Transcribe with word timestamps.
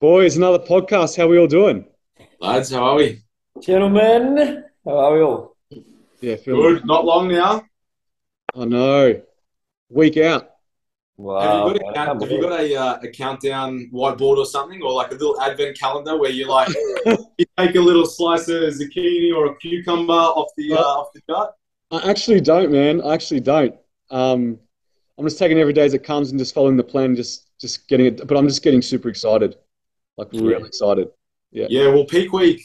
Boys, 0.00 0.36
another 0.36 0.60
podcast. 0.60 1.16
How 1.16 1.24
are 1.24 1.28
we 1.28 1.38
all 1.40 1.48
doing? 1.48 1.84
Lads, 2.38 2.70
how 2.70 2.84
are 2.84 2.94
we? 2.94 3.20
Gentlemen, 3.60 4.62
how 4.84 4.96
are 4.96 5.12
we 5.12 5.22
all? 5.22 5.56
Yeah, 6.20 6.36
feeling 6.36 6.74
Good. 6.76 6.86
Not 6.86 7.04
long 7.04 7.26
now. 7.26 7.64
I 8.54 8.64
know. 8.64 9.20
Week 9.88 10.16
out. 10.18 10.50
Wow. 11.16 11.66
have 11.66 11.74
you 11.74 11.80
got, 11.80 11.90
a, 11.90 12.06
man, 12.06 12.20
have 12.20 12.30
you 12.30 12.40
got 12.40 12.60
a, 12.60 12.76
uh, 12.76 12.98
a 13.02 13.08
countdown 13.08 13.90
whiteboard 13.92 14.36
or 14.36 14.46
something, 14.46 14.80
or 14.82 14.92
like 14.92 15.10
a 15.10 15.14
little 15.14 15.40
advent 15.40 15.76
calendar 15.76 16.16
where 16.16 16.30
you 16.30 16.46
like 16.46 16.68
you 17.36 17.46
take 17.58 17.74
a 17.74 17.80
little 17.80 18.06
slice 18.06 18.46
of 18.46 18.62
zucchini 18.74 19.34
or 19.34 19.46
a 19.46 19.56
cucumber 19.56 20.12
off 20.12 20.52
the 20.56 20.74
uh, 20.74 20.76
off 20.76 21.08
the 21.12 21.20
chart? 21.28 21.50
I 21.90 22.08
actually 22.08 22.40
don't, 22.40 22.70
man. 22.70 23.02
I 23.02 23.14
actually 23.14 23.40
don't. 23.40 23.74
Um, 24.10 24.60
I'm 25.18 25.26
just 25.26 25.40
taking 25.40 25.58
every 25.58 25.72
day 25.72 25.86
as 25.86 25.94
it 25.94 26.04
comes 26.04 26.30
and 26.30 26.38
just 26.38 26.54
following 26.54 26.76
the 26.76 26.84
plan, 26.84 27.16
just 27.16 27.58
just 27.58 27.88
getting 27.88 28.06
it. 28.06 28.28
But 28.28 28.36
I'm 28.36 28.46
just 28.46 28.62
getting 28.62 28.80
super 28.80 29.08
excited, 29.08 29.56
like 30.18 30.28
Yeah. 30.32 30.42
really 30.42 30.66
excited. 30.68 31.08
Yeah. 31.52 31.66
Yeah. 31.70 31.88
Well, 31.88 32.04
peak 32.04 32.32
week 32.32 32.60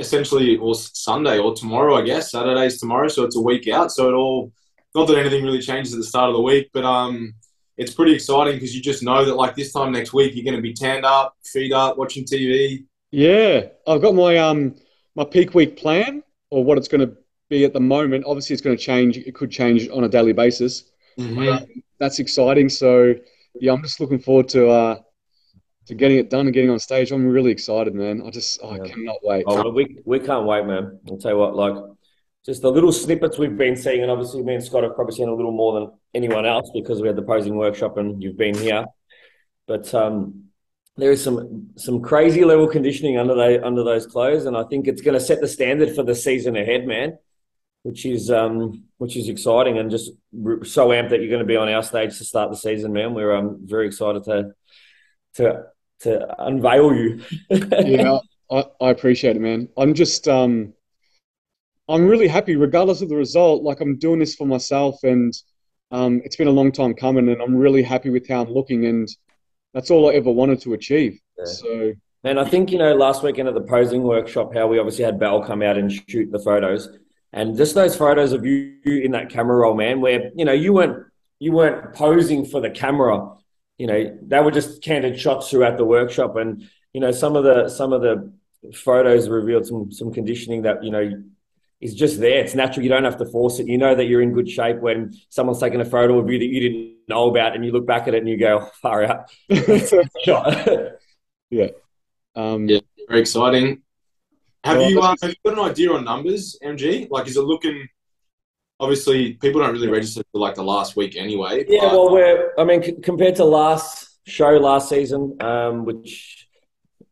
essentially 0.00 0.56
or 0.56 0.74
Sunday 0.74 1.38
or 1.38 1.54
tomorrow, 1.54 1.94
I 1.96 2.02
guess. 2.02 2.30
Saturday's 2.32 2.80
tomorrow, 2.80 3.08
so 3.08 3.24
it's 3.24 3.36
a 3.36 3.40
week 3.40 3.68
out. 3.68 3.92
So 3.92 4.08
it 4.08 4.14
all 4.14 4.52
not 4.94 5.06
that 5.08 5.18
anything 5.18 5.44
really 5.44 5.60
changes 5.60 5.92
at 5.94 5.98
the 5.98 6.04
start 6.04 6.28
of 6.28 6.34
the 6.36 6.42
week, 6.42 6.68
but 6.74 6.84
um, 6.84 7.34
it's 7.78 7.94
pretty 7.94 8.12
exciting 8.14 8.54
because 8.54 8.74
you 8.74 8.82
just 8.82 9.02
know 9.02 9.24
that 9.24 9.34
like 9.34 9.54
this 9.56 9.72
time 9.72 9.92
next 9.92 10.12
week 10.12 10.34
you're 10.34 10.44
going 10.44 10.56
to 10.56 10.62
be 10.62 10.74
tanned 10.74 11.04
up, 11.06 11.34
feet 11.44 11.72
up, 11.72 11.96
watching 11.96 12.24
TV. 12.24 12.84
Yeah, 13.10 13.68
I've 13.86 14.02
got 14.02 14.14
my 14.14 14.36
um 14.38 14.74
my 15.14 15.24
peak 15.24 15.54
week 15.54 15.76
plan 15.76 16.22
or 16.50 16.64
what 16.64 16.78
it's 16.78 16.88
going 16.88 17.06
to 17.06 17.16
be 17.48 17.64
at 17.64 17.72
the 17.72 17.80
moment. 17.80 18.24
Obviously, 18.26 18.54
it's 18.54 18.62
going 18.62 18.76
to 18.76 18.82
change. 18.82 19.18
It 19.18 19.34
could 19.34 19.50
change 19.50 19.88
on 19.88 20.04
a 20.04 20.08
daily 20.08 20.32
basis. 20.32 20.84
That's 21.98 22.18
exciting. 22.18 22.68
So 22.68 23.14
yeah, 23.60 23.72
I'm 23.72 23.82
just 23.82 24.00
looking 24.00 24.18
forward 24.18 24.48
to 24.50 24.68
uh 24.68 24.96
to 25.86 25.94
getting 25.94 26.18
it 26.18 26.30
done 26.30 26.46
and 26.46 26.54
getting 26.54 26.70
on 26.70 26.78
stage. 26.78 27.10
I'm 27.10 27.26
really 27.26 27.50
excited, 27.50 27.94
man. 27.94 28.22
I 28.24 28.30
just 28.30 28.60
oh, 28.62 28.70
I 28.70 28.78
cannot 28.78 29.16
wait. 29.22 29.44
Oh, 29.46 29.56
well, 29.56 29.72
we, 29.72 29.98
we 30.04 30.20
can't 30.20 30.46
wait, 30.46 30.64
man. 30.66 30.98
I'll 31.08 31.18
tell 31.18 31.32
you 31.32 31.38
what, 31.38 31.54
like, 31.54 31.74
just 32.44 32.62
the 32.62 32.70
little 32.70 32.92
snippets 32.92 33.38
we've 33.38 33.56
been 33.56 33.76
seeing, 33.76 34.02
and 34.02 34.10
obviously 34.10 34.42
me 34.42 34.54
and 34.54 34.64
Scott 34.64 34.82
have 34.82 34.94
probably 34.94 35.14
seen 35.14 35.28
a 35.28 35.34
little 35.34 35.52
more 35.52 35.80
than 35.80 35.92
anyone 36.14 36.46
else 36.46 36.70
because 36.74 37.00
we 37.00 37.06
had 37.06 37.16
the 37.16 37.22
posing 37.22 37.56
workshop 37.56 37.96
and 37.96 38.22
you've 38.22 38.36
been 38.36 38.54
here. 38.54 38.84
But 39.66 39.92
um, 39.94 40.46
there 40.96 41.12
is 41.12 41.22
some 41.22 41.70
some 41.76 42.02
crazy 42.02 42.44
level 42.44 42.66
conditioning 42.66 43.16
under 43.16 43.34
the, 43.34 43.64
under 43.64 43.84
those 43.84 44.06
clothes, 44.06 44.46
and 44.46 44.56
I 44.56 44.64
think 44.64 44.88
it's 44.88 45.02
going 45.02 45.18
to 45.18 45.24
set 45.24 45.40
the 45.40 45.48
standard 45.48 45.94
for 45.94 46.02
the 46.02 46.14
season 46.14 46.56
ahead, 46.56 46.86
man. 46.86 47.18
Which 47.84 48.06
is 48.06 48.30
um, 48.30 48.84
which 48.98 49.16
is 49.16 49.28
exciting, 49.28 49.78
and 49.78 49.90
just 49.90 50.12
so 50.32 50.88
amped 50.88 51.10
that 51.10 51.20
you're 51.20 51.28
going 51.28 51.40
to 51.40 51.44
be 51.44 51.56
on 51.56 51.68
our 51.68 51.82
stage 51.82 52.16
to 52.18 52.24
start 52.24 52.50
the 52.50 52.56
season, 52.56 52.92
man. 52.92 53.12
We're 53.12 53.34
um, 53.34 53.58
very 53.64 53.88
excited 53.88 54.22
to 54.24 54.52
to 55.34 55.64
to 56.02 56.44
unveil 56.44 56.94
you. 56.94 57.20
yeah, 57.50 58.18
I, 58.50 58.64
I 58.80 58.90
appreciate 58.90 59.36
it, 59.36 59.40
man. 59.40 59.68
I'm 59.76 59.94
just 59.94 60.28
um 60.28 60.72
I'm 61.88 62.06
really 62.06 62.28
happy 62.28 62.56
regardless 62.56 63.02
of 63.02 63.08
the 63.08 63.16
result. 63.16 63.62
Like 63.62 63.80
I'm 63.80 63.98
doing 63.98 64.20
this 64.20 64.34
for 64.34 64.46
myself 64.46 65.02
and 65.02 65.32
um 65.90 66.20
it's 66.24 66.36
been 66.36 66.48
a 66.48 66.52
long 66.52 66.72
time 66.72 66.94
coming 66.94 67.28
and 67.28 67.40
I'm 67.42 67.56
really 67.56 67.82
happy 67.82 68.10
with 68.10 68.28
how 68.28 68.42
I'm 68.42 68.52
looking 68.52 68.86
and 68.86 69.08
that's 69.74 69.90
all 69.90 70.10
I 70.10 70.14
ever 70.14 70.30
wanted 70.30 70.60
to 70.62 70.74
achieve. 70.74 71.18
Yeah. 71.38 71.44
So 71.44 71.92
And 72.24 72.38
I 72.38 72.44
think, 72.44 72.70
you 72.70 72.78
know, 72.78 72.94
last 72.94 73.22
weekend 73.22 73.48
at 73.48 73.54
the 73.54 73.62
posing 73.62 74.02
workshop, 74.02 74.54
how 74.54 74.66
we 74.66 74.78
obviously 74.78 75.04
had 75.04 75.18
Belle 75.18 75.42
come 75.44 75.62
out 75.62 75.76
and 75.76 75.90
shoot 75.90 76.30
the 76.30 76.38
photos. 76.38 76.88
And 77.32 77.56
just 77.56 77.74
those 77.74 77.96
photos 77.96 78.32
of 78.32 78.44
you 78.44 78.76
in 78.84 79.12
that 79.12 79.30
camera 79.30 79.56
roll, 79.56 79.74
man, 79.74 80.00
where, 80.00 80.30
you 80.34 80.44
know, 80.44 80.52
you 80.52 80.72
weren't 80.72 81.06
you 81.38 81.50
weren't 81.50 81.92
posing 81.94 82.44
for 82.44 82.60
the 82.60 82.70
camera. 82.70 83.32
You 83.78 83.86
know, 83.86 84.18
they 84.22 84.40
were 84.40 84.50
just 84.50 84.82
candid 84.82 85.18
shots 85.18 85.50
throughout 85.50 85.76
the 85.76 85.84
workshop. 85.84 86.36
And, 86.36 86.68
you 86.92 87.00
know, 87.00 87.10
some 87.10 87.36
of 87.36 87.44
the 87.44 87.68
some 87.68 87.92
of 87.92 88.02
the 88.02 88.32
photos 88.74 89.28
revealed 89.28 89.66
some 89.66 89.90
some 89.90 90.12
conditioning 90.12 90.62
that, 90.62 90.84
you 90.84 90.90
know, 90.90 91.22
is 91.80 91.94
just 91.94 92.20
there. 92.20 92.38
It's 92.38 92.54
natural. 92.54 92.84
You 92.84 92.90
don't 92.90 93.04
have 93.04 93.18
to 93.18 93.26
force 93.26 93.58
it. 93.58 93.66
You 93.66 93.76
know 93.76 93.94
that 93.94 94.04
you're 94.04 94.22
in 94.22 94.32
good 94.32 94.48
shape 94.48 94.78
when 94.78 95.14
someone's 95.30 95.58
taking 95.58 95.80
a 95.80 95.84
photo 95.84 96.18
of 96.18 96.30
you 96.30 96.38
that 96.38 96.46
you 96.46 96.60
didn't 96.60 96.96
know 97.08 97.28
about 97.28 97.56
and 97.56 97.64
you 97.64 97.72
look 97.72 97.86
back 97.86 98.06
at 98.06 98.14
it 98.14 98.18
and 98.18 98.28
you 98.28 98.38
go, 98.38 98.68
far 98.80 99.04
out. 99.04 99.30
Shot. 100.24 100.68
um 102.36 102.68
Yeah. 102.68 102.80
Very 103.08 103.20
exciting. 103.20 103.82
Have 104.64 104.78
Well, 104.78 104.90
you 104.90 105.00
uh, 105.00 105.16
have 105.20 105.30
you 105.30 105.36
got 105.44 105.58
an 105.58 105.70
idea 105.70 105.92
on 105.92 106.04
numbers, 106.04 106.56
MG? 106.62 107.10
Like, 107.10 107.26
is 107.26 107.36
it 107.36 107.42
looking? 107.42 107.88
Obviously, 108.86 109.34
people 109.34 109.60
don't 109.60 109.72
really 109.72 109.86
register 109.88 110.22
for 110.32 110.38
like 110.40 110.56
the 110.56 110.64
last 110.64 110.96
week 110.96 111.16
anyway. 111.16 111.64
Yeah, 111.68 111.82
but- 111.82 111.92
well, 111.92 112.12
we're, 112.12 112.52
I 112.58 112.64
mean, 112.64 112.82
c- 112.82 112.96
compared 113.00 113.36
to 113.36 113.44
last 113.44 114.18
show 114.26 114.50
last 114.56 114.88
season, 114.88 115.36
um, 115.40 115.84
which 115.84 116.48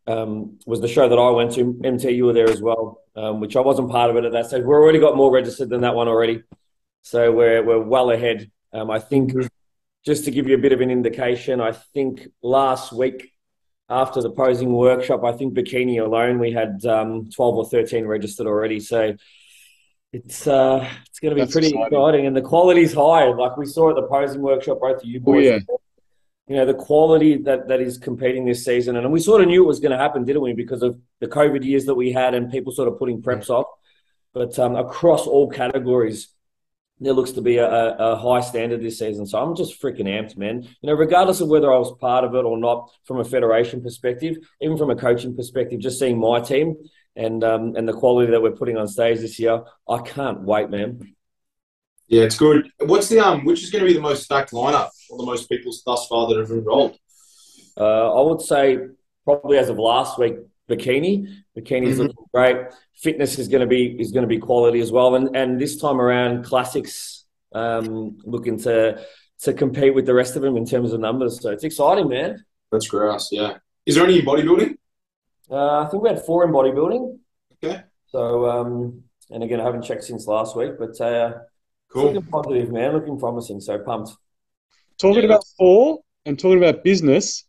um, 0.08 0.58
was 0.66 0.80
the 0.80 0.88
show 0.88 1.08
that 1.08 1.16
I 1.16 1.30
went 1.30 1.52
to, 1.52 1.80
MT, 1.84 2.10
you 2.10 2.24
were 2.26 2.32
there 2.32 2.50
as 2.50 2.60
well, 2.60 3.02
um, 3.14 3.38
which 3.38 3.54
I 3.54 3.60
wasn't 3.60 3.88
part 3.88 4.10
of 4.10 4.16
it 4.16 4.24
at 4.24 4.32
that 4.32 4.46
stage. 4.46 4.62
We've 4.62 4.70
already 4.70 4.98
got 4.98 5.16
more 5.16 5.30
registered 5.30 5.68
than 5.70 5.82
that 5.82 5.94
one 5.94 6.08
already. 6.08 6.42
So 7.02 7.30
we're, 7.30 7.62
we're 7.64 7.78
well 7.80 8.10
ahead. 8.10 8.50
Um, 8.72 8.90
I 8.90 8.98
think, 8.98 9.32
just 10.04 10.24
to 10.24 10.32
give 10.32 10.48
you 10.48 10.56
a 10.56 10.58
bit 10.58 10.72
of 10.72 10.80
an 10.80 10.90
indication, 10.90 11.60
I 11.60 11.70
think 11.70 12.26
last 12.42 12.92
week 12.92 13.32
after 13.88 14.20
the 14.22 14.30
posing 14.30 14.72
workshop, 14.72 15.22
I 15.24 15.30
think 15.32 15.54
bikini 15.54 16.04
alone, 16.04 16.40
we 16.40 16.50
had 16.50 16.84
um, 16.84 17.30
12 17.30 17.54
or 17.56 17.64
13 17.68 18.06
registered 18.06 18.48
already. 18.48 18.80
So 18.80 19.14
it's 20.12 20.46
uh, 20.46 20.88
it's 21.06 21.20
going 21.20 21.30
to 21.30 21.34
be 21.36 21.42
That's 21.42 21.52
pretty 21.52 21.68
exciting. 21.68 21.98
exciting, 21.98 22.26
and 22.26 22.36
the 22.36 22.42
quality's 22.42 22.92
high. 22.92 23.26
Like 23.26 23.56
we 23.56 23.66
saw 23.66 23.90
at 23.90 23.96
the 23.96 24.02
posing 24.02 24.42
workshop, 24.42 24.80
both 24.80 25.02
of 25.02 25.04
you 25.04 25.20
boys. 25.20 25.46
Oh, 25.46 25.52
yeah. 25.52 25.58
You 26.48 26.56
know 26.56 26.66
the 26.66 26.74
quality 26.74 27.36
that 27.42 27.68
that 27.68 27.80
is 27.80 27.96
competing 27.96 28.44
this 28.44 28.64
season, 28.64 28.96
and 28.96 29.12
we 29.12 29.20
sort 29.20 29.40
of 29.40 29.46
knew 29.46 29.62
it 29.62 29.68
was 29.68 29.78
going 29.78 29.92
to 29.92 29.98
happen, 29.98 30.24
didn't 30.24 30.42
we? 30.42 30.52
Because 30.52 30.82
of 30.82 30.98
the 31.20 31.28
COVID 31.28 31.64
years 31.64 31.84
that 31.84 31.94
we 31.94 32.10
had, 32.10 32.34
and 32.34 32.50
people 32.50 32.72
sort 32.72 32.88
of 32.88 32.98
putting 32.98 33.22
preps 33.22 33.50
off. 33.50 33.66
But 34.34 34.58
um, 34.58 34.74
across 34.74 35.28
all 35.28 35.48
categories, 35.48 36.28
there 36.98 37.12
looks 37.12 37.32
to 37.32 37.40
be 37.40 37.58
a, 37.58 37.68
a, 37.68 38.12
a 38.12 38.16
high 38.16 38.40
standard 38.40 38.82
this 38.82 38.98
season. 38.98 39.26
So 39.26 39.40
I'm 39.40 39.54
just 39.54 39.80
freaking 39.80 40.06
amped, 40.06 40.36
man. 40.36 40.62
You 40.62 40.86
know, 40.88 40.94
regardless 40.94 41.40
of 41.40 41.48
whether 41.48 41.72
I 41.72 41.78
was 41.78 41.96
part 42.00 42.24
of 42.24 42.34
it 42.34 42.44
or 42.44 42.58
not, 42.58 42.90
from 43.04 43.20
a 43.20 43.24
federation 43.24 43.80
perspective, 43.80 44.36
even 44.60 44.76
from 44.76 44.90
a 44.90 44.96
coaching 44.96 45.36
perspective, 45.36 45.78
just 45.78 46.00
seeing 46.00 46.18
my 46.18 46.40
team 46.40 46.76
and 47.24 47.42
um, 47.52 47.64
and 47.76 47.84
the 47.90 47.92
quality 48.02 48.30
that 48.32 48.42
we're 48.44 48.58
putting 48.60 48.76
on 48.80 48.86
stage 48.88 49.18
this 49.20 49.38
year, 49.38 49.56
I 49.88 49.98
can't 50.14 50.40
wait, 50.50 50.68
man. 50.76 50.90
yeah, 52.08 52.22
it's 52.28 52.38
good. 52.46 52.60
What's 52.92 53.08
the 53.08 53.18
um? 53.26 53.44
Which 53.44 53.62
is 53.64 53.70
going 53.70 53.84
to 53.84 53.90
be 53.90 53.94
the 54.00 54.00
most 54.10 54.22
stacked 54.28 54.52
lineup 54.52 54.90
or 55.10 55.18
the 55.22 55.26
most 55.32 55.48
people 55.48 55.70
thus 55.86 56.06
far 56.08 56.22
that 56.28 56.38
have 56.38 56.50
enrolled? 56.50 56.94
Uh, 57.76 58.06
I 58.18 58.22
would 58.28 58.40
say 58.52 58.62
probably 59.24 59.56
as 59.58 59.68
of 59.68 59.78
last 59.78 60.18
week, 60.18 60.34
bikini. 60.68 61.14
Bikini 61.56 61.86
is 61.92 61.98
Mhm. 61.98 62.08
looking 62.08 62.26
great. 62.34 62.56
Fitness 63.06 63.38
is 63.38 63.48
going 63.52 63.60
to 63.66 63.66
be 63.76 63.82
is 64.02 64.10
going 64.12 64.26
to 64.28 64.32
be 64.36 64.38
quality 64.38 64.80
as 64.80 64.90
well. 64.96 65.14
And 65.14 65.26
and 65.40 65.60
this 65.60 65.74
time 65.84 65.98
around, 66.00 66.44
classics 66.44 67.24
um, 67.52 68.18
looking 68.34 68.56
to 68.66 68.76
to 69.44 69.52
compete 69.62 69.94
with 69.94 70.06
the 70.06 70.14
rest 70.22 70.36
of 70.36 70.42
them 70.42 70.56
in 70.56 70.64
terms 70.66 70.92
of 70.92 71.00
numbers. 71.00 71.40
So 71.42 71.50
it's 71.50 71.64
exciting, 71.64 72.08
man. 72.08 72.44
That's 72.72 72.88
grass. 72.94 73.28
Yeah. 73.32 73.52
Is 73.86 73.94
there 73.94 74.04
any 74.04 74.20
bodybuilding? 74.22 74.72
Uh, 75.50 75.80
I 75.84 75.88
think 75.88 76.02
we 76.02 76.08
had 76.08 76.24
four 76.24 76.44
in 76.44 76.50
bodybuilding. 76.52 77.18
Okay. 77.62 77.82
So 78.08 78.48
um, 78.48 79.02
and 79.30 79.42
again, 79.42 79.60
I 79.60 79.64
haven't 79.64 79.82
checked 79.82 80.04
since 80.04 80.26
last 80.26 80.56
week, 80.56 80.72
but 80.78 81.00
uh, 81.00 81.34
Cool. 81.92 82.04
looking 82.12 82.22
positive, 82.22 82.70
man. 82.70 82.92
Looking 82.92 83.18
promising. 83.18 83.60
So 83.60 83.78
pumped. 83.78 84.10
talking 84.98 85.20
Yeah. 85.22 85.26
about 85.30 85.44
four 85.58 86.00
and 86.26 86.38
talking 86.38 86.58
about 86.58 86.84
business. 86.84 87.44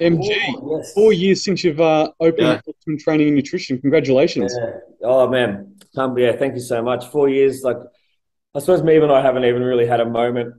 MG, 0.00 0.30
Oh, 0.56 0.78
yes. 0.78 0.92
four 0.94 1.12
years 1.12 1.44
since 1.44 1.62
you've 1.62 1.80
uh, 1.80 2.10
opened 2.18 2.46
Yeah. 2.46 2.52
up 2.54 2.64
Optimum 2.68 2.98
Training 2.98 3.26
and 3.28 3.36
Nutrition. 3.36 3.78
Congratulations. 3.80 4.56
Yeah. 4.58 4.70
Oh 5.04 5.28
man, 5.28 5.76
um, 5.96 6.16
yeah. 6.18 6.32
Thank 6.34 6.54
you 6.54 6.60
so 6.60 6.82
much. 6.82 7.06
Four 7.06 7.28
years. 7.28 7.62
Like, 7.62 7.76
I 8.54 8.58
suppose 8.58 8.82
me 8.82 8.96
and 8.96 9.12
I 9.12 9.20
haven't 9.22 9.44
even 9.44 9.62
really 9.62 9.86
had 9.86 10.00
a 10.00 10.06
moment 10.06 10.54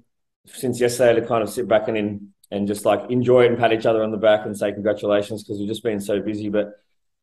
since 0.45 0.79
yesterday 0.79 1.19
to 1.19 1.25
kind 1.27 1.41
of 1.43 1.49
sit 1.49 1.67
back 1.67 1.87
and 1.87 1.97
in 1.97 2.32
and 2.53 2.67
just 2.67 2.85
like 2.85 3.09
enjoy 3.09 3.45
it 3.45 3.47
and 3.47 3.57
pat 3.57 3.73
each 3.73 3.85
other 3.85 4.03
on 4.03 4.11
the 4.11 4.17
back 4.17 4.45
and 4.45 4.55
say 4.55 4.71
congratulations 4.71 5.43
because 5.43 5.57
we've 5.57 5.67
just 5.67 5.83
been 5.83 5.99
so 5.99 6.21
busy. 6.21 6.49
But 6.49 6.73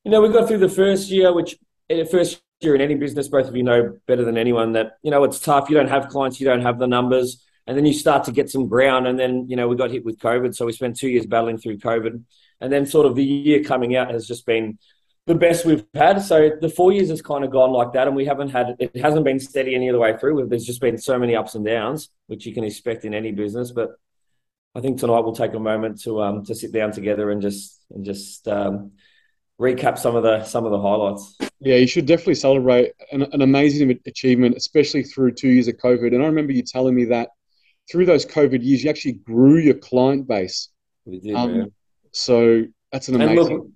you 0.04 0.10
know, 0.10 0.20
we 0.20 0.28
got 0.28 0.48
through 0.48 0.58
the 0.58 0.68
first 0.68 1.08
year, 1.08 1.32
which 1.32 1.56
eh, 1.88 2.04
first 2.04 2.42
year 2.60 2.74
in 2.74 2.80
any 2.80 2.96
business, 2.96 3.28
both 3.28 3.46
of 3.46 3.56
you 3.56 3.62
know 3.62 3.96
better 4.06 4.24
than 4.24 4.36
anyone 4.36 4.72
that 4.72 4.98
you 5.02 5.10
know 5.10 5.22
it's 5.24 5.38
tough. 5.38 5.70
You 5.70 5.76
don't 5.76 5.88
have 5.88 6.08
clients, 6.08 6.40
you 6.40 6.46
don't 6.46 6.62
have 6.62 6.78
the 6.78 6.88
numbers. 6.88 7.44
And 7.66 7.76
then 7.76 7.86
you 7.86 7.92
start 7.92 8.24
to 8.24 8.32
get 8.32 8.50
some 8.50 8.66
ground, 8.66 9.06
and 9.06 9.16
then 9.18 9.46
you 9.48 9.54
know 9.54 9.68
we 9.68 9.76
got 9.76 9.92
hit 9.92 10.04
with 10.04 10.18
COVID, 10.18 10.56
so 10.56 10.66
we 10.66 10.72
spent 10.72 10.96
two 10.96 11.08
years 11.08 11.26
battling 11.26 11.58
through 11.58 11.78
COVID, 11.78 12.20
and 12.60 12.72
then 12.72 12.84
sort 12.84 13.06
of 13.06 13.14
the 13.14 13.22
year 13.22 13.62
coming 13.62 13.94
out 13.94 14.10
has 14.10 14.26
just 14.26 14.44
been 14.44 14.78
the 15.26 15.34
best 15.36 15.64
we've 15.64 15.84
had. 15.94 16.20
So 16.22 16.50
the 16.60 16.68
four 16.68 16.90
years 16.90 17.10
has 17.10 17.22
kind 17.22 17.44
of 17.44 17.52
gone 17.52 17.70
like 17.70 17.92
that, 17.92 18.08
and 18.08 18.16
we 18.16 18.24
haven't 18.24 18.48
had 18.48 18.74
it 18.80 18.96
hasn't 18.96 19.24
been 19.24 19.38
steady 19.38 19.76
any 19.76 19.88
other 19.88 20.00
way 20.00 20.16
through. 20.16 20.48
There's 20.48 20.64
just 20.64 20.80
been 20.80 20.98
so 20.98 21.16
many 21.16 21.36
ups 21.36 21.54
and 21.54 21.64
downs, 21.64 22.08
which 22.26 22.46
you 22.46 22.52
can 22.52 22.64
expect 22.64 23.04
in 23.04 23.14
any 23.14 23.30
business. 23.30 23.70
But 23.70 23.90
I 24.74 24.80
think 24.80 25.00
tonight 25.00 25.20
we'll 25.20 25.34
take 25.34 25.54
a 25.54 25.58
moment 25.58 26.00
to 26.02 26.22
um 26.22 26.44
to 26.44 26.54
sit 26.54 26.72
down 26.72 26.92
together 26.92 27.30
and 27.30 27.42
just 27.42 27.82
and 27.90 28.04
just 28.04 28.46
um, 28.46 28.92
recap 29.60 29.98
some 29.98 30.14
of 30.16 30.22
the 30.22 30.44
some 30.44 30.64
of 30.64 30.70
the 30.70 30.80
highlights. 30.80 31.36
Yeah, 31.60 31.76
you 31.76 31.86
should 31.86 32.06
definitely 32.06 32.36
celebrate 32.36 32.92
an, 33.12 33.22
an 33.22 33.42
amazing 33.42 33.98
achievement, 34.06 34.56
especially 34.56 35.02
through 35.02 35.32
two 35.32 35.48
years 35.48 35.68
of 35.68 35.76
COVID. 35.76 36.14
And 36.14 36.22
I 36.22 36.26
remember 36.26 36.52
you 36.52 36.62
telling 36.62 36.94
me 36.94 37.04
that 37.06 37.30
through 37.90 38.06
those 38.06 38.24
COVID 38.24 38.62
years, 38.62 38.84
you 38.84 38.90
actually 38.90 39.14
grew 39.14 39.58
your 39.58 39.74
client 39.74 40.26
base. 40.26 40.68
We 41.04 41.18
did, 41.18 41.34
Um, 41.34 41.58
man. 41.58 41.72
So 42.12 42.64
That's 42.92 43.08
an 43.08 43.20
amazing. 43.20 43.36
Look, 43.36 43.66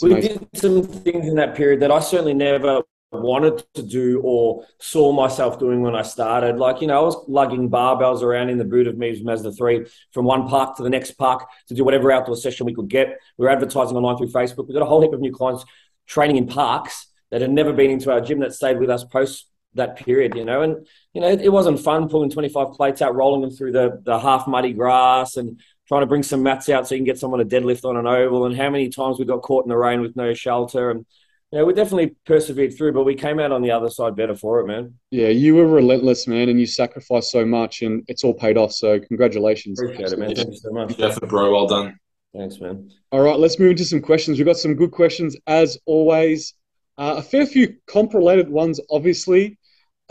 we 0.00 0.20
did 0.20 0.48
some 0.54 0.82
things 0.82 1.26
in 1.26 1.34
that 1.36 1.54
period 1.54 1.80
that 1.80 1.90
I 1.90 2.00
certainly 2.00 2.34
never 2.34 2.82
wanted 3.10 3.64
to 3.74 3.82
do 3.82 4.20
or 4.22 4.64
saw 4.80 5.12
myself 5.12 5.58
doing 5.58 5.80
when 5.80 5.94
I 5.94 6.02
started. 6.02 6.56
Like, 6.56 6.80
you 6.80 6.86
know, 6.86 6.98
I 6.98 7.02
was 7.02 7.16
lugging 7.26 7.70
barbells 7.70 8.22
around 8.22 8.50
in 8.50 8.58
the 8.58 8.64
boot 8.64 8.86
of 8.86 8.96
Meves 8.96 9.24
Mazda 9.24 9.52
3 9.52 9.86
from 10.12 10.26
one 10.26 10.46
park 10.46 10.76
to 10.76 10.82
the 10.82 10.90
next 10.90 11.12
park 11.12 11.48
to 11.68 11.74
do 11.74 11.84
whatever 11.84 12.12
outdoor 12.12 12.36
session 12.36 12.66
we 12.66 12.74
could 12.74 12.88
get. 12.88 13.18
We 13.38 13.44
were 13.44 13.50
advertising 13.50 13.96
online 13.96 14.18
through 14.18 14.28
Facebook. 14.28 14.68
We 14.68 14.74
got 14.74 14.82
a 14.82 14.86
whole 14.86 15.00
heap 15.00 15.12
of 15.12 15.20
new 15.20 15.32
clients 15.32 15.64
training 16.06 16.36
in 16.36 16.46
parks 16.46 17.06
that 17.30 17.40
had 17.40 17.50
never 17.50 17.72
been 17.72 17.90
into 17.90 18.12
our 18.12 18.20
gym 18.20 18.40
that 18.40 18.52
stayed 18.52 18.78
with 18.78 18.90
us 18.90 19.04
post 19.04 19.46
that 19.74 19.96
period, 19.96 20.34
you 20.34 20.44
know. 20.44 20.62
And, 20.62 20.86
you 21.14 21.20
know, 21.20 21.28
it, 21.28 21.42
it 21.42 21.52
wasn't 21.52 21.80
fun 21.80 22.08
pulling 22.08 22.30
25 22.30 22.72
plates 22.72 23.00
out, 23.00 23.14
rolling 23.14 23.42
them 23.42 23.50
through 23.50 23.72
the, 23.72 24.02
the 24.04 24.18
half 24.18 24.46
muddy 24.46 24.72
grass 24.72 25.36
and 25.36 25.60
trying 25.86 26.00
to 26.02 26.06
bring 26.06 26.22
some 26.22 26.42
mats 26.42 26.68
out 26.68 26.86
so 26.86 26.94
you 26.94 27.00
can 27.00 27.06
get 27.06 27.18
someone 27.18 27.40
to 27.40 27.46
deadlift 27.46 27.84
on 27.84 27.96
an 27.96 28.06
oval. 28.06 28.44
And 28.44 28.56
how 28.56 28.68
many 28.70 28.88
times 28.88 29.18
we 29.18 29.24
got 29.24 29.42
caught 29.42 29.64
in 29.64 29.70
the 29.70 29.76
rain 29.76 30.02
with 30.02 30.16
no 30.16 30.34
shelter. 30.34 30.90
And, 30.90 31.06
yeah, 31.50 31.62
we 31.62 31.72
definitely 31.72 32.14
persevered 32.26 32.76
through, 32.76 32.92
but 32.92 33.04
we 33.04 33.14
came 33.14 33.40
out 33.40 33.52
on 33.52 33.62
the 33.62 33.70
other 33.70 33.88
side 33.88 34.14
better 34.14 34.34
for 34.34 34.60
it, 34.60 34.66
man. 34.66 34.94
Yeah, 35.10 35.28
you 35.28 35.54
were 35.54 35.66
relentless, 35.66 36.26
man, 36.26 36.48
and 36.48 36.60
you 36.60 36.66
sacrificed 36.66 37.30
so 37.30 37.46
much, 37.46 37.82
and 37.82 38.04
it's 38.06 38.22
all 38.22 38.34
paid 38.34 38.58
off. 38.58 38.72
So, 38.72 39.00
congratulations. 39.00 39.80
Appreciate 39.80 40.12
it, 40.12 40.18
man. 40.18 40.34
Thank 40.34 40.48
you 40.48 40.56
so 40.56 40.70
much. 40.70 40.96
Definitely, 40.96 41.28
bro. 41.28 41.50
Well 41.50 41.66
done. 41.66 41.98
Thanks, 42.36 42.60
man. 42.60 42.90
All 43.12 43.20
right, 43.20 43.38
let's 43.38 43.58
move 43.58 43.70
into 43.70 43.86
some 43.86 44.02
questions. 44.02 44.38
We've 44.38 44.46
got 44.46 44.58
some 44.58 44.74
good 44.74 44.90
questions 44.90 45.36
as 45.46 45.78
always. 45.86 46.54
Uh, 46.98 47.14
a 47.18 47.22
fair 47.22 47.46
few 47.46 47.76
comp 47.86 48.12
related 48.12 48.50
ones, 48.50 48.78
obviously. 48.90 49.58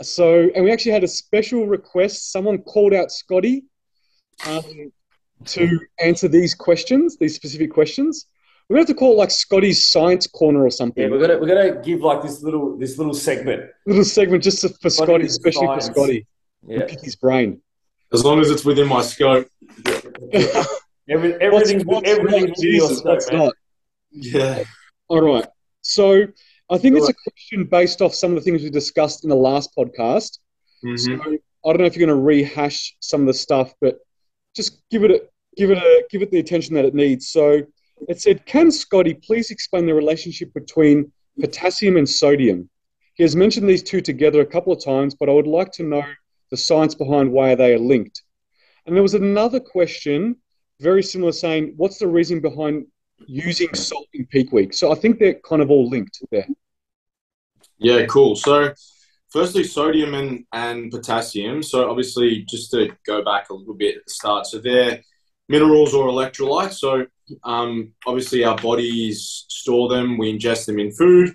So, 0.02 0.50
and 0.54 0.64
we 0.64 0.72
actually 0.72 0.92
had 0.92 1.04
a 1.04 1.08
special 1.08 1.66
request. 1.66 2.32
Someone 2.32 2.58
called 2.58 2.94
out 2.94 3.12
Scotty 3.12 3.64
um, 4.46 4.92
to 5.44 5.80
answer 6.00 6.26
these 6.26 6.54
questions, 6.54 7.16
these 7.16 7.36
specific 7.36 7.72
questions. 7.72 8.26
We're 8.68 8.76
gonna 8.76 8.80
have 8.82 8.88
to 8.88 8.94
call 8.94 9.12
it 9.12 9.16
like 9.16 9.30
Scotty's 9.30 9.90
Science 9.90 10.26
Corner 10.26 10.62
or 10.62 10.70
something. 10.70 11.02
Yeah, 11.02 11.10
we're 11.10 11.20
gonna 11.20 11.38
we're 11.38 11.48
gonna 11.48 11.82
give 11.82 12.00
like 12.00 12.22
this 12.22 12.42
little 12.42 12.76
this 12.76 12.98
little 12.98 13.14
segment, 13.14 13.70
little 13.86 14.04
segment 14.04 14.42
just 14.42 14.60
for 14.80 14.90
Scotty, 14.90 15.24
especially 15.24 15.66
science. 15.66 15.88
for 15.88 15.94
Scotty. 15.94 16.26
Yeah, 16.66 16.86
pick 16.86 17.00
his 17.00 17.16
brain. 17.16 17.62
As 18.12 18.24
long 18.24 18.40
as 18.40 18.50
it's 18.50 18.64
within 18.64 18.88
my 18.88 19.02
scope. 19.02 19.48
Every, 21.10 21.32
everything's 21.40 21.86
what's, 21.86 22.06
what's 22.06 22.18
everything's 22.18 22.60
Jesus, 22.60 22.98
scope, 22.98 23.06
what's 23.06 23.32
not? 23.32 23.54
Yeah. 24.10 24.64
All 25.08 25.22
right. 25.22 25.46
So 25.80 26.26
I 26.68 26.76
think 26.76 26.98
it's 26.98 27.08
a 27.08 27.14
question 27.14 27.64
based 27.64 28.02
off 28.02 28.14
some 28.14 28.32
of 28.32 28.36
the 28.36 28.42
things 28.42 28.62
we 28.62 28.68
discussed 28.68 29.24
in 29.24 29.30
the 29.30 29.36
last 29.36 29.70
podcast. 29.74 30.38
Mm-hmm. 30.84 30.96
So 30.96 31.12
I 31.64 31.68
don't 31.72 31.78
know 31.78 31.86
if 31.86 31.96
you're 31.96 32.06
going 32.06 32.18
to 32.18 32.22
rehash 32.22 32.94
some 33.00 33.22
of 33.22 33.26
the 33.26 33.32
stuff, 33.32 33.72
but 33.80 33.98
just 34.54 34.82
give 34.90 35.04
it 35.04 35.10
a 35.10 35.22
give 35.56 35.70
it 35.70 35.78
a 35.78 36.04
give 36.10 36.20
it 36.20 36.30
the 36.30 36.40
attention 36.40 36.74
that 36.74 36.84
it 36.84 36.94
needs. 36.94 37.28
So 37.28 37.62
it 38.08 38.20
said, 38.20 38.46
Can 38.46 38.70
Scotty 38.70 39.14
please 39.14 39.50
explain 39.50 39.86
the 39.86 39.94
relationship 39.94 40.52
between 40.54 41.10
potassium 41.40 41.96
and 41.96 42.08
sodium? 42.08 42.68
He 43.14 43.24
has 43.24 43.34
mentioned 43.34 43.68
these 43.68 43.82
two 43.82 44.00
together 44.00 44.40
a 44.40 44.46
couple 44.46 44.72
of 44.72 44.84
times, 44.84 45.14
but 45.14 45.28
I 45.28 45.32
would 45.32 45.46
like 45.46 45.72
to 45.72 45.82
know 45.82 46.04
the 46.50 46.56
science 46.56 46.94
behind 46.94 47.32
why 47.32 47.54
they 47.54 47.74
are 47.74 47.78
linked. 47.78 48.22
And 48.86 48.94
there 48.94 49.02
was 49.02 49.14
another 49.14 49.60
question, 49.60 50.36
very 50.80 51.02
similar, 51.02 51.32
saying, 51.32 51.74
What's 51.76 51.98
the 51.98 52.08
reason 52.08 52.40
behind 52.40 52.86
using 53.26 53.74
salt 53.74 54.06
in 54.14 54.26
peak 54.26 54.52
week? 54.52 54.72
So 54.72 54.92
I 54.92 54.94
think 54.94 55.18
they're 55.18 55.40
kind 55.40 55.62
of 55.62 55.70
all 55.70 55.88
linked 55.88 56.22
there. 56.30 56.46
Yeah, 57.78 58.06
cool. 58.06 58.34
So, 58.36 58.72
firstly, 59.30 59.64
sodium 59.64 60.14
and, 60.14 60.44
and 60.52 60.90
potassium. 60.90 61.62
So, 61.62 61.88
obviously, 61.88 62.44
just 62.48 62.70
to 62.72 62.90
go 63.06 63.24
back 63.24 63.50
a 63.50 63.54
little 63.54 63.74
bit 63.74 63.96
at 63.96 64.04
the 64.06 64.12
start, 64.12 64.46
so 64.46 64.58
they're 64.58 65.00
minerals 65.48 65.94
or 65.94 66.08
electrolytes. 66.08 66.74
So, 66.74 67.06
um, 67.44 67.92
obviously, 68.06 68.44
our 68.44 68.56
bodies 68.56 69.44
store 69.48 69.88
them, 69.88 70.18
we 70.18 70.36
ingest 70.36 70.66
them 70.66 70.78
in 70.78 70.92
food. 70.92 71.34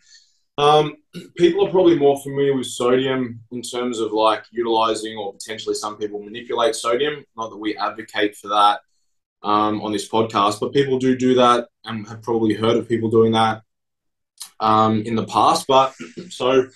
Um, 0.57 0.97
people 1.37 1.65
are 1.67 1.71
probably 1.71 1.97
more 1.97 2.21
familiar 2.21 2.55
with 2.55 2.67
sodium 2.67 3.41
in 3.51 3.61
terms 3.61 3.99
of 3.99 4.11
like 4.11 4.43
utilizing 4.51 5.17
or 5.17 5.33
potentially 5.33 5.75
some 5.75 5.97
people 5.97 6.21
manipulate 6.21 6.75
sodium. 6.75 7.23
Not 7.35 7.49
that 7.49 7.57
we 7.57 7.77
advocate 7.77 8.35
for 8.35 8.49
that 8.49 8.81
um, 9.43 9.81
on 9.81 9.91
this 9.91 10.07
podcast, 10.07 10.59
but 10.59 10.73
people 10.73 10.99
do 10.99 11.15
do 11.15 11.35
that 11.35 11.67
and 11.85 12.07
have 12.07 12.21
probably 12.21 12.53
heard 12.53 12.77
of 12.77 12.87
people 12.87 13.09
doing 13.09 13.33
that 13.33 13.63
um, 14.59 15.01
in 15.01 15.15
the 15.15 15.25
past. 15.25 15.67
But 15.67 15.93
so 16.29 16.67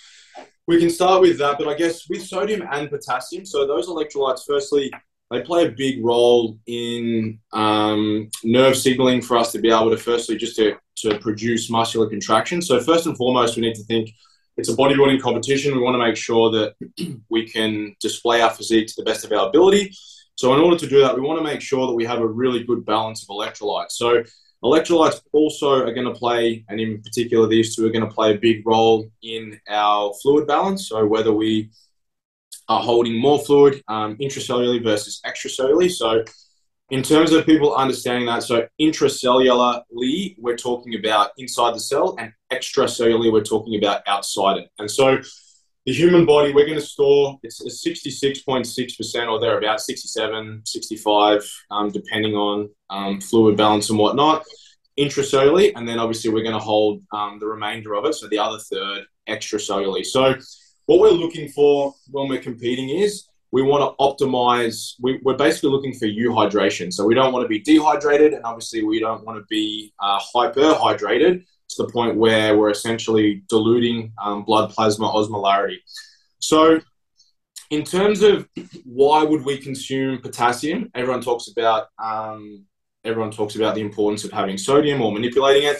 we 0.68 0.80
can 0.80 0.90
start 0.90 1.22
with 1.22 1.38
that. 1.40 1.58
But 1.58 1.68
I 1.68 1.76
guess 1.76 2.10
with 2.10 2.26
sodium 2.26 2.68
and 2.72 2.90
potassium, 2.90 3.46
so 3.46 3.66
those 3.66 3.88
electrolytes, 3.88 4.42
firstly, 4.46 4.92
they 5.32 5.42
play 5.42 5.66
a 5.66 5.72
big 5.72 6.04
role 6.04 6.58
in 6.68 7.40
um, 7.52 8.30
nerve 8.44 8.78
signaling 8.78 9.22
for 9.22 9.38
us 9.38 9.52
to 9.52 9.60
be 9.60 9.70
able 9.70 9.90
to 9.90 9.98
firstly 9.98 10.38
just 10.38 10.56
to, 10.56 10.78
to 10.98 11.20
produce 11.20 11.70
muscular 11.70 12.10
contraction. 12.10 12.62
So 12.62 12.80
first 12.80 13.06
and 13.06 13.18
foremost, 13.18 13.56
we 13.56 13.62
need 13.62 13.76
to 13.76 13.84
think 13.84 14.12
it's 14.56 14.70
a 14.70 14.76
bodybuilding 14.76 15.22
competition. 15.22 15.76
We 15.76 15.82
want 15.82 15.96
to 15.96 16.00
make 16.00 16.16
sure 16.16 16.50
that 16.52 16.76
we 17.30 17.48
can 17.48 17.96
display 18.00 18.42
our 18.42 18.50
physique 18.50 18.88
to 18.88 18.94
the 18.98 19.04
best 19.04 19.26
of 19.26 19.32
our 19.32 19.50
ability. 19.50 19.94
So 20.36 20.54
in 20.54 20.62
order 20.62 20.78
to 20.78 20.88
do 20.88 21.02
that, 21.02 21.16
we 21.16 21.22
want 21.22 21.40
to 21.40 21.44
make 21.44 21.62
sure 21.62 21.88
that 21.88 21.94
we 21.94 22.06
have 22.06 22.20
a 22.20 22.28
really 22.28 22.64
good 22.64 22.86
balance 22.86 23.24
of 23.24 23.30
electrolytes. 23.30 23.92
So 23.92 24.24
electrolytes 24.64 25.22
also 25.34 25.84
are 25.84 25.94
going 25.94 26.12
to 26.12 26.18
play, 26.18 26.64
and 26.70 26.80
in 26.80 27.02
particular, 27.02 27.48
these 27.48 27.76
two 27.76 27.86
are 27.86 27.92
going 27.92 28.08
to 28.08 28.14
play 28.14 28.34
a 28.34 28.38
big 28.38 28.66
role 28.66 29.10
in 29.22 29.60
our 29.68 30.14
fluid 30.22 30.48
balance. 30.48 30.90
So 30.90 31.06
whether 31.06 31.34
we 31.34 31.70
are 32.70 32.82
holding 32.82 33.20
more 33.20 33.40
fluid 33.40 33.82
um, 33.88 34.18
intracellularly 34.18 34.84
versus 34.84 35.22
extracellularly. 35.26 35.92
So, 35.92 36.24
in 36.90 37.04
terms 37.04 37.34
of 37.34 37.46
people 37.46 37.76
understanding 37.76 38.28
that, 38.28 38.44
so 38.44 38.66
intracellularly, 38.80 40.36
we're 40.38 40.56
talking 40.56 40.96
about 40.96 41.32
inside 41.38 41.76
the 41.76 41.80
cell, 41.80 42.16
and 42.18 42.32
extracellularly, 42.52 43.32
we're 43.32 43.44
talking 43.44 43.76
about 43.76 44.02
outside 44.08 44.58
it. 44.58 44.70
And 44.80 44.90
so, 44.90 45.20
the 45.86 45.94
human 45.94 46.26
body, 46.26 46.54
we're 46.54 46.66
going 46.66 46.80
to 46.80 46.86
store 46.86 47.40
it's 47.44 47.62
66.6% 47.64 49.32
or 49.32 49.40
thereabout, 49.40 49.80
67, 49.80 50.62
65, 50.66 51.52
um, 51.72 51.90
depending 51.92 52.36
on 52.36 52.70
um, 52.90 53.22
fluid 53.22 53.56
balance 53.56 53.90
and 53.90 53.98
whatnot, 53.98 54.44
intracellularly. 55.00 55.72
And 55.76 55.88
then 55.88 56.00
obviously, 56.00 56.30
we're 56.30 56.44
going 56.44 56.54
to 56.54 56.60
hold 56.60 57.02
um, 57.14 57.40
the 57.40 57.48
remainder 57.48 57.96
of 57.96 58.06
it, 58.06 58.16
so 58.16 58.28
the 58.28 58.40
other 58.40 58.60
third 58.60 59.06
extracellularly. 59.30 60.06
So, 60.06 60.36
what 60.88 61.00
we're 61.00 61.12
looking 61.12 61.50
for 61.50 61.94
when 62.10 62.28
we're 62.28 62.42
competing 62.42 62.90
is 62.90 63.28
we 63.52 63.62
want 63.62 63.82
to 63.84 64.04
optimize. 64.04 64.94
We, 65.00 65.22
are 65.28 65.36
basically 65.36 65.70
looking 65.70 65.94
for 65.94 66.06
euhydration. 66.06 66.92
So 66.92 67.06
we 67.06 67.14
don't 67.14 67.32
want 67.32 67.44
to 67.44 67.48
be 67.48 67.60
dehydrated, 67.60 68.34
and 68.34 68.44
obviously 68.44 68.84
we 68.84 69.00
don't 69.00 69.24
want 69.26 69.38
to 69.38 69.46
be 69.50 69.94
uh, 70.00 70.20
hyperhydrated 70.34 71.46
to 71.70 71.84
the 71.84 71.90
point 71.92 72.16
where 72.16 72.58
we're 72.58 72.72
essentially 72.72 73.44
diluting 73.50 74.14
um, 74.22 74.44
blood 74.44 74.72
plasma 74.72 75.08
osmolarity. 75.08 75.78
So, 76.40 76.80
in 77.70 77.84
terms 77.84 78.22
of 78.22 78.48
why 78.86 79.24
would 79.24 79.44
we 79.44 79.58
consume 79.58 80.20
potassium, 80.20 80.90
everyone 80.96 81.22
talks 81.22 81.50
about 81.50 81.88
um, 82.02 82.66
everyone 83.04 83.32
talks 83.32 83.56
about 83.56 83.76
the 83.76 83.82
importance 83.82 84.24
of 84.24 84.32
having 84.32 84.58
sodium 84.58 85.02
or 85.02 85.12
manipulating 85.12 85.64
it. 85.64 85.78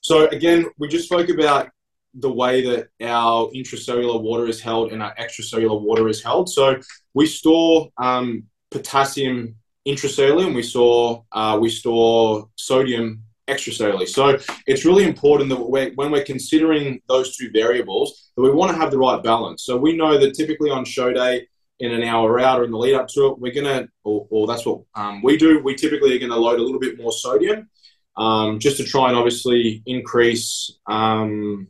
So 0.00 0.26
again, 0.28 0.66
we 0.78 0.88
just 0.88 1.04
spoke 1.04 1.28
about 1.28 1.70
the 2.14 2.32
way 2.32 2.62
that 2.62 2.88
our 3.02 3.48
intracellular 3.50 4.20
water 4.20 4.46
is 4.46 4.60
held 4.60 4.92
and 4.92 5.02
our 5.02 5.14
extracellular 5.16 5.80
water 5.80 6.08
is 6.08 6.22
held. 6.22 6.48
So 6.48 6.78
we 7.14 7.26
store 7.26 7.90
um, 7.98 8.44
potassium 8.70 9.56
intracellularly, 9.86 10.46
and 10.46 10.54
we 10.54 10.62
store 10.62 11.24
uh, 11.32 11.58
we 11.60 11.70
store 11.70 12.48
sodium 12.56 13.22
extracellularly. 13.48 14.08
So 14.08 14.38
it's 14.66 14.84
really 14.84 15.04
important 15.04 15.50
that 15.50 15.56
we're, 15.56 15.90
when 15.94 16.10
we're 16.12 16.24
considering 16.24 17.00
those 17.08 17.36
two 17.36 17.50
variables, 17.52 18.30
that 18.36 18.42
we 18.42 18.50
want 18.50 18.70
to 18.72 18.78
have 18.78 18.90
the 18.90 18.98
right 18.98 19.22
balance. 19.22 19.64
So 19.64 19.76
we 19.76 19.96
know 19.96 20.18
that 20.18 20.34
typically 20.34 20.70
on 20.70 20.84
show 20.84 21.12
day, 21.12 21.48
in 21.80 21.92
an 21.92 22.04
hour 22.04 22.38
out 22.38 22.60
or 22.60 22.64
in 22.64 22.70
the 22.70 22.78
lead 22.78 22.94
up 22.94 23.08
to 23.08 23.26
it, 23.26 23.38
we're 23.40 23.52
gonna, 23.52 23.88
or, 24.04 24.26
or 24.30 24.46
that's 24.46 24.64
what 24.64 24.82
um, 24.94 25.20
we 25.20 25.36
do. 25.36 25.60
We 25.64 25.74
typically 25.74 26.14
are 26.14 26.18
going 26.18 26.30
to 26.30 26.36
load 26.38 26.60
a 26.60 26.62
little 26.62 26.78
bit 26.78 26.96
more 26.96 27.10
sodium. 27.10 27.68
Um, 28.16 28.58
just 28.60 28.76
to 28.76 28.84
try 28.84 29.08
and 29.08 29.16
obviously 29.16 29.82
increase 29.86 30.78
um, 30.86 31.68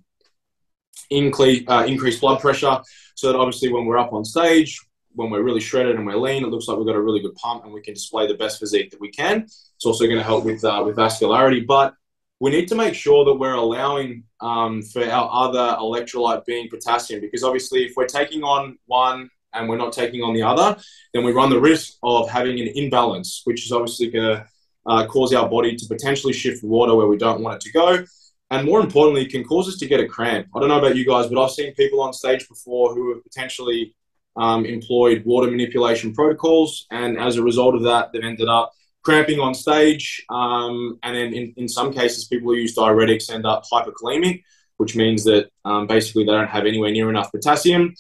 increase, 1.13 1.65
uh, 1.69 1.85
increased 1.87 2.21
blood 2.21 2.41
pressure. 2.41 2.79
So 3.15 3.31
that 3.31 3.39
obviously 3.39 3.73
when 3.73 3.85
we're 3.87 3.99
up 3.99 4.13
on 4.13 4.25
stage, 4.25 4.81
when 5.15 5.31
we're 5.31 5.43
really 5.43 5.61
shredded 5.61 5.97
and 5.97 6.07
we're 6.07 6.17
lean, 6.17 6.45
it 6.45 6.49
looks 6.49 6.67
like 6.69 6.79
we've 6.79 6.87
got 6.87 6.97
a 6.97 7.01
really 7.01 7.21
good 7.21 7.35
pump 7.35 7.65
and 7.65 7.73
we 7.73 7.83
can 7.83 7.95
display 7.95 8.27
the 8.27 8.35
best 8.35 8.59
physique 8.59 8.91
that 8.91 9.01
we 9.01 9.11
can. 9.11 9.43
It's 9.43 9.85
also 9.85 10.07
going 10.07 10.19
to 10.19 10.25
help 10.25 10.45
with 10.45 10.65
uh, 10.65 10.83
with 10.85 10.97
vascularity, 10.97 11.67
but 11.67 11.95
we 12.41 12.51
need 12.51 12.67
to 12.69 12.75
make 12.75 12.95
sure 12.95 13.25
that 13.25 13.35
we're 13.35 13.55
allowing 13.55 14.25
um, 14.41 14.83
for 14.83 15.05
our 15.05 15.29
other 15.33 15.77
electrolyte 15.79 16.45
being 16.45 16.69
potassium, 16.69 17.21
because 17.21 17.45
obviously 17.45 17.85
if 17.85 17.93
we're 17.97 18.07
taking 18.07 18.43
on 18.43 18.79
one 18.87 19.31
and 19.53 19.69
we're 19.69 19.77
not 19.77 19.93
taking 19.93 20.23
on 20.23 20.35
the 20.35 20.43
other, 20.43 20.77
then 21.13 21.25
we 21.25 21.31
run 21.31 21.51
the 21.51 21.61
risk 21.61 21.95
of 22.03 22.29
having 22.29 22.59
an 22.59 22.69
imbalance, 22.75 23.43
which 23.45 23.65
is 23.67 23.71
obviously 23.71 24.11
going 24.11 24.37
to 24.37 24.47
uh, 24.87 25.07
cause 25.07 25.33
our 25.33 25.49
body 25.49 25.77
to 25.77 25.87
potentially 25.87 26.33
shift 26.33 26.65
water 26.65 26.97
where 26.97 27.07
we 27.07 27.17
don't 27.17 27.43
want 27.43 27.55
it 27.55 27.61
to 27.61 27.73
go 27.73 28.05
and 28.53 28.67
more 28.67 28.81
importantly, 28.81 29.25
can 29.25 29.45
cause 29.45 29.67
us 29.67 29.79
to 29.79 29.87
get 29.87 29.99
a 29.99 30.07
cramp. 30.07 30.47
I 30.55 30.61
don't 30.61 30.69
know 30.69 30.79
about 30.79 30.95
you 30.95 31.07
guys, 31.07 31.27
but 31.27 31.43
I've 31.43 31.51
seen 31.51 31.73
people 31.75 32.03
on 32.03 32.13
stage 32.13 32.47
before 32.47 32.95
who 32.95 33.15
have 33.15 33.25
potentially 33.25 33.97
um, 34.37 34.67
employed 34.67 35.25
water 35.25 35.51
manipulation 35.51 36.13
protocols, 36.13 36.87
and 36.91 37.19
as 37.19 37.37
a 37.37 37.43
result 37.43 37.75
of 37.75 37.85
that, 37.85 38.13
they've 38.13 38.23
ended 38.23 38.49
up 38.49 38.73
cramping 39.03 39.41
on 39.41 39.55
stage, 39.55 40.23
um, 40.29 40.99
and 41.03 41.17
then 41.17 41.33
in, 41.33 41.55
in 41.57 41.67
some 41.67 41.95
cases, 41.95 42.27
people 42.27 42.53
who 42.53 42.59
use 42.59 42.77
diuretics 42.77 43.33
end 43.33 43.47
up 43.47 43.65
hyperkalemic, 43.73 44.43
which 44.77 44.95
means 44.95 45.25
that 45.25 45.49
um, 45.65 45.87
basically 45.87 46.25
they 46.25 46.33
don't 46.33 46.49
have 46.49 46.67
anywhere 46.67 46.91
near 46.91 47.09
enough 47.09 47.33
potassium, 47.33 47.95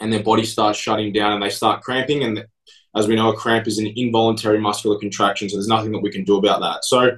and 0.00 0.10
their 0.10 0.22
body 0.22 0.44
starts 0.44 0.78
shutting 0.78 1.12
down 1.12 1.34
and 1.34 1.42
they 1.42 1.50
start 1.50 1.82
cramping. 1.82 2.24
And 2.24 2.46
as 2.96 3.06
we 3.06 3.16
know, 3.16 3.32
a 3.32 3.36
cramp 3.36 3.66
is 3.66 3.78
an 3.78 3.92
involuntary 3.96 4.60
muscular 4.60 4.98
contraction, 4.98 5.50
so 5.50 5.56
there's 5.56 5.68
nothing 5.68 5.92
that 5.92 6.02
we 6.02 6.10
can 6.10 6.24
do 6.24 6.38
about 6.38 6.60
that. 6.60 6.86
So 6.86 7.10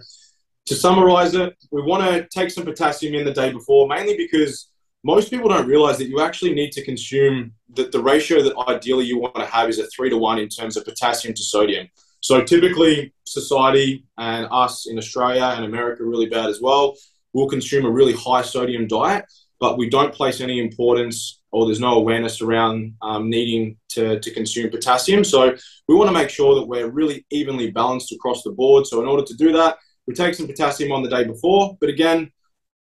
to 0.70 0.76
summarize 0.76 1.34
it, 1.34 1.52
we 1.72 1.82
want 1.82 2.04
to 2.04 2.28
take 2.28 2.48
some 2.48 2.64
potassium 2.64 3.12
in 3.16 3.24
the 3.24 3.32
day 3.32 3.52
before, 3.52 3.88
mainly 3.88 4.16
because 4.16 4.70
most 5.02 5.28
people 5.28 5.48
don't 5.48 5.66
realize 5.66 5.98
that 5.98 6.06
you 6.06 6.20
actually 6.20 6.54
need 6.54 6.70
to 6.70 6.84
consume 6.84 7.50
that 7.74 7.90
the 7.90 8.00
ratio 8.00 8.40
that 8.40 8.56
ideally 8.68 9.04
you 9.04 9.18
want 9.18 9.34
to 9.34 9.46
have 9.46 9.68
is 9.68 9.80
a 9.80 9.86
three 9.88 10.10
to 10.10 10.16
one 10.16 10.38
in 10.38 10.48
terms 10.48 10.76
of 10.76 10.84
potassium 10.84 11.34
to 11.34 11.42
sodium. 11.42 11.88
So 12.20 12.44
typically, 12.44 13.12
society 13.26 14.04
and 14.16 14.46
us 14.52 14.86
in 14.88 14.96
Australia 14.96 15.54
and 15.56 15.64
America 15.64 16.04
really 16.04 16.26
bad 16.26 16.48
as 16.48 16.60
well 16.60 16.94
will 17.32 17.48
consume 17.48 17.84
a 17.84 17.90
really 17.90 18.12
high 18.12 18.42
sodium 18.42 18.86
diet, 18.86 19.24
but 19.58 19.76
we 19.76 19.90
don't 19.90 20.14
place 20.14 20.40
any 20.40 20.60
importance 20.60 21.40
or 21.50 21.66
there's 21.66 21.80
no 21.80 21.94
awareness 21.94 22.40
around 22.42 22.94
um, 23.02 23.28
needing 23.28 23.76
to, 23.88 24.20
to 24.20 24.30
consume 24.30 24.70
potassium. 24.70 25.24
So 25.24 25.56
we 25.88 25.96
want 25.96 26.06
to 26.10 26.14
make 26.14 26.30
sure 26.30 26.54
that 26.54 26.66
we're 26.68 26.88
really 26.88 27.26
evenly 27.30 27.72
balanced 27.72 28.12
across 28.12 28.44
the 28.44 28.52
board. 28.52 28.86
So 28.86 29.00
in 29.00 29.08
order 29.08 29.24
to 29.24 29.34
do 29.34 29.50
that, 29.54 29.78
we 30.10 30.14
take 30.16 30.34
some 30.34 30.48
potassium 30.48 30.90
on 30.90 31.04
the 31.04 31.08
day 31.08 31.22
before. 31.22 31.78
But 31.80 31.88
again, 31.88 32.32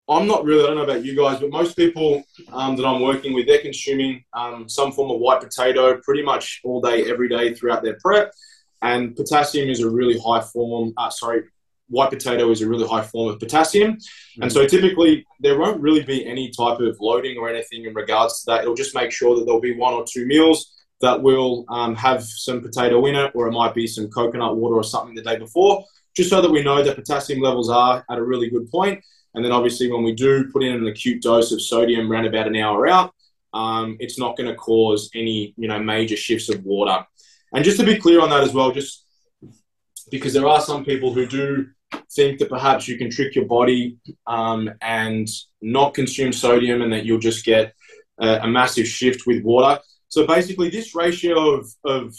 I'm 0.09 0.27
not 0.27 0.45
really, 0.45 0.65
I 0.65 0.67
don't 0.67 0.77
know 0.79 0.83
about 0.83 1.05
you 1.05 1.17
guys, 1.17 1.39
but 1.39 1.51
most 1.51 1.77
people 1.77 2.25
um, 2.53 2.75
that 2.75 2.85
I'm 2.85 3.01
working 3.01 3.33
with, 3.33 3.47
they're 3.47 3.61
consuming 3.61 4.25
um, 4.33 4.69
some 4.69 4.91
form 4.91 5.13
of 5.13 5.21
white 5.21 5.41
potato 5.41 6.01
pretty 6.03 6.25
much 6.25 6.61
all 6.65 6.81
day, 6.81 7.09
every 7.09 7.29
day 7.29 7.55
throughout 7.55 7.85
their 7.85 7.97
prep. 8.03 8.33
And 8.83 9.15
potassium 9.15 9.71
is 9.71 9.81
a 9.81 9.89
really 9.89 10.19
high 10.19 10.41
form, 10.41 10.95
uh, 10.97 11.11
sorry, 11.11 11.43
white 11.89 12.11
potato 12.11 12.51
is 12.51 12.61
a 12.61 12.69
really 12.69 12.89
high 12.89 13.03
form 13.03 13.33
of 13.33 13.39
potassium. 13.39 13.93
Mm-hmm. 13.93 14.43
And 14.43 14.53
so 14.53 14.67
typically 14.67 15.25
there 15.39 15.57
won't 15.57 15.81
really 15.81 16.03
be 16.03 16.27
any 16.27 16.51
type 16.51 16.81
of 16.81 16.97
loading 16.99 17.39
or 17.39 17.49
anything 17.49 17.85
in 17.85 17.95
regards 17.95 18.43
to 18.43 18.51
that. 18.51 18.63
It'll 18.63 18.75
just 18.75 18.97
make 18.97 19.13
sure 19.13 19.37
that 19.37 19.45
there'll 19.45 19.61
be 19.61 19.77
one 19.77 19.95
or 19.95 20.05
two 20.05 20.27
meals 20.27 20.75
that 21.01 21.23
will 21.23 21.65
um, 21.69 21.95
have 21.95 22.25
some 22.25 22.61
potato 22.61 23.07
in 23.07 23.15
it, 23.15 23.31
or 23.37 23.47
it 23.47 23.53
might 23.53 23.75
be 23.75 23.87
some 23.87 24.09
coconut 24.09 24.57
water 24.57 24.75
or 24.75 24.85
something 24.85 25.15
the 25.15 25.23
day 25.23 25.37
before, 25.37 25.85
just 26.15 26.31
so 26.31 26.41
that 26.41 26.51
we 26.51 26.63
know 26.63 26.83
that 26.83 26.97
potassium 26.97 27.41
levels 27.41 27.71
are 27.71 28.05
at 28.11 28.19
a 28.19 28.23
really 28.23 28.51
good 28.51 28.71
point. 28.71 29.03
And 29.35 29.45
then 29.45 29.53
obviously 29.53 29.91
when 29.91 30.03
we 30.03 30.15
do 30.15 30.51
put 30.53 30.63
in 30.63 30.75
an 30.75 30.87
acute 30.87 31.23
dose 31.23 31.53
of 31.53 31.63
sodium 31.63 32.11
around 32.11 32.27
about 32.27 32.47
an 32.47 32.57
hour 32.57 32.87
out, 32.87 33.15
um, 33.55 33.97
it's 34.01 34.19
not 34.19 34.37
going 34.37 34.49
to 34.49 34.55
cause 34.55 35.11
any 35.15 35.55
you 35.57 35.69
know 35.69 35.79
major 35.79 36.17
shifts 36.17 36.49
of 36.49 36.65
water. 36.65 37.05
And 37.55 37.65
just 37.65 37.79
to 37.81 37.87
be 37.87 37.99
clear 37.99 38.21
on 38.21 38.31
that 38.31 38.43
as 38.43 38.55
well, 38.55 38.73
just 38.73 39.05
because 40.11 40.33
there 40.33 40.47
are 40.47 40.61
some 40.61 40.85
people 40.85 41.13
who 41.13 41.27
do 41.27 41.67
think 42.13 42.39
that 42.39 42.49
perhaps 42.49 42.89
you 42.89 42.97
can 42.97 43.11
trick 43.11 43.35
your 43.35 43.45
body 43.45 43.99
um, 44.27 44.71
and 44.81 45.29
not 45.61 45.95
consume 45.95 46.33
sodium 46.33 46.83
and 46.83 46.93
that 46.93 47.05
you'll 47.05 47.19
just 47.19 47.45
get 47.45 47.75
a, 48.21 48.41
a, 48.41 48.49
massive 48.49 48.87
shift 48.87 49.27
with 49.27 49.43
water. 49.43 49.81
So 50.09 50.27
basically, 50.27 50.71
this 50.71 50.95
ratio 50.95 51.55
of, 51.55 51.69
of 51.85 52.15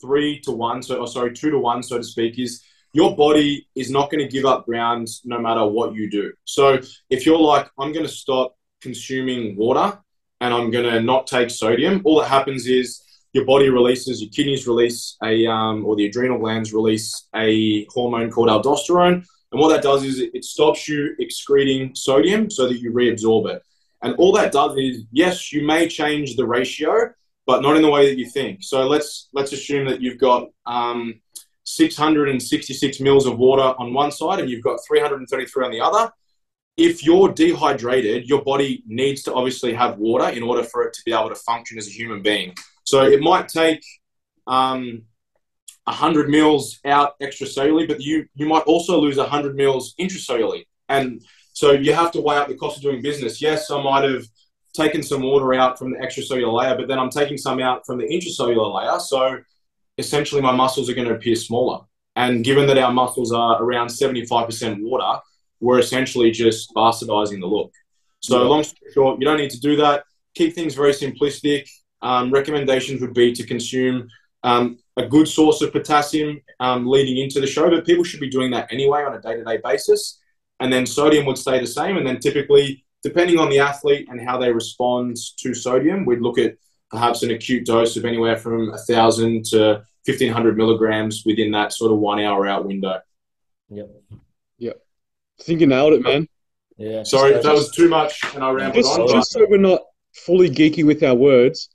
three 0.00 0.40
to 0.40 0.52
one, 0.52 0.82
so 0.82 0.96
or 0.96 1.06
sorry, 1.06 1.32
two 1.32 1.50
to 1.50 1.58
one, 1.58 1.82
so 1.82 1.98
to 1.98 2.04
speak, 2.04 2.38
is 2.38 2.62
your 2.92 3.16
body 3.16 3.68
is 3.74 3.90
not 3.90 4.10
going 4.10 4.24
to 4.24 4.30
give 4.30 4.44
up 4.44 4.66
ground 4.66 5.08
no 5.24 5.38
matter 5.38 5.66
what 5.66 5.94
you 5.94 6.10
do. 6.10 6.32
So 6.44 6.80
if 7.10 7.26
you're 7.26 7.40
like, 7.40 7.70
I'm 7.78 7.92
going 7.92 8.06
to 8.06 8.12
stop 8.12 8.56
consuming 8.80 9.56
water 9.56 9.98
and 10.40 10.54
I'm 10.54 10.70
going 10.70 10.90
to 10.90 11.00
not 11.00 11.26
take 11.26 11.50
sodium, 11.50 12.00
all 12.04 12.20
that 12.20 12.28
happens 12.28 12.66
is 12.66 13.02
your 13.32 13.44
body 13.44 13.68
releases, 13.68 14.22
your 14.22 14.30
kidneys 14.30 14.66
release 14.66 15.16
a, 15.22 15.46
um, 15.46 15.84
or 15.84 15.96
the 15.96 16.06
adrenal 16.06 16.38
glands 16.38 16.72
release 16.72 17.28
a 17.34 17.84
hormone 17.86 18.30
called 18.30 18.48
aldosterone. 18.48 19.24
And 19.50 19.60
what 19.60 19.68
that 19.70 19.82
does 19.82 20.04
is 20.04 20.20
it 20.20 20.44
stops 20.44 20.88
you 20.88 21.14
excreting 21.18 21.94
sodium 21.94 22.50
so 22.50 22.68
that 22.68 22.78
you 22.78 22.92
reabsorb 22.92 23.50
it. 23.50 23.62
And 24.02 24.14
all 24.16 24.32
that 24.32 24.52
does 24.52 24.76
is, 24.76 25.04
yes, 25.10 25.52
you 25.52 25.66
may 25.66 25.88
change 25.88 26.36
the 26.36 26.46
ratio, 26.46 27.12
but 27.46 27.62
not 27.62 27.76
in 27.76 27.82
the 27.82 27.90
way 27.90 28.08
that 28.08 28.18
you 28.18 28.28
think. 28.28 28.62
So 28.62 28.86
let's 28.86 29.28
let's 29.32 29.52
assume 29.52 29.86
that 29.88 30.00
you've 30.02 30.18
got 30.18 30.48
um, 30.66 31.20
666 31.68 33.00
mils 33.00 33.26
of 33.26 33.38
water 33.38 33.74
on 33.78 33.92
one 33.92 34.10
side 34.10 34.40
and 34.40 34.48
you've 34.48 34.64
got 34.64 34.80
333 34.86 35.64
on 35.64 35.70
the 35.70 35.80
other. 35.80 36.10
If 36.76 37.04
you're 37.04 37.32
dehydrated, 37.32 38.28
your 38.28 38.42
body 38.42 38.82
needs 38.86 39.22
to 39.24 39.34
obviously 39.34 39.74
have 39.74 39.98
water 39.98 40.28
in 40.28 40.42
order 40.42 40.62
for 40.62 40.84
it 40.84 40.94
to 40.94 41.02
be 41.04 41.12
able 41.12 41.28
to 41.28 41.34
function 41.34 41.76
as 41.76 41.86
a 41.86 41.90
human 41.90 42.22
being. 42.22 42.54
So 42.84 43.02
it 43.02 43.20
might 43.20 43.48
take 43.48 43.84
um, 44.46 45.02
100 45.84 46.30
mils 46.30 46.78
out 46.84 47.18
extracellularly, 47.20 47.86
but 47.86 48.00
you, 48.00 48.26
you 48.34 48.46
might 48.46 48.62
also 48.62 48.98
lose 48.98 49.16
100 49.16 49.54
mils 49.56 49.94
intracellularly. 50.00 50.66
And 50.88 51.22
so 51.52 51.72
you 51.72 51.92
have 51.92 52.12
to 52.12 52.20
weigh 52.20 52.36
up 52.36 52.48
the 52.48 52.54
cost 52.54 52.76
of 52.76 52.82
doing 52.82 53.02
business. 53.02 53.42
Yes, 53.42 53.70
I 53.70 53.82
might 53.82 54.04
have 54.04 54.24
taken 54.74 55.02
some 55.02 55.22
water 55.22 55.52
out 55.54 55.78
from 55.78 55.90
the 55.90 55.98
extracellular 55.98 56.52
layer, 56.52 56.76
but 56.76 56.88
then 56.88 56.98
I'm 56.98 57.10
taking 57.10 57.36
some 57.36 57.60
out 57.60 57.84
from 57.84 57.98
the 57.98 58.04
intracellular 58.04 58.74
layer. 58.74 59.00
So 59.00 59.40
essentially, 59.98 60.40
my 60.40 60.52
muscles 60.52 60.88
are 60.88 60.94
going 60.94 61.08
to 61.08 61.14
appear 61.14 61.34
smaller. 61.34 61.84
And 62.16 62.42
given 62.42 62.66
that 62.66 62.78
our 62.78 62.92
muscles 62.92 63.32
are 63.32 63.62
around 63.62 63.88
75% 63.88 64.82
water, 64.82 65.20
we're 65.60 65.78
essentially 65.78 66.30
just 66.30 66.72
bastardizing 66.74 67.40
the 67.40 67.46
look. 67.46 67.72
So, 68.20 68.42
long 68.42 68.64
story 68.64 68.92
short, 68.92 69.20
you 69.20 69.26
don't 69.26 69.38
need 69.38 69.50
to 69.50 69.60
do 69.60 69.76
that. 69.76 70.04
Keep 70.34 70.54
things 70.54 70.74
very 70.74 70.92
simplistic 70.92 71.68
um, 72.02 72.30
recommendations 72.30 73.00
would 73.00 73.14
be 73.14 73.32
to 73.32 73.46
consume 73.46 74.08
um, 74.44 74.78
a 74.96 75.06
good 75.06 75.28
source 75.28 75.62
of 75.62 75.72
potassium 75.72 76.40
um, 76.60 76.86
leading 76.86 77.18
into 77.18 77.40
the 77.40 77.46
show, 77.46 77.68
but 77.70 77.86
people 77.86 78.04
should 78.04 78.20
be 78.20 78.28
doing 78.28 78.50
that 78.52 78.72
anyway 78.72 79.02
on 79.02 79.14
a 79.14 79.20
day 79.20 79.34
to 79.34 79.44
day 79.44 79.58
basis. 79.62 80.20
And 80.60 80.72
then 80.72 80.86
sodium 80.86 81.24
would 81.26 81.38
stay 81.38 81.60
the 81.60 81.66
same. 81.66 81.96
And 81.96 82.06
then 82.06 82.18
typically, 82.18 82.84
depending 83.02 83.38
on 83.38 83.48
the 83.48 83.60
athlete 83.60 84.08
and 84.10 84.20
how 84.20 84.38
they 84.38 84.52
respond 84.52 85.16
to 85.38 85.54
sodium, 85.54 86.04
we'd 86.04 86.20
look 86.20 86.38
at 86.38 86.56
perhaps 86.90 87.22
an 87.22 87.30
acute 87.30 87.66
dose 87.66 87.96
of 87.96 88.04
anywhere 88.04 88.36
from 88.36 88.68
1,000 88.68 89.44
to 89.46 89.84
1,500 90.06 90.56
milligrams 90.56 91.24
within 91.26 91.50
that 91.52 91.72
sort 91.72 91.92
of 91.92 91.98
one 91.98 92.20
hour 92.20 92.46
out 92.46 92.66
window. 92.66 93.00
Yep. 93.70 93.90
Yep. 94.58 94.80
I 95.38 95.42
think 95.42 95.60
you 95.60 95.66
nailed 95.66 95.92
it, 95.92 96.02
man. 96.02 96.26
Yeah. 96.76 97.02
Sorry 97.02 97.32
if 97.32 97.42
that 97.42 97.54
was 97.54 97.70
too 97.70 97.88
much 97.88 98.22
and 98.34 98.42
I 98.42 98.50
rambled 98.50 98.84
just, 98.84 98.98
on. 98.98 99.08
Just 99.08 99.32
so 99.32 99.46
we're 99.48 99.58
not 99.58 99.82
fully 100.14 100.48
geeky 100.48 100.84
with 100.84 101.02
our 101.02 101.14
words, 101.14 101.68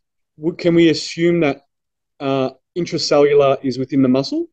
can 0.58 0.76
we 0.76 0.90
assume 0.90 1.42
that 1.42 1.62
uh, 2.20 2.52
intracellular 2.78 3.64
is 3.64 3.78
within 3.78 4.02
the 4.02 4.10
muscle 4.10 4.48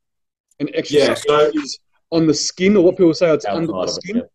and 0.58 0.68
extracellular 0.70 1.08
yeah, 1.08 1.14
so 1.14 1.50
is 1.54 1.78
on 2.10 2.26
the 2.26 2.34
skin, 2.34 2.76
or 2.76 2.84
what 2.84 2.96
people 2.96 3.14
say 3.14 3.32
it's 3.32 3.44
under 3.46 3.68
the 3.68 3.86
skin? 3.86 4.18
It, 4.18 4.30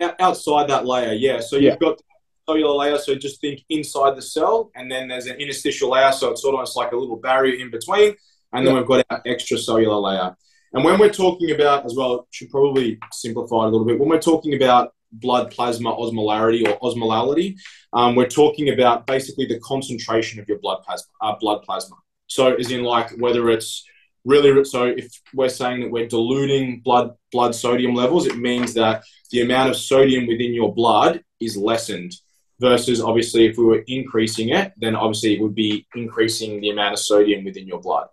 yeah. 0.00 0.14
Outside 0.18 0.68
that 0.68 0.84
layer, 0.84 1.12
yeah. 1.12 1.40
So 1.40 1.56
you've 1.56 1.78
got 1.78 1.96
the 1.96 2.04
cellular 2.52 2.74
layer, 2.74 2.98
so 2.98 3.14
just 3.14 3.40
think 3.40 3.64
inside 3.68 4.16
the 4.16 4.22
cell, 4.22 4.70
and 4.74 4.90
then 4.90 5.08
there's 5.08 5.26
an 5.26 5.36
interstitial 5.36 5.90
layer, 5.90 6.12
so 6.12 6.30
it's 6.30 6.42
sort 6.42 6.54
of 6.54 6.68
like 6.76 6.92
a 6.92 6.96
little 6.96 7.16
barrier 7.16 7.60
in 7.60 7.70
between, 7.70 8.14
and 8.52 8.66
then 8.66 8.74
we've 8.74 8.86
got 8.86 9.04
our 9.10 9.22
extracellular 9.24 10.02
layer. 10.02 10.36
And 10.74 10.84
when 10.84 10.98
we're 10.98 11.12
talking 11.12 11.50
about, 11.50 11.84
as 11.84 11.94
well, 11.94 12.26
should 12.30 12.50
probably 12.50 12.98
simplify 13.12 13.64
it 13.64 13.68
a 13.68 13.70
little 13.70 13.84
bit. 13.84 13.98
When 13.98 14.08
we're 14.08 14.20
talking 14.20 14.54
about 14.54 14.94
blood 15.12 15.50
plasma 15.50 15.94
osmolarity 15.94 16.66
or 16.66 16.78
osmolality, 16.80 17.56
um, 17.92 18.14
we're 18.14 18.28
talking 18.28 18.70
about 18.70 19.06
basically 19.06 19.46
the 19.46 19.60
concentration 19.60 20.40
of 20.40 20.48
your 20.48 20.58
blood 20.58 20.82
plasma. 20.84 21.12
Uh, 21.20 21.34
blood 21.38 21.62
plasma. 21.62 21.96
So, 22.26 22.54
as 22.54 22.70
in 22.70 22.82
like 22.82 23.10
whether 23.18 23.50
it's 23.50 23.84
really 24.24 24.64
so 24.64 24.84
if 24.84 25.20
we're 25.34 25.48
saying 25.48 25.80
that 25.80 25.90
we're 25.90 26.06
diluting 26.06 26.80
blood 26.80 27.10
blood 27.30 27.54
sodium 27.54 27.94
levels, 27.94 28.26
it 28.26 28.38
means 28.38 28.72
that 28.74 29.02
the 29.30 29.42
amount 29.42 29.70
of 29.70 29.76
sodium 29.76 30.26
within 30.26 30.54
your 30.54 30.74
blood 30.74 31.22
is 31.40 31.56
lessened. 31.56 32.14
Versus 32.62 33.00
obviously, 33.00 33.46
if 33.46 33.58
we 33.58 33.64
were 33.64 33.82
increasing 33.88 34.50
it, 34.50 34.72
then 34.76 34.94
obviously 34.94 35.34
it 35.34 35.42
would 35.42 35.54
be 35.54 35.84
increasing 35.96 36.60
the 36.60 36.70
amount 36.70 36.92
of 36.92 37.00
sodium 37.00 37.44
within 37.44 37.66
your 37.66 37.80
blood. 37.80 38.06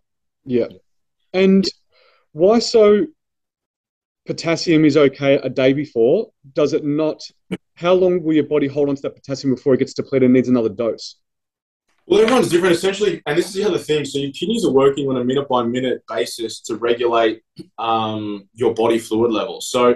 Yeah, 0.44 0.70
and 1.34 1.64
why 2.32 2.58
so 2.58 3.06
potassium 4.26 4.86
is 4.86 4.98
okay 4.98 5.36
a 5.36 5.50
day 5.50 5.74
before, 5.74 6.32
does 6.54 6.74
it 6.74 6.84
not? 6.84 7.22
How 7.76 7.94
long 7.94 8.24
will 8.24 8.34
your 8.34 8.50
body 8.56 8.68
hold 8.68 8.90
on 8.90 8.96
to 8.96 9.02
that 9.04 9.16
potassium 9.16 9.54
before 9.54 9.76
it 9.76 9.80
gets 9.80 9.94
depleted 9.94 10.26
and 10.26 10.34
needs 10.34 10.50
another 10.50 10.70
dose? 10.70 11.16
Well, 12.10 12.22
everyone's 12.22 12.50
different. 12.50 12.74
Essentially, 12.74 13.22
and 13.28 13.38
this 13.38 13.48
is 13.50 13.54
the 13.54 13.66
other 13.66 13.78
thing. 13.78 14.04
So 14.04 14.18
your 14.18 14.32
kidneys 14.32 14.66
are 14.66 14.72
working 14.72 15.08
on 15.10 15.18
a 15.18 15.24
minute 15.24 15.48
by 15.48 15.62
minute 15.64 16.02
basis 16.08 16.60
to 16.62 16.76
regulate 16.76 17.44
um, 17.78 18.50
your 18.54 18.74
body 18.74 18.98
fluid 18.98 19.32
levels. 19.32 19.70
So 19.70 19.96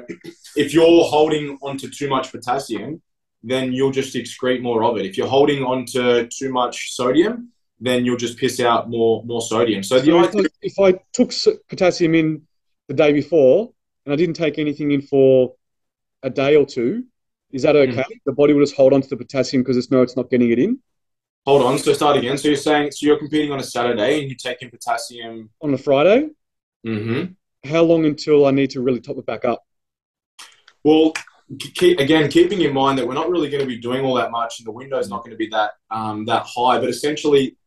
if 0.56 0.76
you're 0.76 1.06
holding 1.06 1.58
onto 1.64 1.90
too 1.90 2.08
much 2.10 2.32
potassium, 2.32 3.02
then 3.44 3.74
you'll 3.74 3.92
just 3.92 4.16
excrete 4.16 4.62
more 4.62 4.84
of 4.84 4.98
it. 4.98 5.06
If 5.06 5.18
you're 5.18 5.28
holding 5.28 5.64
on 5.64 5.86
to 5.88 6.28
too 6.28 6.52
much 6.52 6.94
sodium, 6.94 7.52
then 7.80 8.06
you'll 8.06 8.18
just 8.18 8.38
piss 8.38 8.60
out 8.60 8.90
more 8.90 9.24
more 9.26 9.42
sodium. 9.42 9.84
So, 9.84 10.02
so 10.02 10.24
if, 10.24 10.36
I, 10.36 10.44
if 10.62 10.80
I 10.80 11.00
took 11.12 11.34
potassium 11.68 12.16
in 12.16 12.44
the 12.88 12.94
day 12.94 13.12
before, 13.12 13.72
and 14.06 14.14
I 14.14 14.16
didn't 14.16 14.36
take 14.36 14.58
anything 14.58 14.92
in 14.92 15.02
for 15.02 15.56
a 16.24 16.30
day 16.30 16.56
or 16.56 16.66
two, 16.66 17.06
is 17.52 17.64
that 17.64 17.76
okay? 17.76 18.02
Mm. 18.02 18.20
The 18.26 18.32
body 18.32 18.54
will 18.54 18.64
just 18.64 18.76
hold 18.76 18.94
on 18.94 19.02
to 19.02 19.08
the 19.08 19.18
potassium 19.18 19.62
because 19.62 19.78
it's 19.78 19.92
no, 19.92 20.02
it's 20.02 20.16
not 20.16 20.30
getting 20.30 20.52
it 20.52 20.60
in. 20.60 20.80
Hold 21.46 21.64
on. 21.64 21.78
So 21.78 21.92
start 21.94 22.18
again. 22.18 22.38
So 22.38 22.48
you're 22.48 22.58
saying 22.58 22.92
so 22.92 23.06
you're 23.06 23.20
competing 23.20 23.52
on 23.52 23.60
a 23.60 23.64
Saturday 23.64 24.22
and 24.22 24.30
you 24.30 24.36
take 24.36 24.62
in 24.62 24.70
potassium 24.70 25.50
on 25.62 25.74
a 25.74 25.78
Friday. 25.78 26.30
Mm-hmm. 26.86 27.70
how 27.70 27.82
long 27.82 28.04
until 28.04 28.46
I 28.46 28.52
need 28.52 28.72
to 28.72 28.82
really 28.82 29.00
top 29.00 29.18
it 29.18 29.26
back 29.26 29.46
up? 29.46 29.64
Well, 30.84 31.14
keep, 31.60 32.00
again, 32.00 32.30
keeping 32.30 32.62
in 32.62 32.74
mind 32.74 32.98
that 32.98 33.08
we're 33.08 33.14
not 33.14 33.30
really 33.30 33.50
going 33.50 33.62
to 33.62 33.68
be 33.68 33.78
doing 33.78 34.04
all 34.06 34.16
that 34.16 34.32
much, 34.32 34.60
and 34.60 34.68
the 34.68 34.72
window 34.72 34.98
is 34.98 35.10
not 35.10 35.20
going 35.20 35.32
to 35.32 35.38
be 35.38 35.48
that 35.50 35.72
um, 35.92 36.26
that 36.26 36.46
high. 36.46 36.80
But 36.80 36.90
essentially, 36.90 37.58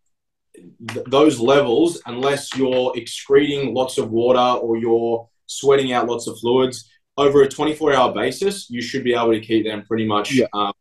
th- 0.88 1.06
those 1.06 1.38
levels, 1.38 2.00
unless 2.06 2.56
you're 2.56 2.92
excreting 2.96 3.74
lots 3.74 3.98
of 3.98 4.10
water 4.10 4.38
or 4.38 4.76
you're 4.76 5.28
sweating 5.46 5.92
out 5.92 6.06
lots 6.06 6.26
of 6.26 6.38
fluids 6.38 6.90
over 7.16 7.42
a 7.42 7.48
24-hour 7.48 8.12
basis, 8.12 8.68
you 8.68 8.82
should 8.82 9.04
be 9.04 9.14
able 9.14 9.32
to 9.32 9.40
keep 9.40 9.64
them 9.64 9.82
pretty 9.84 10.06
much 10.06 10.32
yeah. 10.32 10.46
um, 10.52 10.72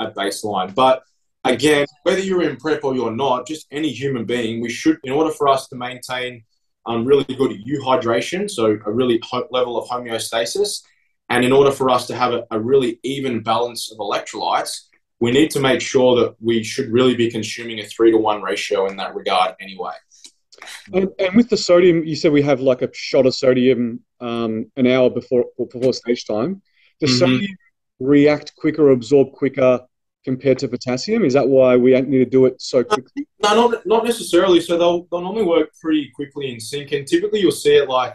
at 0.00 0.14
baseline. 0.14 0.74
But 0.74 1.02
again, 1.44 1.86
whether 2.02 2.20
you're 2.20 2.42
in 2.42 2.56
prep 2.56 2.84
or 2.84 2.94
you're 2.94 3.14
not, 3.14 3.46
just 3.46 3.66
any 3.70 3.90
human 3.90 4.24
being, 4.24 4.60
we 4.60 4.70
should, 4.70 4.98
in 5.04 5.12
order 5.12 5.30
for 5.30 5.48
us 5.48 5.68
to 5.68 5.76
maintain 5.76 6.44
um, 6.86 7.04
really 7.04 7.24
good 7.24 7.52
euhydration, 7.66 8.50
so 8.50 8.78
a 8.84 8.92
really 8.92 9.20
ho- 9.24 9.48
level 9.50 9.78
of 9.78 9.88
homeostasis, 9.88 10.82
and 11.28 11.44
in 11.44 11.52
order 11.52 11.70
for 11.70 11.90
us 11.90 12.06
to 12.06 12.16
have 12.16 12.32
a, 12.32 12.46
a 12.50 12.60
really 12.60 12.98
even 13.02 13.42
balance 13.42 13.92
of 13.92 13.98
electrolytes, 13.98 14.88
we 15.20 15.30
need 15.30 15.50
to 15.50 15.60
make 15.60 15.80
sure 15.80 16.16
that 16.20 16.36
we 16.40 16.62
should 16.62 16.90
really 16.90 17.14
be 17.14 17.30
consuming 17.30 17.80
a 17.80 17.84
three 17.84 18.10
to 18.10 18.18
one 18.18 18.42
ratio 18.42 18.86
in 18.86 18.96
that 18.96 19.14
regard 19.14 19.54
anyway. 19.60 19.92
And, 20.92 21.08
and 21.18 21.36
with 21.36 21.48
the 21.48 21.56
sodium, 21.56 22.04
you 22.04 22.16
said 22.16 22.32
we 22.32 22.42
have 22.42 22.60
like 22.60 22.82
a 22.82 22.90
shot 22.92 23.26
of 23.26 23.34
sodium 23.34 24.00
um, 24.20 24.70
an 24.76 24.86
hour 24.86 25.10
before 25.10 25.46
before 25.56 25.92
stage 25.92 26.26
time. 26.26 26.62
Does 27.00 27.10
mm-hmm. 27.10 27.18
sodium 27.18 27.56
react 28.00 28.54
quicker, 28.56 28.90
absorb 28.90 29.32
quicker 29.32 29.80
compared 30.24 30.58
to 30.58 30.68
potassium? 30.68 31.24
Is 31.24 31.34
that 31.34 31.48
why 31.48 31.76
we 31.76 31.98
need 32.00 32.18
to 32.18 32.24
do 32.24 32.46
it 32.46 32.60
so 32.60 32.82
quickly? 32.84 33.26
No, 33.42 33.68
not, 33.68 33.86
not 33.86 34.04
necessarily. 34.04 34.60
So 34.60 34.76
they'll, 34.76 35.06
they'll 35.10 35.22
normally 35.22 35.44
work 35.44 35.70
pretty 35.80 36.10
quickly 36.14 36.52
in 36.52 36.60
sync. 36.60 36.92
And 36.92 37.06
typically 37.06 37.40
you'll 37.40 37.52
see 37.52 37.76
it 37.76 37.88
like, 37.88 38.14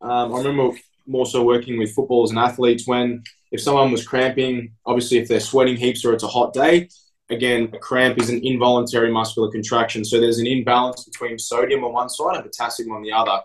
um, 0.00 0.34
I 0.34 0.38
remember 0.38 0.76
more 1.06 1.26
so 1.26 1.42
working 1.42 1.78
with 1.78 1.94
footballers 1.94 2.30
and 2.30 2.38
athletes 2.38 2.86
when 2.86 3.22
if 3.52 3.60
someone 3.60 3.92
was 3.92 4.06
cramping, 4.06 4.72
obviously 4.84 5.18
if 5.18 5.28
they're 5.28 5.40
sweating 5.40 5.76
heaps 5.76 6.04
or 6.04 6.12
it's 6.12 6.24
a 6.24 6.28
hot 6.28 6.52
day, 6.52 6.88
again, 7.30 7.70
a 7.72 7.78
cramp 7.78 8.18
is 8.18 8.28
an 8.28 8.40
involuntary 8.44 9.10
muscular 9.10 9.50
contraction. 9.50 10.04
So 10.04 10.20
there's 10.20 10.38
an 10.38 10.46
imbalance 10.46 11.04
between 11.04 11.38
sodium 11.38 11.84
on 11.84 11.92
one 11.92 12.08
side 12.08 12.36
and 12.36 12.44
potassium 12.44 12.92
on 12.92 13.02
the 13.02 13.12
other. 13.12 13.40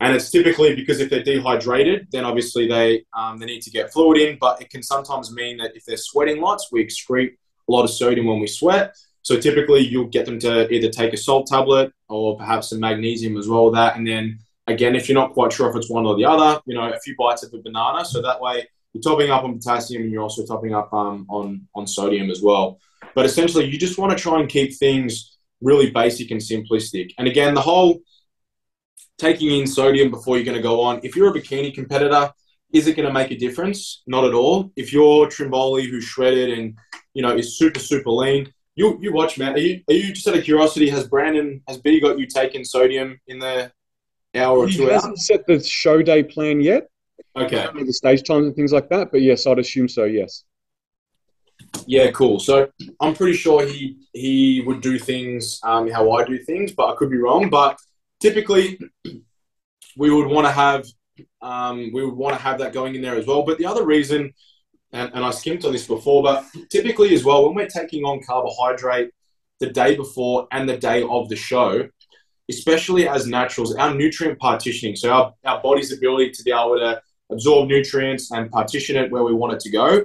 And 0.00 0.16
it's 0.16 0.30
typically 0.30 0.74
because 0.74 0.98
if 1.00 1.10
they're 1.10 1.22
dehydrated, 1.22 2.08
then 2.10 2.24
obviously 2.24 2.66
they 2.66 3.04
um, 3.12 3.38
they 3.38 3.46
need 3.46 3.60
to 3.62 3.70
get 3.70 3.92
fluid 3.92 4.18
in. 4.18 4.38
But 4.40 4.62
it 4.62 4.70
can 4.70 4.82
sometimes 4.82 5.30
mean 5.30 5.58
that 5.58 5.76
if 5.76 5.84
they're 5.84 5.98
sweating 5.98 6.40
lots, 6.40 6.70
we 6.72 6.84
excrete 6.84 7.32
a 7.68 7.72
lot 7.72 7.84
of 7.84 7.90
sodium 7.90 8.26
when 8.26 8.40
we 8.40 8.46
sweat. 8.46 8.96
So 9.22 9.38
typically 9.38 9.80
you'll 9.80 10.06
get 10.06 10.24
them 10.24 10.38
to 10.40 10.72
either 10.72 10.88
take 10.88 11.12
a 11.12 11.18
salt 11.18 11.48
tablet 11.48 11.92
or 12.08 12.38
perhaps 12.38 12.70
some 12.70 12.80
magnesium 12.80 13.36
as 13.36 13.46
well 13.46 13.66
with 13.66 13.74
that. 13.74 13.96
And 13.96 14.06
then 14.06 14.38
again, 14.70 14.94
if 14.94 15.08
you're 15.08 15.18
not 15.18 15.32
quite 15.32 15.52
sure 15.52 15.68
if 15.70 15.76
it's 15.76 15.90
one 15.90 16.06
or 16.06 16.16
the 16.16 16.24
other, 16.24 16.60
you 16.66 16.74
know, 16.74 16.90
a 16.90 17.00
few 17.00 17.14
bites 17.18 17.42
of 17.42 17.52
a 17.54 17.58
banana. 17.58 18.04
So 18.04 18.22
that 18.22 18.40
way 18.40 18.66
you're 18.92 19.02
topping 19.02 19.30
up 19.30 19.44
on 19.44 19.58
potassium 19.58 20.02
and 20.02 20.12
you're 20.12 20.22
also 20.22 20.44
topping 20.44 20.74
up 20.74 20.92
um, 20.92 21.26
on, 21.28 21.66
on 21.74 21.86
sodium 21.86 22.30
as 22.30 22.42
well. 22.42 22.78
But 23.14 23.26
essentially 23.26 23.66
you 23.66 23.78
just 23.78 23.98
want 23.98 24.16
to 24.16 24.22
try 24.22 24.40
and 24.40 24.48
keep 24.48 24.74
things 24.76 25.38
really 25.60 25.90
basic 25.90 26.30
and 26.30 26.40
simplistic. 26.40 27.12
And 27.18 27.28
again, 27.28 27.54
the 27.54 27.60
whole 27.60 28.00
taking 29.18 29.50
in 29.50 29.66
sodium 29.66 30.10
before 30.10 30.36
you're 30.36 30.44
going 30.44 30.56
to 30.56 30.62
go 30.62 30.80
on, 30.80 31.00
if 31.02 31.14
you're 31.14 31.28
a 31.28 31.38
bikini 31.38 31.74
competitor, 31.74 32.32
is 32.72 32.86
it 32.86 32.96
going 32.96 33.06
to 33.06 33.12
make 33.12 33.30
a 33.30 33.36
difference? 33.36 34.02
Not 34.06 34.24
at 34.24 34.34
all. 34.34 34.72
If 34.76 34.92
you're 34.92 35.26
Trimboli 35.26 35.88
who's 35.90 36.04
shredded 36.04 36.56
and 36.56 36.78
you 37.14 37.22
know 37.22 37.36
is 37.36 37.58
super 37.58 37.80
super 37.80 38.10
lean, 38.10 38.52
you 38.76 38.98
you 39.00 39.12
watch 39.12 39.38
Matt. 39.38 39.56
Are 39.56 39.58
you, 39.58 39.82
are 39.88 39.94
you 39.94 40.12
just 40.12 40.28
out 40.28 40.36
of 40.36 40.44
curiosity? 40.44 40.88
Has 40.88 41.08
Brandon 41.08 41.60
has 41.66 41.78
B 41.78 42.00
got 42.00 42.18
you 42.18 42.26
taking 42.26 42.64
sodium 42.64 43.20
in 43.26 43.40
the 43.40 43.72
hour 44.34 44.58
or 44.58 44.68
he 44.68 44.76
two? 44.76 44.86
He 44.86 44.92
hasn't 44.92 45.18
set 45.18 45.46
the 45.46 45.62
show 45.62 46.02
day 46.02 46.22
plan 46.22 46.60
yet. 46.60 46.88
Okay. 47.36 47.66
The 47.74 47.92
stage 47.92 48.22
times 48.24 48.46
and 48.46 48.56
things 48.56 48.72
like 48.72 48.88
that, 48.90 49.10
but 49.10 49.22
yes, 49.22 49.46
I'd 49.46 49.58
assume 49.58 49.88
so. 49.88 50.04
Yes. 50.04 50.44
Yeah, 51.86 52.10
cool. 52.10 52.40
So 52.40 52.68
I'm 53.00 53.14
pretty 53.14 53.36
sure 53.36 53.66
he 53.66 53.98
he 54.12 54.62
would 54.66 54.80
do 54.80 54.98
things 54.98 55.60
um, 55.62 55.88
how 55.90 56.10
I 56.12 56.24
do 56.24 56.38
things, 56.38 56.72
but 56.72 56.90
I 56.92 56.96
could 56.96 57.10
be 57.10 57.18
wrong. 57.18 57.50
But 57.50 57.78
typically, 58.20 58.78
we 59.96 60.10
would 60.10 60.26
want 60.26 60.46
to 60.46 60.52
have 60.52 60.86
um, 61.42 61.90
we 61.92 62.04
would 62.04 62.14
want 62.14 62.36
to 62.36 62.42
have 62.42 62.58
that 62.58 62.72
going 62.72 62.94
in 62.94 63.02
there 63.02 63.16
as 63.16 63.26
well. 63.26 63.42
But 63.42 63.58
the 63.58 63.66
other 63.66 63.84
reason, 63.84 64.32
and, 64.92 65.10
and 65.14 65.24
I 65.24 65.30
skimmed 65.30 65.64
on 65.64 65.72
this 65.72 65.86
before, 65.86 66.22
but 66.22 66.44
typically 66.70 67.14
as 67.14 67.24
well, 67.24 67.44
when 67.46 67.54
we're 67.54 67.68
taking 67.68 68.04
on 68.04 68.22
carbohydrate 68.22 69.10
the 69.58 69.70
day 69.70 69.96
before 69.96 70.48
and 70.52 70.68
the 70.68 70.76
day 70.76 71.02
of 71.02 71.28
the 71.28 71.36
show, 71.36 71.88
especially 72.50 73.08
as 73.08 73.26
naturals, 73.26 73.74
our 73.76 73.94
nutrient 73.94 74.38
partitioning, 74.38 74.94
so 74.96 75.10
our, 75.10 75.34
our 75.44 75.62
body's 75.62 75.92
ability 75.92 76.30
to 76.32 76.42
be 76.42 76.50
able 76.50 76.78
to 76.78 77.00
absorb 77.32 77.68
nutrients 77.68 78.30
and 78.32 78.50
partition 78.50 78.96
it 78.96 79.10
where 79.10 79.24
we 79.24 79.32
want 79.32 79.54
it 79.54 79.60
to 79.60 79.70
go, 79.70 80.04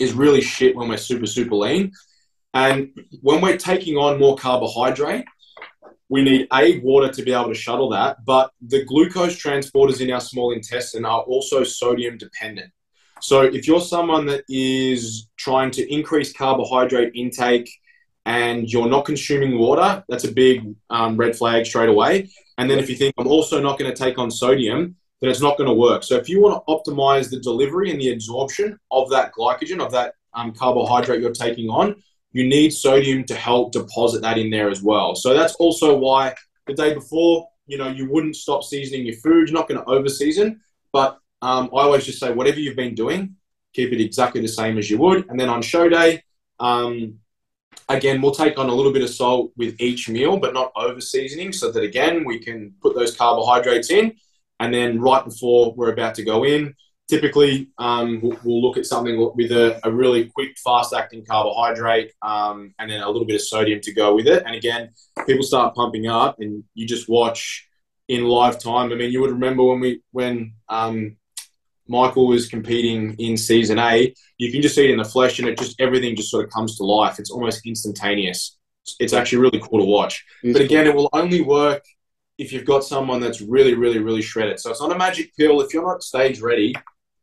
is 0.00 0.12
really 0.12 0.40
shit 0.40 0.74
when 0.74 0.88
we're 0.88 0.96
super, 0.96 1.26
super 1.26 1.54
lean. 1.54 1.92
And 2.54 2.76
when 3.20 3.40
we're 3.40 3.58
taking 3.58 3.96
on 3.96 4.18
more 4.18 4.36
carbohydrate, 4.36 5.26
we 6.08 6.22
need 6.22 6.48
a 6.52 6.80
water 6.80 7.12
to 7.12 7.22
be 7.22 7.32
able 7.32 7.48
to 7.48 7.54
shuttle 7.54 7.90
that, 7.90 8.24
but 8.24 8.50
the 8.66 8.84
glucose 8.84 9.36
transporters 9.36 10.00
in 10.00 10.10
our 10.10 10.20
small 10.20 10.52
intestine 10.52 11.04
are 11.04 11.20
also 11.20 11.62
sodium 11.62 12.16
dependent. 12.16 12.72
So 13.20 13.42
if 13.42 13.66
you're 13.66 13.80
someone 13.80 14.24
that 14.26 14.44
is 14.48 15.28
trying 15.36 15.70
to 15.72 15.82
increase 15.92 16.32
carbohydrate 16.32 17.12
intake 17.14 17.68
and 18.28 18.70
you're 18.70 18.90
not 18.90 19.06
consuming 19.06 19.58
water, 19.58 20.04
that's 20.06 20.24
a 20.24 20.30
big 20.30 20.74
um, 20.90 21.16
red 21.16 21.34
flag 21.34 21.64
straight 21.64 21.88
away. 21.88 22.28
And 22.58 22.70
then 22.70 22.78
if 22.78 22.90
you 22.90 22.94
think 22.94 23.14
I'm 23.16 23.26
also 23.26 23.58
not 23.58 23.78
going 23.78 23.90
to 23.90 23.96
take 23.96 24.18
on 24.18 24.30
sodium, 24.30 24.96
then 25.20 25.30
it's 25.30 25.40
not 25.40 25.56
going 25.56 25.66
to 25.66 25.74
work. 25.74 26.04
So 26.04 26.16
if 26.16 26.28
you 26.28 26.42
want 26.42 26.54
to 26.54 26.62
optimize 26.70 27.30
the 27.30 27.40
delivery 27.40 27.90
and 27.90 27.98
the 27.98 28.12
absorption 28.12 28.78
of 28.90 29.08
that 29.08 29.32
glycogen, 29.32 29.80
of 29.82 29.90
that 29.92 30.12
um, 30.34 30.52
carbohydrate 30.52 31.22
you're 31.22 31.32
taking 31.32 31.70
on, 31.70 31.96
you 32.32 32.46
need 32.46 32.70
sodium 32.74 33.24
to 33.24 33.34
help 33.34 33.72
deposit 33.72 34.20
that 34.20 34.36
in 34.36 34.50
there 34.50 34.68
as 34.68 34.82
well. 34.82 35.14
So 35.14 35.32
that's 35.32 35.54
also 35.54 35.96
why 35.96 36.34
the 36.66 36.74
day 36.74 36.92
before, 36.92 37.48
you 37.66 37.78
know, 37.78 37.88
you 37.88 38.10
wouldn't 38.10 38.36
stop 38.36 38.62
seasoning 38.62 39.06
your 39.06 39.16
food. 39.16 39.48
You're 39.48 39.58
not 39.58 39.68
going 39.68 39.80
to 39.80 39.88
over 39.88 40.10
season, 40.10 40.60
but 40.92 41.18
um, 41.40 41.70
I 41.72 41.80
always 41.80 42.04
just 42.04 42.20
say 42.20 42.30
whatever 42.30 42.60
you've 42.60 42.76
been 42.76 42.94
doing, 42.94 43.36
keep 43.72 43.90
it 43.90 44.02
exactly 44.02 44.42
the 44.42 44.48
same 44.48 44.76
as 44.76 44.90
you 44.90 44.98
would. 44.98 45.24
And 45.30 45.40
then 45.40 45.48
on 45.48 45.62
show 45.62 45.88
day, 45.88 46.22
um, 46.60 47.20
again, 47.88 48.20
we'll 48.20 48.32
take 48.32 48.58
on 48.58 48.68
a 48.68 48.74
little 48.74 48.92
bit 48.92 49.02
of 49.02 49.10
salt 49.10 49.52
with 49.56 49.80
each 49.80 50.08
meal, 50.08 50.36
but 50.36 50.54
not 50.54 50.72
over 50.76 51.00
seasoning, 51.00 51.52
so 51.52 51.70
that 51.72 51.82
again 51.82 52.24
we 52.24 52.38
can 52.38 52.74
put 52.82 52.94
those 52.94 53.16
carbohydrates 53.16 53.90
in. 53.90 54.14
And 54.60 54.74
then 54.74 55.00
right 55.00 55.24
before 55.24 55.72
we're 55.74 55.92
about 55.92 56.14
to 56.16 56.24
go 56.24 56.44
in, 56.44 56.74
typically 57.08 57.70
um, 57.78 58.20
we'll, 58.20 58.38
we'll, 58.44 58.62
look 58.62 58.76
at 58.76 58.86
something 58.86 59.30
with 59.34 59.52
a, 59.52 59.80
a 59.84 59.90
really 59.90 60.26
quick, 60.26 60.56
fast 60.58 60.92
acting 60.92 61.24
carbohydrate 61.24 62.12
um, 62.22 62.74
and 62.78 62.90
then 62.90 63.00
a 63.00 63.08
little 63.08 63.26
bit 63.26 63.36
of 63.36 63.42
sodium 63.42 63.80
to 63.80 63.94
go 63.94 64.14
with 64.14 64.26
it. 64.26 64.42
And 64.44 64.54
again, 64.54 64.90
people 65.26 65.44
start 65.44 65.74
pumping 65.74 66.06
up 66.06 66.36
and 66.40 66.64
you 66.74 66.86
just 66.86 67.08
watch 67.08 67.66
in 68.08 68.24
live 68.24 68.58
time. 68.58 68.92
I 68.92 68.96
mean, 68.96 69.12
you 69.12 69.20
would 69.20 69.30
remember 69.30 69.62
when 69.62 69.80
we, 69.80 70.02
when 70.10 70.54
um, 70.68 71.16
Michael 71.88 72.26
was 72.26 72.48
competing 72.48 73.14
in 73.18 73.36
season 73.36 73.78
A, 73.78 74.14
you 74.36 74.52
can 74.52 74.62
just 74.62 74.74
see 74.74 74.84
it 74.84 74.90
in 74.90 74.98
the 74.98 75.04
flesh 75.04 75.38
and 75.38 75.48
it 75.48 75.58
just, 75.58 75.80
everything 75.80 76.14
just 76.14 76.30
sort 76.30 76.44
of 76.44 76.50
comes 76.50 76.76
to 76.76 76.84
life. 76.84 77.18
It's 77.18 77.30
almost 77.30 77.66
instantaneous. 77.66 78.56
It's 79.00 79.12
actually 79.12 79.38
really 79.38 79.60
cool 79.60 79.80
to 79.80 79.84
watch. 79.84 80.24
But 80.42 80.62
again, 80.62 80.86
it 80.86 80.94
will 80.94 81.10
only 81.12 81.40
work 81.42 81.84
if 82.38 82.52
you've 82.52 82.64
got 82.64 82.84
someone 82.84 83.20
that's 83.20 83.40
really, 83.40 83.74
really, 83.74 83.98
really 83.98 84.22
shredded. 84.22 84.60
So 84.60 84.70
it's 84.70 84.80
not 84.80 84.92
a 84.92 84.98
magic 84.98 85.34
pill. 85.36 85.60
If 85.60 85.74
you're 85.74 85.86
not 85.86 86.02
stage 86.02 86.40
ready, 86.40 86.74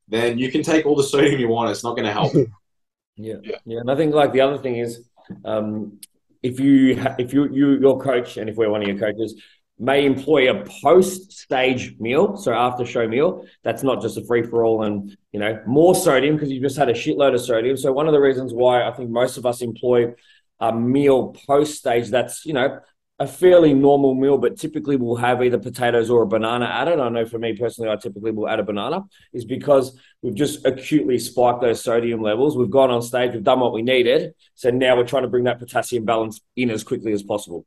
then 0.07 0.37
you 0.37 0.51
can 0.51 0.61
take 0.61 0.85
all 0.85 0.95
the 0.95 1.03
sodium 1.03 1.39
you 1.39 1.47
want. 1.47 1.71
It's 1.71 1.83
not 1.83 1.95
going 1.95 2.05
to 2.05 2.11
help. 2.11 2.33
yeah. 3.15 3.35
yeah, 3.41 3.57
yeah. 3.65 3.79
And 3.79 3.89
I 3.89 3.95
think 3.95 4.13
like 4.13 4.33
the 4.33 4.41
other 4.41 4.57
thing 4.57 4.77
is, 4.77 5.07
um, 5.43 5.99
if 6.43 6.59
you 6.59 7.03
if 7.17 7.33
you 7.33 7.51
you 7.51 7.79
your 7.79 7.99
coach 7.99 8.37
and 8.37 8.49
if 8.49 8.55
we're 8.55 8.69
one 8.69 8.81
of 8.81 8.87
your 8.87 8.99
coaches 8.99 9.41
may 9.77 10.05
employ 10.05 10.49
a 10.49 10.65
post 10.81 11.33
stage 11.33 11.95
meal, 11.99 12.37
so 12.37 12.53
after 12.53 12.85
show 12.85 13.07
meal. 13.07 13.45
That's 13.63 13.83
not 13.83 14.01
just 14.01 14.17
a 14.17 14.25
free 14.25 14.43
for 14.43 14.63
all 14.63 14.83
and 14.83 15.15
you 15.31 15.39
know 15.39 15.61
more 15.67 15.95
sodium 15.95 16.35
because 16.35 16.51
you've 16.51 16.63
just 16.63 16.77
had 16.77 16.89
a 16.89 16.93
shitload 16.93 17.33
of 17.33 17.41
sodium. 17.41 17.77
So 17.77 17.91
one 17.91 18.07
of 18.07 18.13
the 18.13 18.21
reasons 18.21 18.53
why 18.53 18.83
I 18.83 18.91
think 18.91 19.09
most 19.09 19.37
of 19.37 19.45
us 19.45 19.61
employ 19.61 20.13
a 20.59 20.73
meal 20.73 21.35
post 21.47 21.75
stage 21.75 22.09
that's 22.09 22.45
you 22.45 22.53
know 22.53 22.79
a 23.19 23.27
fairly 23.27 23.73
normal 23.73 24.13
meal, 24.13 24.37
but 24.37 24.57
typically 24.57 24.97
we'll 24.97 25.15
have 25.15 25.41
either 25.41 25.57
potatoes 25.57 26.09
or 26.09 26.23
a 26.23 26.27
banana 26.27 26.65
added. 26.65 26.99
I 26.99 27.07
know 27.07 27.25
for 27.25 27.39
me 27.39 27.55
personally, 27.55 27.89
I 27.89 27.95
typically 27.95 28.31
will 28.31 28.49
add 28.49 28.59
a 28.59 28.63
banana, 28.63 29.03
is 29.31 29.45
because 29.45 29.97
we've 30.21 30.35
just 30.35 30.65
acutely 30.65 31.17
spiked 31.17 31.61
those 31.61 31.81
sodium 31.81 32.21
levels. 32.21 32.57
We've 32.57 32.69
gone 32.69 32.91
on 32.91 33.01
stage, 33.01 33.33
we've 33.33 33.43
done 33.43 33.61
what 33.61 33.71
we 33.71 33.83
needed. 33.83 34.33
So 34.55 34.69
now 34.69 34.97
we're 34.97 35.07
trying 35.07 35.23
to 35.23 35.29
bring 35.29 35.45
that 35.45 35.59
potassium 35.59 36.03
balance 36.03 36.41
in 36.57 36.69
as 36.69 36.83
quickly 36.83 37.13
as 37.13 37.23
possible. 37.23 37.65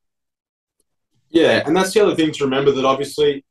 Yeah, 1.31 1.63
and 1.67 1.77
that's 1.77 1.93
the 1.93 2.01
other 2.01 2.15
thing 2.15 2.33
to 2.33 2.45
remember 2.45 2.73
that 2.73 2.85
obviously, 2.85 3.45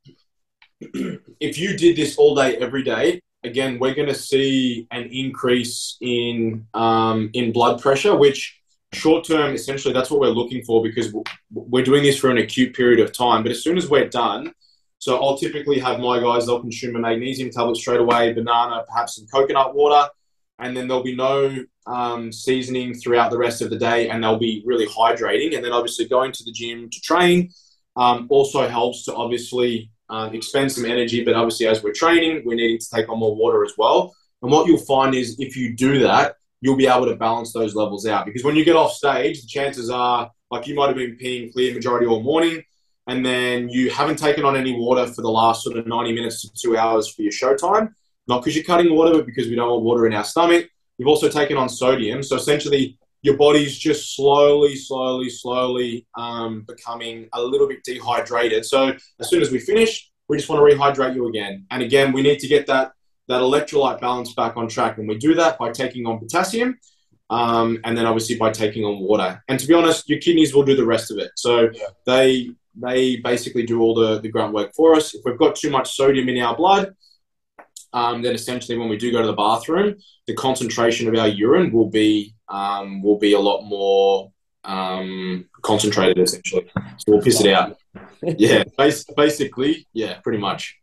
if 0.82 1.58
you 1.58 1.78
did 1.78 1.96
this 1.96 2.18
all 2.18 2.36
day, 2.36 2.58
every 2.58 2.84
day, 2.84 3.22
again, 3.44 3.80
we're 3.80 3.94
going 3.94 4.08
to 4.08 4.16
see 4.16 4.88
an 4.92 5.04
increase 5.12 5.98
in 6.02 6.66
um, 6.74 7.30
in 7.34 7.52
blood 7.52 7.82
pressure, 7.82 8.16
which 8.16 8.60
short 8.94 9.26
term, 9.26 9.54
essentially, 9.54 9.94
that's 9.94 10.10
what 10.10 10.20
we're 10.20 10.30
looking 10.30 10.64
for 10.64 10.82
because 10.82 11.14
we're 11.52 11.84
doing 11.84 12.04
this 12.04 12.18
for 12.18 12.30
an 12.32 12.38
acute 12.38 12.76
period 12.76 13.00
of 13.00 13.14
time. 13.14 13.44
But 13.44 13.52
as 13.52 13.64
soon 13.64 13.78
as 13.78 13.90
we're 13.90 14.10
done, 14.10 14.54
So 15.00 15.18
I'll 15.24 15.38
typically 15.38 15.80
have 15.80 16.00
my 16.00 16.20
guys, 16.20 16.46
they'll 16.48 16.60
consume 16.62 16.96
a 16.96 17.00
magnesium 17.00 17.52
tablet 17.52 17.78
straight 17.78 18.00
away, 18.00 18.34
banana, 18.34 18.84
perhaps 18.88 19.16
some 19.16 19.28
coconut 19.28 19.76
water, 19.76 20.10
and 20.60 20.76
then 20.76 20.88
there'll 20.88 21.04
be 21.04 21.16
no 21.16 21.66
um, 21.86 22.32
seasoning 22.32 22.96
throughout 22.96 23.30
the 23.32 23.38
rest 23.38 23.62
of 23.62 23.70
the 23.70 23.78
day, 23.78 24.10
and 24.10 24.24
they'll 24.24 24.40
be 24.40 24.64
really 24.66 24.88
hydrating. 24.88 25.56
And 25.56 25.64
then 25.64 25.72
obviously 25.72 26.08
going 26.08 26.32
to 26.34 26.44
the 26.44 26.52
gym 26.52 26.90
to 26.90 27.02
train 27.02 27.52
um, 27.98 28.28
also 28.30 28.68
helps 28.68 29.04
to 29.06 29.16
obviously 29.16 29.92
um, 30.10 30.34
expend 30.34 30.72
some 30.72 30.86
energy, 30.86 31.24
but 31.24 31.34
obviously 31.34 31.68
as 31.68 31.84
we're 31.84 31.94
training, 31.94 32.44
we're 32.46 32.56
needing 32.56 32.80
to 32.80 32.90
take 32.90 33.10
on 33.10 33.20
more 33.20 33.36
water 33.36 33.66
as 33.66 33.74
well. 33.78 34.16
And 34.42 34.52
what 34.52 34.68
you'll 34.68 34.78
find 34.78 35.16
is 35.16 35.36
if 35.40 35.58
you 35.58 35.76
do 35.76 36.00
that, 36.00 36.36
you'll 36.62 36.78
be 36.78 36.88
able 36.88 37.08
to 37.08 37.16
balance 37.16 37.52
those 37.54 37.76
levels 37.76 38.06
out. 38.06 38.26
Because 38.26 38.44
when 38.44 38.56
you 38.56 38.64
get 38.64 38.76
off 38.76 38.94
stage, 38.94 39.42
the 39.42 39.48
chances 39.48 39.90
are 39.90 40.32
like 40.52 40.68
you 40.68 40.76
might 40.76 40.88
have 40.88 40.96
been 40.96 41.18
peeing 41.18 41.52
clear 41.52 41.74
majority 41.74 42.06
all 42.06 42.24
morning, 42.24 42.64
and 43.08 43.26
then 43.26 43.70
you 43.70 43.90
haven't 43.90 44.18
taken 44.18 44.46
on 44.46 44.56
any 44.56 44.74
water 44.74 45.08
for 45.08 45.22
the 45.22 45.30
last 45.30 45.64
sort 45.64 45.78
of 45.78 45.88
90 45.88 46.14
minutes 46.14 46.42
to 46.42 46.50
two 46.54 46.78
hours 46.78 47.10
for 47.10 47.22
your 47.22 47.32
show 47.32 47.56
time. 47.56 47.96
Not 48.28 48.42
because 48.42 48.56
you're 48.56 48.66
cutting 48.66 48.94
water, 48.94 49.14
but 49.18 49.26
because 49.26 49.48
we 49.48 49.56
don't 49.56 49.70
want 49.70 49.84
water 49.84 50.06
in 50.06 50.14
our 50.14 50.24
stomach. 50.24 50.70
You've 50.98 51.08
also 51.08 51.30
taken 51.30 51.58
on 51.58 51.70
sodium. 51.70 52.24
So 52.24 52.36
essentially, 52.36 52.98
your 53.22 53.38
body's 53.38 53.78
just 53.78 54.16
slowly, 54.16 54.76
slowly, 54.76 55.30
slowly 55.30 56.08
um, 56.16 56.64
becoming 56.68 57.28
a 57.34 57.42
little 57.42 57.68
bit 57.68 57.84
dehydrated. 57.84 58.66
So 58.66 58.94
as 59.20 59.30
soon 59.30 59.42
as 59.42 59.52
we 59.52 59.60
finish, 59.60 60.10
we 60.30 60.38
just 60.38 60.50
want 60.50 60.60
to 60.60 60.76
rehydrate 60.76 61.16
you 61.16 61.28
again. 61.28 61.66
And 61.72 61.82
again, 61.82 62.14
we 62.14 62.22
need 62.22 62.40
to 62.40 62.48
get 62.48 62.68
that 62.68 62.92
that 63.28 63.42
electrolyte 63.42 64.00
balance 64.00 64.34
back 64.34 64.56
on 64.56 64.70
track. 64.70 64.98
And 64.98 65.08
we 65.08 65.18
do 65.18 65.34
that 65.36 65.58
by 65.58 65.72
taking 65.72 66.06
on 66.06 66.18
potassium 66.18 66.80
um, 67.30 67.80
and 67.84 67.98
then 67.98 68.06
obviously 68.06 68.38
by 68.38 68.52
taking 68.52 68.86
on 68.86 69.00
water. 69.00 69.44
And 69.50 69.60
to 69.60 69.68
be 69.68 69.74
honest, 69.74 70.08
your 70.10 70.20
kidneys 70.20 70.54
will 70.56 70.64
do 70.64 70.76
the 70.76 70.86
rest 70.86 71.12
of 71.12 71.18
it. 71.18 71.32
So 71.36 71.70
yeah. 71.74 71.88
they 72.06 72.52
they 72.80 73.18
basically 73.18 73.66
do 73.66 73.82
all 73.82 73.96
the, 73.96 74.20
the 74.22 74.30
grunt 74.30 74.54
work 74.54 74.72
for 74.76 74.96
us. 74.96 75.16
If 75.16 75.22
we've 75.26 75.38
got 75.38 75.56
too 75.56 75.72
much 75.72 75.96
sodium 75.96 76.30
in 76.30 76.40
our 76.42 76.56
blood, 76.56 76.96
um, 77.94 78.22
then 78.22 78.36
essentially 78.36 78.78
when 78.78 78.90
we 78.90 78.98
do 78.98 79.12
go 79.12 79.22
to 79.22 79.28
the 79.28 79.34
bathroom, 79.34 79.96
the 80.28 80.34
concentration 80.34 81.08
of 81.08 81.16
our 81.16 81.28
urine 81.28 81.72
will 81.72 81.90
be 81.90 82.36
um, 82.50 83.02
will 83.02 83.18
be 83.18 83.34
a 83.34 83.40
lot 83.40 83.64
more 83.64 84.32
um, 84.64 85.46
concentrated 85.62 86.20
essentially. 86.20 86.70
So 86.76 87.04
we'll 87.08 87.22
piss 87.22 87.42
it 87.42 87.54
out. 87.54 87.78
Yeah, 88.22 88.64
basically, 88.78 89.88
yeah, 89.94 90.20
pretty 90.22 90.40
much. 90.40 90.76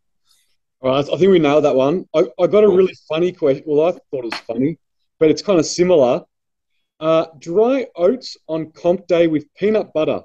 All 0.81 0.91
right, 0.91 1.05
I 1.05 1.17
think 1.17 1.31
we 1.31 1.39
nailed 1.39 1.65
that 1.65 1.75
one. 1.75 2.05
I, 2.15 2.25
I 2.39 2.47
got 2.47 2.63
a 2.63 2.69
really 2.69 2.95
funny 3.09 3.33
question. 3.33 3.63
Well, 3.65 3.87
I 3.87 3.91
thought 3.91 4.25
it 4.25 4.31
was 4.31 4.39
funny, 4.47 4.77
but 5.19 5.29
it's 5.29 5.41
kind 5.41 5.59
of 5.59 5.65
similar. 5.65 6.23
Uh, 6.99 7.25
dry 7.39 7.87
oats 7.95 8.37
on 8.47 8.71
comp 8.71 9.05
day 9.07 9.27
with 9.27 9.53
peanut 9.55 9.91
butter. 9.93 10.21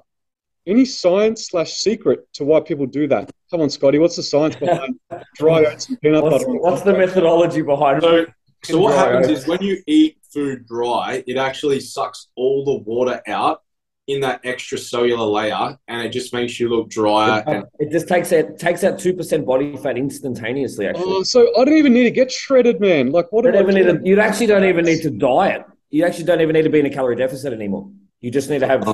Any 0.67 0.85
science 0.85 1.47
slash 1.47 1.73
secret 1.73 2.31
to 2.33 2.45
why 2.45 2.59
people 2.59 2.85
do 2.85 3.07
that? 3.07 3.31
Come 3.49 3.61
on, 3.61 3.69
Scotty. 3.69 3.97
What's 3.97 4.15
the 4.15 4.23
science 4.23 4.55
behind 4.55 4.99
dry 5.35 5.65
oats 5.65 5.89
and 5.89 5.99
peanut 6.01 6.23
what's, 6.23 6.45
butter? 6.45 6.59
What's 6.59 6.81
the 6.83 6.93
methodology 6.93 7.61
behind 7.63 8.03
so, 8.03 8.15
it? 8.15 8.29
So 8.63 8.79
what 8.79 8.95
happens 8.95 9.27
oats. 9.27 9.41
is 9.41 9.47
when 9.47 9.61
you 9.61 9.81
eat 9.87 10.19
food 10.31 10.67
dry, 10.67 11.23
it 11.25 11.37
actually 11.37 11.79
sucks 11.79 12.27
all 12.35 12.63
the 12.63 12.75
water 12.75 13.21
out 13.27 13.63
in 14.07 14.19
that 14.21 14.43
extracellular 14.43 15.31
layer, 15.31 15.77
and 15.87 16.01
it 16.05 16.09
just 16.09 16.33
makes 16.33 16.59
you 16.59 16.69
look 16.69 16.89
drier. 16.89 17.43
It, 17.47 17.65
it 17.79 17.91
just 17.91 18.07
takes 18.07 18.31
out 18.31 18.59
takes 18.59 18.83
out 18.83 18.99
two 18.99 19.13
percent 19.13 19.45
body 19.45 19.75
fat 19.77 19.97
instantaneously. 19.97 20.85
Oh, 20.85 20.89
actually, 20.89 21.05
oh, 21.07 21.23
so 21.23 21.51
I 21.59 21.65
don't 21.65 21.77
even 21.77 21.93
need 21.93 22.03
to 22.03 22.11
get 22.11 22.31
shredded, 22.31 22.79
man. 22.79 23.11
Like 23.11 23.31
what? 23.31 23.45
You, 23.45 23.51
don't 23.51 23.63
even 23.69 23.75
need 23.75 24.01
to, 24.01 24.07
you 24.07 24.19
actually 24.19 24.47
don't 24.47 24.65
even 24.65 24.85
need 24.85 25.01
to 25.01 25.09
diet. 25.09 25.65
You 25.89 26.05
actually 26.05 26.25
don't 26.25 26.41
even 26.41 26.53
need 26.53 26.63
to 26.63 26.69
be 26.69 26.79
in 26.79 26.85
a 26.85 26.89
calorie 26.89 27.15
deficit 27.15 27.51
anymore. 27.51 27.89
You 28.21 28.29
just 28.29 28.49
need 28.49 28.59
to 28.59 28.67
have. 28.67 28.83
Oh, 28.87 28.93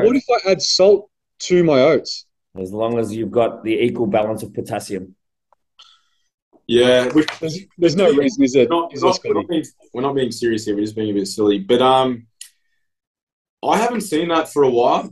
do, 0.00 0.06
what 0.06 0.16
if 0.16 0.24
I 0.30 0.50
add 0.50 0.62
salt 0.62 1.10
to 1.40 1.64
my 1.64 1.80
oats? 1.80 2.26
As 2.58 2.72
long 2.72 2.98
as 2.98 3.14
you've 3.14 3.30
got 3.30 3.62
the 3.62 3.74
equal 3.74 4.06
balance 4.06 4.42
of 4.42 4.52
potassium. 4.52 5.14
Yeah, 6.66 7.08
which, 7.08 7.28
there's, 7.40 7.58
there's, 7.78 7.96
no 7.96 8.12
reason, 8.12 8.44
is 8.44 8.52
there? 8.52 8.68
Not, 8.68 8.94
is 8.94 9.02
not, 9.02 9.18
we're, 9.24 9.34
not 9.34 9.48
being, 9.48 9.64
we're 9.92 10.02
not 10.02 10.14
being 10.14 10.30
serious 10.30 10.64
here. 10.64 10.76
We're 10.76 10.82
just 10.82 10.94
being 10.94 11.10
a 11.10 11.14
bit 11.14 11.26
silly. 11.26 11.58
But 11.58 11.82
um, 11.82 12.26
I 13.64 13.76
haven't 13.76 14.02
seen 14.02 14.28
that 14.28 14.52
for 14.52 14.62
a 14.62 14.70
while. 14.70 15.10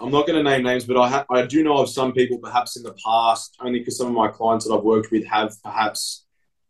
I'm 0.00 0.10
not 0.10 0.26
going 0.26 0.42
to 0.42 0.42
name 0.42 0.62
names, 0.62 0.84
but 0.84 0.98
I 0.98 1.08
ha- 1.08 1.26
I 1.30 1.46
do 1.46 1.62
know 1.62 1.78
of 1.78 1.88
some 1.88 2.12
people, 2.12 2.38
perhaps 2.38 2.76
in 2.76 2.82
the 2.82 2.94
past, 3.04 3.56
only 3.60 3.78
because 3.78 3.98
some 3.98 4.06
of 4.08 4.12
my 4.12 4.28
clients 4.28 4.66
that 4.66 4.74
I've 4.74 4.84
worked 4.84 5.10
with 5.10 5.24
have 5.26 5.54
perhaps 5.62 6.24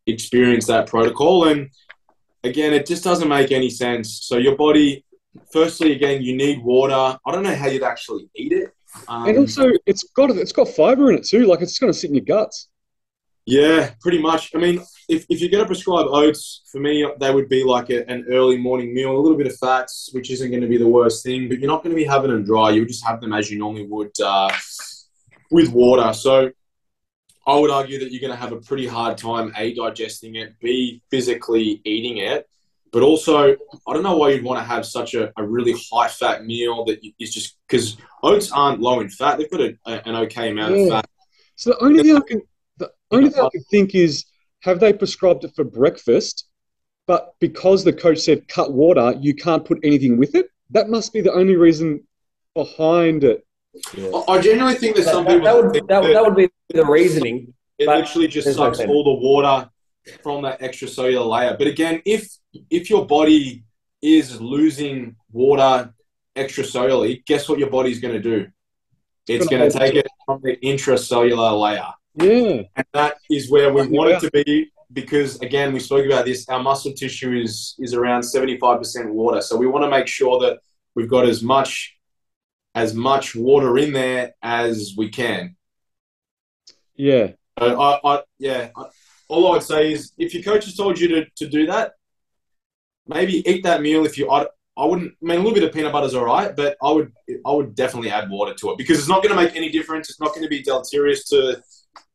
experienced 0.06 0.68
that 0.68 0.86
protocol. 0.86 1.48
And 1.48 1.70
again, 2.42 2.72
it 2.72 2.86
just 2.86 3.04
doesn't 3.04 3.28
make 3.28 3.52
any 3.52 3.70
sense. 3.70 4.20
So 4.22 4.36
your 4.36 4.56
body, 4.56 5.04
firstly, 5.52 5.92
again, 5.92 6.22
you 6.22 6.36
need 6.36 6.62
water. 6.62 6.94
I 6.94 7.32
don't 7.32 7.42
know 7.42 7.54
how 7.54 7.68
you'd 7.68 7.82
actually 7.82 8.28
eat 8.34 8.52
it. 8.52 8.72
Um, 9.08 9.28
and 9.28 9.38
also, 9.38 9.70
it's 9.86 10.04
got 10.14 10.30
it's 10.30 10.52
got 10.52 10.68
fiber 10.68 11.10
in 11.10 11.18
it 11.18 11.26
too. 11.26 11.46
Like 11.46 11.60
it's 11.60 11.78
going 11.78 11.92
to 11.92 11.98
sit 11.98 12.10
in 12.10 12.16
your 12.16 12.24
guts. 12.24 12.68
Yeah, 13.46 13.90
pretty 14.00 14.18
much. 14.18 14.52
I 14.54 14.58
mean, 14.58 14.82
if, 15.06 15.26
if 15.28 15.40
you're 15.40 15.50
going 15.50 15.62
to 15.62 15.66
prescribe 15.66 16.06
oats, 16.08 16.62
for 16.72 16.80
me, 16.80 17.06
they 17.20 17.32
would 17.32 17.48
be 17.50 17.62
like 17.62 17.90
a, 17.90 18.08
an 18.10 18.24
early 18.30 18.56
morning 18.56 18.94
meal, 18.94 19.14
a 19.14 19.20
little 19.20 19.36
bit 19.36 19.46
of 19.46 19.56
fats, 19.58 20.08
which 20.12 20.30
isn't 20.30 20.50
going 20.50 20.62
to 20.62 20.68
be 20.68 20.78
the 20.78 20.88
worst 20.88 21.22
thing, 21.22 21.48
but 21.48 21.58
you're 21.58 21.70
not 21.70 21.82
going 21.82 21.94
to 21.94 21.96
be 21.96 22.06
having 22.06 22.30
them 22.30 22.44
dry. 22.44 22.70
You'll 22.70 22.86
just 22.86 23.04
have 23.04 23.20
them 23.20 23.34
as 23.34 23.50
you 23.50 23.58
normally 23.58 23.86
would 23.86 24.18
uh, 24.24 24.50
with 25.50 25.68
water. 25.68 26.14
So 26.14 26.52
I 27.46 27.56
would 27.58 27.70
argue 27.70 27.98
that 27.98 28.10
you're 28.10 28.20
going 28.22 28.32
to 28.32 28.38
have 28.38 28.52
a 28.52 28.60
pretty 28.60 28.86
hard 28.86 29.18
time, 29.18 29.52
A, 29.58 29.74
digesting 29.74 30.36
it, 30.36 30.54
B, 30.60 31.02
physically 31.10 31.82
eating 31.84 32.18
it. 32.18 32.48
But 32.94 33.02
also, 33.02 33.56
I 33.88 33.92
don't 33.92 34.04
know 34.04 34.16
why 34.16 34.30
you'd 34.30 34.44
want 34.44 34.60
to 34.60 34.64
have 34.64 34.86
such 34.86 35.14
a, 35.14 35.32
a 35.36 35.44
really 35.44 35.74
high 35.92 36.06
fat 36.06 36.46
meal 36.46 36.84
that 36.84 37.00
is 37.18 37.34
just 37.34 37.56
because 37.66 37.96
oats 38.22 38.52
aren't 38.52 38.80
low 38.80 39.00
in 39.00 39.08
fat. 39.08 39.36
They've 39.36 39.50
got 39.50 39.62
a, 39.62 39.76
a, 39.84 40.08
an 40.08 40.14
okay 40.14 40.50
amount 40.50 40.76
yeah. 40.76 40.82
of 40.82 40.88
fat. 40.90 41.10
So 41.56 41.70
the 41.70 41.84
only 41.84 42.04
thing 42.04 42.16
I 42.16 42.20
can 42.20 42.42
the 42.76 42.92
only 43.10 43.30
thing 43.30 43.42
I 43.42 43.48
can 43.50 43.64
think 43.64 43.96
is 43.96 44.24
have 44.60 44.78
they 44.78 44.92
prescribed 44.92 45.42
it 45.42 45.50
for 45.56 45.64
breakfast, 45.64 46.46
but 47.08 47.34
because 47.40 47.82
the 47.82 47.92
coach 47.92 48.20
said 48.20 48.46
cut 48.46 48.72
water, 48.72 49.12
you 49.20 49.34
can't 49.34 49.64
put 49.64 49.80
anything 49.82 50.16
with 50.16 50.36
it? 50.36 50.46
That 50.70 50.88
must 50.88 51.12
be 51.12 51.20
the 51.20 51.32
only 51.32 51.56
reason 51.56 52.06
behind 52.54 53.24
it. 53.24 53.44
Yeah. 53.92 54.10
I 54.28 54.40
genuinely 54.40 54.76
think 54.76 54.94
that 54.94 55.06
some 55.06 55.24
that, 55.24 55.30
people 55.32 55.46
that 55.46 55.56
would, 55.56 55.74
that, 55.74 55.88
that, 55.88 56.12
that, 56.12 56.24
would 56.24 56.36
be 56.36 56.48
the 56.68 56.86
reasoning. 56.86 57.54
It 57.76 57.88
literally 57.88 58.28
just 58.28 58.54
sucks 58.54 58.78
no 58.78 58.86
all 58.86 59.02
the 59.02 59.20
water 59.20 59.68
from 60.22 60.42
that 60.42 60.60
extracellular 60.60 61.28
layer. 61.28 61.56
But 61.58 61.66
again, 61.66 62.00
if 62.04 62.28
if 62.70 62.90
your 62.90 63.06
body 63.06 63.64
is 64.02 64.40
losing 64.40 65.16
water 65.32 65.92
extracellularly, 66.36 67.24
guess 67.24 67.48
what 67.48 67.58
your 67.58 67.70
body's 67.70 68.00
going 68.00 68.14
to 68.14 68.20
do? 68.20 68.46
It's 69.26 69.46
going 69.46 69.70
to 69.70 69.78
take 69.78 69.94
it 69.94 70.06
from 70.26 70.40
the 70.42 70.56
intracellular 70.56 71.58
layer. 71.58 71.92
Yeah. 72.14 72.62
And 72.76 72.86
that 72.92 73.16
is 73.30 73.50
where 73.50 73.72
we 73.72 73.86
want 73.86 74.10
it 74.10 74.20
to 74.20 74.30
be 74.30 74.70
because 74.92 75.40
again, 75.40 75.72
we 75.72 75.80
spoke 75.80 76.06
about 76.06 76.24
this, 76.24 76.48
our 76.48 76.62
muscle 76.62 76.92
tissue 76.92 77.32
is 77.32 77.74
is 77.78 77.94
around 77.94 78.22
75% 78.22 79.10
water. 79.10 79.40
So 79.40 79.56
we 79.56 79.66
want 79.66 79.84
to 79.84 79.90
make 79.90 80.06
sure 80.06 80.40
that 80.40 80.60
we've 80.94 81.08
got 81.08 81.26
as 81.26 81.42
much 81.42 81.96
as 82.74 82.94
much 82.94 83.34
water 83.34 83.76
in 83.78 83.92
there 83.92 84.34
as 84.42 84.94
we 84.96 85.08
can. 85.08 85.56
Yeah. 86.96 87.32
So 87.58 87.80
I, 87.80 88.00
I 88.04 88.22
yeah, 88.38 88.70
all 89.28 89.48
I 89.48 89.50
would 89.52 89.62
say 89.62 89.92
is 89.92 90.12
if 90.18 90.34
your 90.34 90.42
coach 90.42 90.64
has 90.64 90.76
told 90.76 90.98
you 90.98 91.08
to, 91.08 91.26
to 91.36 91.48
do 91.48 91.66
that, 91.66 91.92
maybe 93.06 93.48
eat 93.48 93.62
that 93.64 93.82
meal 93.82 94.04
if 94.04 94.16
you 94.18 94.30
I, 94.30 94.46
I 94.76 94.84
wouldn't 94.84 95.12
I 95.22 95.26
mean 95.26 95.36
a 95.36 95.42
little 95.42 95.54
bit 95.54 95.64
of 95.64 95.72
peanut 95.72 95.92
butter 95.92 96.06
is 96.06 96.14
all 96.14 96.24
right, 96.24 96.54
but 96.54 96.76
I 96.82 96.90
would 96.90 97.12
I 97.46 97.52
would 97.52 97.74
definitely 97.74 98.10
add 98.10 98.30
water 98.30 98.54
to 98.54 98.70
it 98.70 98.78
because 98.78 98.98
it's 98.98 99.08
not 99.08 99.22
going 99.22 99.34
to 99.34 99.42
make 99.42 99.54
any 99.56 99.70
difference. 99.70 100.10
It's 100.10 100.20
not 100.20 100.30
going 100.30 100.42
to 100.42 100.48
be 100.48 100.62
deleterious 100.62 101.28
to 101.28 101.62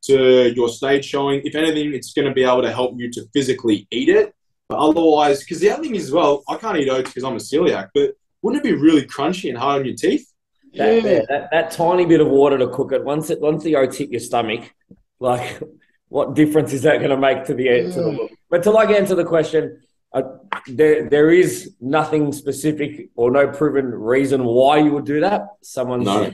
to 0.04 0.54
your 0.54 0.70
stage 0.70 1.06
showing. 1.06 1.42
If 1.44 1.56
anything, 1.56 1.94
it's 1.94 2.14
going 2.14 2.28
to 2.28 2.34
be 2.34 2.44
able 2.44 2.62
to 2.62 2.72
help 2.72 3.00
you 3.00 3.12
to 3.12 3.26
physically 3.34 3.88
eat 3.92 4.10
it. 4.10 4.34
But 4.68 4.78
otherwise, 4.78 5.40
because 5.40 5.60
the 5.60 5.72
other 5.72 5.84
thing 5.84 5.96
is, 5.96 6.12
well, 6.12 6.44
I 6.48 6.56
can't 6.58 6.78
eat 6.78 6.90
oats 6.90 7.10
because 7.10 7.24
I'm 7.24 7.34
a 7.34 7.38
celiac, 7.38 7.90
but 7.94 8.12
wouldn't 8.42 8.64
it 8.64 8.70
be 8.70 8.76
really 8.76 9.02
crunchy 9.02 9.50
and 9.50 9.58
hard 9.58 9.80
on 9.80 9.86
your 9.86 9.96
teeth? 9.96 10.32
That, 10.76 11.04
yeah. 11.04 11.22
that, 11.28 11.50
that, 11.52 11.72
tiny 11.72 12.06
bit 12.06 12.22
of 12.22 12.28
water 12.28 12.58
to 12.60 12.68
cook 12.68 12.92
it, 12.92 13.04
once 13.04 13.32
it 13.32 13.42
once 13.42 13.64
the 13.64 13.76
oats 13.76 13.98
hit 13.98 14.12
your 14.12 14.20
stomach, 14.20 14.72
like 15.20 15.60
what 16.10 16.36
difference 16.36 16.74
is 16.74 16.84
that 16.84 17.00
going 17.00 17.10
to 17.10 17.18
make 17.18 17.46
to 17.46 17.56
the, 17.56 17.64
yeah. 17.64 17.82
to 17.82 18.02
the 18.02 18.12
look? 18.12 18.32
But 18.52 18.64
to 18.64 18.72
like 18.72 18.90
answer 18.90 19.16
the 19.16 19.26
question, 19.26 19.82
uh, 20.12 20.24
there 20.68 21.08
there 21.08 21.30
is 21.30 21.76
nothing 21.80 22.32
specific 22.32 23.10
or 23.16 23.30
no 23.30 23.48
proven 23.48 23.94
reason 23.94 24.44
why 24.44 24.78
you 24.78 24.92
would 24.92 25.06
do 25.06 25.20
that. 25.22 25.48
Someone 25.62 26.04
no. 26.04 26.34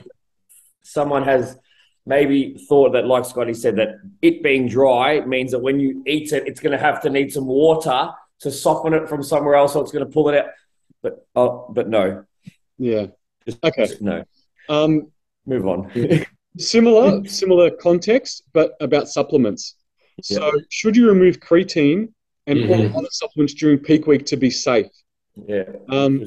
someone 0.82 1.24
has 1.24 1.58
maybe 2.06 2.56
thought 2.68 2.92
that, 2.92 3.06
like 3.06 3.24
Scotty 3.24 3.52
said, 3.52 3.76
that 3.76 3.96
it 4.22 4.42
being 4.42 4.68
dry 4.68 5.20
means 5.20 5.50
that 5.50 5.58
when 5.58 5.80
you 5.80 6.02
eat 6.06 6.32
it, 6.32 6.46
it's 6.46 6.60
going 6.60 6.72
to 6.72 6.82
have 6.82 7.02
to 7.02 7.10
need 7.10 7.32
some 7.32 7.46
water 7.46 8.10
to 8.40 8.50
soften 8.50 8.94
it 8.94 9.08
from 9.08 9.22
somewhere 9.22 9.56
else, 9.56 9.72
so 9.72 9.80
it's 9.80 9.92
going 9.92 10.06
to 10.06 10.10
pull 10.10 10.28
it 10.28 10.38
out. 10.38 10.46
But 11.02 11.26
oh, 11.34 11.66
but 11.70 11.88
no. 11.88 12.24
Yeah. 12.78 13.06
Just, 13.44 13.62
okay. 13.62 13.86
Just 13.86 14.00
no. 14.00 14.24
Um, 14.68 15.12
move 15.46 15.66
on. 15.66 15.90
similar, 16.58 17.24
similar 17.26 17.70
context, 17.70 18.44
but 18.52 18.72
about 18.80 19.08
supplements. 19.08 19.74
So, 20.22 20.46
yeah. 20.46 20.62
should 20.70 20.96
you 20.96 21.08
remove 21.08 21.40
creatine 21.40 22.12
and 22.46 22.58
mm-hmm. 22.58 23.04
supplements 23.10 23.54
during 23.54 23.78
peak 23.78 24.06
week 24.06 24.26
to 24.26 24.36
be 24.36 24.50
safe? 24.50 24.86
Yeah. 25.46 25.64
Um, 25.88 26.24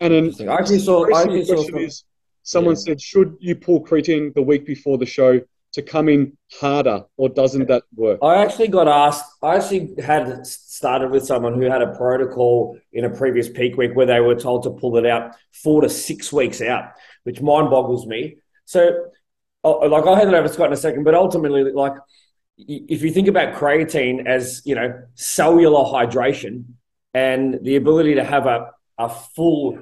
and 0.00 0.12
an 0.12 0.48
I 0.48 0.54
actually 0.54 0.80
saw. 0.80 1.06
I 1.14 1.22
actually 1.22 1.44
saw. 1.44 1.78
Is, 1.78 2.04
Someone 2.42 2.74
yeah. 2.74 2.80
said, 2.80 3.00
should 3.00 3.36
you 3.40 3.54
pull 3.54 3.84
creatine 3.84 4.34
the 4.34 4.42
week 4.42 4.66
before 4.66 4.98
the 4.98 5.06
show 5.06 5.40
to 5.74 5.82
come 5.82 6.08
in 6.08 6.36
harder, 6.60 7.04
or 7.16 7.28
doesn't 7.28 7.68
that 7.68 7.84
work? 7.94 8.18
I 8.22 8.42
actually 8.42 8.68
got 8.68 8.88
asked. 8.88 9.24
I 9.42 9.56
actually 9.56 9.94
had 10.02 10.46
started 10.46 11.10
with 11.10 11.24
someone 11.24 11.54
who 11.54 11.62
had 11.62 11.82
a 11.82 11.94
protocol 11.94 12.76
in 12.92 13.04
a 13.04 13.10
previous 13.10 13.48
peak 13.48 13.76
week 13.76 13.92
where 13.94 14.06
they 14.06 14.20
were 14.20 14.34
told 14.34 14.64
to 14.64 14.70
pull 14.70 14.96
it 14.96 15.06
out 15.06 15.36
four 15.52 15.82
to 15.82 15.88
six 15.88 16.32
weeks 16.32 16.60
out, 16.60 16.92
which 17.22 17.40
mind 17.40 17.70
boggles 17.70 18.06
me. 18.06 18.36
So, 18.64 19.06
oh, 19.64 19.78
like 19.86 20.04
I'll 20.04 20.16
hand 20.16 20.28
it 20.28 20.34
over 20.34 20.48
to 20.48 20.52
Scott 20.52 20.66
in 20.66 20.72
a 20.72 20.76
second, 20.76 21.04
but 21.04 21.14
ultimately, 21.14 21.62
like 21.72 21.94
if 22.68 23.02
you 23.02 23.10
think 23.10 23.28
about 23.28 23.54
creatine 23.54 24.26
as 24.26 24.62
you 24.64 24.74
know 24.74 25.02
cellular 25.14 25.84
hydration 25.84 26.64
and 27.14 27.58
the 27.62 27.76
ability 27.76 28.14
to 28.14 28.24
have 28.24 28.46
a, 28.46 28.70
a 28.98 29.08
full 29.08 29.78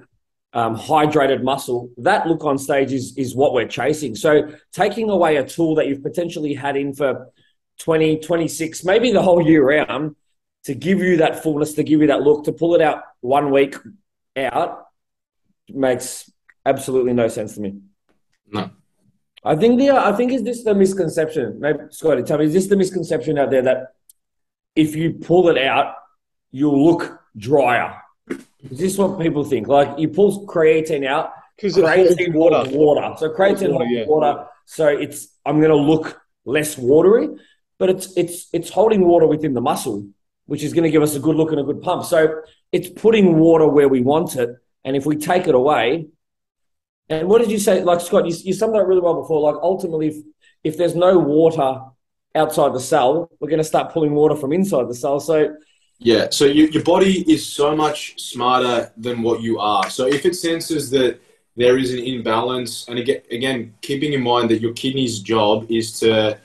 um, 0.52 0.76
hydrated 0.76 1.42
muscle, 1.42 1.90
that 1.98 2.26
look 2.26 2.44
on 2.44 2.58
stage 2.58 2.92
is, 2.92 3.16
is 3.16 3.34
what 3.34 3.52
we're 3.52 3.68
chasing. 3.68 4.14
So 4.14 4.52
taking 4.72 5.10
away 5.10 5.36
a 5.36 5.46
tool 5.46 5.76
that 5.76 5.86
you've 5.86 6.02
potentially 6.02 6.54
had 6.54 6.76
in 6.76 6.92
for 6.92 7.30
20, 7.78 8.18
26, 8.18 8.84
maybe 8.84 9.12
the 9.12 9.22
whole 9.22 9.46
year 9.46 9.64
round 9.64 10.16
to 10.64 10.74
give 10.74 10.98
you 10.98 11.18
that 11.18 11.42
fullness, 11.42 11.74
to 11.74 11.84
give 11.84 12.00
you 12.00 12.08
that 12.08 12.22
look, 12.22 12.44
to 12.44 12.52
pull 12.52 12.74
it 12.74 12.82
out 12.82 13.02
one 13.20 13.50
week 13.50 13.76
out 14.36 14.86
makes 15.68 16.30
absolutely 16.66 17.12
no 17.12 17.28
sense 17.28 17.54
to 17.54 17.60
me. 17.60 17.80
I 19.42 19.56
think 19.56 19.78
the 19.78 19.90
I 19.90 20.12
think 20.12 20.32
is 20.32 20.42
this 20.42 20.64
the 20.64 20.74
misconception? 20.74 21.58
Maybe 21.60 21.78
Scotty, 21.90 22.22
tell 22.22 22.38
me, 22.38 22.44
is 22.46 22.52
this 22.52 22.66
the 22.66 22.76
misconception 22.76 23.38
out 23.38 23.50
there 23.50 23.62
that 23.62 23.94
if 24.76 24.94
you 24.94 25.14
pull 25.14 25.48
it 25.48 25.58
out, 25.58 25.94
you'll 26.50 26.84
look 26.84 27.20
drier? 27.36 27.94
Is 28.28 28.78
this 28.78 28.98
what 28.98 29.18
people 29.18 29.44
think? 29.44 29.66
Like 29.66 29.98
you 29.98 30.08
pull 30.08 30.46
creatine 30.46 31.06
out 31.06 31.32
because 31.56 31.76
creatine 31.76 32.34
water. 32.34 32.68
water. 32.70 33.14
So 33.18 33.30
creatine 33.30 33.72
water, 33.72 33.86
yeah. 33.86 34.04
water. 34.06 34.46
So 34.66 34.88
it's 34.88 35.28
I'm 35.46 35.58
going 35.58 35.70
to 35.70 35.76
look 35.76 36.20
less 36.44 36.76
watery, 36.76 37.28
but 37.78 37.88
it's 37.88 38.16
it's 38.16 38.48
it's 38.52 38.70
holding 38.70 39.06
water 39.06 39.26
within 39.26 39.54
the 39.54 39.60
muscle, 39.60 40.06
which 40.46 40.62
is 40.62 40.74
going 40.74 40.84
to 40.84 40.90
give 40.90 41.02
us 41.02 41.16
a 41.16 41.20
good 41.20 41.36
look 41.36 41.50
and 41.50 41.60
a 41.60 41.64
good 41.64 41.80
pump. 41.80 42.04
So 42.04 42.42
it's 42.72 42.88
putting 42.88 43.38
water 43.38 43.66
where 43.66 43.88
we 43.88 44.02
want 44.02 44.36
it, 44.36 44.50
and 44.84 44.96
if 44.96 45.06
we 45.06 45.16
take 45.16 45.48
it 45.48 45.54
away, 45.54 46.08
and 47.10 47.28
what 47.28 47.40
did 47.40 47.50
you 47.50 47.58
say? 47.58 47.82
Like 47.82 48.00
Scott, 48.00 48.26
you, 48.26 48.34
you 48.44 48.52
summed 48.52 48.76
up 48.76 48.86
really 48.86 49.00
well 49.00 49.20
before. 49.20 49.40
Like 49.40 49.60
ultimately, 49.62 50.08
if, 50.08 50.16
if 50.64 50.76
there's 50.78 50.94
no 50.94 51.18
water 51.18 51.80
outside 52.34 52.72
the 52.72 52.80
cell, 52.80 53.28
we're 53.40 53.48
going 53.48 53.58
to 53.58 53.64
start 53.64 53.92
pulling 53.92 54.14
water 54.14 54.36
from 54.36 54.52
inside 54.52 54.88
the 54.88 54.94
cell. 54.94 55.18
So 55.18 55.56
yeah, 55.98 56.28
so 56.30 56.46
you, 56.46 56.66
your 56.68 56.82
body 56.82 57.30
is 57.30 57.46
so 57.46 57.76
much 57.76 58.18
smarter 58.18 58.90
than 58.96 59.22
what 59.22 59.42
you 59.42 59.58
are. 59.58 59.90
So 59.90 60.06
if 60.06 60.24
it 60.24 60.34
senses 60.34 60.88
that 60.90 61.20
there 61.56 61.76
is 61.76 61.92
an 61.92 61.98
imbalance, 61.98 62.88
and 62.88 62.98
again, 62.98 63.20
again, 63.30 63.74
keeping 63.82 64.14
in 64.14 64.22
mind 64.22 64.50
that 64.50 64.62
your 64.62 64.72
kidney's 64.72 65.18
job 65.18 65.66
is 65.68 65.98
to, 66.00 66.38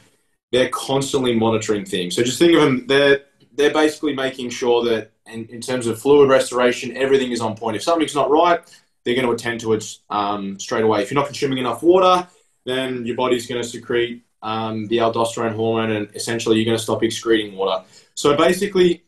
they're 0.51 0.69
constantly 0.69 1.33
monitoring 1.33 1.85
things. 1.85 2.15
So 2.15 2.23
just 2.23 2.39
think 2.39 2.53
of 2.53 2.61
them, 2.61 2.87
they're, 2.87 3.21
they're 3.53 3.71
basically 3.71 4.13
making 4.13 4.49
sure 4.49 4.83
that 4.85 5.11
in, 5.27 5.45
in 5.45 5.61
terms 5.61 5.87
of 5.87 6.01
fluid 6.01 6.29
restoration, 6.29 6.97
everything 6.97 7.31
is 7.31 7.39
on 7.39 7.55
point. 7.55 7.77
If 7.77 7.83
something's 7.83 8.15
not 8.15 8.29
right, 8.29 8.59
they're 9.05 9.15
going 9.15 9.27
to 9.27 9.31
attend 9.31 9.61
to 9.61 9.73
it 9.73 9.85
um, 10.09 10.59
straight 10.59 10.83
away. 10.83 11.03
If 11.03 11.11
you're 11.11 11.19
not 11.19 11.27
consuming 11.27 11.59
enough 11.59 11.83
water, 11.83 12.27
then 12.65 13.05
your 13.05 13.15
body's 13.15 13.47
going 13.47 13.61
to 13.61 13.67
secrete 13.67 14.25
um, 14.41 14.87
the 14.87 14.97
aldosterone 14.97 15.55
hormone, 15.55 15.91
and 15.91 16.09
essentially 16.15 16.57
you're 16.57 16.65
going 16.65 16.77
to 16.77 16.83
stop 16.83 17.03
excreting 17.03 17.55
water. 17.55 17.85
So 18.15 18.35
basically, 18.35 19.03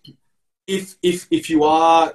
if 0.68 0.96
if 1.02 1.28
if 1.32 1.50
you 1.50 1.64
are 1.64 2.14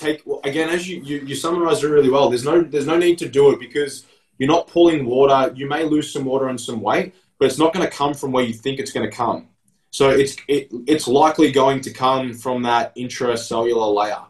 take 0.00 0.22
again 0.44 0.70
as 0.70 0.88
you, 0.88 1.02
you 1.02 1.18
you 1.18 1.34
summarized 1.34 1.84
it 1.84 1.88
really 1.88 2.08
well 2.08 2.30
there's 2.30 2.44
no 2.44 2.62
there's 2.62 2.86
no 2.86 2.96
need 2.96 3.18
to 3.18 3.28
do 3.28 3.52
it 3.52 3.60
because 3.60 4.06
you're 4.38 4.48
not 4.48 4.66
pulling 4.66 5.04
water 5.04 5.52
you 5.54 5.68
may 5.68 5.84
lose 5.84 6.12
some 6.12 6.24
water 6.24 6.48
and 6.48 6.60
some 6.60 6.80
weight 6.80 7.14
but 7.38 7.46
it's 7.46 7.58
not 7.58 7.72
going 7.72 7.84
to 7.84 7.94
come 7.94 8.14
from 8.14 8.32
where 8.32 8.44
you 8.44 8.54
think 8.54 8.80
it's 8.80 8.92
going 8.92 9.08
to 9.08 9.14
come 9.14 9.48
so 9.90 10.08
it's 10.08 10.36
it, 10.48 10.68
it's 10.86 11.06
likely 11.06 11.52
going 11.52 11.80
to 11.80 11.92
come 11.92 12.32
from 12.32 12.62
that 12.62 12.96
intracellular 12.96 13.94
layer 13.94 14.22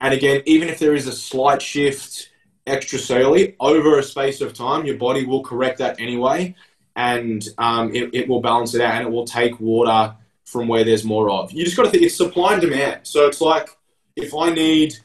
and 0.00 0.14
again 0.14 0.42
even 0.46 0.68
if 0.68 0.78
there 0.78 0.94
is 0.94 1.06
a 1.06 1.12
slight 1.12 1.60
shift 1.60 2.30
extracellularly 2.66 3.54
over 3.60 3.98
a 3.98 4.02
space 4.02 4.40
of 4.40 4.52
time 4.52 4.84
your 4.84 4.96
body 4.96 5.24
will 5.24 5.42
correct 5.42 5.78
that 5.78 6.00
anyway 6.00 6.54
and 6.96 7.50
um, 7.58 7.94
it, 7.94 8.10
it 8.14 8.28
will 8.28 8.40
balance 8.40 8.74
it 8.74 8.80
out 8.80 8.94
and 8.94 9.06
it 9.06 9.10
will 9.10 9.26
take 9.26 9.60
water 9.60 10.14
from 10.44 10.68
where 10.68 10.84
there's 10.84 11.04
more 11.04 11.28
of. 11.30 11.52
You 11.52 11.64
just 11.64 11.76
got 11.76 11.84
to 11.84 11.90
think 11.90 12.02
it's 12.02 12.16
supply 12.16 12.54
and 12.54 12.62
demand. 12.62 13.00
So 13.02 13.26
it's 13.26 13.40
like 13.40 13.68
if 14.16 14.34
I 14.34 14.50
need 14.50 14.96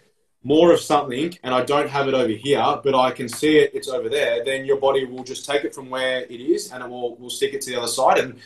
more 0.44 0.72
of 0.72 0.80
something 0.80 1.38
and 1.44 1.54
I 1.54 1.64
don't 1.64 1.90
have 1.90 2.08
it 2.08 2.14
over 2.14 2.32
here, 2.32 2.80
but 2.84 2.96
I 2.96 3.12
can 3.12 3.28
see 3.28 3.58
it, 3.58 3.72
it's 3.74 3.90
over 3.90 4.08
there, 4.08 4.44
then 4.46 4.66
your 4.66 4.78
body 4.78 5.06
will 5.06 5.24
just 5.24 5.46
take 5.46 5.66
it 5.66 5.76
from 5.76 5.90
where 5.90 6.22
it 6.22 6.40
is 6.40 6.72
and 6.72 6.82
it 6.82 6.90
will, 6.90 7.18
will 7.18 7.30
stick 7.30 7.54
it 7.54 7.62
to 7.62 7.72
the 7.72 7.78
other 7.78 7.88
side. 7.88 8.20
And 8.20 8.40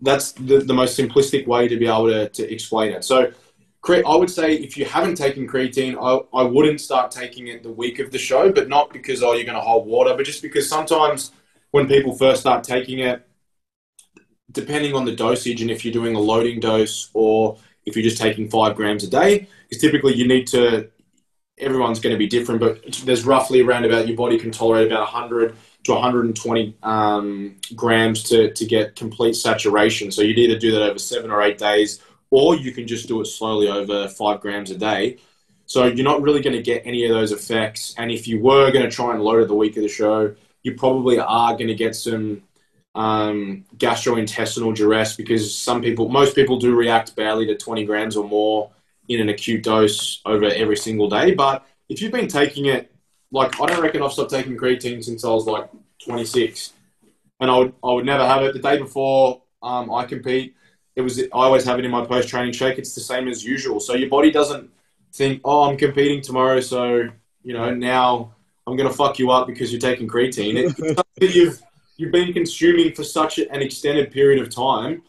that's 0.00 0.32
the, 0.32 0.58
the 0.58 0.74
most 0.74 0.98
simplistic 0.98 1.46
way 1.46 1.68
to 1.68 1.76
be 1.76 1.86
able 1.86 2.06
to, 2.06 2.28
to 2.30 2.52
explain 2.52 2.92
it. 2.92 3.04
So 3.04 3.32
I 3.88 4.16
would 4.16 4.30
say 4.30 4.54
if 4.54 4.76
you 4.76 4.84
haven't 4.84 5.16
taken 5.16 5.46
creatine, 5.46 5.96
I, 6.00 6.38
I 6.38 6.42
wouldn't 6.42 6.80
start 6.80 7.10
taking 7.10 7.48
it 7.48 7.62
the 7.62 7.70
week 7.70 7.98
of 7.98 8.10
the 8.10 8.18
show, 8.18 8.50
but 8.52 8.68
not 8.68 8.92
because, 8.92 9.22
oh, 9.22 9.32
you're 9.32 9.44
going 9.44 9.56
to 9.56 9.60
hold 9.60 9.86
water, 9.86 10.14
but 10.16 10.26
just 10.26 10.42
because 10.42 10.68
sometimes 10.68 11.32
when 11.70 11.86
people 11.86 12.16
first 12.16 12.40
start 12.40 12.64
taking 12.64 13.00
it, 13.00 13.26
depending 14.50 14.94
on 14.94 15.04
the 15.04 15.14
dosage 15.14 15.60
and 15.60 15.70
if 15.70 15.84
you're 15.84 15.92
doing 15.92 16.14
a 16.14 16.20
loading 16.20 16.60
dose 16.60 17.10
or 17.14 17.58
if 17.84 17.96
you're 17.96 18.02
just 18.02 18.18
taking 18.18 18.48
five 18.48 18.74
grams 18.76 19.04
a 19.04 19.08
day, 19.08 19.48
because 19.68 19.80
typically 19.80 20.14
you 20.14 20.26
need 20.26 20.46
to, 20.48 20.88
everyone's 21.58 22.00
going 22.00 22.14
to 22.14 22.18
be 22.18 22.26
different, 22.26 22.60
but 22.60 22.82
there's 23.04 23.24
roughly 23.24 23.60
around 23.60 23.84
about 23.84 24.08
your 24.08 24.16
body 24.16 24.38
can 24.38 24.50
tolerate 24.50 24.86
about 24.86 25.12
100 25.12 25.56
to 25.84 25.92
120 25.92 26.76
um, 26.82 27.56
grams 27.74 28.24
to, 28.24 28.52
to 28.52 28.64
get 28.64 28.96
complete 28.96 29.34
saturation. 29.34 30.10
So 30.10 30.22
you'd 30.22 30.38
either 30.38 30.58
do 30.58 30.72
that 30.72 30.82
over 30.82 30.98
seven 30.98 31.30
or 31.30 31.42
eight 31.42 31.58
days, 31.58 32.00
or 32.30 32.56
you 32.56 32.72
can 32.72 32.86
just 32.86 33.08
do 33.08 33.20
it 33.20 33.26
slowly 33.26 33.68
over 33.68 34.08
five 34.08 34.40
grams 34.40 34.70
a 34.70 34.76
day. 34.76 35.18
So 35.66 35.86
you're 35.86 36.04
not 36.04 36.22
really 36.22 36.42
going 36.42 36.56
to 36.56 36.62
get 36.62 36.82
any 36.84 37.04
of 37.04 37.10
those 37.10 37.32
effects. 37.32 37.94
And 37.98 38.10
if 38.10 38.28
you 38.28 38.40
were 38.40 38.70
going 38.70 38.84
to 38.84 38.90
try 38.90 39.12
and 39.12 39.22
load 39.22 39.42
it 39.42 39.48
the 39.48 39.54
week 39.54 39.76
of 39.76 39.82
the 39.82 39.88
show, 39.88 40.34
you 40.62 40.74
probably 40.74 41.18
are 41.18 41.52
going 41.52 41.68
to 41.68 41.74
get 41.74 41.96
some 41.96 42.42
um, 42.94 43.64
gastrointestinal 43.76 44.74
duress 44.74 45.16
because 45.16 45.56
some 45.56 45.82
people, 45.82 46.08
most 46.08 46.34
people 46.34 46.58
do 46.58 46.74
react 46.74 47.14
badly 47.16 47.46
to 47.46 47.56
20 47.56 47.84
grams 47.84 48.16
or 48.16 48.26
more 48.26 48.70
in 49.08 49.20
an 49.20 49.28
acute 49.28 49.62
dose 49.62 50.20
over 50.24 50.46
every 50.46 50.76
single 50.76 51.08
day. 51.08 51.34
But 51.34 51.66
if 51.88 52.00
you've 52.00 52.12
been 52.12 52.28
taking 52.28 52.66
it, 52.66 52.92
like 53.30 53.60
I 53.60 53.66
don't 53.66 53.82
reckon 53.82 54.02
I've 54.02 54.12
stopped 54.12 54.30
taking 54.30 54.56
creatine 54.56 55.02
since 55.02 55.24
I 55.24 55.28
was 55.28 55.46
like 55.46 55.68
26, 56.04 56.72
and 57.40 57.50
I 57.50 57.58
would 57.58 57.74
I 57.82 57.92
would 57.92 58.06
never 58.06 58.26
have 58.26 58.42
it 58.42 58.54
the 58.54 58.60
day 58.60 58.78
before 58.78 59.42
um, 59.62 59.92
I 59.92 60.04
compete. 60.04 60.54
It 60.96 61.02
was 61.02 61.20
I 61.20 61.26
always 61.32 61.64
have 61.64 61.78
it 61.78 61.84
in 61.84 61.90
my 61.90 62.04
post 62.04 62.28
training 62.28 62.52
shake. 62.52 62.78
It's 62.78 62.94
the 62.94 63.00
same 63.00 63.28
as 63.28 63.44
usual. 63.44 63.80
So 63.80 63.94
your 63.94 64.08
body 64.08 64.30
doesn't 64.30 64.70
think, 65.12 65.42
oh, 65.44 65.64
I'm 65.64 65.76
competing 65.76 66.22
tomorrow, 66.22 66.60
so 66.60 67.08
you 67.42 67.52
know 67.52 67.72
now 67.74 68.34
I'm 68.66 68.76
gonna 68.76 68.92
fuck 68.92 69.18
you 69.18 69.30
up 69.30 69.46
because 69.46 69.70
you're 69.70 69.80
taking 69.80 70.08
creatine. 70.08 70.74
It, 71.18 71.34
you've 71.34 71.62
you've 71.96 72.12
been 72.12 72.32
consuming 72.32 72.92
for 72.92 73.04
such 73.04 73.38
an 73.38 73.62
extended 73.62 74.10
period 74.10 74.42
of 74.42 74.54
time, 74.54 75.02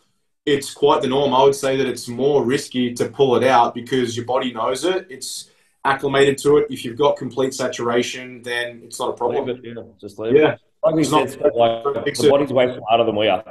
it's 0.47 0.73
quite 0.73 1.02
the 1.02 1.10
norm. 1.10 1.34
I 1.34 1.43
would 1.43 1.54
say 1.54 1.76
that 1.76 1.86
it's 1.86 2.08
more 2.08 2.43
risky 2.43 2.93
to 2.93 3.10
pull 3.10 3.36
it 3.36 3.43
out 3.43 3.76
because 3.76 4.15
your 4.15 4.26
body 4.26 4.54
knows 4.54 4.86
it. 4.86 5.06
It's 5.10 5.50
acclimated 5.84 6.38
to 6.39 6.58
it. 6.58 6.67
If 6.69 6.86
you've 6.86 6.97
got 6.97 7.17
complete 7.17 7.54
saturation, 7.54 8.41
then 8.43 8.82
it's 8.84 8.97
not 8.97 9.10
a 9.10 9.13
problem. 9.13 9.45
Leave 9.45 9.58
it, 9.58 9.76
yeah. 9.76 9.84
Just 10.00 10.17
leave 10.17 10.36
yeah. 10.36 10.54
it. 10.54 10.62
Like 10.84 10.95
we 10.95 11.04
said, 11.04 11.38
like, 11.54 11.84
the 11.84 12.28
body's 12.30 12.54
way 12.54 12.73
smarter 12.73 13.04
than 13.04 13.15
we 13.17 13.28
are. 13.28 13.43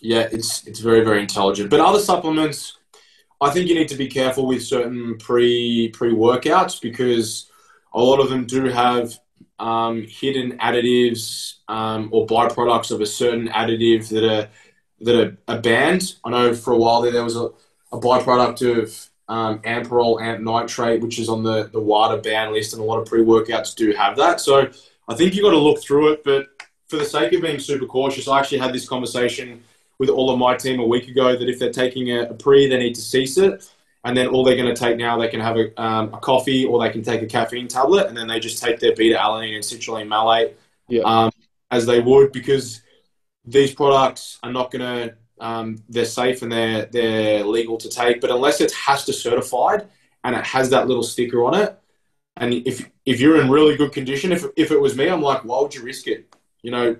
Yeah, 0.00 0.28
it's 0.30 0.66
it's 0.66 0.80
very 0.80 1.04
very 1.04 1.20
intelligent. 1.20 1.70
But 1.70 1.80
other 1.80 2.00
supplements, 2.00 2.78
I 3.40 3.50
think 3.50 3.68
you 3.68 3.74
need 3.74 3.88
to 3.88 3.96
be 3.96 4.08
careful 4.08 4.46
with 4.46 4.62
certain 4.62 5.16
pre 5.18 5.88
pre 5.88 6.12
workouts 6.12 6.80
because 6.80 7.50
a 7.92 8.00
lot 8.00 8.20
of 8.20 8.30
them 8.30 8.46
do 8.46 8.64
have 8.66 9.18
um, 9.58 10.06
hidden 10.08 10.58
additives 10.58 11.54
um, 11.68 12.08
or 12.12 12.26
byproducts 12.26 12.90
of 12.90 13.00
a 13.00 13.06
certain 13.06 13.48
additive 13.48 14.08
that 14.10 14.24
are 14.24 14.48
that 15.00 15.20
are, 15.20 15.54
are, 15.54 15.60
banned. 15.60 16.14
I 16.24 16.30
know 16.30 16.54
for 16.54 16.72
a 16.72 16.76
while 16.76 17.02
there, 17.02 17.12
there 17.12 17.24
was 17.24 17.36
a, 17.36 17.50
a 17.92 18.00
byproduct 18.00 18.82
of 18.82 19.08
um, 19.28 19.60
Amparol 19.60 20.20
amp 20.20 20.40
nitrate, 20.40 21.00
which 21.00 21.18
is 21.18 21.28
on 21.28 21.42
the, 21.42 21.64
the 21.64 21.80
WADA 21.80 22.22
ban 22.22 22.52
list, 22.52 22.72
and 22.72 22.82
a 22.82 22.84
lot 22.84 22.98
of 22.98 23.06
pre 23.06 23.22
workouts 23.22 23.74
do 23.74 23.92
have 23.92 24.16
that. 24.16 24.40
So 24.40 24.70
I 25.08 25.14
think 25.14 25.34
you've 25.34 25.44
got 25.44 25.50
to 25.50 25.58
look 25.58 25.82
through 25.82 26.12
it. 26.12 26.24
But 26.24 26.48
for 26.88 26.96
the 26.96 27.04
sake 27.04 27.32
of 27.32 27.42
being 27.42 27.58
super 27.58 27.86
cautious, 27.86 28.28
I 28.28 28.38
actually 28.38 28.58
had 28.58 28.72
this 28.72 28.88
conversation 28.88 29.62
with 29.98 30.08
all 30.08 30.30
of 30.30 30.38
my 30.38 30.56
team 30.56 30.80
a 30.80 30.86
week 30.86 31.08
ago 31.08 31.36
that 31.36 31.48
if 31.48 31.58
they're 31.58 31.72
taking 31.72 32.10
a, 32.10 32.22
a 32.22 32.34
pre, 32.34 32.68
they 32.68 32.78
need 32.78 32.94
to 32.94 33.00
cease 33.00 33.36
it 33.36 33.68
and 34.04 34.16
then 34.16 34.28
all 34.28 34.44
they're 34.44 34.56
going 34.56 34.72
to 34.72 34.80
take 34.80 34.96
now, 34.96 35.18
they 35.18 35.28
can 35.28 35.40
have 35.40 35.56
a, 35.56 35.80
um, 35.80 36.14
a, 36.14 36.18
coffee 36.18 36.64
or 36.64 36.80
they 36.80 36.90
can 36.90 37.02
take 37.02 37.20
a 37.22 37.26
caffeine 37.26 37.68
tablet, 37.68 38.06
and 38.06 38.16
then 38.16 38.28
they 38.28 38.38
just 38.38 38.62
take 38.62 38.78
their 38.78 38.94
beta 38.94 39.16
alanine 39.16 39.54
and 39.54 39.64
citrulline 39.64 40.08
malate 40.08 40.54
yeah. 40.88 41.02
um, 41.02 41.30
as 41.70 41.84
they 41.84 42.00
would 42.00 42.32
because 42.32 42.80
these 43.44 43.74
products 43.74 44.38
are 44.42 44.52
not 44.52 44.70
going 44.70 44.82
to. 44.82 45.14
Um, 45.40 45.84
they're 45.88 46.04
safe 46.04 46.42
and 46.42 46.50
they're 46.50 46.86
they're 46.86 47.44
legal 47.44 47.76
to 47.78 47.88
take, 47.88 48.20
but 48.20 48.30
unless 48.30 48.60
it's 48.60 48.74
HASTA 48.74 49.12
certified 49.12 49.86
and 50.24 50.34
it 50.34 50.44
has 50.44 50.70
that 50.70 50.88
little 50.88 51.04
sticker 51.04 51.44
on 51.44 51.54
it, 51.54 51.78
and 52.36 52.52
if 52.52 52.90
if 53.06 53.20
you're 53.20 53.40
in 53.40 53.48
really 53.48 53.76
good 53.76 53.92
condition, 53.92 54.32
if 54.32 54.44
if 54.56 54.72
it 54.72 54.80
was 54.80 54.96
me, 54.96 55.06
I'm 55.06 55.22
like, 55.22 55.44
why 55.44 55.60
would 55.62 55.74
you 55.74 55.82
risk 55.82 56.08
it? 56.08 56.34
You 56.62 56.72
know. 56.72 56.96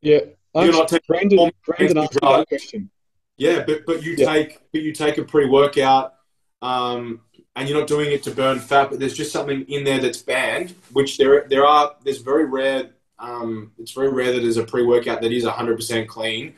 Yeah. 0.00 0.20
You're 0.54 0.72
not 0.72 0.88
taking 0.88 1.06
Brandon, 1.06 1.50
Brandon 1.64 1.98
asked 1.98 2.20
that 2.20 2.48
question. 2.48 2.90
Yeah, 3.36 3.64
but 3.66 3.86
but 3.86 4.02
you 4.02 4.14
yeah. 4.16 4.26
take 4.26 4.60
but 4.72 4.82
you 4.82 4.92
take 4.92 5.18
a 5.18 5.24
pre-workout, 5.24 6.14
um, 6.60 7.20
and 7.56 7.68
you're 7.68 7.78
not 7.78 7.88
doing 7.88 8.12
it 8.12 8.22
to 8.24 8.30
burn 8.30 8.58
fat, 8.58 8.90
but 8.90 9.00
there's 9.00 9.16
just 9.16 9.32
something 9.32 9.62
in 9.68 9.84
there 9.84 9.98
that's 9.98 10.22
banned, 10.22 10.74
which 10.92 11.16
there 11.16 11.46
there 11.48 11.64
are 11.64 11.94
there's 12.04 12.18
very 12.18 12.44
rare. 12.44 12.90
Um, 13.18 13.72
it's 13.78 13.92
very 13.92 14.10
rare 14.10 14.32
that 14.32 14.40
there's 14.40 14.56
a 14.56 14.64
pre-workout 14.64 15.20
that 15.22 15.30
is 15.30 15.44
100% 15.44 16.08
clean. 16.08 16.54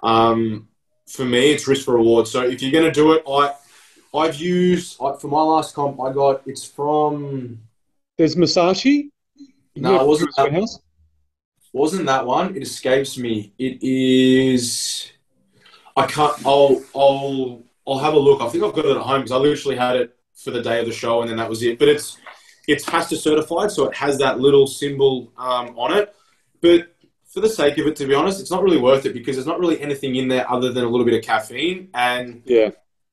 Um, 0.00 0.68
for 1.08 1.24
me, 1.24 1.50
it's 1.50 1.66
risk 1.66 1.84
for 1.84 1.94
reward. 1.94 2.28
So 2.28 2.42
if 2.42 2.62
you're 2.62 2.70
going 2.70 2.84
to 2.84 2.92
do 2.92 3.14
it, 3.14 3.24
I 3.28 3.52
I've 4.14 4.36
used 4.36 4.96
I, 5.02 5.16
for 5.16 5.28
my 5.28 5.42
last 5.42 5.74
comp. 5.74 6.00
I 6.00 6.12
got 6.12 6.42
it's 6.46 6.64
from. 6.64 7.60
There's 8.16 8.36
Masashi. 8.36 9.10
No, 9.76 10.00
it 10.00 10.06
wasn't 10.06 10.34
that, 10.36 10.52
wasn't 11.74 12.06
that 12.06 12.24
one. 12.24 12.56
It 12.56 12.62
escapes 12.62 13.18
me. 13.18 13.52
It 13.58 13.82
is. 13.82 15.10
I 15.96 16.06
can't. 16.06 16.34
I'll. 16.46 16.82
I'll. 16.94 17.62
I'll 17.86 17.98
have 17.98 18.14
a 18.14 18.18
look. 18.18 18.40
I 18.40 18.48
think 18.48 18.64
I've 18.64 18.72
got 18.72 18.86
it 18.86 18.96
at 18.96 19.02
home 19.02 19.20
because 19.20 19.32
I 19.32 19.36
literally 19.36 19.76
had 19.76 19.96
it 19.96 20.16
for 20.34 20.50
the 20.50 20.62
day 20.62 20.80
of 20.80 20.86
the 20.86 20.92
show, 20.92 21.20
and 21.20 21.28
then 21.28 21.36
that 21.36 21.50
was 21.50 21.62
it. 21.62 21.78
But 21.78 21.88
it's 21.88 22.16
it's 22.66 22.84
HASTA 22.84 23.16
certified, 23.16 23.70
so 23.70 23.86
it 23.86 23.94
has 23.94 24.18
that 24.18 24.38
little 24.38 24.66
symbol 24.66 25.32
um, 25.36 25.76
on 25.76 25.92
it. 25.92 26.14
But 26.62 26.94
for 27.26 27.40
the 27.40 27.48
sake 27.48 27.76
of 27.78 27.86
it, 27.86 27.96
to 27.96 28.06
be 28.06 28.14
honest, 28.14 28.40
it's 28.40 28.50
not 28.50 28.62
really 28.62 28.78
worth 28.78 29.04
it 29.04 29.12
because 29.12 29.36
there's 29.36 29.46
not 29.46 29.58
really 29.58 29.80
anything 29.80 30.14
in 30.16 30.28
there 30.28 30.50
other 30.50 30.72
than 30.72 30.84
a 30.84 30.88
little 30.88 31.04
bit 31.04 31.14
of 31.14 31.22
caffeine. 31.22 31.90
And 31.92 32.42
yeah, 32.46 32.70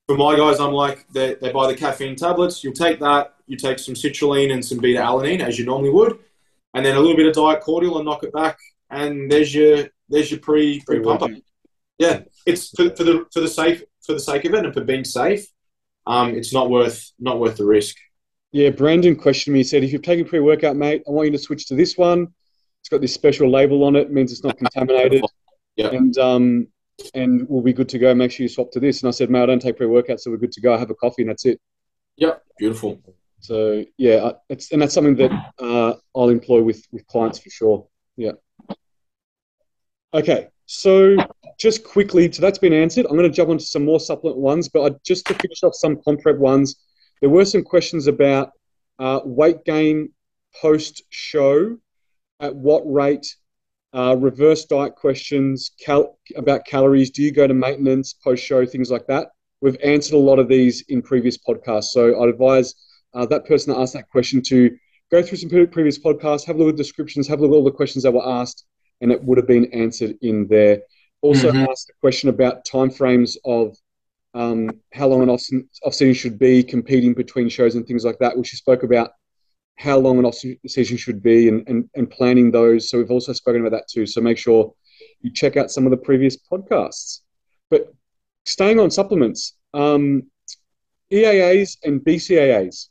for 0.07 0.15
my 0.15 0.35
guys, 0.37 0.59
I'm 0.59 0.73
like 0.73 1.07
they, 1.09 1.33
they 1.33 1.51
buy 1.51 1.67
the 1.67 1.75
caffeine 1.75 2.15
tablets. 2.15 2.63
You'll 2.63 2.73
take 2.73 2.99
that. 2.99 3.33
You 3.47 3.57
take 3.57 3.79
some 3.79 3.95
citrulline 3.95 4.53
and 4.53 4.63
some 4.63 4.77
beta 4.77 4.99
alanine 4.99 5.41
as 5.41 5.57
you 5.57 5.65
normally 5.65 5.89
would, 5.89 6.19
and 6.73 6.85
then 6.85 6.95
a 6.95 6.99
little 6.99 7.15
bit 7.15 7.27
of 7.27 7.33
diet 7.33 7.61
cordial 7.61 7.97
and 7.97 8.05
knock 8.05 8.23
it 8.23 8.33
back. 8.33 8.57
And 8.89 9.31
there's 9.31 9.53
your 9.53 9.87
there's 10.09 10.31
your 10.31 10.39
pre 10.39 10.81
pre 10.85 10.99
pumper. 10.99 11.35
Yeah, 11.97 12.21
it's 12.45 12.69
for, 12.69 12.95
for 12.95 13.03
the 13.03 13.25
for 13.33 13.41
the 13.41 13.47
safe 13.47 13.83
for 14.05 14.13
the 14.13 14.19
sake 14.19 14.45
of 14.45 14.53
it 14.53 14.65
and 14.65 14.73
for 14.73 14.83
being 14.83 15.03
safe. 15.03 15.47
Um, 16.07 16.35
it's 16.35 16.53
not 16.53 16.69
worth 16.69 17.11
not 17.19 17.39
worth 17.39 17.57
the 17.57 17.65
risk. 17.65 17.95
Yeah, 18.51 18.69
Brandon 18.69 19.15
questioned 19.15 19.53
me. 19.53 19.59
He 19.59 19.63
said, 19.63 19.83
"If 19.83 19.93
you've 19.93 20.01
taken 20.01 20.25
pre 20.25 20.39
workout, 20.39 20.75
mate, 20.75 21.03
I 21.07 21.11
want 21.11 21.27
you 21.27 21.31
to 21.31 21.37
switch 21.37 21.67
to 21.67 21.75
this 21.75 21.97
one. 21.97 22.27
It's 22.81 22.89
got 22.89 23.01
this 23.01 23.13
special 23.13 23.49
label 23.49 23.83
on 23.83 23.95
it. 23.95 24.11
means 24.11 24.31
it's 24.31 24.43
not 24.43 24.57
contaminated. 24.57 25.23
yeah. 25.75 25.89
And 25.89 26.17
um, 26.17 26.67
and 27.13 27.47
we'll 27.47 27.61
be 27.61 27.73
good 27.73 27.89
to 27.89 27.99
go. 27.99 28.13
Make 28.13 28.31
sure 28.31 28.43
you 28.43 28.49
swap 28.49 28.71
to 28.71 28.79
this." 28.79 29.01
And 29.01 29.07
I 29.07 29.11
said, 29.11 29.29
"Mate, 29.29 29.43
I 29.43 29.45
don't 29.45 29.61
take 29.61 29.77
pre 29.77 29.87
workout, 29.87 30.19
so 30.19 30.31
we're 30.31 30.37
good 30.37 30.51
to 30.53 30.61
go. 30.61 30.73
I 30.73 30.77
have 30.77 30.89
a 30.89 30.95
coffee, 30.95 31.21
and 31.21 31.29
that's 31.29 31.45
it." 31.45 31.61
Yep, 32.17 32.43
beautiful. 32.57 32.99
So 33.41 33.83
yeah, 33.97 34.31
it's 34.49 34.71
and 34.71 34.81
that's 34.81 34.93
something 34.93 35.15
that 35.15 35.31
uh, 35.59 35.95
I'll 36.15 36.29
employ 36.29 36.61
with 36.61 36.85
with 36.91 37.05
clients 37.07 37.39
for 37.39 37.49
sure. 37.49 37.87
Yeah. 38.15 38.33
Okay, 40.13 40.49
so 40.65 41.15
just 41.59 41.83
quickly, 41.83 42.31
so 42.31 42.41
that's 42.41 42.59
been 42.59 42.73
answered. 42.73 43.05
I'm 43.05 43.17
going 43.17 43.29
to 43.29 43.35
jump 43.35 43.49
onto 43.49 43.63
some 43.63 43.83
more 43.85 43.99
supplement 43.99 44.39
ones, 44.39 44.69
but 44.69 44.81
I, 44.91 44.95
just 45.05 45.25
to 45.27 45.33
finish 45.35 45.63
off 45.63 45.73
some 45.73 46.01
comp 46.03 46.21
prep 46.21 46.37
ones, 46.37 46.75
there 47.21 47.29
were 47.29 47.45
some 47.45 47.63
questions 47.63 48.07
about 48.07 48.51
uh, 48.99 49.21
weight 49.23 49.63
gain 49.65 50.11
post 50.61 51.03
show, 51.09 51.77
at 52.41 52.55
what 52.55 52.83
rate, 52.85 53.35
uh, 53.93 54.15
reverse 54.19 54.65
diet 54.65 54.95
questions 54.95 55.71
cal- 55.79 56.17
about 56.35 56.65
calories. 56.65 57.09
Do 57.09 57.21
you 57.21 57.31
go 57.31 57.47
to 57.47 57.53
maintenance 57.53 58.13
post 58.13 58.43
show, 58.43 58.65
things 58.65 58.91
like 58.91 59.07
that? 59.07 59.29
We've 59.61 59.77
answered 59.83 60.15
a 60.15 60.19
lot 60.19 60.39
of 60.39 60.47
these 60.47 60.81
in 60.89 61.01
previous 61.01 61.37
podcasts, 61.37 61.85
so 61.85 62.21
I'd 62.21 62.29
advise 62.29 62.75
uh, 63.13 63.25
that 63.27 63.45
person 63.45 63.73
that 63.73 63.79
asked 63.79 63.93
that 63.93 64.09
question 64.09 64.41
to 64.43 64.75
go 65.11 65.21
through 65.21 65.37
some 65.37 65.49
previous 65.49 65.99
podcasts, 65.99 66.45
have 66.45 66.55
a 66.55 66.59
look 66.59 66.69
at 66.69 66.77
the 66.77 66.83
descriptions, 66.83 67.27
have 67.27 67.39
a 67.39 67.41
look 67.41 67.51
at 67.51 67.55
all 67.55 67.63
the 67.63 67.71
questions 67.71 68.03
that 68.03 68.13
were 68.13 68.27
asked, 68.27 68.65
and 69.01 69.11
it 69.11 69.23
would 69.23 69.37
have 69.37 69.47
been 69.47 69.71
answered 69.73 70.15
in 70.21 70.47
there. 70.47 70.81
Also 71.21 71.51
mm-hmm. 71.51 71.69
asked 71.69 71.89
a 71.89 71.99
question 71.99 72.29
about 72.29 72.65
timeframes 72.65 73.37
of 73.45 73.75
um, 74.33 74.69
how 74.93 75.07
long 75.07 75.21
an 75.21 75.29
off, 75.29 75.43
off 75.83 75.93
season 75.93 76.13
should 76.13 76.39
be, 76.39 76.63
competing 76.63 77.13
between 77.13 77.49
shows 77.49 77.75
and 77.75 77.85
things 77.85 78.05
like 78.05 78.17
that, 78.19 78.37
which 78.37 78.53
you 78.53 78.57
spoke 78.57 78.83
about 78.83 79.11
how 79.75 79.97
long 79.97 80.19
an 80.19 80.25
off 80.25 80.35
season 80.67 80.97
should 80.97 81.21
be 81.21 81.47
and, 81.47 81.67
and, 81.67 81.89
and 81.95 82.09
planning 82.09 82.51
those. 82.51 82.89
So 82.89 82.97
we've 82.97 83.11
also 83.11 83.33
spoken 83.33 83.65
about 83.65 83.75
that 83.77 83.87
too. 83.89 84.05
So 84.05 84.21
make 84.21 84.37
sure 84.37 84.73
you 85.21 85.31
check 85.31 85.57
out 85.57 85.71
some 85.71 85.85
of 85.85 85.91
the 85.91 85.97
previous 85.97 86.37
podcasts. 86.37 87.21
But 87.69 87.93
staying 88.45 88.79
on 88.79 88.91
supplements, 88.91 89.55
um, 89.73 90.23
EAAs 91.11 91.77
and 91.83 92.01
BCAAs. 92.01 92.87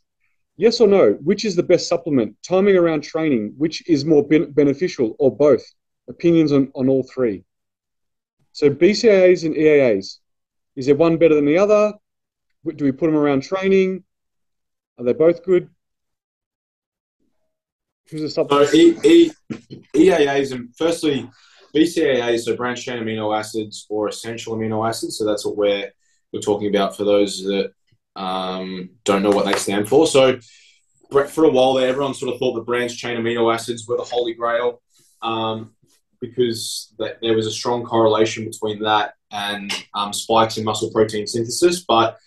Yes 0.60 0.78
or 0.78 0.88
no? 0.88 1.12
Which 1.22 1.46
is 1.46 1.56
the 1.56 1.62
best 1.62 1.88
supplement? 1.88 2.36
Timing 2.42 2.76
around 2.76 3.00
training, 3.00 3.54
which 3.56 3.82
is 3.88 4.04
more 4.04 4.22
ben- 4.22 4.52
beneficial, 4.52 5.16
or 5.18 5.34
both? 5.34 5.64
Opinions 6.06 6.52
on, 6.52 6.70
on 6.74 6.86
all 6.86 7.02
three. 7.02 7.44
So 8.52 8.68
BCAAs 8.68 9.46
and 9.46 9.54
EAAs. 9.54 10.18
Is 10.76 10.84
there 10.84 10.96
one 10.96 11.16
better 11.16 11.34
than 11.34 11.46
the 11.46 11.56
other? 11.56 11.94
Do 12.76 12.84
we 12.84 12.92
put 12.92 13.06
them 13.06 13.16
around 13.16 13.42
training? 13.42 14.04
Are 14.98 15.04
they 15.06 15.14
both 15.14 15.42
good? 15.46 15.70
Who's 18.10 18.20
the 18.20 18.28
supplement? 18.28 18.68
So 18.68 18.76
e, 18.76 18.98
e, 19.02 19.32
EAAs 19.96 20.52
and 20.52 20.76
firstly 20.76 21.26
BCAAs, 21.74 22.40
so 22.40 22.54
branched 22.54 22.84
chain 22.84 23.02
amino 23.02 23.34
acids 23.34 23.86
or 23.88 24.08
essential 24.08 24.54
amino 24.58 24.86
acids. 24.86 25.16
So 25.16 25.24
that's 25.24 25.46
what 25.46 25.56
we're 25.56 25.90
we're 26.34 26.40
talking 26.40 26.68
about 26.68 26.94
for 26.94 27.04
those 27.04 27.42
that 27.44 27.72
um, 28.16 28.90
don't 29.04 29.22
know 29.22 29.30
what 29.30 29.46
they 29.46 29.54
stand 29.54 29.88
for. 29.88 30.06
So 30.06 30.38
for 31.10 31.44
a 31.44 31.50
while 31.50 31.74
there, 31.74 31.88
everyone 31.88 32.14
sort 32.14 32.32
of 32.32 32.38
thought 32.38 32.54
the 32.54 32.62
branched 32.62 32.98
chain 32.98 33.16
amino 33.18 33.52
acids 33.52 33.86
were 33.86 33.96
the 33.96 34.04
holy 34.04 34.34
grail 34.34 34.80
um, 35.22 35.74
because 36.20 36.94
there 36.98 37.34
was 37.34 37.46
a 37.46 37.52
strong 37.52 37.84
correlation 37.84 38.44
between 38.44 38.82
that 38.82 39.14
and 39.30 39.72
um, 39.94 40.12
spikes 40.12 40.56
in 40.56 40.64
muscle 40.64 40.90
protein 40.90 41.26
synthesis. 41.26 41.84
But 41.86 42.18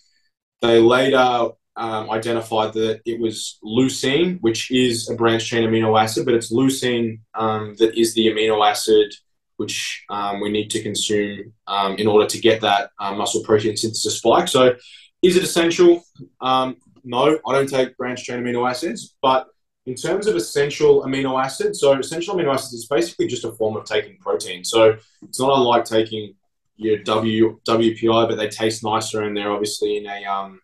they 0.61 0.79
later 0.79 1.49
um, 1.75 2.09
identified 2.09 2.73
that 2.73 3.01
it 3.05 3.19
was 3.19 3.57
leucine, 3.63 4.39
which 4.41 4.71
is 4.71 5.09
a 5.09 5.15
branched 5.15 5.47
chain 5.47 5.67
amino 5.67 6.01
acid, 6.01 6.25
but 6.25 6.33
it's 6.33 6.51
leucine 6.51 7.19
um, 7.35 7.75
that 7.79 7.97
is 7.97 8.13
the 8.13 8.27
amino 8.27 8.65
acid 8.67 9.13
which 9.57 10.03
um, 10.09 10.41
we 10.41 10.49
need 10.49 10.69
to 10.71 10.81
consume 10.81 11.53
um, 11.67 11.95
in 11.95 12.07
order 12.07 12.25
to 12.25 12.39
get 12.39 12.61
that 12.61 12.89
uh, 12.99 13.13
muscle 13.13 13.43
protein 13.43 13.77
synthesis 13.77 14.17
spike. 14.17 14.47
So 14.47 14.75
is 15.23 15.38
it 15.38 15.43
essential? 15.43 16.03
Um, 16.41 16.77
no, 17.03 17.39
I 17.47 17.53
don't 17.53 17.67
take 17.67 17.97
branched 17.97 18.25
chain 18.25 18.43
amino 18.43 18.69
acids, 18.69 19.15
but 19.21 19.47
in 19.86 19.95
terms 19.95 20.27
of 20.27 20.36
essential 20.36 21.03
amino 21.03 21.43
acids, 21.43 21.79
so 21.79 21.97
essential 21.97 22.36
amino 22.36 22.53
acids 22.53 22.73
is 22.73 22.88
basically 22.88 23.27
just 23.27 23.43
a 23.43 23.51
form 23.53 23.75
of 23.75 23.86
taking 23.86 24.17
protein. 24.17 24.63
So 24.63 24.97
it's 25.21 25.39
not 25.39 25.57
unlike 25.57 25.86
taking 25.86 26.36
your 26.75 26.99
W 26.99 27.59
WPI, 27.67 28.29
but 28.29 28.36
they 28.36 28.49
taste 28.49 28.83
nicer 28.83 29.23
and 29.23 29.36
they're 29.36 29.51
obviously 29.51 29.97
in 29.97 30.05
a 30.07 30.25
um 30.25 30.59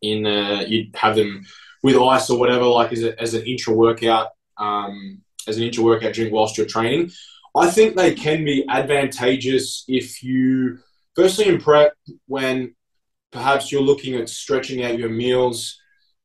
in 0.00 0.26
a, 0.26 0.64
you'd 0.66 0.94
have 0.94 1.16
them 1.16 1.44
with 1.82 1.96
ice 1.96 2.30
or 2.30 2.38
whatever, 2.38 2.64
like 2.66 2.92
as, 2.92 3.02
a, 3.02 3.20
as 3.20 3.34
an 3.34 3.44
intra 3.44 3.74
workout 3.74 4.28
um, 4.58 5.22
as 5.46 5.56
an 5.56 5.64
intra 5.64 5.82
workout 5.82 6.12
drink 6.12 6.32
whilst 6.32 6.56
you're 6.56 6.66
training. 6.66 7.10
I 7.56 7.70
think 7.70 7.96
they 7.96 8.14
can 8.14 8.44
be 8.44 8.64
advantageous 8.68 9.84
if 9.88 10.22
you 10.22 10.78
firstly 11.16 11.48
in 11.48 11.60
prep 11.60 11.94
when 12.26 12.74
perhaps 13.30 13.70
you're 13.70 13.82
looking 13.82 14.16
at 14.16 14.28
stretching 14.28 14.84
out 14.84 14.98
your 14.98 15.08
meals. 15.08 15.78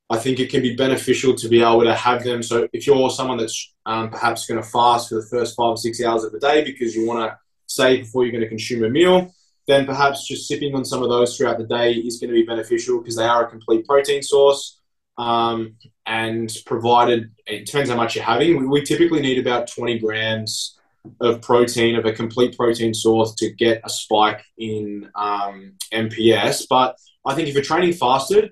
I 0.10 0.18
think 0.18 0.40
it 0.40 0.50
can 0.50 0.62
be 0.62 0.76
beneficial 0.76 1.34
to 1.36 1.48
be 1.48 1.62
able 1.62 1.84
to 1.84 1.94
have 1.94 2.24
them. 2.24 2.44
So 2.44 2.68
if 2.74 2.86
you're 2.86 3.10
someone 3.10 3.38
that's 3.38 3.74
um, 3.86 4.10
perhaps 4.10 4.46
going 4.46 4.62
to 4.62 4.68
fast 4.68 5.10
for 5.10 5.16
the 5.16 5.28
first 5.28 5.56
five 5.56 5.72
or 5.72 5.78
six 5.78 6.04
hours 6.04 6.24
of 6.24 6.32
the 6.32 6.40
day 6.40 6.64
because 6.64 6.96
you 6.96 7.08
want 7.08 7.20
to 7.20 7.38
save 7.68 8.02
before 8.02 8.24
you're 8.24 8.32
going 8.32 8.44
to 8.44 8.50
consume 8.50 8.84
a 8.84 8.90
meal, 8.90 9.34
then 9.68 9.86
perhaps 9.86 10.28
just 10.28 10.48
sipping 10.48 10.76
on 10.76 10.86
some 10.86 11.02
of 11.02 11.10
those 11.10 11.36
throughout 11.36 11.58
the 11.58 11.66
day 11.66 11.94
is 11.94 12.20
going 12.20 12.30
to 12.30 12.36
be 12.36 12.44
beneficial 12.44 13.00
because 13.00 13.16
they 13.16 13.26
are 13.26 13.46
a 13.46 13.50
complete 13.50 13.86
protein 13.88 14.22
source. 14.22 14.80
Um, 15.16 15.76
and 16.08 16.52
provided 16.66 17.30
it 17.46 17.68
depends 17.68 17.90
how 17.92 17.96
much 17.96 18.16
you're 18.16 18.26
having, 18.26 18.60
we, 18.60 18.66
we 18.66 18.82
typically 18.82 19.22
need 19.22 19.38
about 19.38 19.68
20 19.68 20.00
grams 20.00 20.80
of 21.20 21.42
protein 21.42 21.96
of 21.96 22.06
a 22.06 22.14
complete 22.14 22.56
protein 22.58 22.94
source 22.94 23.36
to 23.36 23.52
get 23.52 23.82
a 23.84 23.90
spike 23.90 24.44
in 24.58 25.10
um, 25.16 25.74
MPS. 25.92 26.66
But 26.70 26.98
I 27.26 27.36
think 27.36 27.48
if 27.48 27.54
you're 27.54 27.64
training 27.64 27.94
fasted, 27.94 28.52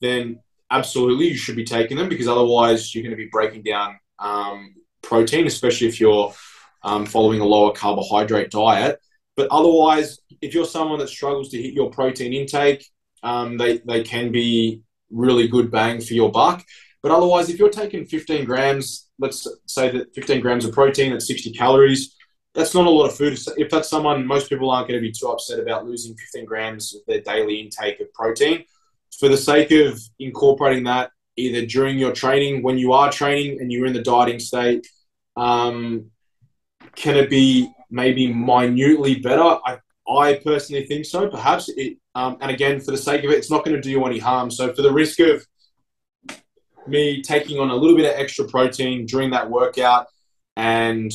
then 0.00 0.40
absolutely 0.70 1.28
you 1.28 1.36
should 1.36 1.56
be 1.56 1.64
taking 1.64 1.96
them 1.96 2.08
because 2.08 2.28
otherwise 2.28 2.94
you're 2.94 3.02
going 3.02 3.16
to 3.16 3.22
be 3.22 3.28
breaking 3.30 3.62
down 3.62 3.98
um, 4.18 4.74
protein, 5.02 5.46
especially 5.46 5.88
if 5.88 6.00
you're 6.00 6.32
um, 6.82 7.06
following 7.06 7.40
a 7.40 7.44
lower 7.44 7.72
carbohydrate 7.72 8.50
diet. 8.50 9.00
But 9.36 9.48
otherwise, 9.50 10.18
if 10.40 10.54
you're 10.54 10.66
someone 10.66 10.98
that 10.98 11.08
struggles 11.08 11.50
to 11.50 11.62
hit 11.62 11.74
your 11.74 11.90
protein 11.90 12.32
intake, 12.32 12.86
um, 13.22 13.58
they, 13.58 13.78
they 13.78 14.02
can 14.02 14.32
be 14.32 14.82
really 15.10 15.48
good 15.48 15.70
bang 15.70 16.00
for 16.00 16.14
your 16.14 16.30
buck. 16.30 16.64
But 17.02 17.12
otherwise, 17.12 17.48
if 17.48 17.58
you're 17.58 17.70
taking 17.70 18.06
15 18.06 18.44
grams, 18.44 19.09
let's 19.20 19.46
say 19.66 19.90
that 19.90 20.14
15 20.14 20.40
grams 20.40 20.64
of 20.64 20.72
protein 20.72 21.12
at 21.12 21.22
60 21.22 21.52
calories, 21.52 22.16
that's 22.54 22.74
not 22.74 22.86
a 22.86 22.90
lot 22.90 23.06
of 23.06 23.16
food. 23.16 23.38
If 23.56 23.70
that's 23.70 23.88
someone, 23.88 24.26
most 24.26 24.48
people 24.48 24.70
aren't 24.70 24.88
going 24.88 25.00
to 25.00 25.06
be 25.06 25.12
too 25.12 25.28
upset 25.28 25.60
about 25.60 25.86
losing 25.86 26.16
15 26.16 26.44
grams 26.44 26.94
of 26.94 27.02
their 27.06 27.20
daily 27.20 27.60
intake 27.60 28.00
of 28.00 28.12
protein. 28.12 28.64
For 29.18 29.28
the 29.28 29.36
sake 29.36 29.70
of 29.70 30.00
incorporating 30.18 30.84
that 30.84 31.10
either 31.36 31.66
during 31.66 31.98
your 31.98 32.12
training, 32.12 32.62
when 32.62 32.78
you 32.78 32.92
are 32.92 33.12
training 33.12 33.60
and 33.60 33.70
you're 33.70 33.86
in 33.86 33.92
the 33.92 34.02
dieting 34.02 34.40
state, 34.40 34.86
um, 35.36 36.10
can 36.96 37.16
it 37.16 37.30
be 37.30 37.72
maybe 37.90 38.32
minutely 38.32 39.16
better. 39.16 39.42
I, 39.42 39.78
I 40.08 40.40
personally 40.44 40.86
think 40.86 41.04
so. 41.04 41.28
Perhaps 41.28 41.68
it, 41.76 41.98
um, 42.14 42.36
and 42.40 42.50
again, 42.50 42.80
for 42.80 42.92
the 42.92 42.98
sake 42.98 43.24
of 43.24 43.30
it, 43.30 43.38
it's 43.38 43.50
not 43.50 43.64
going 43.64 43.76
to 43.76 43.80
do 43.80 43.90
you 43.90 44.04
any 44.04 44.18
harm. 44.18 44.50
So, 44.50 44.72
for 44.72 44.82
the 44.82 44.92
risk 44.92 45.20
of 45.20 45.44
me 46.86 47.22
taking 47.22 47.58
on 47.58 47.70
a 47.70 47.76
little 47.76 47.96
bit 47.96 48.06
of 48.06 48.18
extra 48.18 48.46
protein 48.46 49.06
during 49.06 49.30
that 49.30 49.50
workout 49.50 50.06
and 50.56 51.10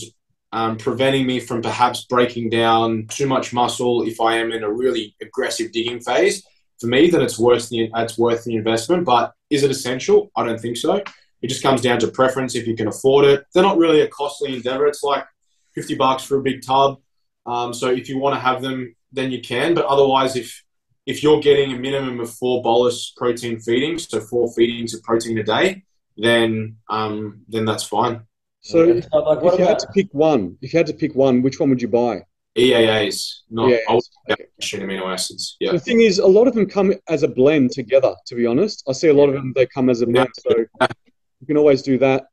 um, 0.51 0.77
preventing 0.77 1.25
me 1.25 1.39
from 1.39 1.61
perhaps 1.61 2.05
breaking 2.05 2.49
down 2.49 3.07
too 3.07 3.27
much 3.27 3.53
muscle 3.53 4.07
if 4.07 4.21
I 4.21 4.37
am 4.37 4.51
in 4.51 4.63
a 4.63 4.71
really 4.71 5.15
aggressive 5.21 5.71
digging 5.71 5.99
phase, 5.99 6.45
for 6.79 6.87
me, 6.87 7.09
then 7.09 7.21
it's 7.21 7.39
worth 7.39 7.69
the 7.69 7.89
it's 7.95 8.17
worth 8.17 8.43
the 8.43 8.55
investment. 8.55 9.05
But 9.05 9.33
is 9.49 9.63
it 9.63 9.71
essential? 9.71 10.31
I 10.35 10.45
don't 10.45 10.59
think 10.59 10.77
so. 10.77 11.01
It 11.41 11.47
just 11.47 11.63
comes 11.63 11.81
down 11.81 11.99
to 11.99 12.07
preference. 12.07 12.55
If 12.55 12.67
you 12.67 12.75
can 12.75 12.87
afford 12.87 13.25
it, 13.25 13.45
they're 13.53 13.63
not 13.63 13.77
really 13.77 14.01
a 14.01 14.07
costly 14.07 14.55
endeavor. 14.55 14.87
It's 14.87 15.03
like 15.03 15.25
fifty 15.73 15.95
bucks 15.95 16.23
for 16.23 16.37
a 16.37 16.41
big 16.41 16.65
tub. 16.65 16.99
Um, 17.45 17.73
so 17.73 17.89
if 17.89 18.09
you 18.09 18.17
want 18.17 18.35
to 18.35 18.39
have 18.39 18.61
them, 18.61 18.95
then 19.11 19.31
you 19.31 19.41
can. 19.41 19.73
But 19.73 19.85
otherwise, 19.85 20.35
if 20.35 20.63
if 21.05 21.21
you're 21.21 21.39
getting 21.39 21.73
a 21.73 21.77
minimum 21.77 22.19
of 22.19 22.31
four 22.31 22.61
bolus 22.61 23.11
protein 23.15 23.59
feedings, 23.59 24.09
so 24.09 24.19
four 24.19 24.51
feedings 24.53 24.93
of 24.93 25.03
protein 25.03 25.37
a 25.37 25.43
day, 25.43 25.83
then 26.17 26.77
um, 26.89 27.41
then 27.47 27.65
that's 27.65 27.83
fine. 27.83 28.21
So, 28.61 28.79
like, 28.83 29.03
if 29.43 29.59
you 29.59 29.65
had 29.65 29.79
to 29.79 29.87
pick 29.93 30.07
one, 30.11 30.57
if 30.61 30.73
you 30.73 30.79
had 30.79 30.87
to 30.87 30.93
pick 30.93 31.13
one, 31.13 31.43
which 31.43 31.59
one 31.59 31.69
would 31.69 31.81
you 31.81 31.87
buy? 31.87 32.23
EAAs, 32.57 33.41
not 33.51 33.69
EAAs. 33.69 34.09
Okay. 34.31 34.45
amino 34.77 35.11
acids. 35.11 35.57
Yeah. 35.59 35.73
The 35.73 35.79
thing 35.79 36.01
is, 36.01 36.19
a 36.19 36.25
lot 36.25 36.47
of 36.47 36.55
them 36.55 36.65
come 36.65 36.93
as 37.07 37.21
a 37.21 37.27
blend 37.27 37.71
together. 37.71 38.15
To 38.25 38.35
be 38.35 38.47
honest, 38.47 38.83
I 38.87 38.93
see 38.93 39.09
a 39.09 39.13
lot 39.13 39.27
of 39.29 39.35
them 39.35 39.53
they 39.55 39.67
come 39.67 39.89
as 39.89 40.01
a 40.01 40.07
blend, 40.07 40.29
so 40.39 40.55
you 40.57 41.47
can 41.47 41.57
always 41.57 41.83
do 41.83 41.99
that. 41.99 42.25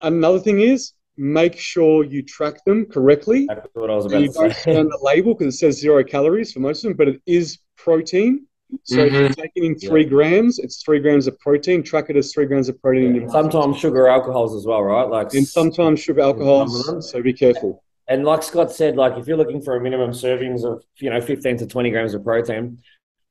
Another 0.00 0.38
thing 0.38 0.60
is, 0.60 0.92
make 1.16 1.58
sure 1.58 2.04
you 2.04 2.22
track 2.22 2.64
them 2.64 2.86
correctly. 2.86 3.46
That's 3.46 3.68
what 3.74 3.90
I 3.90 3.94
was 3.94 4.06
about 4.06 4.20
you 4.20 4.28
to 4.28 4.32
don't 4.32 4.52
say. 4.52 4.60
scan 4.60 4.88
the 4.88 4.98
label 5.02 5.34
because 5.34 5.54
it 5.54 5.58
says 5.58 5.78
zero 5.78 6.04
calories 6.04 6.52
for 6.52 6.60
most 6.60 6.84
of 6.84 6.90
them, 6.90 6.96
but 6.96 7.08
it 7.08 7.22
is 7.26 7.58
protein. 7.76 8.46
So 8.82 9.00
if 9.00 9.12
you're 9.12 9.28
mm-hmm. 9.28 9.40
taking 9.40 9.64
in 9.64 9.78
three 9.78 10.04
grams, 10.04 10.58
it's 10.58 10.82
three 10.82 10.98
grams 10.98 11.26
of 11.26 11.38
protein. 11.38 11.82
Track 11.82 12.06
it 12.10 12.16
as 12.16 12.32
three 12.32 12.46
grams 12.46 12.68
of 12.68 12.80
protein. 12.82 13.04
in 13.06 13.14
your 13.14 13.30
Sometimes 13.30 13.78
sugar 13.78 14.08
alcohols 14.08 14.54
as 14.54 14.66
well, 14.66 14.82
right? 14.82 15.08
Like 15.08 15.32
and 15.34 15.46
sometimes 15.46 16.00
sugar 16.00 16.22
some 16.22 16.30
of 16.30 16.38
them. 16.38 16.48
alcohols. 16.48 17.10
So 17.10 17.22
be 17.22 17.32
careful. 17.32 17.82
And 18.08 18.24
like 18.24 18.42
Scott 18.42 18.72
said, 18.72 18.96
like 18.96 19.16
if 19.18 19.26
you're 19.26 19.36
looking 19.36 19.62
for 19.62 19.76
a 19.76 19.80
minimum 19.80 20.10
servings 20.10 20.64
of 20.64 20.82
you 20.98 21.10
know 21.10 21.20
15 21.20 21.58
to 21.58 21.66
20 21.66 21.90
grams 21.90 22.14
of 22.14 22.24
protein, 22.24 22.78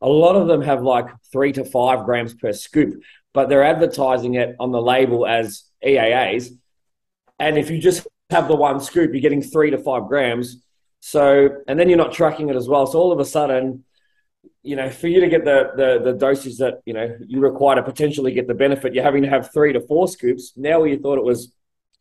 a 0.01 0.07
lot 0.07 0.35
of 0.35 0.47
them 0.47 0.61
have 0.61 0.83
like 0.83 1.07
three 1.31 1.51
to 1.53 1.65
five 1.65 2.05
grams 2.05 2.33
per 2.33 2.53
scoop, 2.53 3.01
but 3.33 3.49
they're 3.49 3.63
advertising 3.63 4.35
it 4.35 4.55
on 4.59 4.71
the 4.71 4.81
label 4.81 5.25
as 5.25 5.63
EAAs. 5.85 6.49
And 7.39 7.57
if 7.57 7.69
you 7.69 7.79
just 7.79 8.07
have 8.29 8.47
the 8.47 8.55
one 8.55 8.79
scoop, 8.79 9.11
you're 9.13 9.21
getting 9.21 9.41
three 9.41 9.71
to 9.71 9.77
five 9.77 10.07
grams. 10.07 10.61
So 10.99 11.49
and 11.67 11.79
then 11.79 11.89
you're 11.89 11.97
not 11.97 12.13
tracking 12.13 12.49
it 12.49 12.55
as 12.55 12.67
well. 12.67 12.87
So 12.87 12.99
all 12.99 13.11
of 13.11 13.19
a 13.19 13.25
sudden, 13.25 13.83
you 14.63 14.75
know, 14.75 14.89
for 14.89 15.07
you 15.07 15.21
to 15.21 15.27
get 15.27 15.45
the 15.45 15.71
the 15.75 16.11
the 16.11 16.17
dosage 16.17 16.57
that 16.57 16.81
you 16.85 16.93
know 16.93 17.15
you 17.27 17.39
require 17.39 17.75
to 17.75 17.83
potentially 17.83 18.31
get 18.31 18.47
the 18.47 18.53
benefit, 18.55 18.95
you're 18.95 19.03
having 19.03 19.23
to 19.23 19.29
have 19.29 19.51
three 19.53 19.73
to 19.73 19.81
four 19.81 20.07
scoops. 20.07 20.53
Now 20.55 20.83
you 20.83 20.97
thought 20.97 21.17
it 21.17 21.23
was 21.23 21.53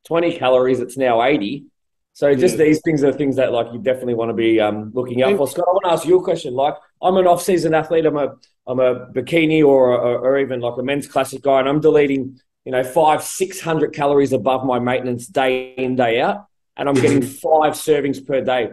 20 0.06 0.38
calories, 0.38 0.80
it's 0.80 0.96
now 0.96 1.22
80. 1.22 1.66
So 2.12 2.32
just 2.34 2.56
Yeah. 2.56 2.66
these 2.66 2.80
things 2.84 3.02
are 3.02 3.12
things 3.12 3.36
that 3.36 3.52
like 3.52 3.72
you 3.72 3.80
definitely 3.80 4.14
want 4.14 4.28
to 4.28 4.34
be 4.34 4.60
um, 4.60 4.92
looking 4.94 5.22
out 5.22 5.36
for. 5.36 5.48
Scott, 5.48 5.66
I 5.68 5.72
want 5.72 5.84
to 5.86 5.90
ask 5.90 6.06
you 6.06 6.18
a 6.18 6.22
question. 6.22 6.54
Like 6.54 6.74
I'm 7.02 7.16
an 7.16 7.26
off-season 7.26 7.74
athlete. 7.74 8.06
I'm 8.06 8.16
a 8.16 8.36
I'm 8.66 8.80
a 8.80 9.06
bikini 9.12 9.62
or 9.64 9.92
or, 9.92 10.18
or 10.20 10.38
even 10.38 10.60
like 10.60 10.78
a 10.78 10.82
men's 10.82 11.08
classic 11.08 11.42
guy, 11.42 11.60
and 11.60 11.68
I'm 11.68 11.80
deleting 11.80 12.38
you 12.64 12.72
know 12.72 12.82
five 12.82 13.22
six 13.22 13.60
hundred 13.60 13.92
calories 13.92 14.32
above 14.32 14.64
my 14.64 14.78
maintenance 14.78 15.26
day 15.26 15.74
in 15.74 15.96
day 15.96 16.20
out, 16.20 16.46
and 16.76 16.88
I'm 16.88 16.94
getting 16.94 17.22
five 17.22 17.74
servings 17.74 18.24
per 18.24 18.40
day. 18.40 18.72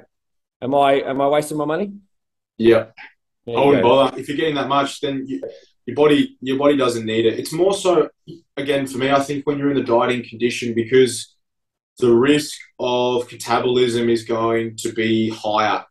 Am 0.61 0.75
I 0.75 1.01
am 1.01 1.21
I 1.21 1.27
wasting 1.27 1.57
my 1.57 1.65
money? 1.65 1.93
Yeah. 2.57 2.87
There 3.45 3.57
I 3.57 3.65
wouldn't 3.65 3.83
go. 3.83 3.89
bother. 3.89 4.19
If 4.19 4.27
you're 4.27 4.37
getting 4.37 4.55
that 4.55 4.67
much, 4.67 5.01
then 5.01 5.25
you, 5.27 5.41
your 5.85 5.95
body 5.95 6.37
your 6.41 6.57
body 6.57 6.77
doesn't 6.77 7.05
need 7.05 7.25
it. 7.25 7.39
It's 7.39 7.51
more 7.51 7.73
so, 7.73 8.09
again, 8.55 8.85
for 8.85 8.97
me, 8.97 9.09
I 9.09 9.19
think 9.19 9.47
when 9.47 9.57
you're 9.57 9.71
in 9.71 9.77
the 9.77 9.83
dieting 9.83 10.27
condition, 10.27 10.73
because 10.75 11.35
the 11.97 12.13
risk 12.13 12.59
of 12.79 13.27
catabolism 13.27 14.09
is 14.09 14.23
going 14.23 14.75
to 14.77 14.93
be 14.93 15.29
higher 15.29 15.85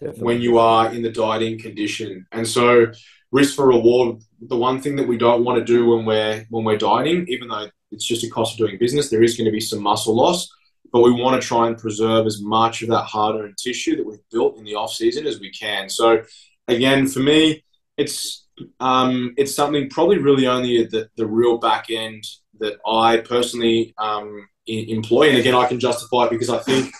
Definitely. 0.00 0.24
when 0.24 0.40
you 0.40 0.58
are 0.58 0.92
in 0.92 1.02
the 1.02 1.10
dieting 1.10 1.58
condition. 1.58 2.26
And 2.32 2.46
so 2.46 2.86
risk 3.30 3.54
for 3.54 3.66
reward, 3.66 4.22
the 4.40 4.56
one 4.56 4.80
thing 4.80 4.96
that 4.96 5.08
we 5.08 5.16
don't 5.16 5.44
want 5.44 5.58
to 5.58 5.64
do 5.64 5.86
when 5.86 6.04
we're 6.04 6.46
when 6.50 6.64
we're 6.64 6.78
dieting, 6.78 7.26
even 7.28 7.48
though 7.48 7.68
it's 7.90 8.06
just 8.06 8.24
a 8.24 8.30
cost 8.30 8.52
of 8.52 8.58
doing 8.58 8.78
business, 8.78 9.10
there 9.10 9.22
is 9.22 9.36
going 9.36 9.46
to 9.46 9.52
be 9.52 9.60
some 9.60 9.82
muscle 9.82 10.14
loss. 10.14 10.48
But 10.92 11.02
we 11.02 11.12
want 11.12 11.40
to 11.40 11.46
try 11.46 11.66
and 11.66 11.76
preserve 11.76 12.26
as 12.26 12.40
much 12.40 12.80
of 12.80 12.88
that 12.88 13.02
hard-earned 13.02 13.58
tissue 13.58 13.96
that 13.96 14.06
we've 14.06 14.26
built 14.30 14.56
in 14.56 14.64
the 14.64 14.74
off 14.74 14.92
season 14.92 15.26
as 15.26 15.38
we 15.38 15.50
can. 15.50 15.90
So 15.90 16.22
again, 16.66 17.06
for 17.06 17.20
me, 17.20 17.62
it's 17.98 18.46
um, 18.80 19.34
it's 19.36 19.54
something 19.54 19.90
probably 19.90 20.18
really 20.18 20.46
only 20.46 20.82
at 20.82 20.90
the, 20.90 21.08
the 21.16 21.26
real 21.26 21.58
back 21.58 21.86
end 21.90 22.24
that 22.60 22.78
I 22.86 23.18
personally 23.18 23.94
um, 23.98 24.48
employ. 24.66 25.30
And 25.30 25.38
again, 25.38 25.54
I 25.54 25.66
can 25.66 25.78
justify 25.78 26.24
it 26.24 26.30
because 26.30 26.50
I 26.50 26.58
think 26.58 26.92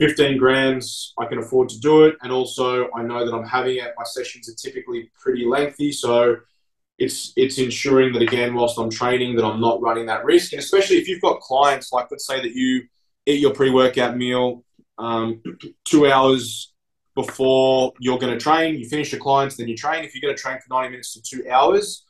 15 0.00 0.38
grams, 0.38 1.12
I 1.18 1.26
can 1.26 1.38
afford 1.38 1.68
to 1.70 1.80
do 1.80 2.04
it. 2.04 2.16
And 2.22 2.32
also, 2.32 2.88
I 2.94 3.02
know 3.02 3.24
that 3.24 3.34
I'm 3.34 3.46
having 3.46 3.76
it. 3.76 3.94
My 3.96 4.04
sessions 4.04 4.48
are 4.48 4.54
typically 4.54 5.10
pretty 5.20 5.44
lengthy. 5.44 5.92
So 5.92 6.36
it's 6.98 7.32
it's 7.36 7.58
ensuring 7.58 8.12
that, 8.12 8.22
again, 8.22 8.54
whilst 8.54 8.78
I'm 8.78 8.90
training, 8.90 9.36
that 9.36 9.44
I'm 9.44 9.60
not 9.60 9.80
running 9.80 10.06
that 10.06 10.24
risk. 10.24 10.52
And 10.52 10.60
especially 10.60 10.96
if 10.96 11.08
you've 11.08 11.22
got 11.22 11.40
clients, 11.40 11.92
like 11.92 12.08
let's 12.10 12.26
say 12.26 12.40
that 12.40 12.52
you 12.52 12.82
eat 13.26 13.40
your 13.40 13.54
pre 13.54 13.70
workout 13.70 14.16
meal 14.16 14.64
um, 14.98 15.42
two 15.84 16.10
hours 16.10 16.72
before 17.14 17.92
you're 17.98 18.18
going 18.18 18.32
to 18.32 18.38
train, 18.38 18.76
you 18.76 18.88
finish 18.88 19.12
your 19.12 19.20
clients, 19.20 19.56
then 19.56 19.68
you 19.68 19.76
train. 19.76 20.04
If 20.04 20.14
you're 20.14 20.22
going 20.22 20.36
to 20.36 20.40
train 20.40 20.58
for 20.58 20.74
90 20.74 20.90
minutes 20.90 21.14
to 21.14 21.22
two 21.22 21.48
hours, 21.50 22.04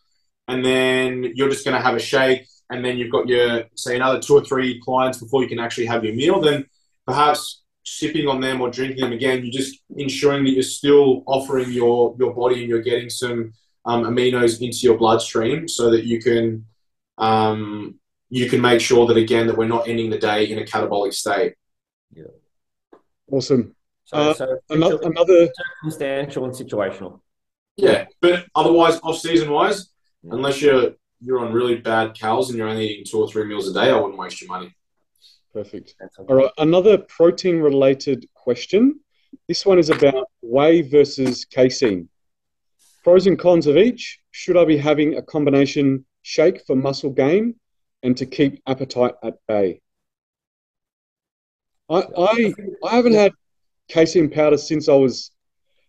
and 0.48 0.64
then 0.64 1.32
you're 1.34 1.48
just 1.48 1.64
going 1.64 1.76
to 1.76 1.82
have 1.82 1.94
a 1.94 2.00
shake, 2.00 2.46
and 2.70 2.84
then 2.84 2.98
you've 2.98 3.12
got 3.12 3.26
your, 3.26 3.64
say, 3.74 3.96
another 3.96 4.20
two 4.20 4.34
or 4.34 4.44
three 4.44 4.80
clients 4.84 5.18
before 5.18 5.42
you 5.42 5.48
can 5.48 5.58
actually 5.58 5.86
have 5.86 6.04
your 6.04 6.14
meal, 6.14 6.40
then 6.40 6.66
perhaps 7.06 7.62
sipping 7.84 8.28
on 8.28 8.40
them 8.40 8.60
or 8.60 8.70
drinking 8.70 9.00
them 9.00 9.12
again, 9.12 9.42
you're 9.42 9.52
just 9.52 9.80
ensuring 9.96 10.44
that 10.44 10.50
you're 10.50 10.62
still 10.62 11.22
offering 11.26 11.72
your, 11.72 12.14
your 12.18 12.34
body 12.34 12.60
and 12.60 12.68
you're 12.68 12.82
getting 12.82 13.08
some 13.08 13.52
um, 13.88 14.04
aminos 14.04 14.60
into 14.60 14.78
your 14.82 14.98
bloodstream 14.98 15.66
so 15.66 15.90
that 15.90 16.04
you 16.04 16.20
can 16.20 16.64
um, 17.16 17.94
you 18.28 18.48
can 18.50 18.60
make 18.60 18.80
sure 18.80 19.06
that 19.06 19.16
again 19.16 19.46
that 19.46 19.56
we're 19.56 19.66
not 19.76 19.88
ending 19.88 20.10
the 20.10 20.18
day 20.18 20.44
in 20.50 20.58
a 20.58 20.62
catabolic 20.62 21.14
state. 21.14 21.54
Yeah. 22.14 22.24
Awesome. 23.32 23.74
So, 24.04 24.16
Uh, 24.16 24.34
so 24.34 24.58
Another, 24.70 24.98
another 25.02 25.48
circumstantial 25.62 26.44
and 26.44 26.54
situational. 26.54 27.20
Yeah, 27.76 28.06
but 28.20 28.46
otherwise, 28.54 29.00
off 29.02 29.18
season 29.18 29.50
wise, 29.50 29.90
unless 30.22 30.60
you're 30.60 30.92
you're 31.20 31.40
on 31.40 31.52
really 31.52 31.76
bad 31.76 32.14
cows 32.18 32.48
and 32.48 32.58
you're 32.58 32.68
only 32.68 32.88
eating 32.88 33.04
two 33.04 33.20
or 33.20 33.28
three 33.28 33.44
meals 33.44 33.68
a 33.68 33.72
day, 33.72 33.90
I 33.90 33.96
wouldn't 33.96 34.18
waste 34.18 34.40
your 34.40 34.48
money. 34.48 34.74
perfect. 35.52 35.94
All 36.28 36.36
right, 36.36 36.50
another 36.58 36.98
protein 36.98 37.56
related 37.60 38.28
question. 38.34 39.00
This 39.48 39.64
one 39.64 39.78
is 39.78 39.90
about 39.90 40.26
whey 40.42 40.82
versus 40.82 41.44
casein. 41.44 42.08
Pros 43.04 43.26
and 43.26 43.38
cons 43.38 43.66
of 43.66 43.76
each. 43.76 44.18
Should 44.32 44.56
I 44.56 44.64
be 44.64 44.76
having 44.76 45.16
a 45.16 45.22
combination 45.22 46.04
shake 46.22 46.64
for 46.66 46.76
muscle 46.76 47.10
gain 47.10 47.54
and 48.02 48.16
to 48.16 48.26
keep 48.26 48.62
appetite 48.66 49.14
at 49.22 49.34
bay? 49.46 49.80
I 51.90 52.02
I, 52.16 52.54
I 52.84 52.96
haven't 52.96 53.14
had 53.14 53.32
casein 53.88 54.28
powder 54.30 54.58
since 54.58 54.88
I 54.88 54.94
was 54.94 55.30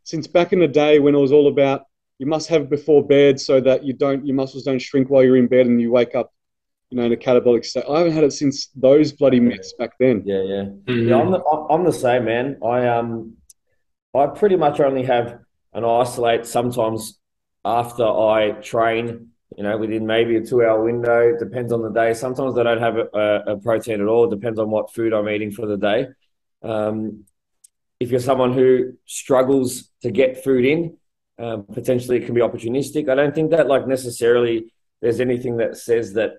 since 0.04 0.28
back 0.28 0.54
in 0.54 0.60
the 0.60 0.68
day 0.68 1.00
when 1.00 1.14
it 1.16 1.20
was 1.20 1.32
all 1.32 1.48
about 1.48 1.84
you 2.20 2.26
must 2.26 2.48
have 2.50 2.64
it 2.64 2.70
before 2.70 3.06
bed 3.06 3.40
so 3.40 3.60
that 3.62 3.84
you 3.84 3.94
don't 3.94 4.26
your 4.26 4.36
muscles 4.36 4.64
don't 4.64 4.80
shrink 4.80 5.10
while 5.10 5.24
you're 5.24 5.38
in 5.38 5.48
bed 5.48 5.68
and 5.68 5.82
you 5.82 5.92
wake 5.92 6.16
up, 6.16 6.32
you 6.90 6.98
know, 6.98 7.04
in 7.06 7.14
a 7.14 7.18
catabolic 7.18 7.66
state. 7.66 7.84
I 7.90 8.00
haven't 8.00 8.14
had 8.14 8.24
it 8.24 8.34
since 8.34 8.68
those 8.76 9.12
bloody 9.14 9.40
myths 9.40 9.74
back 9.78 9.92
then. 10.00 10.24
Yeah, 10.26 10.42
yeah. 10.44 10.64
Yeah, 10.88 11.18
I'm 11.18 11.32
the, 11.32 11.40
I'm- 11.40 11.68
I'm 11.70 11.84
the 11.86 11.94
same, 11.94 12.26
man. 12.26 12.60
I 12.64 12.88
um, 12.88 13.34
I 14.16 14.28
pretty 14.28 14.56
much 14.56 14.80
only 14.80 15.04
have 15.04 15.40
an 15.74 15.86
isolate 15.86 16.46
sometimes 16.46 17.20
after 17.64 18.04
I 18.04 18.52
train. 18.62 19.28
You 19.58 19.64
know, 19.64 19.78
within 19.78 20.06
maybe 20.06 20.36
a 20.36 20.46
two-hour 20.46 20.84
window. 20.84 21.36
Depends 21.38 21.74
on 21.74 21.82
the 21.82 21.90
day. 21.90 22.14
Sometimes 22.14 22.58
I 22.58 22.64
don't 22.64 22.80
have 22.80 22.98
a, 22.98 23.44
a, 23.48 23.58
protein 23.58 24.00
at 24.00 24.08
all. 24.08 24.26
It 24.26 24.30
depends 24.30 24.60
on 24.60 24.70
what 24.70 24.94
food 24.94 25.12
I'm 25.12 25.28
eating 25.28 25.52
for 25.52 25.66
the 25.66 25.76
day. 25.76 26.08
Um, 26.62 27.26
if 28.00 28.12
you're 28.12 28.20
someone 28.20 28.54
who 28.54 28.94
struggles 29.06 29.90
to 30.04 30.12
get 30.12 30.44
food 30.44 30.66
in, 30.66 30.98
um, 31.40 31.64
potentially 31.64 32.18
it 32.18 32.26
can 32.26 32.36
be 32.36 32.42
opportunistic. 32.42 33.10
I 33.10 33.16
don't 33.16 33.34
think 33.34 33.52
that 33.52 33.68
like 33.68 33.88
necessarily 33.88 34.72
there's 35.02 35.20
anything 35.20 35.58
that 35.58 35.78
says 35.78 36.14
that 36.14 36.34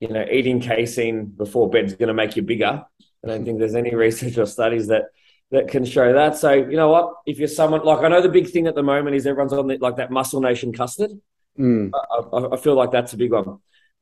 you 0.00 0.08
know 0.08 0.24
eating 0.30 0.60
casein 0.60 1.26
before 1.26 1.68
bed 1.68 1.86
is 1.86 1.94
going 1.94 2.08
to 2.08 2.14
make 2.14 2.36
you 2.36 2.42
bigger. 2.42 2.84
I 3.24 3.28
don't 3.28 3.44
think 3.44 3.58
there's 3.58 3.74
any 3.74 3.94
research 4.06 4.38
or 4.38 4.46
studies 4.46 4.86
that 4.88 5.06
that 5.50 5.68
can 5.68 5.84
show 5.84 6.12
that. 6.12 6.36
So 6.36 6.52
you 6.52 6.76
know 6.76 6.88
what? 6.90 7.14
If 7.26 7.38
you're 7.38 7.48
someone 7.48 7.84
like 7.84 8.04
I 8.04 8.08
know 8.08 8.20
the 8.20 8.28
big 8.28 8.50
thing 8.50 8.66
at 8.66 8.74
the 8.74 8.82
moment 8.82 9.16
is 9.16 9.26
everyone's 9.26 9.52
on 9.52 9.66
the, 9.66 9.78
like 9.78 9.96
that 9.96 10.10
Muscle 10.10 10.40
Nation 10.40 10.72
custard. 10.72 11.10
Mm. 11.58 11.90
I, 11.94 12.36
I, 12.36 12.54
I 12.54 12.56
feel 12.56 12.74
like 12.74 12.90
that's 12.90 13.12
a 13.12 13.16
big 13.16 13.32
one. 13.32 13.58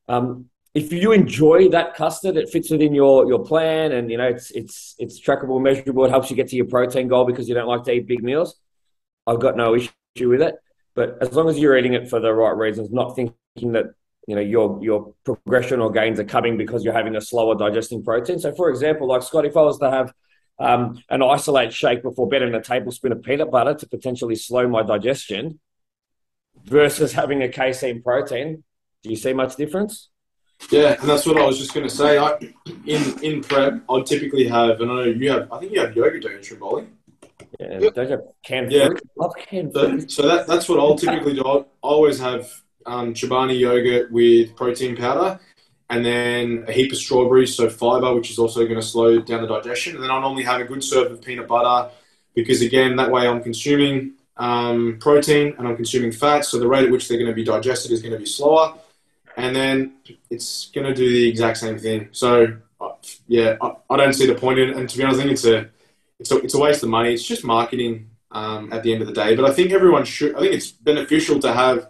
Um, 0.09 0.51
if 0.75 0.93
you 0.93 1.13
enjoy 1.13 1.71
that 1.71 1.95
custard, 1.95 2.37
it 2.37 2.51
fits 2.51 2.71
within 2.71 2.95
your 2.95 3.27
your 3.27 3.45
plan, 3.45 3.93
and 3.93 4.11
you 4.11 4.19
know 4.19 4.29
it's 4.29 4.51
it's 4.51 4.95
it's 4.99 5.21
trackable, 5.21 5.61
measurable. 5.61 6.05
It 6.05 6.11
helps 6.11 6.31
you 6.31 6.37
get 6.37 6.49
to 6.49 6.57
your 6.57 6.67
protein 6.67 7.09
goal 7.09 7.25
because 7.25 7.49
you 7.49 7.55
don't 7.55 7.69
like 7.69 7.85
to 7.85 7.93
eat 7.93 8.07
big 8.07 8.23
meals. 8.23 8.61
I've 9.27 9.41
got 9.41 9.57
no 9.57 9.75
issue 9.75 10.29
with 10.29 10.43
it, 10.43 10.57
but 10.95 11.17
as 11.23 11.33
long 11.33 11.49
as 11.49 11.59
you're 11.59 11.77
eating 11.79 11.95
it 11.95 12.11
for 12.11 12.21
the 12.21 12.33
right 12.33 12.57
reasons, 12.57 12.91
not 12.91 13.17
thinking 13.17 13.73
that 13.73 13.87
you 14.27 14.35
know 14.35 14.43
your 14.43 14.79
your 14.83 15.15
progression 15.25 15.81
or 15.81 15.91
gains 15.91 16.21
are 16.21 16.25
coming 16.25 16.59
because 16.59 16.85
you're 16.85 16.93
having 16.93 17.17
a 17.17 17.23
slower 17.23 17.55
digesting 17.55 18.05
protein. 18.05 18.39
So, 18.39 18.55
for 18.55 18.69
example, 18.69 19.09
like 19.09 19.23
Scott, 19.23 19.47
if 19.47 19.57
I 19.57 19.63
was 19.63 19.79
to 19.79 19.91
have 19.91 20.13
um, 20.59 21.03
an 21.11 21.23
isolate 21.23 21.73
shake 21.73 22.03
before 22.03 22.29
bed 22.29 22.43
and 22.43 22.55
a 22.57 22.61
tablespoon 22.61 23.13
of 23.13 23.23
peanut 23.23 23.51
butter 23.51 23.75
to 23.75 23.87
potentially 23.87 24.37
slow 24.37 24.69
my 24.69 24.83
digestion, 24.83 25.61
versus 26.65 27.13
having 27.13 27.43
a 27.43 27.49
casein 27.49 28.03
protein, 28.03 28.65
do 29.03 29.11
you 29.11 29.17
see 29.17 29.33
much 29.33 29.57
difference? 29.57 30.09
Yeah, 30.71 30.97
and 30.99 31.09
that's 31.09 31.27
what 31.27 31.37
I 31.37 31.45
was 31.45 31.59
just 31.59 31.75
going 31.75 31.87
to 31.87 31.95
say. 31.95 32.19
I, 32.19 32.39
in 32.87 33.23
in 33.23 33.43
prep, 33.43 33.83
I 33.91 34.01
typically 34.01 34.49
have, 34.49 34.81
and 34.81 34.91
I 34.91 34.95
know 34.95 35.03
you 35.03 35.31
have. 35.31 35.53
I 35.53 35.59
think 35.61 35.73
you 35.73 35.81
have 35.81 35.95
yogurt, 35.95 36.23
don't 36.23 36.33
you, 36.33 36.39
Trimboli? 36.39 36.87
Yeah, 37.61 37.79
yep. 37.79 37.95
don't 37.95 38.05
you 38.07 38.11
have 38.13 38.25
canned 38.43 38.73
yeah. 38.73 38.87
fruit? 38.87 39.03
Love 39.17 39.35
canned 39.37 39.73
so, 39.75 39.89
fruit. 39.89 40.11
So 40.11 40.27
that, 40.27 40.47
that's 40.47 40.69
what 40.69 40.79
I'll 40.79 40.97
typically 40.97 41.35
do. 41.35 41.47
I 41.47 41.65
always 41.83 42.19
have 42.21 42.51
um, 42.87 43.13
Chobani 43.13 43.59
yogurt 43.59 44.11
with 44.11 44.57
protein 44.57 44.97
powder, 44.97 45.39
and 45.89 46.05
then 46.05 46.65
a 46.69 46.73
heap 46.73 46.93
of 46.93 46.99
strawberries, 46.99 47.55
so 47.55 47.69
fiber, 47.71 48.15
which 48.15 48.31
is 48.31 48.39
also 48.39 48.65
going 48.65 48.81
to 48.81 48.83
slow 48.83 49.19
down 49.19 49.43
the 49.43 49.49
digestion. 49.49 49.95
And 49.95 50.03
then 50.03 50.11
I'll 50.11 50.21
normally 50.21 50.43
have 50.45 50.61
a 50.61 50.65
good 50.65 50.83
serve 50.83 51.13
of 51.13 51.23
peanut 51.23 51.47
butter, 51.47 51.91
because 52.35 52.61
again, 52.61 52.97
that 52.97 53.11
way 53.11 53.29
I'm 53.29 53.43
consuming 53.43 54.13
um, 54.37 54.99
protein 55.01 55.55
and 55.59 55.67
I'm 55.67 55.77
consuming 55.77 56.13
fat, 56.13 56.45
so 56.45 56.59
the 56.59 56.69
rate 56.69 56.85
at 56.85 56.91
which 56.91 57.09
they're 57.09 57.19
going 57.19 57.31
to 57.31 57.35
be 57.35 57.45
digested 57.45 57.93
is 57.93 58.03
going 58.03 58.13
to 58.13 58.19
be 58.19 58.27
slower 58.27 58.75
and 59.37 59.55
then 59.55 59.93
it's 60.31 60.71
going 60.75 60.87
to 60.87 60.95
do 60.95 61.09
the 61.11 61.29
exact 61.29 61.59
same 61.59 61.79
thing. 61.79 62.09
So, 62.13 62.57
uh, 62.81 62.93
yeah, 63.29 63.57
I, 63.61 63.75
I, 63.91 63.97
don't 63.97 64.15
see 64.15 64.27
the 64.27 64.35
point 64.35 64.59
in 64.59 64.71
it. 64.71 64.77
And 64.77 64.89
to 64.89 64.99
be 64.99 65.05
honest, 65.05 65.21
I 65.21 65.23
think 65.23 65.33
it's 65.33 65.45
a, 65.45 65.69
it's 66.19 66.33
a, 66.33 66.37
it's 66.39 66.55
a 66.55 66.59
waste 66.59 66.83
of 66.83 66.89
money. 66.89 67.13
It's 67.13 67.23
just 67.23 67.45
marketing 67.45 68.11
um, 68.33 68.73
at 68.73 68.83
the 68.83 68.93
end 68.93 69.03
of 69.03 69.09
the 69.09 69.15
day. 69.15 69.37
But 69.37 69.45
I 69.45 69.53
think 69.53 69.73
everyone 69.73 70.05
should, 70.05 70.35
I 70.37 70.41
think 70.41 70.55
it's 70.55 70.71
beneficial 70.71 71.39
to 71.41 71.53
have 71.53 71.89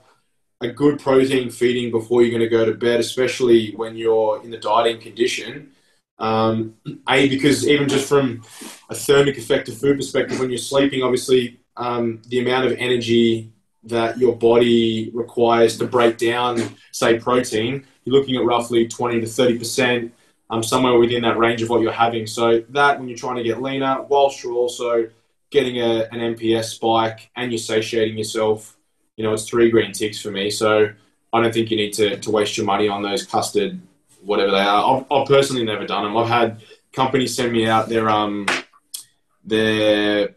a 0.60 0.68
good 0.68 0.98
protein 0.98 1.50
feeding 1.50 1.90
before 1.90 2.22
you're 2.22 2.30
going 2.30 2.40
to 2.40 2.48
go 2.48 2.64
to 2.64 2.74
bed, 2.74 3.00
especially 3.00 3.72
when 3.74 3.96
you're 3.96 4.42
in 4.42 4.50
the 4.50 4.58
dieting 4.58 5.00
condition. 5.00 5.72
Um, 6.18 6.76
a, 7.08 7.28
because 7.28 7.66
even 7.68 7.88
just 7.88 8.08
from 8.08 8.42
a 8.88 8.94
thermic 8.94 9.36
effect 9.36 9.68
of 9.68 9.76
food 9.76 9.98
perspective, 9.98 10.40
when 10.40 10.48
you're 10.48 10.58
sleeping, 10.58 11.02
obviously 11.02 11.60
um, 11.76 12.22
the 12.28 12.40
amount 12.40 12.66
of 12.66 12.72
energy 12.78 13.52
that 13.84 14.18
your 14.18 14.34
body 14.34 15.10
requires 15.12 15.76
to 15.78 15.86
break 15.86 16.18
down, 16.18 16.74
say, 16.90 17.18
protein, 17.18 17.86
you're 18.04 18.18
looking 18.18 18.36
at 18.36 18.44
roughly 18.44 18.88
20 18.88 19.20
to 19.20 19.26
30%, 19.26 20.10
um, 20.50 20.62
somewhere 20.62 20.98
within 20.98 21.22
that 21.22 21.36
range 21.36 21.62
of 21.62 21.68
what 21.68 21.82
you're 21.82 21.92
having. 21.92 22.26
So 22.26 22.60
that 22.70 22.98
when 22.98 23.08
you're 23.08 23.18
trying 23.18 23.36
to 23.36 23.42
get 23.42 23.60
leaner, 23.60 24.02
whilst 24.02 24.42
you're 24.42 24.54
also 24.54 25.08
getting 25.50 25.80
a, 25.80 26.08
an 26.12 26.34
MPS 26.34 26.64
spike 26.64 27.30
and 27.36 27.52
you're 27.52 27.58
satiating 27.58 28.16
yourself, 28.16 28.75
you 29.16 29.24
know, 29.24 29.32
it's 29.32 29.48
three 29.48 29.70
green 29.70 29.92
ticks 29.92 30.20
for 30.20 30.30
me. 30.30 30.50
So 30.50 30.88
I 31.32 31.42
don't 31.42 31.52
think 31.52 31.70
you 31.70 31.76
need 31.76 31.92
to, 31.94 32.16
to 32.18 32.30
waste 32.30 32.56
your 32.56 32.66
money 32.66 32.88
on 32.88 33.02
those 33.02 33.24
custard, 33.24 33.80
whatever 34.22 34.50
they 34.50 34.58
are. 34.58 34.98
I've, 34.98 35.06
I've 35.10 35.26
personally 35.26 35.64
never 35.64 35.86
done 35.86 36.04
them. 36.04 36.16
I've 36.16 36.28
had 36.28 36.62
companies 36.92 37.34
send 37.34 37.52
me 37.52 37.66
out 37.66 37.88
their 37.88 38.08
um 38.08 38.46
their 39.44 40.34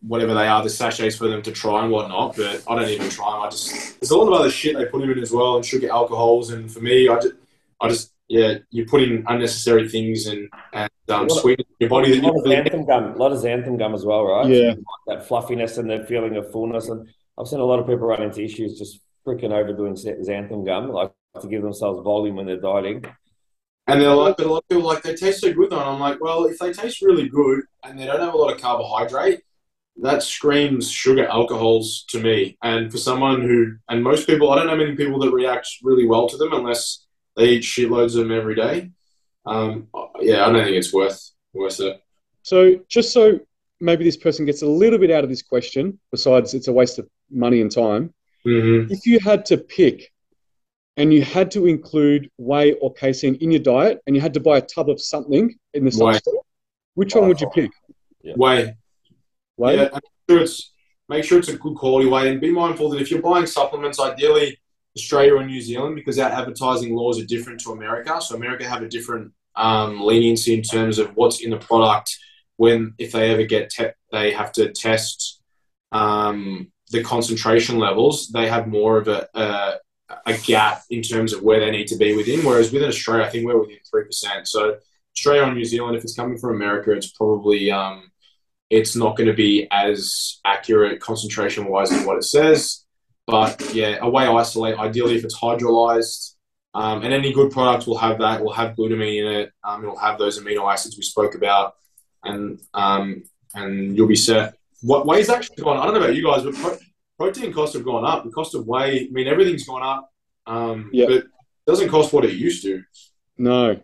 whatever 0.00 0.34
they 0.34 0.48
are, 0.48 0.62
the 0.62 0.70
sachets 0.70 1.16
for 1.16 1.28
them 1.28 1.42
to 1.42 1.52
try 1.52 1.82
and 1.82 1.92
whatnot. 1.92 2.36
But 2.36 2.62
I 2.68 2.74
don't 2.74 2.88
even 2.88 3.08
try 3.08 3.30
them. 3.32 3.42
I 3.42 3.50
just 3.50 4.00
there's 4.00 4.10
a 4.10 4.16
lot 4.16 4.28
of 4.28 4.40
other 4.40 4.50
shit 4.50 4.76
they 4.76 4.86
put 4.86 5.00
them 5.00 5.10
in 5.10 5.18
as 5.18 5.32
well, 5.32 5.56
and 5.56 5.64
sugar 5.64 5.90
alcohols. 5.90 6.50
And 6.50 6.70
for 6.70 6.80
me, 6.80 7.08
I 7.08 7.16
just, 7.16 7.34
I 7.80 7.88
just 7.88 8.12
yeah, 8.28 8.58
you 8.70 8.86
put 8.86 9.02
in 9.02 9.24
unnecessary 9.28 9.88
things 9.88 10.26
and 10.26 10.48
and 10.72 10.90
um, 11.08 11.28
sweeten 11.28 11.64
your 11.78 11.90
body. 11.90 12.18
A 12.18 12.22
lot 12.22 12.36
of 12.36 12.44
xanthan 12.44 12.86
gum, 12.86 13.04
a 13.12 13.16
lot 13.16 13.32
of 13.32 13.38
xanthan 13.38 13.78
gum 13.78 13.94
as 13.94 14.04
well, 14.04 14.24
right? 14.24 14.46
Yeah, 14.46 14.74
that 15.06 15.26
fluffiness 15.26 15.78
and 15.78 15.90
the 15.90 16.04
feeling 16.08 16.36
of 16.36 16.50
fullness. 16.50 16.88
And 16.88 17.08
I've 17.42 17.48
seen 17.48 17.58
a 17.58 17.64
lot 17.64 17.80
of 17.80 17.86
people 17.86 18.06
run 18.06 18.22
into 18.22 18.42
issues 18.42 18.78
just 18.78 19.00
freaking 19.26 19.50
overdoing 19.50 19.94
xanthan 19.94 20.64
gum, 20.64 20.90
like 20.90 21.12
to 21.40 21.48
give 21.48 21.62
themselves 21.62 22.00
volume 22.04 22.36
when 22.36 22.46
they're 22.46 22.60
dieting. 22.60 23.04
And 23.88 24.00
they're 24.00 24.14
like, 24.14 24.36
but 24.36 24.46
a 24.46 24.48
lot 24.48 24.58
of 24.58 24.68
people 24.68 24.84
like 24.84 25.02
they 25.02 25.16
taste 25.16 25.40
so 25.40 25.52
good 25.52 25.70
though. 25.70 25.80
And 25.80 25.90
I'm 25.90 25.98
like, 26.00 26.20
well, 26.20 26.44
if 26.44 26.58
they 26.58 26.72
taste 26.72 27.02
really 27.02 27.28
good 27.28 27.62
and 27.82 27.98
they 27.98 28.06
don't 28.06 28.20
have 28.20 28.34
a 28.34 28.36
lot 28.36 28.54
of 28.54 28.60
carbohydrate, 28.60 29.40
that 29.96 30.22
screams 30.22 30.88
sugar 30.88 31.26
alcohols 31.26 32.04
to 32.10 32.20
me. 32.20 32.58
And 32.62 32.92
for 32.92 32.98
someone 32.98 33.42
who, 33.42 33.74
and 33.88 34.04
most 34.04 34.28
people, 34.28 34.52
I 34.52 34.56
don't 34.56 34.68
know 34.68 34.76
many 34.76 34.94
people 34.94 35.18
that 35.18 35.32
react 35.32 35.68
really 35.82 36.06
well 36.06 36.28
to 36.28 36.36
them 36.36 36.52
unless 36.52 37.06
they 37.36 37.48
eat 37.48 37.64
shitloads 37.64 38.14
of 38.14 38.28
them 38.28 38.32
every 38.32 38.54
day. 38.54 38.92
Um, 39.46 39.88
yeah, 40.20 40.46
I 40.46 40.52
don't 40.52 40.62
think 40.62 40.76
it's 40.76 40.92
worth 40.92 41.32
worth 41.52 41.80
it. 41.80 42.00
So 42.42 42.78
just 42.88 43.12
so 43.12 43.40
maybe 43.80 44.04
this 44.04 44.16
person 44.16 44.46
gets 44.46 44.62
a 44.62 44.66
little 44.66 44.98
bit 44.98 45.10
out 45.10 45.24
of 45.24 45.30
this 45.30 45.42
question, 45.42 45.98
besides 46.12 46.54
it's 46.54 46.68
a 46.68 46.72
waste 46.72 47.00
of 47.00 47.08
money 47.32 47.60
and 47.60 47.70
time. 47.70 48.12
Mm-hmm. 48.46 48.92
If 48.92 49.06
you 49.06 49.20
had 49.20 49.44
to 49.46 49.58
pick, 49.58 50.12
and 50.96 51.12
you 51.12 51.22
had 51.22 51.50
to 51.52 51.66
include 51.66 52.28
whey 52.36 52.74
or 52.74 52.92
casein 52.92 53.36
in 53.36 53.50
your 53.50 53.62
diet, 53.62 54.00
and 54.06 54.14
you 54.14 54.20
had 54.20 54.34
to 54.34 54.40
buy 54.40 54.58
a 54.58 54.60
tub 54.60 54.90
of 54.90 55.00
something 55.00 55.54
in 55.74 55.84
the 55.84 55.90
store, 55.90 56.18
which 56.94 57.14
one 57.14 57.28
would 57.28 57.40
you 57.40 57.48
pick? 57.50 57.70
Yeah. 58.22 58.34
Whey. 58.36 58.74
Whey? 59.56 59.76
Yeah, 59.76 59.88
make 59.92 60.02
sure 60.28 60.40
it's 60.40 60.72
make 61.08 61.24
sure 61.24 61.38
it's 61.38 61.48
a 61.48 61.56
good 61.56 61.76
quality 61.76 62.08
whey, 62.08 62.30
and 62.30 62.40
be 62.40 62.50
mindful 62.50 62.90
that 62.90 63.00
if 63.00 63.10
you're 63.10 63.22
buying 63.22 63.46
supplements, 63.46 64.00
ideally 64.00 64.58
Australia 64.96 65.36
or 65.36 65.44
New 65.44 65.60
Zealand, 65.60 65.94
because 65.94 66.18
our 66.18 66.30
advertising 66.30 66.94
laws 66.94 67.20
are 67.20 67.24
different 67.24 67.60
to 67.60 67.72
America. 67.72 68.20
So 68.20 68.34
America 68.34 68.68
have 68.68 68.82
a 68.82 68.88
different 68.88 69.32
um, 69.56 70.00
leniency 70.00 70.54
in 70.54 70.62
terms 70.62 70.98
of 70.98 71.14
what's 71.16 71.42
in 71.42 71.50
the 71.50 71.58
product. 71.58 72.16
When 72.56 72.94
if 72.98 73.12
they 73.12 73.30
ever 73.30 73.44
get 73.44 73.70
te- 73.70 73.96
they 74.10 74.32
have 74.32 74.52
to 74.52 74.72
test 74.72 75.40
um, 75.90 76.71
the 76.92 77.02
concentration 77.02 77.78
levels, 77.78 78.28
they 78.28 78.48
have 78.48 78.68
more 78.68 78.98
of 78.98 79.08
a, 79.08 79.28
a 79.34 79.78
a 80.26 80.36
gap 80.38 80.82
in 80.90 81.02
terms 81.02 81.32
of 81.32 81.42
where 81.42 81.60
they 81.60 81.70
need 81.70 81.86
to 81.88 81.96
be 81.96 82.14
within. 82.14 82.44
Whereas 82.44 82.70
within 82.70 82.88
Australia, 82.88 83.24
I 83.24 83.30
think 83.30 83.46
we're 83.46 83.58
within 83.58 83.78
three 83.90 84.04
percent. 84.04 84.46
So 84.46 84.76
Australia 85.16 85.42
or 85.42 85.54
New 85.54 85.64
Zealand, 85.64 85.96
if 85.96 86.04
it's 86.04 86.14
coming 86.14 86.38
from 86.38 86.54
America, 86.54 86.92
it's 86.92 87.10
probably 87.10 87.70
um, 87.70 88.10
it's 88.70 88.94
not 88.94 89.16
going 89.16 89.28
to 89.28 89.34
be 89.34 89.68
as 89.70 90.40
accurate 90.44 91.00
concentration 91.00 91.66
wise 91.66 91.92
as 91.92 92.06
what 92.06 92.16
it 92.16 92.24
says. 92.24 92.84
But 93.26 93.74
yeah, 93.74 93.98
a 94.00 94.08
whey 94.08 94.26
isolate, 94.26 94.78
ideally 94.78 95.16
if 95.16 95.24
it's 95.24 95.38
hydrolyzed, 95.38 96.34
um, 96.74 97.02
and 97.02 97.12
any 97.12 97.32
good 97.32 97.52
product 97.52 97.86
will 97.86 97.98
have 97.98 98.18
that, 98.18 98.42
will 98.42 98.52
have 98.52 98.74
glutamine 98.76 99.20
in 99.20 99.32
it, 99.40 99.52
um, 99.62 99.82
it'll 99.82 99.98
have 99.98 100.18
those 100.18 100.40
amino 100.40 100.70
acids 100.72 100.96
we 100.96 101.02
spoke 101.02 101.34
about, 101.34 101.74
and 102.24 102.60
um, 102.74 103.24
and 103.54 103.96
you'll 103.96 104.08
be 104.08 104.16
set. 104.16 104.54
What 104.82 105.06
whey's 105.06 105.30
actually 105.30 105.62
gone? 105.62 105.78
I 105.78 105.84
don't 105.84 105.94
know 105.94 106.00
about 106.00 106.16
you 106.16 106.24
guys, 106.24 106.42
but 106.42 106.54
pro- 106.54 106.78
protein 107.18 107.52
costs 107.52 107.74
have 107.74 107.84
gone 107.84 108.04
up. 108.04 108.24
The 108.24 108.30
cost 108.30 108.54
of 108.54 108.66
whey, 108.66 109.06
I 109.06 109.08
mean, 109.10 109.28
everything's 109.28 109.66
gone 109.66 109.82
up. 109.82 110.08
Um, 110.46 110.90
yeah. 110.92 111.06
but 111.06 111.14
it 111.14 111.24
doesn't 111.66 111.88
cost 111.88 112.12
what 112.12 112.24
it 112.24 112.32
used 112.32 112.62
to. 112.64 112.82
No. 113.38 113.80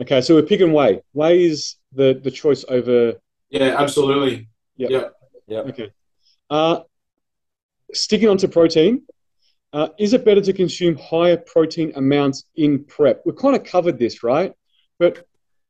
Okay, 0.00 0.20
so 0.22 0.34
we're 0.34 0.42
picking 0.42 0.72
whey. 0.72 1.02
Whey 1.12 1.44
is 1.44 1.76
the 1.92 2.20
the 2.22 2.30
choice 2.30 2.64
over 2.68 3.14
yeah, 3.54 3.76
absolutely. 3.78 4.48
Yeah. 4.76 4.88
Yeah. 4.90 5.04
yeah. 5.46 5.58
Okay. 5.60 5.92
Uh, 6.50 6.80
sticking 7.92 8.28
on 8.28 8.36
to 8.38 8.48
protein, 8.48 9.02
uh, 9.72 9.88
is 9.96 10.12
it 10.12 10.24
better 10.24 10.40
to 10.40 10.52
consume 10.52 10.96
higher 10.96 11.36
protein 11.36 11.92
amounts 11.94 12.44
in 12.56 12.84
prep? 12.84 13.22
We've 13.24 13.36
kind 13.36 13.54
of 13.54 13.62
covered 13.62 13.96
this, 13.96 14.24
right? 14.24 14.52
But 14.98 15.24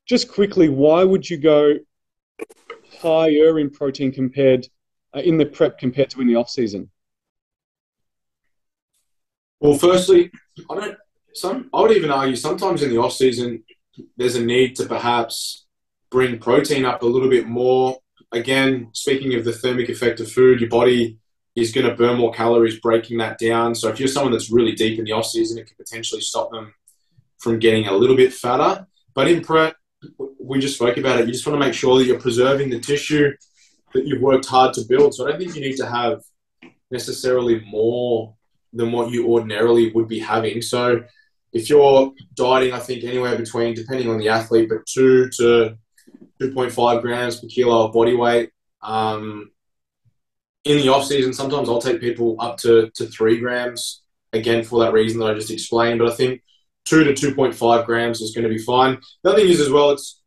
just 0.06 0.32
quickly, 0.32 0.70
why 0.70 1.04
would 1.04 1.28
you 1.28 1.36
go 1.36 1.74
higher 3.04 3.58
in 3.58 3.70
protein 3.70 4.10
compared 4.10 4.66
uh, 5.14 5.20
in 5.20 5.36
the 5.36 5.46
prep 5.46 5.78
compared 5.78 6.10
to 6.10 6.20
in 6.20 6.26
the 6.26 6.36
off 6.36 6.48
season? 6.48 6.90
Well, 9.60 9.78
firstly, 9.78 10.30
I 10.70 10.74
don't. 10.74 10.98
Some 11.34 11.70
I 11.72 11.80
would 11.80 11.92
even 11.92 12.10
argue 12.10 12.36
sometimes 12.36 12.82
in 12.82 12.90
the 12.90 12.98
off 12.98 13.12
season 13.12 13.64
there's 14.16 14.36
a 14.36 14.44
need 14.44 14.76
to 14.76 14.86
perhaps 14.86 15.66
bring 16.10 16.38
protein 16.38 16.84
up 16.84 17.02
a 17.02 17.06
little 17.06 17.30
bit 17.30 17.46
more. 17.46 17.98
Again, 18.32 18.88
speaking 18.92 19.34
of 19.34 19.44
the 19.44 19.52
thermic 19.52 19.88
effect 19.88 20.20
of 20.20 20.30
food, 20.30 20.60
your 20.60 20.70
body 20.70 21.18
is 21.54 21.72
going 21.72 21.86
to 21.86 21.94
burn 21.94 22.18
more 22.18 22.32
calories 22.32 22.80
breaking 22.80 23.18
that 23.18 23.38
down. 23.38 23.74
So 23.74 23.88
if 23.88 23.98
you're 23.98 24.08
someone 24.08 24.32
that's 24.32 24.50
really 24.50 24.72
deep 24.72 24.98
in 24.98 25.04
the 25.04 25.12
off 25.12 25.26
season, 25.26 25.58
it 25.58 25.66
could 25.66 25.76
potentially 25.76 26.20
stop 26.20 26.50
them 26.50 26.74
from 27.38 27.58
getting 27.58 27.86
a 27.86 27.92
little 27.92 28.16
bit 28.16 28.32
fatter. 28.32 28.86
But 29.14 29.28
in 29.28 29.42
prep, 29.42 29.76
we 30.40 30.58
just 30.58 30.76
spoke 30.76 30.96
about 30.96 31.20
it. 31.20 31.26
You 31.26 31.32
just 31.32 31.46
want 31.46 31.60
to 31.60 31.66
make 31.66 31.74
sure 31.74 31.98
that 31.98 32.04
you're 32.04 32.20
preserving 32.20 32.70
the 32.70 32.80
tissue 32.80 33.32
that 33.94 34.06
you've 34.06 34.22
worked 34.22 34.46
hard 34.46 34.74
to 34.74 34.82
build. 34.88 35.14
So 35.14 35.26
I 35.26 35.30
don't 35.30 35.40
think 35.40 35.54
you 35.54 35.60
need 35.60 35.76
to 35.76 35.86
have 35.86 36.22
necessarily 36.90 37.60
more 37.66 38.34
than 38.72 38.92
what 38.92 39.10
you 39.10 39.28
ordinarily 39.28 39.92
would 39.92 40.08
be 40.08 40.18
having. 40.18 40.60
So 40.62 41.04
if 41.52 41.70
you're 41.70 42.12
dieting, 42.34 42.72
I 42.72 42.80
think 42.80 43.04
anywhere 43.04 43.36
between, 43.36 43.74
depending 43.74 44.10
on 44.10 44.18
the 44.18 44.28
athlete, 44.28 44.68
but 44.68 44.84
two 44.86 45.30
to 45.36 45.78
2.5 46.40 47.02
grams 47.02 47.40
per 47.40 47.46
kilo 47.46 47.86
of 47.86 47.92
body 47.92 48.16
weight. 48.16 48.50
Um, 48.82 49.50
in 50.64 50.78
the 50.78 50.88
off 50.88 51.06
season, 51.06 51.32
sometimes 51.32 51.68
I'll 51.68 51.80
take 51.80 52.00
people 52.00 52.36
up 52.40 52.58
to, 52.58 52.90
to 52.96 53.06
three 53.06 53.38
grams 53.38 54.02
again 54.32 54.64
for 54.64 54.80
that 54.80 54.92
reason 54.92 55.20
that 55.20 55.30
I 55.30 55.34
just 55.34 55.50
explained. 55.50 56.00
But 56.00 56.10
I 56.10 56.14
think 56.14 56.42
two 56.84 57.04
to 57.04 57.14
two 57.14 57.34
point 57.34 57.54
five 57.54 57.86
grams 57.86 58.20
is 58.20 58.34
going 58.34 58.44
to 58.44 58.54
be 58.54 58.58
fine. 58.58 58.98
The 59.22 59.30
other 59.30 59.40
thing 59.40 59.50
is 59.50 59.60
as 59.60 59.70
well, 59.70 59.90
it's 59.90 60.22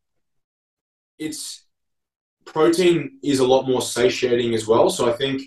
it's 1.19 1.65
protein 2.45 3.19
is 3.23 3.39
a 3.39 3.47
lot 3.47 3.67
more 3.67 3.81
satiating 3.81 4.53
as 4.53 4.67
well. 4.67 4.89
So 4.89 5.11
I 5.11 5.13
think 5.13 5.43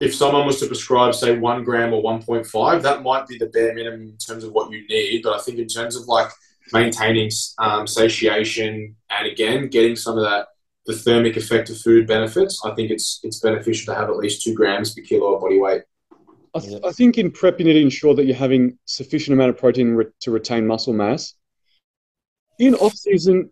if 0.00 0.14
someone 0.14 0.46
was 0.46 0.58
to 0.60 0.66
prescribe, 0.66 1.14
say, 1.14 1.38
one 1.38 1.62
gram 1.62 1.92
or 1.92 2.02
1.5, 2.02 2.82
that 2.82 3.02
might 3.02 3.26
be 3.26 3.36
the 3.36 3.46
bare 3.46 3.74
minimum 3.74 4.02
in 4.02 4.16
terms 4.16 4.44
of 4.44 4.52
what 4.52 4.70
you 4.70 4.86
need. 4.88 5.22
But 5.22 5.38
I 5.38 5.42
think 5.42 5.58
in 5.58 5.66
terms 5.66 5.94
of 5.94 6.06
like 6.08 6.30
maintaining 6.72 7.30
um, 7.58 7.86
satiation 7.86 8.96
and 9.10 9.26
again 9.26 9.68
getting 9.68 9.96
some 9.96 10.16
of 10.16 10.24
that 10.24 10.46
the 10.86 10.96
thermic 10.96 11.36
effect 11.36 11.68
of 11.68 11.78
food 11.78 12.06
benefits, 12.06 12.60
I 12.64 12.74
think 12.74 12.90
it's 12.90 13.20
it's 13.22 13.40
beneficial 13.40 13.92
to 13.92 14.00
have 14.00 14.08
at 14.08 14.16
least 14.16 14.42
two 14.42 14.54
grams 14.54 14.94
per 14.94 15.02
kilo 15.02 15.34
of 15.34 15.42
body 15.42 15.60
weight. 15.60 15.82
I, 16.54 16.60
th- 16.60 16.82
I 16.84 16.92
think 16.92 17.18
in 17.18 17.30
prep 17.30 17.58
you 17.58 17.64
need 17.64 17.74
to 17.74 17.80
ensure 17.80 18.14
that 18.14 18.24
you're 18.24 18.36
having 18.36 18.78
sufficient 18.84 19.34
amount 19.34 19.50
of 19.50 19.58
protein 19.58 19.92
re- 19.92 20.06
to 20.20 20.30
retain 20.30 20.66
muscle 20.66 20.92
mass. 20.92 21.34
In 22.58 22.74
off 22.74 22.94
season, 22.94 23.50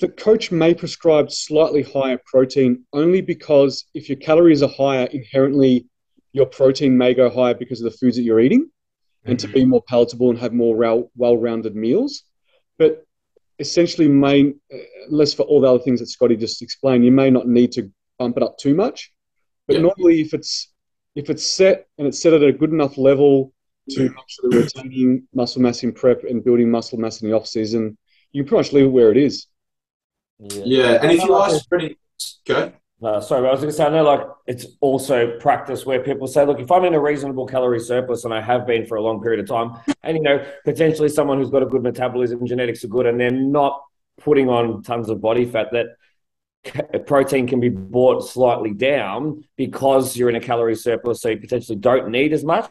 the 0.00 0.08
coach 0.08 0.50
may 0.50 0.74
prescribe 0.74 1.30
slightly 1.30 1.82
higher 1.82 2.18
protein 2.26 2.84
only 2.92 3.20
because 3.20 3.84
if 3.94 4.08
your 4.08 4.18
calories 4.18 4.62
are 4.62 4.70
higher, 4.70 5.04
inherently 5.12 5.86
your 6.32 6.46
protein 6.46 6.96
may 6.96 7.14
go 7.14 7.28
higher 7.28 7.54
because 7.54 7.80
of 7.80 7.92
the 7.92 7.98
foods 7.98 8.16
that 8.16 8.22
you're 8.22 8.40
eating 8.40 8.62
mm-hmm. 8.62 9.30
and 9.30 9.38
to 9.38 9.48
be 9.48 9.64
more 9.64 9.82
palatable 9.82 10.30
and 10.30 10.38
have 10.38 10.52
more 10.52 10.74
well 11.16 11.36
rounded 11.36 11.76
meals. 11.76 12.22
But 12.78 13.04
essentially, 13.58 14.08
may, 14.08 14.54
uh, 14.72 14.78
less 15.10 15.34
for 15.34 15.42
all 15.42 15.60
the 15.60 15.68
other 15.68 15.82
things 15.82 16.00
that 16.00 16.08
Scotty 16.08 16.36
just 16.36 16.62
explained, 16.62 17.04
you 17.04 17.12
may 17.12 17.30
not 17.30 17.46
need 17.46 17.72
to 17.72 17.90
bump 18.18 18.36
it 18.36 18.42
up 18.42 18.56
too 18.58 18.74
much. 18.74 19.12
But 19.66 19.76
yeah. 19.76 19.82
normally, 19.82 20.20
if 20.20 20.34
it's 20.34 20.72
if 21.14 21.30
it's 21.30 21.44
set 21.44 21.88
and 21.98 22.06
it's 22.06 22.22
set 22.22 22.32
at 22.32 22.42
a 22.42 22.52
good 22.52 22.70
enough 22.70 22.96
level 22.98 23.52
to 23.90 24.00
mm. 24.00 24.14
make 24.14 24.24
sure 24.28 24.50
that 24.50 24.56
retaining 24.56 25.26
muscle 25.34 25.62
mass 25.62 25.82
in 25.82 25.92
prep 25.92 26.24
and 26.24 26.44
building 26.44 26.70
muscle 26.70 26.98
mass 26.98 27.20
in 27.20 27.28
the 27.28 27.36
off 27.36 27.46
season, 27.46 27.96
you 28.32 28.42
can 28.42 28.48
pretty 28.48 28.60
much 28.60 28.72
leave 28.72 28.84
it 28.84 28.88
where 28.88 29.10
it 29.10 29.16
is. 29.16 29.46
Yeah, 30.38 30.62
yeah. 30.64 30.98
and 31.02 31.12
if 31.12 31.22
you 31.22 31.34
are 31.34 31.50
spreading, 31.50 31.96
go. 32.46 32.72
No, 33.02 33.18
sorry, 33.20 33.48
I 33.48 33.50
was 33.50 33.60
going 33.60 33.70
to 33.70 33.76
say, 33.76 33.86
I 33.86 33.88
know 33.88 34.04
like 34.04 34.20
it's 34.46 34.66
also 34.80 35.38
practice 35.38 35.86
where 35.86 36.00
people 36.00 36.26
say, 36.26 36.44
look, 36.44 36.60
if 36.60 36.70
I'm 36.70 36.84
in 36.84 36.92
a 36.92 37.00
reasonable 37.00 37.46
calorie 37.46 37.80
surplus 37.80 38.26
and 38.26 38.34
I 38.34 38.42
have 38.42 38.66
been 38.66 38.84
for 38.84 38.98
a 38.98 39.02
long 39.02 39.22
period 39.22 39.40
of 39.40 39.48
time, 39.48 39.80
and 40.02 40.18
you 40.18 40.22
know, 40.22 40.44
potentially 40.66 41.08
someone 41.08 41.38
who's 41.38 41.48
got 41.48 41.62
a 41.62 41.66
good 41.66 41.82
metabolism, 41.82 42.46
genetics 42.46 42.84
are 42.84 42.88
good, 42.88 43.06
and 43.06 43.18
they're 43.18 43.30
not 43.30 43.82
putting 44.18 44.50
on 44.50 44.82
tons 44.82 45.08
of 45.08 45.18
body 45.20 45.46
fat, 45.46 45.68
that 45.72 45.86
protein 47.06 47.46
can 47.46 47.60
be 47.60 47.68
brought 47.68 48.20
slightly 48.20 48.72
down 48.72 49.44
because 49.56 50.16
you're 50.16 50.28
in 50.28 50.36
a 50.36 50.40
calorie 50.40 50.76
surplus, 50.76 51.20
so 51.20 51.28
you 51.28 51.38
potentially 51.38 51.76
don't 51.76 52.10
need 52.10 52.32
as 52.32 52.44
much. 52.44 52.70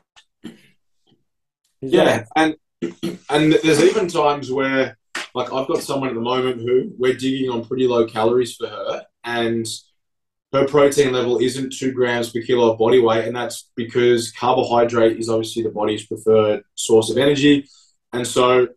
Is 1.82 1.94
yeah, 1.94 2.26
and 2.36 2.56
and 3.30 3.54
there's 3.64 3.84
even 3.84 4.08
times 4.08 4.52
where 4.52 4.98
like 5.34 5.52
I've 5.52 5.68
got 5.68 5.82
someone 5.82 6.10
at 6.10 6.16
the 6.16 6.22
moment 6.22 6.62
who 6.62 6.92
we're 6.98 7.16
digging 7.16 7.50
on 7.50 7.66
pretty 7.66 7.88
low 7.88 8.06
calories 8.06 8.56
for 8.56 8.68
her, 8.68 9.06
and 9.24 9.66
her 10.54 10.68
protein 10.68 11.14
level 11.14 11.40
isn't 11.40 11.74
two 11.74 11.92
grams 11.92 12.32
per 12.32 12.42
kilo 12.42 12.72
of 12.72 12.80
body 12.80 13.00
weight, 13.00 13.26
and 13.26 13.36
that's 13.36 13.70
because 13.76 14.32
carbohydrate 14.32 15.18
is 15.18 15.30
obviously 15.30 15.64
the 15.64 15.70
body's 15.70 16.06
preferred 16.06 16.64
source 16.76 17.10
of 17.10 17.18
energy. 17.18 17.68
And 18.12 18.26
so 18.26 18.68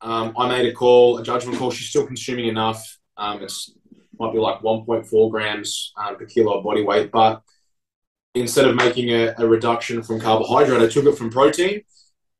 um, 0.00 0.34
I 0.38 0.48
made 0.48 0.66
a 0.66 0.72
call, 0.72 1.18
a 1.18 1.24
judgment 1.24 1.58
call. 1.58 1.72
She's 1.72 1.88
still 1.88 2.06
consuming 2.06 2.46
enough. 2.46 2.98
Um, 3.16 3.42
it's 3.42 3.72
might 4.18 4.32
be 4.32 4.38
like 4.38 4.60
1.4 4.60 5.30
grams 5.30 5.92
um, 5.96 6.16
per 6.16 6.26
kilo 6.26 6.58
of 6.58 6.64
body 6.64 6.82
weight, 6.82 7.10
but 7.10 7.42
instead 8.34 8.66
of 8.66 8.76
making 8.76 9.10
a, 9.10 9.34
a 9.38 9.46
reduction 9.46 10.02
from 10.02 10.20
carbohydrate, 10.20 10.82
I 10.82 10.88
took 10.88 11.06
it 11.06 11.16
from 11.16 11.30
protein 11.30 11.82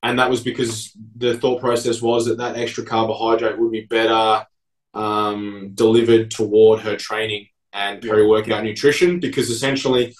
and 0.03 0.19
that 0.19 0.31
was 0.31 0.43
because 0.43 0.93
the 1.17 1.37
thought 1.37 1.61
process 1.61 2.01
was 2.01 2.27
that 2.27 2.39
that 2.39 2.57
extra 2.57 2.85
carbohydrate 2.85 3.59
would 3.59 3.73
be 3.73 3.83
better 3.83 4.47
um, 4.95 5.73
delivered 5.75 6.31
toward 6.31 6.81
her 6.81 6.97
training 6.97 7.49
and 7.73 8.01
peri-workout 8.01 8.63
nutrition 8.63 9.21
because 9.21 9.51
essentially 9.51 10.15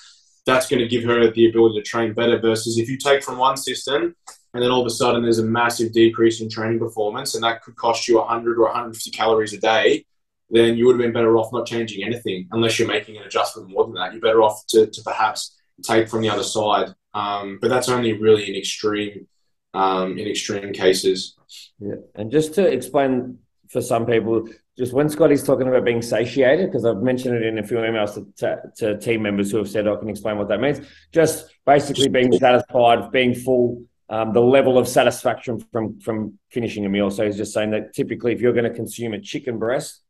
that's 0.45 0.69
going 0.69 0.81
to 0.81 0.89
give 0.89 1.05
her 1.05 1.31
the 1.31 1.49
ability 1.49 1.79
to 1.79 1.83
train 1.83 2.13
better 2.13 2.39
versus 2.39 2.79
if 2.79 2.89
you 2.89 2.99
take 2.99 3.23
from 3.23 3.39
one 3.39 3.57
system 3.57 4.15
and 4.55 4.63
then 4.63 4.71
all 4.71 4.81
of 4.81 4.87
a 4.87 4.91
sudden 4.91 5.23
there's 5.23 5.39
a 5.39 5.45
massive 5.45 5.93
decrease 5.93 6.41
in 6.41 6.49
training 6.49 6.79
performance 6.79 7.35
and 7.35 7.45
that 7.45 7.63
could 7.63 7.77
cost 7.77 8.09
you 8.09 8.17
100 8.19 8.59
or 8.59 8.65
150 8.65 9.11
calories 9.11 9.53
a 9.53 9.59
day 9.59 10.05
then 10.51 10.77
you 10.77 10.87
would 10.87 10.95
have 10.95 11.03
been 11.03 11.13
better 11.13 11.37
off 11.37 11.53
not 11.53 11.67
changing 11.67 12.05
anything 12.05 12.47
unless 12.53 12.79
you're 12.79 12.89
making 12.89 13.17
an 13.17 13.25
adjustment 13.25 13.69
more 13.69 13.85
than 13.85 13.95
that 13.95 14.13
you're 14.13 14.21
better 14.21 14.43
off 14.43 14.65
to, 14.69 14.87
to 14.87 15.03
perhaps 15.03 15.57
take 15.83 16.09
from 16.09 16.23
the 16.23 16.29
other 16.29 16.43
side 16.43 16.95
um, 17.17 17.59
but 17.63 17.69
that's 17.69 17.89
only 17.89 18.13
really 18.13 18.49
an 18.49 18.57
extreme 18.57 19.27
um, 19.73 20.19
in 20.19 20.27
extreme 20.27 20.73
cases. 20.73 21.35
Yeah, 21.79 21.97
and 22.15 22.31
just 22.31 22.55
to 22.55 22.67
explain 22.67 23.39
for 23.71 23.81
some 23.81 24.05
people, 24.07 24.49
just 24.77 24.93
when 24.93 25.09
Scotty's 25.09 25.43
talking 25.43 25.67
about 25.67 25.85
being 25.85 26.03
satiated, 26.03 26.67
because 26.67 26.85
I've 26.85 27.03
mentioned 27.03 27.37
it 27.37 27.43
in 27.43 27.59
a 27.59 27.63
few 27.63 27.79
emails 27.79 28.15
to, 28.15 28.27
to, 28.37 28.63
to, 28.77 28.99
team 28.99 29.23
members 29.23 29.51
who 29.51 29.59
have 29.59 29.69
said 29.69 29.89
I 29.89 29.97
can 29.97 30.11
explain 30.11 30.37
what 30.37 30.49
that 30.49 30.61
means. 30.61 30.81
Just 31.13 31.51
basically 31.65 32.09
being 32.09 32.33
satisfied, 32.33 33.11
being 33.11 33.35
full, 33.35 33.83
um, 34.11 34.33
the 34.35 34.41
level 34.41 34.79
of 34.79 34.87
satisfaction 34.87 35.59
from 35.73 35.99
from 36.01 36.39
finishing 36.51 36.85
a 36.85 36.89
meal. 36.89 37.11
So 37.11 37.25
he's 37.25 37.37
just 37.37 37.55
saying 37.55 37.71
that 37.71 37.95
typically, 37.95 38.33
if 38.33 38.41
you're 38.41 38.53
going 38.53 38.71
to 38.71 38.75
consume 38.75 39.15
a 39.15 39.21
chicken 39.21 39.59
breast, 39.59 40.03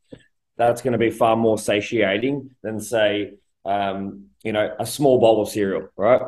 that's 0.56 0.82
going 0.82 0.92
to 0.92 0.98
be 0.98 1.10
far 1.10 1.36
more 1.36 1.58
satiating 1.58 2.50
than 2.62 2.80
say, 2.80 3.34
um, 3.64 4.26
you 4.42 4.52
know, 4.52 4.74
a 4.78 4.86
small 4.86 5.20
bowl 5.20 5.42
of 5.42 5.48
cereal, 5.48 5.88
right? 5.96 6.22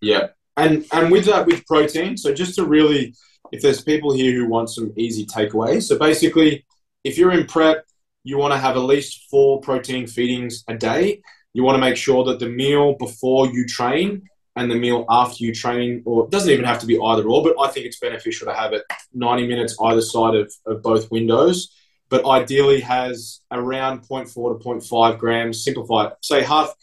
Yeah, 0.00 0.28
and 0.56 0.84
and 0.92 1.10
with 1.10 1.26
that 1.26 1.46
with 1.46 1.66
protein 1.66 2.16
so 2.16 2.32
just 2.32 2.54
to 2.56 2.64
really 2.64 3.14
if 3.52 3.62
there's 3.62 3.82
people 3.82 4.12
here 4.12 4.32
who 4.32 4.48
want 4.48 4.70
some 4.70 4.92
easy 4.96 5.24
takeaways 5.24 5.84
so 5.84 5.98
basically 5.98 6.64
if 7.04 7.16
you're 7.16 7.32
in 7.32 7.46
prep 7.46 7.84
you 8.26 8.36
want 8.38 8.52
to 8.52 8.58
have 8.58 8.76
at 8.76 8.80
least 8.80 9.30
four 9.30 9.60
protein 9.60 10.08
feedings 10.08 10.64
a 10.66 10.76
day. 10.76 11.22
You 11.54 11.62
want 11.62 11.76
to 11.76 11.80
make 11.80 11.96
sure 11.96 12.24
that 12.24 12.40
the 12.40 12.48
meal 12.48 12.94
before 12.94 13.46
you 13.46 13.64
train 13.66 14.22
and 14.56 14.68
the 14.68 14.74
meal 14.74 15.04
after 15.08 15.44
you 15.44 15.54
train 15.54 16.02
or 16.04 16.24
it 16.24 16.30
doesn't 16.30 16.50
even 16.50 16.64
have 16.64 16.80
to 16.80 16.86
be 16.86 16.98
either 16.98 17.22
or 17.22 17.42
but 17.42 17.54
i 17.60 17.68
think 17.68 17.84
it's 17.84 18.00
beneficial 18.00 18.46
to 18.46 18.54
have 18.54 18.72
it 18.72 18.82
90 19.12 19.46
minutes 19.46 19.76
either 19.82 20.00
side 20.00 20.34
of, 20.34 20.50
of 20.64 20.82
both 20.82 21.10
windows 21.10 21.74
but 22.08 22.24
ideally 22.26 22.80
has 22.80 23.40
around 23.50 24.00
0.4 24.02 24.60
to 24.60 24.64
0.5 24.64 25.18
grams 25.18 25.64
simplified 25.64 26.12
say 26.22 26.42
half 26.42 26.74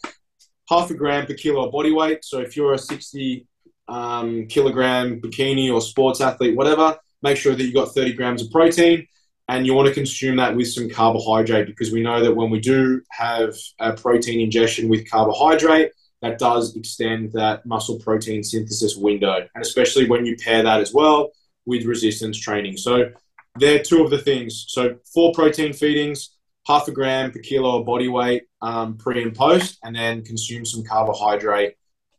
half 0.68 0.90
a 0.90 0.94
gram 0.94 1.26
per 1.26 1.34
kilo 1.34 1.66
of 1.66 1.72
body 1.72 1.92
weight 1.92 2.24
so 2.24 2.40
if 2.40 2.56
you're 2.56 2.74
a 2.74 2.78
60 2.78 3.46
um, 3.88 4.46
kilogram 4.46 5.20
bikini 5.20 5.72
or 5.72 5.80
sports 5.80 6.20
athlete, 6.20 6.56
whatever, 6.56 6.96
make 7.22 7.36
sure 7.36 7.54
that 7.54 7.62
you've 7.62 7.74
got 7.74 7.94
30 7.94 8.14
grams 8.14 8.42
of 8.42 8.50
protein 8.50 9.06
and 9.48 9.66
you 9.66 9.74
want 9.74 9.88
to 9.88 9.94
consume 9.94 10.36
that 10.36 10.56
with 10.56 10.68
some 10.68 10.88
carbohydrate 10.88 11.66
because 11.66 11.92
we 11.92 12.02
know 12.02 12.22
that 12.22 12.34
when 12.34 12.50
we 12.50 12.60
do 12.60 13.02
have 13.10 13.54
a 13.78 13.92
protein 13.92 14.40
ingestion 14.40 14.88
with 14.88 15.10
carbohydrate, 15.10 15.92
that 16.22 16.38
does 16.38 16.74
extend 16.74 17.32
that 17.32 17.66
muscle 17.66 17.98
protein 17.98 18.42
synthesis 18.42 18.96
window. 18.96 19.46
And 19.54 19.62
especially 19.62 20.08
when 20.08 20.24
you 20.24 20.36
pair 20.36 20.62
that 20.62 20.80
as 20.80 20.94
well 20.94 21.32
with 21.66 21.84
resistance 21.84 22.38
training. 22.38 22.78
So 22.78 23.10
they're 23.56 23.82
two 23.82 24.02
of 24.02 24.10
the 24.10 24.18
things. 24.18 24.66
So 24.68 24.96
four 25.12 25.32
protein 25.32 25.72
feedings, 25.72 26.36
half 26.66 26.88
a 26.88 26.92
gram 26.92 27.30
per 27.30 27.40
kilo 27.40 27.80
of 27.80 27.86
body 27.86 28.08
weight 28.08 28.44
um, 28.60 28.96
pre 28.96 29.22
and 29.22 29.34
post, 29.34 29.78
and 29.82 29.94
then 29.94 30.24
consume 30.24 30.64
some 30.64 30.84
carbohydrate 30.84 31.74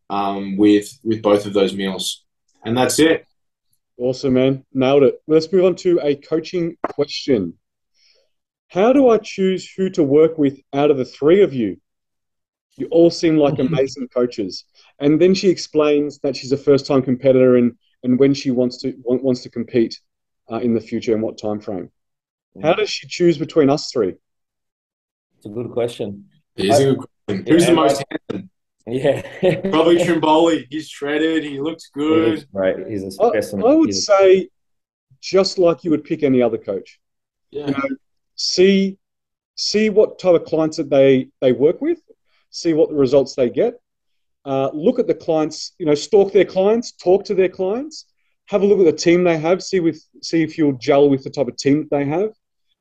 um, 0.10 0.58
with 0.58 0.98
with 1.04 1.22
both 1.22 1.46
of 1.46 1.54
those 1.54 1.74
meals, 1.74 2.26
and 2.64 2.78
that's 2.78 3.00
it. 3.00 3.26
Awesome, 3.98 4.34
man, 4.34 4.66
nailed 4.74 5.04
it. 5.04 5.22
Let's 5.28 5.52
move 5.52 5.66
on 5.66 5.76
to 5.78 6.00
a 6.04 6.16
coaching 6.16 6.78
question. 6.90 7.54
How 8.68 8.92
do 8.92 9.10
I 9.10 9.18
choose 9.20 9.72
who 9.72 9.90
to 9.92 10.04
work 10.04 10.38
with 10.38 10.60
out 10.74 10.92
of 10.92 10.98
the 10.98 11.06
three 11.06 11.44
of 11.44 11.54
you? 11.54 11.78
You 12.78 12.88
all 12.92 13.10
seem 13.10 13.38
like 13.38 13.60
amazing 13.60 14.10
coaches. 14.10 14.66
And 15.00 15.22
then 15.22 15.34
she 15.34 15.50
explains 15.50 16.20
that 16.20 16.36
she's 16.36 16.52
a 16.52 16.58
first-time 16.58 17.04
competitor 17.04 17.56
and 17.56 17.74
and 18.04 18.20
when 18.20 18.34
she 18.34 18.52
wants 18.52 18.78
to 18.82 18.94
wants 19.04 19.42
to 19.42 19.50
compete 19.50 20.00
uh, 20.52 20.58
in 20.58 20.74
the 20.74 20.82
future 20.82 21.14
and 21.14 21.22
what 21.22 21.38
time 21.38 21.60
frame. 21.60 21.90
How 22.62 22.74
does 22.74 22.90
she 22.90 23.08
choose 23.08 23.38
between 23.38 23.70
us 23.70 23.92
three? 23.92 24.16
It's 25.38 25.46
a 25.46 25.50
good 25.50 25.72
question. 25.72 26.26
It 26.56 26.66
is 26.66 26.80
a 26.80 26.86
good 26.86 26.98
question. 26.98 27.46
Who's 27.48 27.64
yeah, 27.64 27.70
the 27.70 27.76
most 27.76 28.04
handsome? 28.10 28.50
Yeah. 28.88 29.22
Probably 29.70 29.98
Trimboli. 29.98 30.68
He's 30.70 30.88
shredded. 30.88 31.44
He 31.44 31.60
looks 31.60 31.90
good. 31.94 32.46
Right. 32.54 32.76
He's 32.88 33.04
a 33.04 33.12
specimen. 33.12 33.66
I, 33.66 33.70
I 33.70 33.76
would 33.76 33.90
He's 33.90 34.06
say 34.06 34.50
just 35.22 35.58
like 35.58 35.84
you 35.84 35.92
would 35.92 36.04
pick 36.04 36.24
any 36.24 36.42
other 36.42 36.58
coach. 36.58 37.00
Yeah. 37.52 37.68
You 37.68 37.72
know, 37.72 37.90
see 38.36 38.98
see 39.56 39.90
what 39.90 40.20
type 40.20 40.36
of 40.36 40.46
clients 40.46 40.78
that 40.78 40.90
they 40.90 41.30
they 41.42 41.52
work 41.52 41.82
with, 41.82 42.00
see 42.50 42.74
what 42.74 42.90
the 42.90 42.96
results 42.96 43.36
they 43.36 43.50
get. 43.50 43.76
Uh, 44.44 44.70
look 44.74 45.00
at 45.00 45.08
the 45.08 45.16
clients, 45.16 45.74
you 45.80 45.88
know, 45.88 45.96
stalk 45.96 46.32
their 46.32 46.46
clients, 46.46 46.92
talk 46.92 47.26
to 47.26 47.34
their 47.34 47.50
clients, 47.50 48.06
have 48.48 48.62
a 48.62 48.66
look 48.66 48.80
at 48.80 48.86
the 48.86 48.94
team 48.94 49.24
they 49.24 49.38
have, 49.38 49.64
see 49.64 49.80
with 49.80 50.04
see 50.22 50.44
if 50.44 50.58
you'll 50.58 50.78
gel 50.78 51.10
with 51.10 51.24
the 51.24 51.30
type 51.30 51.48
of 51.48 51.58
team 51.58 51.82
that 51.82 51.90
they 51.92 52.06
have, 52.06 52.32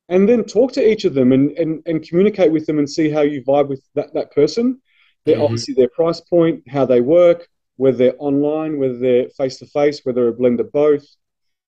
and 0.09 0.29
then 0.29 0.45
talk 0.45 0.73
to 0.73 0.87
each 0.87 1.05
of 1.05 1.15
them 1.15 1.33
and, 1.33 1.53
and, 1.59 1.83
and 1.87 2.07
communicate 2.07 2.53
with 2.53 2.67
them 2.67 2.79
and 2.79 2.89
see 2.89 3.09
how 3.11 3.23
you 3.23 3.43
vibe 3.43 3.69
with 3.69 3.83
that, 3.95 4.12
that 4.15 4.31
person 4.33 4.81
they're 5.25 5.37
mm-hmm. 5.37 5.45
obviously 5.45 5.75
their 5.75 5.89
price 5.89 6.21
point, 6.21 6.62
how 6.69 6.85
they 6.85 7.01
work, 7.01 7.49
whether 7.77 7.97
they're 7.97 8.17
online, 8.19 8.79
whether 8.79 8.99
they're 8.99 9.29
face 9.31 9.59
to 9.59 9.67
face, 9.67 10.01
whether 10.05 10.23
they're 10.23 10.31
a 10.31 10.35
blend 10.35 10.61
of 10.61 10.71
both. 10.73 11.05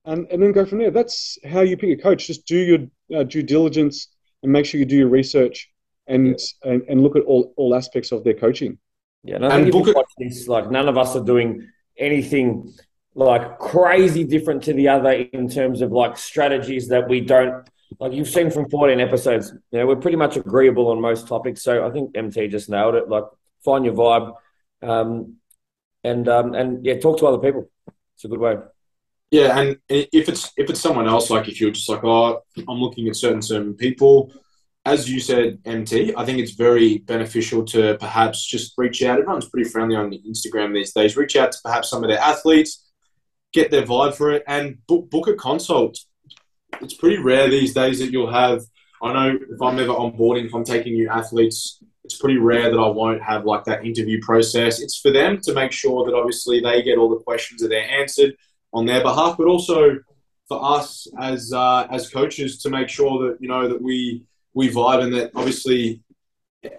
and 0.04 0.26
and 0.30 0.42
then 0.42 0.52
go 0.52 0.64
from 0.64 0.78
there. 0.78 0.90
That's 0.90 1.38
how 1.44 1.60
you 1.60 1.76
pick 1.76 1.98
a 1.98 2.02
coach. 2.02 2.26
Just 2.26 2.46
do 2.46 2.56
your 2.56 3.18
uh, 3.18 3.24
due 3.24 3.42
diligence 3.42 4.08
and 4.42 4.52
make 4.52 4.66
sure 4.66 4.78
you 4.78 4.86
do 4.86 4.96
your 4.96 5.08
research 5.08 5.70
and 6.06 6.26
yeah. 6.28 6.72
and, 6.72 6.82
and 6.88 7.02
look 7.02 7.16
at 7.16 7.22
all 7.24 7.54
all 7.56 7.74
aspects 7.74 8.12
of 8.12 8.24
their 8.24 8.34
coaching. 8.34 8.78
Yeah, 9.24 9.36
and 9.36 9.46
I 9.46 9.62
think 9.62 9.72
book 9.72 9.88
it- 9.88 9.96
this, 10.18 10.48
like 10.48 10.70
none 10.70 10.88
of 10.88 10.96
us 10.98 11.16
are 11.16 11.24
doing 11.24 11.66
anything 11.98 12.72
like 13.16 13.58
crazy 13.58 14.24
different 14.24 14.62
to 14.62 14.74
the 14.74 14.88
other 14.88 15.10
in 15.10 15.48
terms 15.48 15.80
of 15.80 15.90
like 15.90 16.18
strategies 16.18 16.88
that 16.88 17.08
we 17.08 17.20
don't 17.22 17.66
like 17.98 18.12
you've 18.12 18.28
seen 18.28 18.50
from 18.50 18.68
14 18.68 19.00
episodes 19.00 19.52
you 19.70 19.78
know 19.78 19.86
we're 19.86 19.96
pretty 19.96 20.18
much 20.18 20.36
agreeable 20.36 20.88
on 20.88 21.00
most 21.00 21.26
topics. 21.26 21.62
So 21.62 21.86
i 21.86 21.90
think 21.90 22.14
mt 22.14 22.50
just 22.50 22.68
nailed 22.68 22.94
it. 22.94 23.08
Like 23.08 23.24
find 23.64 23.84
your 23.86 23.94
vibe 23.94 24.34
um, 24.82 25.36
and 26.04 26.28
um, 26.28 26.54
and 26.54 26.84
yeah 26.84 26.98
talk 26.98 27.18
to 27.18 27.26
other 27.26 27.38
people. 27.38 27.70
It's 28.14 28.24
a 28.24 28.28
good 28.28 28.38
way. 28.38 28.56
Yeah 29.30 29.58
and 29.58 29.78
if 29.88 30.28
it's 30.28 30.52
if 30.58 30.68
it's 30.68 30.80
someone 30.80 31.08
else 31.08 31.30
like 31.30 31.48
if 31.48 31.58
you're 31.58 31.70
just 31.70 31.88
like 31.88 32.04
oh 32.04 32.42
i'm 32.68 32.78
looking 32.78 33.08
at 33.08 33.16
certain 33.16 33.42
certain 33.42 33.74
people 33.74 34.30
as 34.84 35.10
you 35.10 35.18
said 35.18 35.58
mt 35.64 36.12
i 36.16 36.24
think 36.24 36.38
it's 36.38 36.52
very 36.52 36.98
beneficial 36.98 37.64
to 37.64 37.96
perhaps 37.98 38.46
just 38.46 38.74
reach 38.76 39.02
out. 39.02 39.18
Everyone's 39.18 39.48
pretty 39.48 39.70
friendly 39.70 39.96
on 39.96 40.12
instagram 40.12 40.74
these 40.74 40.92
days. 40.92 41.16
Reach 41.16 41.34
out 41.34 41.52
to 41.52 41.58
perhaps 41.64 41.88
some 41.88 42.04
of 42.04 42.10
their 42.10 42.20
athletes 42.20 42.85
get 43.58 43.70
their 43.70 43.86
vibe 43.92 44.14
for 44.14 44.28
it 44.30 44.42
and 44.46 44.64
book, 44.86 45.10
book 45.10 45.26
a 45.28 45.34
consult 45.34 45.98
it's 46.80 46.94
pretty 46.94 47.18
rare 47.18 47.48
these 47.48 47.74
days 47.74 47.98
that 47.98 48.10
you'll 48.10 48.30
have. 48.30 48.62
I 49.02 49.12
know 49.12 49.38
if 49.50 49.62
I'm 49.62 49.78
ever 49.78 49.92
onboarding, 49.92 50.46
if 50.46 50.54
I'm 50.54 50.64
taking 50.64 50.94
new 50.94 51.08
athletes, 51.08 51.82
it's 52.04 52.16
pretty 52.16 52.38
rare 52.38 52.70
that 52.70 52.78
I 52.78 52.88
won't 52.88 53.22
have 53.22 53.44
like 53.44 53.64
that 53.64 53.84
interview 53.84 54.20
process. 54.22 54.80
It's 54.80 54.98
for 54.98 55.10
them 55.10 55.40
to 55.42 55.52
make 55.52 55.72
sure 55.72 56.04
that 56.04 56.14
obviously 56.14 56.60
they 56.60 56.82
get 56.82 56.98
all 56.98 57.10
the 57.10 57.22
questions 57.22 57.60
that 57.60 57.68
they're 57.68 57.90
answered 58.00 58.34
on 58.72 58.86
their 58.86 59.02
behalf, 59.02 59.36
but 59.36 59.46
also 59.46 59.98
for 60.48 60.64
us 60.64 61.06
as 61.18 61.52
uh, 61.52 61.86
as 61.90 62.08
coaches 62.08 62.58
to 62.58 62.70
make 62.70 62.88
sure 62.88 63.26
that 63.26 63.38
you 63.40 63.48
know 63.48 63.68
that 63.68 63.82
we 63.82 64.24
we 64.54 64.70
vibe 64.70 65.02
and 65.02 65.14
that 65.14 65.32
obviously 65.34 66.00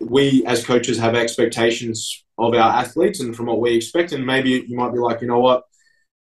we 0.02 0.46
as 0.46 0.66
coaches 0.66 0.98
have 0.98 1.16
expectations 1.16 2.26
of 2.38 2.54
our 2.54 2.82
athletes 2.82 3.20
and 3.20 3.36
from 3.36 3.48
what 3.48 3.60
we 3.60 3.76
expect. 3.76 4.12
And 4.12 4.26
maybe 4.26 4.66
you 4.68 4.78
might 4.78 4.94
be 4.94 5.00
like, 5.00 5.22
you 5.22 5.28
know 5.28 5.40
what, 5.40 5.64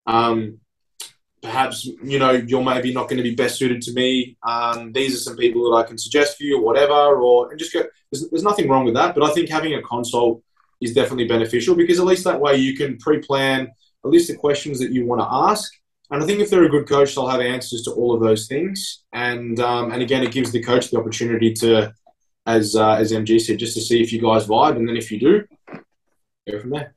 um, 0.05 0.59
perhaps 1.43 1.85
you 1.85 2.17
know 2.17 2.31
you're 2.31 2.63
maybe 2.63 2.93
not 2.93 3.09
going 3.09 3.17
to 3.17 3.23
be 3.23 3.35
best 3.35 3.57
suited 3.57 3.81
to 3.83 3.93
me. 3.93 4.37
Um, 4.47 4.91
these 4.93 5.13
are 5.13 5.19
some 5.19 5.37
people 5.37 5.69
that 5.69 5.77
I 5.77 5.83
can 5.83 5.97
suggest 5.97 6.37
for 6.37 6.43
you, 6.43 6.57
or 6.57 6.63
whatever, 6.63 6.93
or 6.93 7.51
and 7.51 7.59
just 7.59 7.73
go. 7.73 7.83
There's, 8.11 8.29
there's 8.29 8.43
nothing 8.43 8.69
wrong 8.69 8.85
with 8.85 8.95
that, 8.95 9.13
but 9.13 9.23
I 9.23 9.33
think 9.33 9.49
having 9.49 9.75
a 9.75 9.81
consult 9.81 10.41
is 10.81 10.93
definitely 10.93 11.27
beneficial 11.27 11.75
because 11.75 11.99
at 11.99 12.05
least 12.05 12.23
that 12.23 12.39
way 12.39 12.55
you 12.55 12.75
can 12.75 12.97
pre-plan 12.97 13.71
a 14.03 14.07
list 14.07 14.29
of 14.29 14.37
questions 14.37 14.79
that 14.79 14.91
you 14.91 15.05
want 15.05 15.21
to 15.21 15.27
ask. 15.29 15.71
And 16.11 16.21
I 16.21 16.25
think 16.25 16.41
if 16.41 16.49
they're 16.49 16.65
a 16.65 16.69
good 16.69 16.87
coach, 16.87 17.15
they'll 17.15 17.27
have 17.27 17.39
answers 17.39 17.83
to 17.83 17.91
all 17.91 18.13
of 18.13 18.21
those 18.21 18.47
things. 18.47 19.03
And 19.13 19.59
um, 19.59 19.91
and 19.91 20.01
again, 20.01 20.23
it 20.23 20.31
gives 20.31 20.51
the 20.51 20.63
coach 20.63 20.89
the 20.89 20.99
opportunity 20.99 21.53
to, 21.53 21.93
as 22.45 22.75
uh, 22.75 22.95
as 22.95 23.11
MG 23.11 23.39
said, 23.41 23.59
just 23.59 23.75
to 23.75 23.81
see 23.81 24.01
if 24.01 24.13
you 24.13 24.21
guys 24.21 24.47
vibe, 24.47 24.77
and 24.77 24.87
then 24.87 24.97
if 24.97 25.11
you 25.11 25.19
do, 25.19 25.43
go 26.49 26.59
from 26.59 26.71
there. 26.71 26.95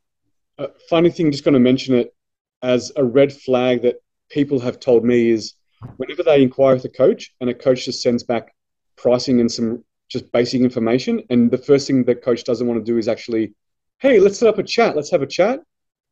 Uh, 0.59 0.69
funny 0.89 1.11
thing, 1.11 1.31
just 1.31 1.45
going 1.45 1.53
to 1.55 1.61
mention 1.61 1.95
it 1.95 2.16
as 2.63 2.93
a 2.97 3.05
red 3.05 3.33
flag 3.33 3.83
that 3.83 3.97
people 4.31 4.59
have 4.61 4.81
told 4.81 5.05
me 5.05 5.31
is 5.31 5.55
whenever 5.97 6.23
they 6.23 6.43
inquire 6.43 6.75
with 6.75 6.85
a 6.85 6.89
coach 6.89 7.35
and 7.41 7.51
a 7.51 7.55
coach 7.55 7.85
just 7.85 8.03
sends 8.03 8.23
back 8.23 8.55
pricing 8.97 9.41
and 9.41 9.51
some 9.51 9.85
just 10.09 10.31
basic 10.33 10.61
information, 10.61 11.23
and 11.31 11.51
the 11.51 11.59
first 11.59 11.87
thing 11.87 12.05
that 12.05 12.23
coach 12.23 12.45
doesn't 12.45 12.67
want 12.67 12.79
to 12.79 12.93
do 12.93 12.99
is 12.99 13.09
actually, 13.09 13.55
hey, 13.99 14.21
let's 14.21 14.39
set 14.39 14.49
up 14.49 14.59
a 14.59 14.63
chat, 14.63 14.95
let's 14.97 15.11
have 15.11 15.23
a 15.23 15.27
chat. 15.27 15.61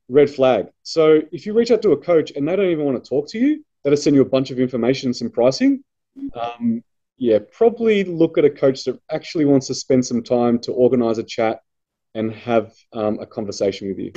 Red 0.09 0.29
flag. 0.29 0.67
So 0.83 1.23
if 1.33 1.47
you 1.47 1.55
reach 1.55 1.71
out 1.71 1.81
to 1.83 1.93
a 1.93 1.97
coach 1.97 2.31
and 2.37 2.47
they 2.47 2.57
don't 2.57 2.71
even 2.71 2.85
want 2.85 3.03
to 3.03 3.09
talk 3.09 3.27
to 3.31 3.39
you, 3.39 3.65
they 3.83 3.91
just 3.91 4.03
send 4.03 4.15
you 4.15 4.23
a 4.23 4.29
bunch 4.29 4.51
of 4.51 4.59
information 4.59 5.09
and 5.09 5.17
some 5.17 5.31
pricing. 5.31 5.83
Um, 6.35 6.83
yeah, 7.17 7.39
probably 7.53 8.05
look 8.05 8.37
at 8.37 8.45
a 8.45 8.51
coach 8.51 8.85
that 8.85 9.01
actually 9.11 9.47
wants 9.47 9.69
to 9.69 9.75
spend 9.75 10.05
some 10.05 10.23
time 10.23 10.59
to 10.61 10.73
organize 10.73 11.19
a 11.19 11.23
chat 11.23 11.63
and 12.15 12.33
have 12.33 12.75
um, 12.93 13.19
a 13.21 13.27
conversation 13.27 13.89
with 13.89 13.99
you. 13.99 14.13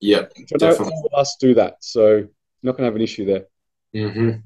Yeah, 0.00 0.22
definitely. 0.58 0.92
All 0.94 1.08
of 1.12 1.18
us 1.18 1.36
do 1.40 1.54
that, 1.54 1.76
so 1.80 2.26
not 2.62 2.72
going 2.72 2.82
to 2.82 2.84
have 2.84 2.96
an 2.96 3.02
issue 3.02 3.24
there. 3.24 3.46
Mm-hmm. 3.94 4.38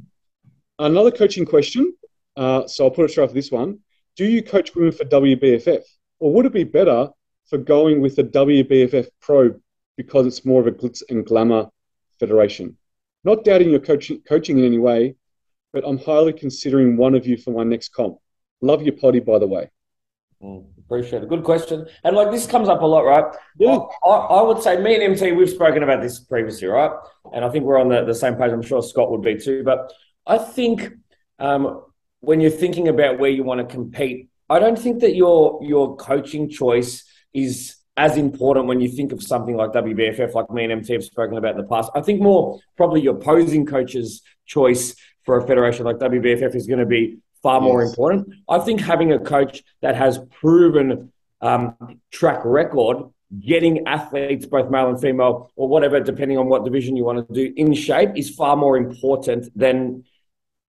Another 0.78 1.10
coaching 1.10 1.44
question. 1.44 1.92
Uh, 2.36 2.66
so 2.66 2.84
I'll 2.84 2.90
put 2.90 3.04
it 3.04 3.10
straight 3.10 3.28
for 3.28 3.34
this 3.34 3.50
one. 3.50 3.80
Do 4.16 4.24
you 4.24 4.42
coach 4.42 4.74
women 4.74 4.92
for 4.92 5.04
WBFF? 5.04 5.82
Or 6.20 6.32
would 6.32 6.46
it 6.46 6.52
be 6.52 6.64
better 6.64 7.08
for 7.48 7.58
going 7.58 8.00
with 8.00 8.16
the 8.16 8.24
WBFF 8.24 9.08
Pro 9.20 9.54
because 9.96 10.26
it's 10.26 10.44
more 10.44 10.60
of 10.60 10.66
a 10.66 10.72
glitz 10.72 11.02
and 11.08 11.26
glamour 11.26 11.68
federation? 12.18 12.76
Not 13.24 13.44
doubting 13.44 13.70
your 13.70 13.80
coaching, 13.80 14.22
coaching 14.26 14.58
in 14.58 14.64
any 14.64 14.78
way, 14.78 15.16
but 15.72 15.84
I'm 15.86 15.98
highly 15.98 16.32
considering 16.32 16.96
one 16.96 17.14
of 17.14 17.26
you 17.26 17.36
for 17.36 17.50
my 17.50 17.64
next 17.64 17.90
comp. 17.90 18.18
Love 18.60 18.82
your 18.82 18.94
potty, 18.94 19.20
by 19.20 19.38
the 19.38 19.46
way. 19.46 19.70
Mm, 20.42 20.64
appreciate 20.90 21.22
it. 21.22 21.28
Good 21.28 21.44
question. 21.44 21.86
And 22.02 22.16
like 22.16 22.30
this 22.30 22.46
comes 22.46 22.68
up 22.68 22.82
a 22.82 22.86
lot, 22.86 23.04
right? 23.04 23.24
Yeah. 23.58 23.78
I, 24.04 24.08
I, 24.08 24.42
would 24.42 24.60
say 24.60 24.80
me 24.82 24.94
and 24.94 25.02
MT, 25.02 25.32
we've 25.32 25.48
spoken 25.48 25.82
about 25.82 26.02
this 26.02 26.18
previously, 26.18 26.66
right? 26.66 26.90
And 27.32 27.44
I 27.44 27.48
think 27.48 27.64
we're 27.64 27.78
on 27.78 27.88
the, 27.88 28.04
the 28.04 28.14
same 28.14 28.34
page. 28.34 28.50
I'm 28.50 28.62
sure 28.62 28.82
Scott 28.82 29.10
would 29.10 29.22
be 29.22 29.38
too. 29.38 29.62
But 29.64 29.92
I 30.26 30.38
think 30.38 30.92
um, 31.38 31.84
when 32.20 32.40
you're 32.40 32.50
thinking 32.50 32.88
about 32.88 33.18
where 33.18 33.30
you 33.30 33.44
want 33.44 33.66
to 33.66 33.72
compete, 33.72 34.28
I 34.48 34.58
don't 34.58 34.78
think 34.78 35.00
that 35.00 35.14
your 35.14 35.60
your 35.62 35.96
coaching 35.96 36.50
choice 36.50 37.04
is 37.32 37.76
as 37.96 38.16
important 38.16 38.66
when 38.66 38.80
you 38.80 38.88
think 38.88 39.12
of 39.12 39.22
something 39.22 39.56
like 39.56 39.70
WBFF, 39.70 40.34
like 40.34 40.50
me 40.50 40.64
and 40.64 40.72
MT 40.72 40.94
have 40.94 41.04
spoken 41.04 41.38
about 41.38 41.52
in 41.52 41.58
the 41.58 41.68
past. 41.68 41.90
I 41.94 42.00
think 42.00 42.20
more 42.20 42.58
probably 42.76 43.00
your 43.00 43.14
posing 43.14 43.64
coach's 43.64 44.22
choice 44.46 44.96
for 45.24 45.38
a 45.38 45.46
federation 45.46 45.84
like 45.84 45.98
WBFF 45.98 46.54
is 46.56 46.66
going 46.66 46.80
to 46.80 46.86
be 46.86 47.18
far 47.42 47.60
more 47.60 47.82
yes. 47.82 47.90
important. 47.90 48.34
I 48.48 48.58
think 48.58 48.80
having 48.80 49.12
a 49.12 49.18
coach 49.18 49.62
that 49.82 49.96
has 49.96 50.18
proven 50.40 51.12
um, 51.40 51.74
track 52.10 52.40
record, 52.44 53.10
getting 53.38 53.86
athletes, 53.86 54.46
both 54.46 54.70
male 54.70 54.88
and 54.88 55.00
female, 55.00 55.50
or 55.56 55.68
whatever, 55.68 56.00
depending 56.00 56.38
on 56.38 56.48
what 56.48 56.64
division 56.64 56.96
you 56.96 57.04
want 57.04 57.26
to 57.28 57.34
do, 57.34 57.52
in 57.56 57.72
shape 57.74 58.10
is 58.16 58.30
far 58.30 58.56
more 58.56 58.76
important 58.76 59.48
than 59.56 60.04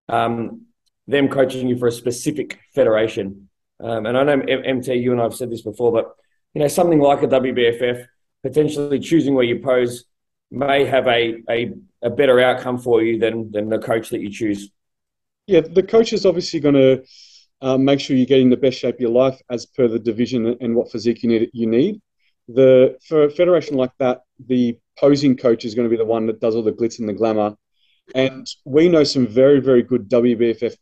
um, 0.07 0.65
them 1.07 1.27
coaching 1.27 1.67
you 1.67 1.77
for 1.77 1.87
a 1.87 1.91
specific 1.91 2.59
federation. 2.73 3.49
Um, 3.79 4.05
and 4.05 4.17
I 4.17 4.23
know 4.23 4.39
MT, 4.39 4.93
you 4.95 5.11
and 5.11 5.19
I 5.19 5.23
have 5.23 5.35
said 5.35 5.49
this 5.49 5.61
before, 5.61 5.91
but 5.91 6.15
you 6.53 6.61
know 6.61 6.67
something 6.67 6.99
like 6.99 7.23
a 7.23 7.27
WBFF, 7.27 8.05
potentially 8.43 8.99
choosing 8.99 9.33
where 9.33 9.43
you 9.43 9.59
pose 9.59 10.05
may 10.51 10.85
have 10.85 11.07
a, 11.07 11.41
a, 11.49 11.73
a 12.01 12.09
better 12.09 12.39
outcome 12.39 12.77
for 12.77 13.01
you 13.01 13.17
than 13.17 13.51
than 13.51 13.69
the 13.69 13.79
coach 13.79 14.09
that 14.09 14.19
you 14.19 14.29
choose 14.29 14.69
yeah, 15.51 15.59
the 15.59 15.83
coach 15.83 16.13
is 16.13 16.25
obviously 16.25 16.61
going 16.61 16.75
to 16.75 17.03
uh, 17.61 17.77
make 17.77 17.99
sure 17.99 18.15
you're 18.15 18.25
getting 18.25 18.49
the 18.49 18.57
best 18.57 18.79
shape 18.79 18.95
of 18.95 19.01
your 19.01 19.11
life 19.11 19.39
as 19.49 19.65
per 19.65 19.87
the 19.89 19.99
division 19.99 20.57
and 20.61 20.73
what 20.73 20.89
physique 20.91 21.21
you 21.23 21.29
need. 21.29 21.49
You 21.53 21.67
need. 21.67 22.01
The 22.47 22.97
for 23.07 23.25
a 23.25 23.29
federation 23.29 23.75
like 23.75 23.91
that, 23.99 24.21
the 24.47 24.77
posing 24.97 25.35
coach 25.35 25.65
is 25.65 25.75
going 25.75 25.87
to 25.87 25.89
be 25.89 25.97
the 25.97 26.05
one 26.05 26.25
that 26.27 26.39
does 26.39 26.55
all 26.55 26.63
the 26.63 26.71
glitz 26.71 26.99
and 26.99 27.09
the 27.09 27.13
glamour. 27.13 27.55
And 28.15 28.47
we 28.65 28.87
know 28.87 29.03
some 29.03 29.27
very, 29.27 29.59
very 29.59 29.83
good 29.83 30.09
WBFF 30.09 30.75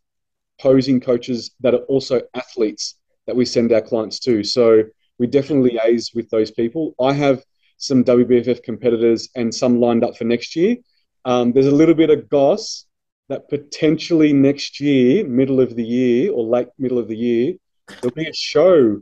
posing 0.61 0.99
coaches 0.99 1.51
that 1.61 1.74
are 1.74 1.86
also 1.93 2.22
athletes 2.36 2.95
that 3.26 3.36
we 3.36 3.45
send 3.45 3.72
our 3.72 3.82
clients 3.82 4.20
to. 4.20 4.43
So 4.43 4.84
we 5.17 5.26
definitely 5.28 5.72
liaise 5.72 6.15
with 6.15 6.30
those 6.30 6.51
people. 6.51 6.93
I 7.01 7.13
have 7.13 7.43
some 7.78 8.03
WBFF 8.03 8.61
competitors 8.63 9.30
and 9.36 9.53
some 9.53 9.80
lined 9.80 10.03
up 10.03 10.15
for 10.15 10.26
next 10.26 10.55
year. 10.55 10.78
Um, 11.26 11.53
there's 11.53 11.65
a 11.65 11.80
little 11.82 11.95
bit 11.95 12.09
of 12.09 12.30
goss 12.30 12.86
that 13.30 13.47
potentially 13.47 14.34
next 14.34 14.80
year, 14.80 15.25
middle 15.25 15.61
of 15.61 15.75
the 15.75 15.84
year 15.84 16.32
or 16.32 16.43
late 16.43 16.67
middle 16.77 16.97
of 16.97 17.07
the 17.07 17.15
year, 17.15 17.53
there'll 18.01 18.13
be 18.13 18.27
a 18.27 18.34
show 18.34 19.01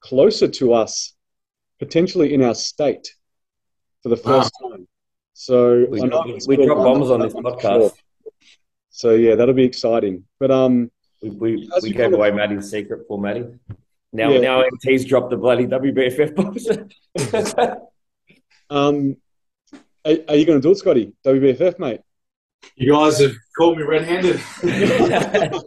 closer 0.00 0.48
to 0.48 0.72
us, 0.72 1.14
potentially 1.78 2.34
in 2.34 2.42
our 2.42 2.54
state 2.54 3.14
for 4.02 4.08
the 4.08 4.16
first 4.16 4.52
wow. 4.60 4.70
time. 4.70 4.88
So 5.34 5.86
we, 5.88 6.00
we 6.46 6.66
drop 6.66 6.78
bombs 6.78 7.10
on 7.10 7.20
this 7.20 7.34
podcast. 7.34 7.62
Sure. 7.62 7.92
So 8.90 9.14
yeah, 9.14 9.36
that'll 9.36 9.54
be 9.54 9.64
exciting. 9.64 10.24
But 10.38 10.50
um, 10.50 10.90
we 11.22 11.30
we, 11.30 11.70
we 11.82 11.92
gave 11.92 12.12
away 12.12 12.30
Maddie's 12.30 12.70
secret 12.70 13.06
for 13.06 13.18
Maddie. 13.18 13.46
Now 14.12 14.30
yeah. 14.30 14.40
now 14.40 14.62
MT's 14.62 15.04
dropped 15.04 15.30
the 15.30 15.36
bloody 15.36 15.66
WBFF 15.66 16.34
bombs. 16.34 16.68
um, 18.70 19.16
are, 20.04 20.16
are 20.28 20.36
you 20.36 20.46
going 20.46 20.58
to 20.58 20.60
do 20.60 20.72
it, 20.72 20.78
Scotty? 20.78 21.12
WBFF, 21.24 21.78
mate? 21.78 22.00
You 22.76 22.92
guys 22.92 23.20
have 23.20 23.32
called 23.56 23.78
me 23.78 23.84
red-handed. 23.84 24.40
yeah. 24.64 25.50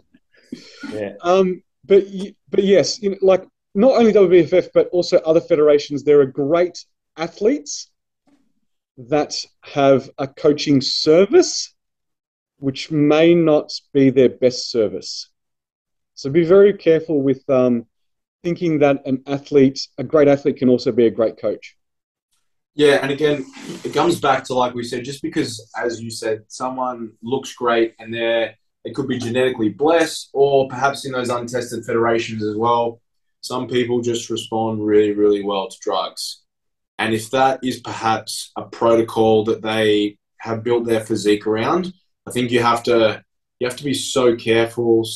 Um, 1.22 1.62
but 1.84 2.04
but 2.48 2.62
yes, 2.62 3.02
you 3.02 3.10
know, 3.10 3.16
like 3.20 3.44
not 3.74 3.96
only 3.96 4.12
WBFF 4.12 4.68
but 4.72 4.88
also 4.88 5.18
other 5.18 5.40
federations. 5.40 6.04
There 6.04 6.20
are 6.20 6.26
great 6.26 6.84
athletes 7.16 7.90
that 8.96 9.44
have 9.62 10.08
a 10.18 10.28
coaching 10.28 10.80
service, 10.80 11.74
which 12.58 12.90
may 12.90 13.34
not 13.34 13.72
be 13.92 14.10
their 14.10 14.28
best 14.28 14.70
service. 14.70 15.30
So 16.14 16.30
be 16.30 16.44
very 16.44 16.72
careful 16.72 17.20
with 17.20 17.48
um, 17.50 17.86
thinking 18.44 18.78
that 18.78 19.04
an 19.06 19.24
athlete, 19.26 19.88
a 19.98 20.04
great 20.04 20.28
athlete, 20.28 20.58
can 20.58 20.68
also 20.68 20.92
be 20.92 21.06
a 21.06 21.10
great 21.10 21.38
coach. 21.38 21.76
Yeah, 22.74 22.98
and 23.02 23.12
again, 23.12 23.46
it 23.84 23.94
comes 23.94 24.20
back 24.20 24.44
to 24.44 24.54
like 24.54 24.74
we 24.74 24.82
said, 24.82 25.04
just 25.04 25.22
because, 25.22 25.70
as 25.80 26.00
you 26.00 26.10
said, 26.10 26.44
someone 26.48 27.12
looks 27.22 27.54
great 27.54 27.94
and 27.98 28.12
they're 28.12 28.56
it 28.84 28.94
could 28.94 29.08
be 29.08 29.18
genetically 29.18 29.70
blessed, 29.70 30.28
or 30.34 30.68
perhaps 30.68 31.06
in 31.06 31.12
those 31.12 31.30
untested 31.30 31.86
federations 31.86 32.44
as 32.44 32.54
well. 32.54 33.00
Some 33.40 33.66
people 33.66 34.02
just 34.02 34.28
respond 34.28 34.84
really, 34.84 35.12
really 35.12 35.42
well 35.42 35.68
to 35.68 35.76
drugs, 35.80 36.42
and 36.98 37.14
if 37.14 37.30
that 37.30 37.60
is 37.62 37.80
perhaps 37.80 38.50
a 38.56 38.62
protocol 38.62 39.44
that 39.44 39.62
they 39.62 40.18
have 40.38 40.64
built 40.64 40.84
their 40.84 41.00
physique 41.00 41.46
around, 41.46 41.92
I 42.26 42.32
think 42.32 42.50
you 42.50 42.60
have 42.60 42.82
to 42.84 43.22
you 43.60 43.68
have 43.68 43.76
to 43.76 43.84
be 43.84 43.94
so 43.94 44.34
careful. 44.36 45.06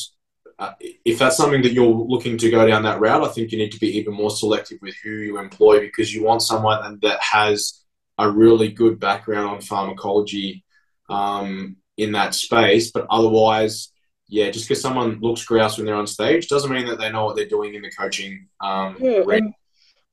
Uh, 0.59 0.73
if 1.05 1.17
that's 1.17 1.37
something 1.37 1.61
that 1.61 1.71
you're 1.71 1.87
looking 1.87 2.37
to 2.37 2.51
go 2.51 2.67
down 2.67 2.83
that 2.83 2.99
route, 2.99 3.23
I 3.23 3.29
think 3.29 3.51
you 3.51 3.57
need 3.57 3.71
to 3.71 3.79
be 3.79 3.97
even 3.97 4.13
more 4.13 4.29
selective 4.29 4.79
with 4.81 4.93
who 5.01 5.09
you 5.09 5.39
employ 5.39 5.79
because 5.79 6.13
you 6.13 6.21
want 6.21 6.41
someone 6.41 6.99
that 7.01 7.19
has 7.21 7.85
a 8.17 8.29
really 8.29 8.69
good 8.69 8.99
background 8.99 9.49
on 9.49 9.61
pharmacology 9.61 10.65
um, 11.07 11.77
in 11.95 12.11
that 12.11 12.35
space. 12.35 12.91
But 12.91 13.07
otherwise, 13.09 13.93
yeah, 14.27 14.51
just 14.51 14.67
because 14.67 14.81
someone 14.81 15.19
looks 15.21 15.45
grouse 15.45 15.77
when 15.77 15.85
they're 15.85 15.95
on 15.95 16.07
stage 16.07 16.49
doesn't 16.49 16.71
mean 16.71 16.87
that 16.87 16.99
they 16.99 17.09
know 17.09 17.23
what 17.23 17.37
they're 17.37 17.47
doing 17.47 17.73
in 17.75 17.81
the 17.81 17.91
coaching. 17.91 18.47
Um, 18.59 18.97
yeah, 18.99 19.21
and 19.31 19.53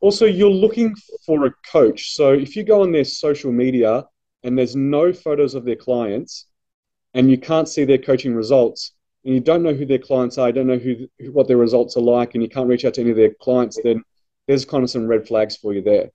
also 0.01 0.27
you're 0.27 0.49
looking 0.49 0.95
for 1.27 1.47
a 1.47 1.55
coach. 1.71 2.15
So 2.15 2.33
if 2.33 2.55
you 2.55 2.63
go 2.63 2.83
on 2.83 2.93
their 2.93 3.05
social 3.05 3.51
media 3.51 4.07
and 4.45 4.57
there's 4.57 4.77
no 4.77 5.13
photos 5.13 5.57
of 5.57 5.65
their 5.65 5.77
clients, 5.77 6.47
and 7.15 7.31
you 7.31 7.39
can't 7.39 7.69
see 7.69 7.85
their 7.85 7.99
coaching 7.99 8.35
results, 8.35 8.93
and 9.27 9.35
you 9.35 9.41
don't 9.41 9.65
know 9.65 9.75
who 9.75 9.85
their 9.85 9.99
clients 9.99 10.39
are, 10.39 10.47
you 10.47 10.53
don't 10.53 10.69
know 10.69 10.79
who 10.79 11.09
what 11.33 11.49
their 11.49 11.57
results 11.57 11.97
are 11.97 12.03
like, 12.03 12.35
and 12.35 12.43
you 12.43 12.49
can't 12.49 12.69
reach 12.69 12.85
out 12.85 12.95
to 12.95 13.01
any 13.01 13.11
of 13.11 13.17
their 13.17 13.35
clients, 13.35 13.79
then 13.83 14.05
there's 14.47 14.65
kind 14.65 14.85
of 14.85 14.91
some 14.91 15.09
red 15.09 15.27
flags 15.27 15.57
for 15.57 15.75
you 15.75 15.83
there. 15.83 16.11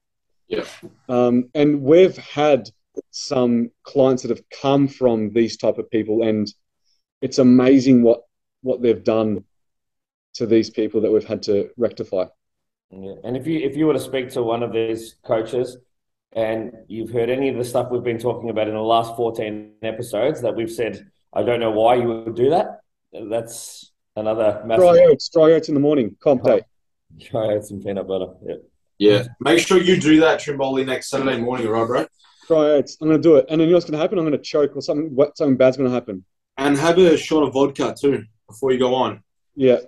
Yeah. 0.48 0.64
Um, 1.10 1.50
and 1.54 1.82
we've 1.82 2.18
had 2.18 2.70
some 3.10 3.70
clients 3.84 4.24
that 4.24 4.30
have 4.30 4.50
come 4.50 4.88
from 4.88 5.34
these 5.34 5.58
type 5.58 5.78
of 5.78 5.92
people, 5.92 6.24
and 6.24 6.52
it's 7.22 7.38
amazing 7.38 8.02
what 8.02 8.22
what 8.62 8.82
they've 8.82 9.04
done 9.04 9.44
to 10.36 10.46
these 10.46 10.70
people 10.70 11.02
that 11.02 11.12
we've 11.12 11.28
had 11.28 11.44
to 11.44 11.70
rectify. 11.76 12.26
Yeah. 12.92 13.16
And 13.26 13.36
if 13.36 13.46
you 13.46 13.60
if 13.60 13.76
you 13.76 13.88
were 13.88 13.94
to 13.94 14.00
speak 14.00 14.30
to 14.32 14.44
one 14.44 14.64
of 14.64 14.72
these 14.72 15.18
coaches 15.26 15.78
and 16.32 16.72
you've 16.88 17.10
heard 17.10 17.30
any 17.30 17.50
of 17.50 17.58
the 17.58 17.66
stuff 17.66 17.90
we've 17.92 18.04
been 18.04 18.20
talking 18.20 18.50
about 18.50 18.70
in 18.70 18.74
the 18.74 18.80
last 18.80 19.18
14 19.18 19.74
episodes 19.82 20.42
that 20.44 20.56
we've 20.56 20.72
said, 20.72 21.12
I 21.34 21.44
don't 21.44 21.60
know 21.60 21.72
why 21.72 21.96
you 21.96 22.08
would 22.08 22.36
do 22.36 22.52
that. 22.52 22.82
That's 23.14 23.92
another 24.16 24.62
massive... 24.66 24.84
dry 24.84 25.06
oats, 25.06 25.30
dry 25.30 25.52
oats 25.52 25.68
in 25.68 25.74
the 25.74 25.82
morning, 25.82 26.16
comp 26.22 26.44
day. 26.44 26.62
Dry 27.18 27.54
oats 27.54 27.72
and 27.72 27.84
peanut 27.84 28.08
butter. 28.08 28.34
Yeah. 28.46 28.56
Yeah. 28.98 29.24
Make 29.40 29.60
sure 29.60 29.82
you 29.82 30.00
do 30.00 30.20
that, 30.20 30.40
Trimboli, 30.40 30.86
next 30.86 31.10
Saturday 31.10 31.38
morning, 31.40 31.68
all 31.68 31.74
right, 31.74 31.88
bro? 31.88 32.06
Dry 32.48 32.70
oats. 32.72 32.98
I'm 33.02 33.08
going 33.08 33.22
to 33.22 33.28
do 33.28 33.36
it. 33.38 33.46
And 33.50 33.60
then 33.60 33.68
you 33.68 33.72
know 33.72 33.78
what's 33.78 33.86
going 33.86 33.98
to 33.98 34.02
happen? 34.02 34.20
I'm 34.20 34.26
going 34.26 34.38
to 34.38 34.44
choke 34.44 34.76
or 34.76 34.82
something, 34.82 35.18
something 35.36 35.58
bad's 35.58 35.78
going 35.78 35.90
to 35.90 35.94
happen. 35.94 36.24
And 36.58 36.78
have 36.78 36.98
a 37.00 37.18
shot 37.18 37.44
of 37.44 37.54
vodka 37.54 37.96
too 38.00 38.26
before 38.48 38.72
you 38.72 38.80
go 38.80 38.94
on. 38.94 39.24
Yeah. 39.56 39.80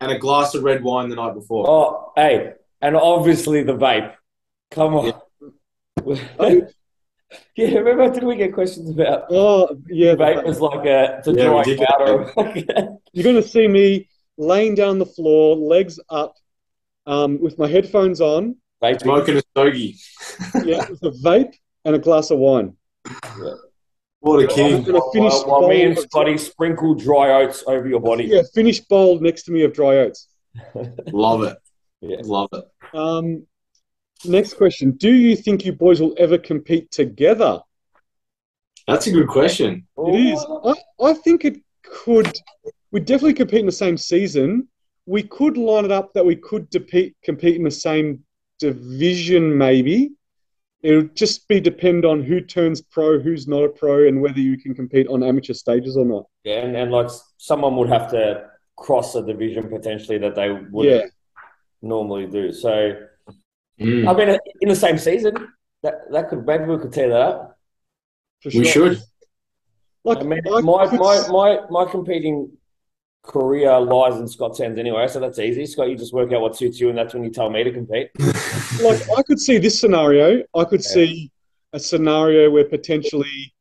And 0.00 0.10
a 0.10 0.18
glass 0.18 0.54
of 0.54 0.64
red 0.64 0.82
wine 0.82 1.08
the 1.08 1.16
night 1.16 1.34
before. 1.34 1.68
Oh, 1.68 2.12
hey. 2.16 2.54
And 2.82 2.96
obviously 2.96 3.62
the 3.62 3.76
vape. 3.76 4.14
Come 4.70 4.94
on. 4.94 5.12
Yeah. 6.04 6.60
Yeah, 7.56 7.78
remember 7.78 8.12
did 8.12 8.24
we 8.24 8.36
get 8.36 8.54
questions 8.54 8.90
about? 8.90 9.24
Oh, 9.30 9.80
yeah, 9.88 10.14
vape 10.14 10.44
was 10.44 10.60
like 10.60 10.86
a 10.86 11.20
to 11.24 11.32
yeah, 11.32 11.44
dry 11.44 11.86
powder. 11.86 12.32
You're 13.12 13.24
going 13.24 13.36
to 13.36 13.42
see 13.42 13.66
me 13.68 14.08
laying 14.36 14.74
down 14.74 14.98
the 14.98 15.06
floor, 15.06 15.56
legs 15.56 15.98
up, 16.08 16.34
um, 17.06 17.40
with 17.40 17.58
my 17.58 17.68
headphones 17.68 18.20
on, 18.20 18.56
vape 18.82 19.00
smoking 19.00 19.36
a 19.36 19.40
stogie. 19.40 19.96
yeah, 20.64 20.88
with 20.88 21.02
a 21.02 21.10
vape 21.24 21.54
and 21.84 21.94
a 21.94 21.98
glass 21.98 22.30
of 22.30 22.38
wine. 22.38 22.76
Yeah. 23.06 23.54
What 24.20 24.42
a 24.42 24.48
king! 24.48 24.82
While, 24.84 25.10
while, 25.14 25.46
while 25.46 25.68
me 25.68 25.84
and 25.84 25.98
Scotty 25.98 26.36
sprinkle 26.36 26.94
dry 26.94 27.42
oats 27.42 27.62
over 27.66 27.86
your 27.86 28.00
body. 28.00 28.24
Yeah, 28.24 28.42
finish 28.54 28.80
bowl 28.80 29.20
next 29.20 29.44
to 29.44 29.52
me 29.52 29.62
of 29.62 29.72
dry 29.72 29.98
oats. 29.98 30.28
Love 31.12 31.44
it. 31.44 31.56
Yeah. 32.00 32.16
Love 32.24 32.48
it. 32.52 32.64
Um, 32.92 33.46
Next 34.24 34.54
question. 34.54 34.92
Do 34.92 35.12
you 35.12 35.36
think 35.36 35.64
you 35.64 35.72
boys 35.72 36.00
will 36.00 36.14
ever 36.18 36.38
compete 36.38 36.90
together? 36.90 37.60
That's 38.86 39.06
a 39.06 39.12
good 39.12 39.28
question. 39.28 39.86
It 39.98 40.32
is. 40.32 40.46
I, 40.64 40.74
I 41.04 41.12
think 41.12 41.44
it 41.44 41.60
could. 41.82 42.32
We 42.92 43.00
definitely 43.00 43.34
compete 43.34 43.60
in 43.60 43.66
the 43.66 43.72
same 43.72 43.96
season. 43.96 44.68
We 45.06 45.22
could 45.22 45.56
line 45.56 45.84
it 45.84 45.92
up 45.92 46.12
that 46.14 46.24
we 46.24 46.36
could 46.36 46.70
compete, 46.70 47.16
compete 47.22 47.56
in 47.56 47.64
the 47.64 47.70
same 47.70 48.24
division, 48.58 49.56
maybe. 49.56 50.12
It'll 50.82 51.08
just 51.14 51.48
be 51.48 51.60
depend 51.60 52.04
on 52.04 52.22
who 52.22 52.40
turns 52.40 52.80
pro, 52.80 53.18
who's 53.18 53.48
not 53.48 53.64
a 53.64 53.68
pro, 53.68 54.06
and 54.06 54.20
whether 54.20 54.38
you 54.38 54.56
can 54.56 54.74
compete 54.74 55.08
on 55.08 55.22
amateur 55.22 55.52
stages 55.52 55.96
or 55.96 56.04
not. 56.04 56.26
Yeah, 56.44 56.58
and, 56.58 56.76
and 56.76 56.92
like 56.92 57.10
someone 57.38 57.76
would 57.76 57.88
have 57.88 58.10
to 58.12 58.50
cross 58.76 59.14
a 59.14 59.22
division 59.22 59.68
potentially 59.68 60.18
that 60.18 60.34
they 60.34 60.52
would 60.52 60.86
yeah. 60.86 61.06
normally 61.82 62.26
do. 62.26 62.52
So 62.52 62.92
Mm. 63.80 64.08
I 64.08 64.14
mean, 64.14 64.38
in 64.60 64.68
the 64.68 64.76
same 64.76 64.98
season, 64.98 65.34
that 65.82 66.10
that 66.10 66.28
could 66.28 66.46
maybe 66.46 66.64
we 66.64 66.78
could 66.78 66.92
tear 66.92 67.08
that 67.10 67.20
up. 67.20 67.58
Sure. 68.40 68.60
We 68.60 68.66
should. 68.66 69.02
Like, 70.04 70.18
I 70.18 70.22
mean, 70.22 70.40
my, 70.44 70.60
my, 70.60 71.28
my, 71.28 71.60
my 71.68 71.84
competing 71.90 72.52
career 73.24 73.78
lies 73.80 74.18
in 74.20 74.28
Scott's 74.28 74.60
hands 74.60 74.78
anyway, 74.78 75.08
so 75.08 75.18
that's 75.18 75.40
easy. 75.40 75.66
Scott, 75.66 75.90
you 75.90 75.96
just 75.96 76.12
work 76.12 76.32
out 76.32 76.40
what 76.42 76.56
suits 76.56 76.78
you, 76.78 76.88
and 76.88 76.96
that's 76.96 77.12
when 77.12 77.24
you 77.24 77.30
tell 77.30 77.50
me 77.50 77.64
to 77.64 77.72
compete. 77.72 78.10
like, 78.82 79.02
I 79.18 79.22
could 79.22 79.40
see 79.40 79.58
this 79.58 79.80
scenario. 79.80 80.44
I 80.54 80.64
could 80.64 80.82
yeah. 80.82 80.92
see 80.92 81.32
a 81.72 81.80
scenario 81.80 82.50
where 82.50 82.64
potentially 82.64 83.52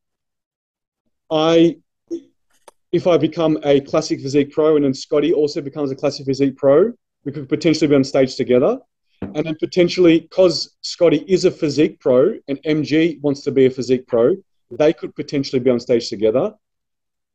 I, 1.32 1.78
if 2.92 3.08
I 3.08 3.18
become 3.18 3.58
a 3.64 3.82
classic 3.82 4.22
physique 4.22 4.52
pro, 4.52 4.76
and 4.76 4.86
then 4.86 4.94
Scotty 4.94 5.34
also 5.34 5.62
becomes 5.62 5.90
a 5.92 5.96
classic 5.96 6.28
physique 6.28 6.58
pro, 6.58 6.94
we 7.24 7.32
could 7.32 7.50
potentially 7.50 7.88
be 7.88 7.96
on 7.96 8.04
stage 8.04 8.36
together 8.36 8.78
and 9.22 9.46
then 9.46 9.56
potentially 9.60 10.22
because 10.22 10.76
Scotty 10.82 11.24
is 11.28 11.46
a 11.46 11.52
physique 11.52 12.00
pro 12.00 12.36
and 12.48 12.62
MG 12.64 13.22
wants 13.22 13.42
to 13.42 13.52
be 13.52 13.66
a 13.66 13.70
physique 13.70 14.08
pro, 14.08 14.36
they 14.72 14.94
could 14.94 15.16
potentially 15.16 15.60
be 15.60 15.70
on 15.70 15.80
stage 15.80 16.10
together. 16.10 16.54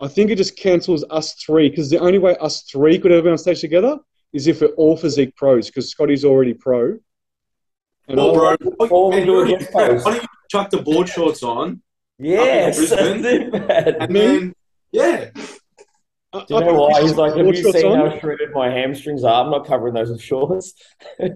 I 0.01 0.09
think 0.09 0.31
it 0.31 0.37
just 0.37 0.57
cancels 0.57 1.05
us 1.11 1.35
three 1.35 1.69
because 1.69 1.91
the 1.91 1.99
only 1.99 2.19
way 2.19 2.37
us 2.41 2.63
three 2.63 2.99
could 2.99 3.13
ever 3.13 3.23
be 3.23 3.31
on 3.31 3.39
stage 3.39 3.61
together 3.61 3.99
is 4.33 4.47
if 4.47 4.61
we're 4.61 4.69
all 4.69 4.97
physique 4.97 5.37
pros 5.37 5.67
because 5.67 5.91
Scotty's 5.91 6.25
already 6.25 6.55
pro. 6.55 6.99
And 8.09 8.17
well, 8.17 8.35
bro, 8.35 8.57
all 8.89 9.11
we 9.13 9.25
do 9.25 9.41
against 9.41 9.73
Why 9.73 9.89
don't 9.89 10.23
you 10.23 10.29
chuck 10.51 10.71
the 10.71 10.79
board 10.83 11.09
shorts 11.09 11.43
on? 11.43 11.83
Yes, 12.19 12.93
and 12.93 13.25
then 13.25 14.55
yeah. 14.93 15.31
Do 16.33 16.45
you 16.49 16.61
know 16.61 16.75
why? 16.89 17.03
He's 17.03 17.17
like, 17.17 17.37
have 17.37 17.47
you 17.47 17.73
seen 17.73 17.95
how 17.95 18.19
shredded 18.19 18.51
my 18.53 18.71
hamstrings 18.71 19.25
are? 19.25 19.45
I'm 19.45 19.51
not 19.51 19.67
covering 19.67 19.95
those 19.95 20.11
with 20.11 20.23
shorts. 20.23 20.75
I 21.21 21.29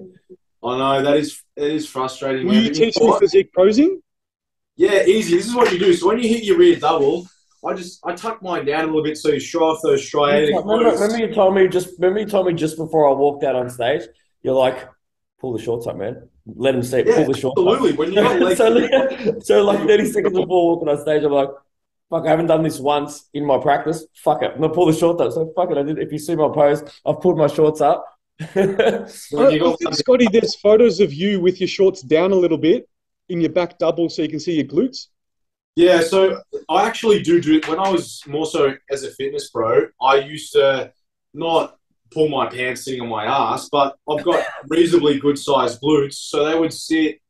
know 0.79 1.03
that 1.03 1.17
is 1.17 1.43
it 1.57 1.71
is 1.71 1.89
frustrating. 1.89 2.47
Will 2.47 2.55
you 2.55 2.73
teach 2.73 2.99
me 2.99 3.15
physique 3.19 3.53
posing? 3.55 4.01
Yeah, 4.77 5.05
easy. 5.05 5.37
This 5.37 5.47
is 5.47 5.55
what 5.55 5.73
you 5.73 5.79
do. 5.79 5.93
So 5.95 6.09
when 6.09 6.19
you 6.21 6.29
hit 6.29 6.45
your 6.45 6.59
rear 6.59 6.77
double, 6.77 7.27
I 7.67 7.75
just 7.75 8.01
I 8.05 8.15
tuck 8.15 8.43
mine 8.43 8.65
down 8.65 8.85
a 8.85 8.87
little 8.87 9.03
bit 9.03 9.17
so 9.17 9.31
you 9.31 9.41
show 9.41 9.65
off 9.65 9.81
those 9.83 10.07
striatic. 10.07 10.55
Remember, 10.55 10.91
remember, 10.91 11.19
you 11.19 11.35
told 11.35 11.55
me 11.55 11.69
just 11.69 11.91
remember 11.99 12.21
you 12.21 12.27
told 12.27 12.47
me 12.47 12.55
just 12.55 12.77
before 12.77 13.09
I 13.09 13.13
walked 13.13 13.45
out 13.45 13.57
on 13.57 13.69
stage. 13.69 14.03
You're 14.43 14.55
like, 14.55 14.89
pull 15.41 15.57
the 15.57 15.63
shorts 15.63 15.87
up, 15.87 15.97
man. 15.97 16.29
Let 16.47 16.75
him 16.75 16.83
see. 16.83 17.05
Yeah, 17.07 17.17
pull 17.17 17.33
the 17.33 17.39
shorts 17.39 17.59
absolutely. 17.59 17.93
up. 17.93 17.99
When 17.99 18.13
you 18.13 18.15
got 18.17 18.57
so, 18.57 19.41
so 19.41 19.65
like 19.65 19.87
30 19.87 20.07
seconds 20.07 20.35
before 20.35 20.77
walking 20.77 20.89
on 20.89 21.01
stage, 21.01 21.23
I'm 21.23 21.33
like, 21.33 21.49
fuck, 22.11 22.27
I 22.27 22.31
haven't 22.31 22.47
done 22.47 22.63
this 22.63 22.79
once 22.79 23.29
in 23.35 23.45
my 23.45 23.59
practice. 23.59 24.07
Fuck 24.17 24.43
it. 24.43 24.53
I'm 24.55 24.61
gonna 24.61 24.73
pull 24.73 24.87
the 24.87 24.93
shorts 24.93 25.21
up. 25.21 25.33
So 25.33 25.53
fuck 25.57 25.71
it. 25.71 25.79
I 25.79 25.83
did. 25.83 25.99
If 25.99 26.13
you 26.13 26.19
see 26.19 26.35
my 26.35 26.49
pose, 26.49 26.83
I've 27.07 27.21
pulled 27.21 27.39
my 27.39 27.47
shorts 27.47 27.81
up. 27.81 28.07
I, 28.41 28.47
I 28.57 29.07
think, 29.07 29.95
Scotty, 29.95 30.27
there's 30.31 30.57
photos 30.57 31.01
of 31.01 31.13
you 31.13 31.41
with 31.41 31.61
your 31.61 31.69
shorts 31.69 32.03
down 32.03 32.33
a 32.33 32.37
little 32.37 32.59
bit 32.59 32.89
in 33.29 33.41
your 33.41 33.51
back 33.51 33.79
double 33.79 34.09
so 34.09 34.23
you 34.23 34.29
can 34.29 34.41
see 34.41 34.55
your 34.55 34.65
glutes. 34.65 35.07
Yeah, 35.77 36.03
so 36.03 36.41
I 36.69 36.87
actually 36.87 37.23
do 37.23 37.41
do 37.41 37.57
it 37.57 37.69
when 37.69 37.79
I 37.81 37.91
was 37.91 38.23
more 38.27 38.47
so 38.47 38.75
as 38.91 39.03
a 39.03 39.11
fitness 39.11 39.51
pro. 39.51 39.87
I 40.01 40.17
used 40.17 40.53
to 40.53 40.93
not 41.33 41.77
pull 42.13 42.29
my 42.29 42.47
pants 42.47 42.85
sitting 42.85 43.01
on 43.01 43.09
my 43.09 43.25
ass, 43.25 43.69
but 43.71 43.97
I've 44.09 44.25
got 44.25 44.45
reasonably 44.69 45.19
good 45.19 45.39
sized 45.39 45.81
glutes, 45.81 46.15
so 46.15 46.45
they 46.45 46.57
would 46.59 46.73
sit. 46.73 47.21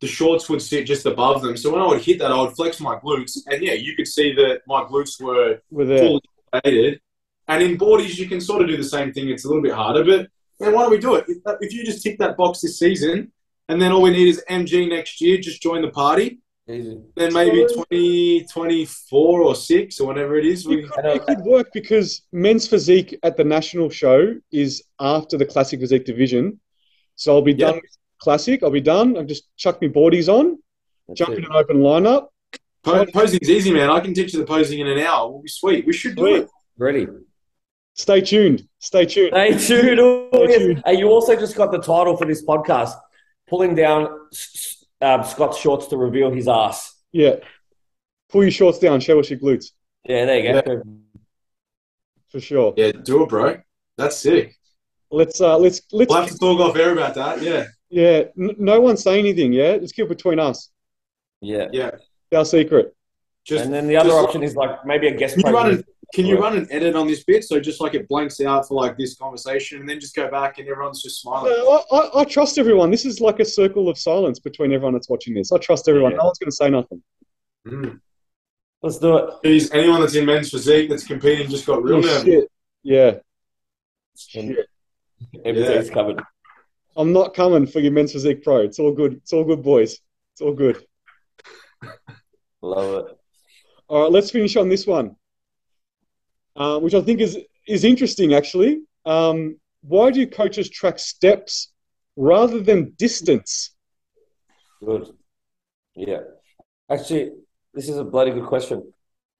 The 0.00 0.06
shorts 0.06 0.48
would 0.48 0.62
sit 0.62 0.86
just 0.86 1.04
above 1.06 1.42
them. 1.42 1.56
So 1.56 1.72
when 1.72 1.82
I 1.82 1.86
would 1.86 2.02
hit 2.02 2.18
that, 2.20 2.30
I 2.30 2.40
would 2.40 2.54
flex 2.54 2.80
my 2.80 2.96
glutes, 2.96 3.38
and 3.46 3.62
yeah, 3.62 3.74
you 3.74 3.94
could 3.94 4.08
see 4.08 4.32
that 4.34 4.62
my 4.66 4.82
glutes 4.84 5.20
were, 5.20 5.60
were 5.70 5.84
fully 5.84 6.20
inflated. 6.52 7.00
And 7.48 7.62
in 7.62 7.76
boardies, 7.76 8.16
you 8.16 8.28
can 8.28 8.40
sort 8.40 8.62
of 8.62 8.68
do 8.68 8.76
the 8.76 8.84
same 8.84 9.12
thing. 9.12 9.28
It's 9.28 9.44
a 9.44 9.48
little 9.48 9.62
bit 9.62 9.72
harder, 9.72 10.04
but 10.04 10.28
man, 10.60 10.72
why 10.74 10.82
don't 10.82 10.90
we 10.90 10.98
do 10.98 11.16
it? 11.16 11.26
If 11.60 11.72
you 11.74 11.84
just 11.84 12.02
tick 12.02 12.18
that 12.18 12.36
box 12.36 12.60
this 12.60 12.78
season, 12.78 13.32
and 13.68 13.80
then 13.80 13.92
all 13.92 14.02
we 14.02 14.10
need 14.10 14.28
is 14.28 14.42
MG 14.48 14.88
next 14.88 15.20
year, 15.20 15.38
just 15.38 15.62
join 15.62 15.82
the 15.82 15.90
party. 15.90 16.40
Easy. 16.68 17.00
Then 17.16 17.32
maybe 17.32 17.66
2024 17.66 19.42
or 19.42 19.54
6 19.54 20.00
or 20.00 20.06
whatever 20.06 20.36
it 20.36 20.46
is. 20.46 20.66
We... 20.66 20.84
It, 20.84 20.90
could, 20.90 21.04
it 21.04 21.26
could 21.26 21.40
work 21.40 21.72
because 21.72 22.22
men's 22.32 22.66
physique 22.66 23.18
at 23.22 23.36
the 23.36 23.44
national 23.44 23.90
show 23.90 24.36
is 24.52 24.82
after 25.00 25.36
the 25.36 25.46
classic 25.46 25.80
physique 25.80 26.04
division. 26.04 26.60
So 27.16 27.34
I'll 27.34 27.42
be 27.42 27.54
done. 27.54 27.80
Classic. 28.20 28.62
I'll 28.62 28.70
be 28.70 28.80
done. 28.80 29.16
I've 29.16 29.26
just 29.26 29.44
chucked 29.56 29.82
my 29.82 29.88
boardies 29.88 30.28
on, 30.28 30.58
That's 31.08 31.18
jump 31.18 31.32
it. 31.32 31.38
in 31.38 31.44
an 31.46 31.52
open 31.52 31.78
lineup. 31.78 32.28
Po- 32.82 33.04
posing's 33.06 33.48
easy, 33.50 33.72
man. 33.72 33.90
I 33.90 34.00
can 34.00 34.14
teach 34.14 34.32
you 34.32 34.38
the 34.40 34.46
posing 34.46 34.78
in 34.80 34.86
an 34.86 34.98
hour. 35.00 35.30
We'll 35.30 35.42
be 35.42 35.48
sweet. 35.48 35.86
We 35.86 35.92
should 35.92 36.16
do 36.16 36.22
Sweet. 36.22 36.36
it. 36.42 36.48
Ready. 36.78 37.06
Stay 37.94 38.20
tuned. 38.22 38.66
Stay 38.78 39.04
tuned. 39.04 39.34
Hey, 39.34 39.50
dude. 39.56 39.98
oh, 39.98 40.28
Stay 40.32 40.44
yes. 40.48 40.58
tuned. 40.58 40.82
Hey, 40.86 40.94
you 40.98 41.08
also 41.08 41.36
just 41.38 41.54
got 41.56 41.70
the 41.72 41.78
title 41.78 42.16
for 42.16 42.24
this 42.24 42.42
podcast, 42.44 42.94
pulling 43.48 43.74
down 43.74 44.08
S- 44.32 44.50
S- 44.54 44.84
um, 45.02 45.24
Scott's 45.24 45.58
shorts 45.58 45.86
to 45.88 45.98
reveal 45.98 46.30
his 46.30 46.48
ass. 46.48 46.94
Yeah. 47.12 47.36
Pull 48.30 48.44
your 48.44 48.50
shorts 48.52 48.78
down. 48.78 49.00
Show 49.00 49.18
us 49.20 49.28
your 49.28 49.38
glutes 49.40 49.72
Yeah, 50.06 50.24
there 50.24 50.38
you 50.38 50.62
go. 50.62 50.82
for 52.30 52.40
sure. 52.40 52.72
Yeah, 52.76 52.92
do 52.92 53.24
it, 53.24 53.28
bro. 53.28 53.60
That's 53.98 54.16
sick. 54.16 54.56
Let's 55.10 55.40
uh, 55.40 55.58
let's 55.58 55.82
let's 55.92 56.08
We'll 56.08 56.20
have 56.22 56.30
to 56.30 56.38
talk 56.38 56.60
off 56.60 56.76
air 56.76 56.92
about 56.92 57.14
that. 57.16 57.42
Yeah. 57.42 57.66
Yeah. 57.90 58.24
N- 58.38 58.56
no 58.58 58.80
one 58.80 58.96
say 58.96 59.18
anything. 59.18 59.52
Yeah. 59.52 59.76
Let's 59.80 59.92
keep 59.92 60.08
between 60.08 60.38
us. 60.38 60.70
Yeah. 61.40 61.68
Yeah. 61.72 61.90
Our 62.34 62.44
secret. 62.44 62.94
Just 63.44 63.64
And 63.64 63.74
then 63.74 63.86
the 63.86 63.96
other 63.96 64.10
just- 64.10 64.24
option 64.24 64.42
is 64.42 64.54
like 64.56 64.84
maybe 64.86 65.08
a 65.08 65.14
guest 65.16 65.34
Can 65.36 65.46
you 65.46 65.52
run 65.52 65.70
an, 65.70 65.84
can 66.14 66.26
you 66.26 66.38
run 66.38 66.56
an 66.56 66.66
edit 66.70 66.94
on 66.96 67.06
this 67.06 67.24
bit 67.24 67.44
so 67.44 67.58
just 67.60 67.80
like 67.80 67.94
it 67.94 68.06
blanks 68.08 68.40
out 68.40 68.66
for 68.68 68.74
like 68.74 68.96
this 68.98 69.16
conversation 69.16 69.80
and 69.80 69.88
then 69.88 69.98
just 70.00 70.14
go 70.14 70.28
back 70.30 70.58
and 70.58 70.68
everyone's 70.68 71.02
just 71.02 71.20
smiling? 71.22 71.52
No, 71.52 71.82
I, 71.92 71.96
I, 71.96 72.20
I 72.20 72.24
trust 72.24 72.58
everyone. 72.58 72.90
This 72.90 73.04
is 73.04 73.20
like 73.20 73.40
a 73.40 73.44
circle 73.44 73.88
of 73.88 73.96
silence 73.98 74.38
between 74.38 74.72
everyone 74.72 74.92
that's 74.94 75.08
watching 75.08 75.34
this. 75.34 75.52
I 75.52 75.58
trust 75.58 75.88
everyone. 75.88 76.12
Yeah. 76.12 76.18
No 76.18 76.24
one's 76.26 76.38
going 76.38 76.50
to 76.50 76.56
say 76.56 76.68
nothing. 76.70 77.02
Mm. 77.66 78.00
Let's 78.82 78.98
do 78.98 79.16
it. 79.18 79.30
Geez, 79.44 79.70
anyone 79.72 80.00
that's 80.00 80.14
in 80.14 80.26
men's 80.26 80.50
physique 80.50 80.88
that's 80.90 81.06
competing 81.06 81.48
just 81.48 81.66
got 81.66 81.82
real 81.82 81.96
Oh, 81.96 82.00
nervous. 82.00 82.22
shit. 82.24 82.50
Yeah. 82.82 83.12
And 84.34 84.54
Shit. 84.56 84.66
everything's 85.44 85.90
covered. 85.90 86.20
I'm 86.96 87.12
not 87.12 87.34
coming 87.34 87.66
for 87.66 87.80
your 87.80 87.92
men's 87.92 88.12
physique 88.12 88.42
pro. 88.42 88.58
It's 88.58 88.78
all 88.78 88.92
good. 88.92 89.14
It's 89.14 89.32
all 89.32 89.44
good, 89.44 89.62
boys. 89.62 89.98
It's 90.32 90.40
all 90.40 90.54
good. 90.54 90.84
Love 92.62 93.06
it. 93.06 93.18
All 93.88 94.02
right, 94.02 94.12
let's 94.12 94.30
finish 94.30 94.56
on 94.56 94.68
this 94.68 94.86
one, 94.86 95.16
uh, 96.56 96.78
which 96.78 96.94
I 96.94 97.00
think 97.00 97.20
is 97.20 97.38
is 97.66 97.84
interesting 97.84 98.34
actually. 98.34 98.82
Um, 99.04 99.58
why 99.82 100.10
do 100.10 100.26
coaches 100.26 100.68
track 100.68 100.98
steps 100.98 101.72
rather 102.16 102.60
than 102.60 102.92
distance? 102.98 103.74
Good. 104.84 105.08
Yeah. 105.94 106.20
Actually, 106.90 107.32
this 107.74 107.88
is 107.88 107.96
a 107.96 108.04
bloody 108.04 108.30
good 108.32 108.46
question. 108.46 108.92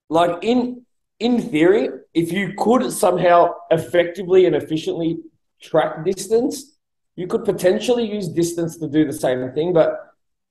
Like 0.09 0.43
in 0.43 0.85
in 1.19 1.41
theory, 1.41 1.89
if 2.13 2.31
you 2.31 2.53
could 2.57 2.91
somehow 2.91 3.53
effectively 3.69 4.45
and 4.45 4.55
efficiently 4.55 5.19
track 5.61 6.03
distance, 6.03 6.77
you 7.15 7.27
could 7.27 7.45
potentially 7.45 8.11
use 8.11 8.27
distance 8.27 8.77
to 8.77 8.87
do 8.87 9.05
the 9.05 9.13
same 9.13 9.51
thing. 9.51 9.73
But 9.73 9.97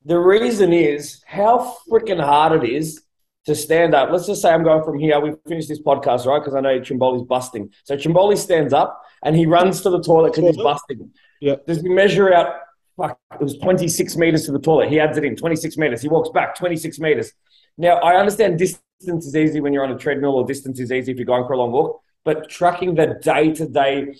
the 0.04 0.18
reason 0.18 0.72
is 0.72 1.22
how 1.26 1.76
freaking 1.88 2.22
hard 2.22 2.62
it 2.62 2.68
is 2.68 3.02
to 3.46 3.54
stand 3.54 3.94
up. 3.94 4.10
Let's 4.10 4.26
just 4.26 4.42
say 4.42 4.50
I'm 4.50 4.62
going 4.62 4.84
from 4.84 4.98
here. 4.98 5.18
We 5.20 5.32
finished 5.48 5.68
this 5.68 5.80
podcast, 5.80 6.26
right? 6.26 6.38
Because 6.38 6.54
I 6.54 6.60
know 6.60 6.78
Trimboli's 6.80 7.26
busting. 7.26 7.72
So 7.84 7.96
Chimboli 7.96 8.36
stands 8.36 8.72
up 8.72 9.02
and 9.22 9.34
he 9.34 9.46
runs 9.46 9.80
to 9.82 9.90
the 9.90 10.02
toilet 10.02 10.34
because 10.34 10.54
he's 10.54 10.62
busting. 10.62 11.10
Yeah. 11.40 11.56
Does 11.66 11.80
he 11.80 11.88
measure 11.88 12.32
out? 12.32 12.54
Fuck, 12.96 13.18
it 13.32 13.40
was 13.40 13.56
26 13.58 14.16
meters 14.16 14.44
to 14.44 14.52
the 14.52 14.58
toilet. 14.58 14.90
He 14.90 15.00
adds 15.00 15.16
it 15.16 15.24
in 15.24 15.34
26 15.34 15.78
meters. 15.78 16.02
He 16.02 16.08
walks 16.08 16.28
back 16.30 16.54
26 16.56 16.98
meters. 16.98 17.32
Now, 17.78 17.96
I 17.96 18.16
understand 18.16 18.58
distance 18.58 19.26
is 19.26 19.34
easy 19.34 19.60
when 19.60 19.72
you're 19.72 19.84
on 19.84 19.92
a 19.92 19.98
treadmill, 19.98 20.32
or 20.32 20.44
distance 20.44 20.78
is 20.78 20.92
easy 20.92 21.12
if 21.12 21.16
you're 21.16 21.24
going 21.24 21.46
for 21.46 21.54
a 21.54 21.56
long 21.56 21.72
walk, 21.72 22.02
but 22.24 22.50
tracking 22.50 22.94
the 22.94 23.18
day 23.22 23.54
to 23.54 23.66
day 23.66 24.16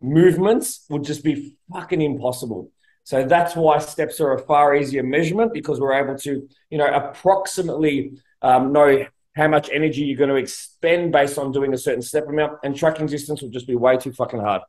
movements 0.00 0.84
would 0.88 1.04
just 1.04 1.24
be 1.24 1.56
fucking 1.72 2.00
impossible. 2.00 2.70
So 3.04 3.24
that's 3.24 3.56
why 3.56 3.78
steps 3.78 4.20
are 4.20 4.34
a 4.34 4.38
far 4.38 4.76
easier 4.76 5.02
measurement 5.02 5.52
because 5.54 5.80
we're 5.80 5.94
able 5.94 6.18
to, 6.18 6.48
you 6.70 6.78
know, 6.78 6.86
approximately 6.86 8.12
um, 8.42 8.72
know 8.72 9.06
how 9.34 9.48
much 9.48 9.70
energy 9.72 10.02
you're 10.02 10.18
going 10.18 10.30
to 10.30 10.36
expend 10.36 11.12
based 11.12 11.38
on 11.38 11.52
doing 11.52 11.72
a 11.72 11.78
certain 11.78 12.02
step 12.02 12.26
amount, 12.28 12.58
and 12.64 12.76
tracking 12.76 13.06
distance 13.06 13.40
would 13.40 13.52
just 13.52 13.66
be 13.66 13.76
way 13.76 13.96
too 13.96 14.12
fucking 14.12 14.40
hard. 14.40 14.62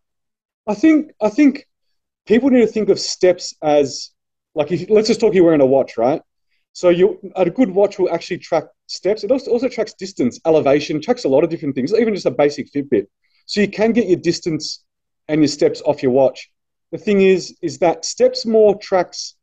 I 0.67 0.75
think 0.75 1.11
I 1.21 1.29
think 1.29 1.67
people 2.27 2.49
need 2.49 2.61
to 2.61 2.67
think 2.67 2.89
of 2.89 2.99
steps 2.99 3.55
as 3.61 4.11
like 4.55 4.71
if 4.71 4.89
let's 4.89 5.07
just 5.07 5.19
talk 5.19 5.33
you're 5.33 5.43
wearing 5.43 5.61
a 5.61 5.65
watch, 5.65 5.97
right? 5.97 6.21
So 6.73 6.89
you 6.89 7.19
a 7.35 7.49
good 7.49 7.71
watch 7.71 7.97
will 7.97 8.11
actually 8.11 8.37
track 8.37 8.65
steps. 8.87 9.23
It 9.23 9.31
also, 9.31 9.51
also 9.51 9.67
tracks 9.67 9.93
distance, 9.93 10.39
elevation, 10.45 11.01
tracks 11.01 11.25
a 11.25 11.29
lot 11.29 11.43
of 11.43 11.49
different 11.49 11.75
things, 11.75 11.93
even 11.93 12.13
just 12.13 12.25
a 12.27 12.31
basic 12.31 12.71
Fitbit. 12.71 13.07
So 13.47 13.61
you 13.61 13.67
can 13.67 13.91
get 13.91 14.07
your 14.07 14.19
distance 14.19 14.83
and 15.29 15.39
your 15.41 15.47
steps 15.47 15.81
off 15.85 16.03
your 16.03 16.11
watch. 16.11 16.49
The 16.91 16.97
thing 16.97 17.21
is, 17.21 17.55
is 17.61 17.77
that 17.79 18.03
steps 18.03 18.45
more 18.45 18.77
tracks 18.77 19.35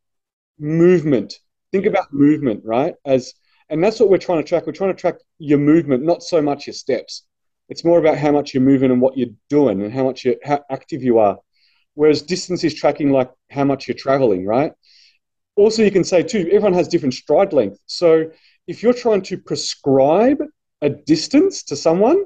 movement. 0.59 1.39
Think 1.73 1.87
about 1.87 2.13
movement, 2.13 2.63
right? 2.65 2.95
As 3.07 3.33
and 3.69 3.83
that's 3.83 3.99
what 3.99 4.11
we're 4.11 4.19
trying 4.19 4.43
to 4.43 4.49
track. 4.49 4.67
We're 4.67 4.73
trying 4.73 4.95
to 4.95 5.01
track 5.01 5.17
your 5.39 5.59
movement, 5.59 6.05
not 6.05 6.23
so 6.23 6.41
much 6.43 6.67
your 6.67 6.75
steps. 6.75 7.27
It's 7.69 7.85
more 7.85 7.99
about 7.99 8.19
how 8.19 8.31
much 8.31 8.55
you're 8.55 8.63
moving 8.63 8.93
and 8.93 9.01
what 9.01 9.17
you're 9.17 9.35
doing 9.49 9.83
and 9.83 9.93
how 9.93 10.05
much 10.05 10.25
you 10.25 10.37
how 10.45 10.63
active 10.71 11.03
you 11.03 11.19
are. 11.19 11.39
Whereas 11.95 12.23
distance 12.23 12.63
is 12.63 12.75
tracking 12.75 13.11
like 13.11 13.31
how 13.51 13.65
much 13.65 13.89
you're 13.89 13.97
traveling, 13.97 14.45
right? 14.45 14.73
Also, 15.57 15.83
you 15.83 15.91
can 15.91 16.05
say 16.05 16.23
too, 16.23 16.41
everyone 16.53 16.75
has 16.75 16.89
different 16.89 17.15
stride 17.15 17.53
length. 17.53 17.79
So 17.87 18.31
if 18.67 18.83
you're 18.83 18.93
trying 18.93 19.23
to 19.23 19.39
prescribe 19.39 20.43
a 20.83 20.91
distance 20.91 21.63
to 21.65 21.77
someone, 21.77 22.25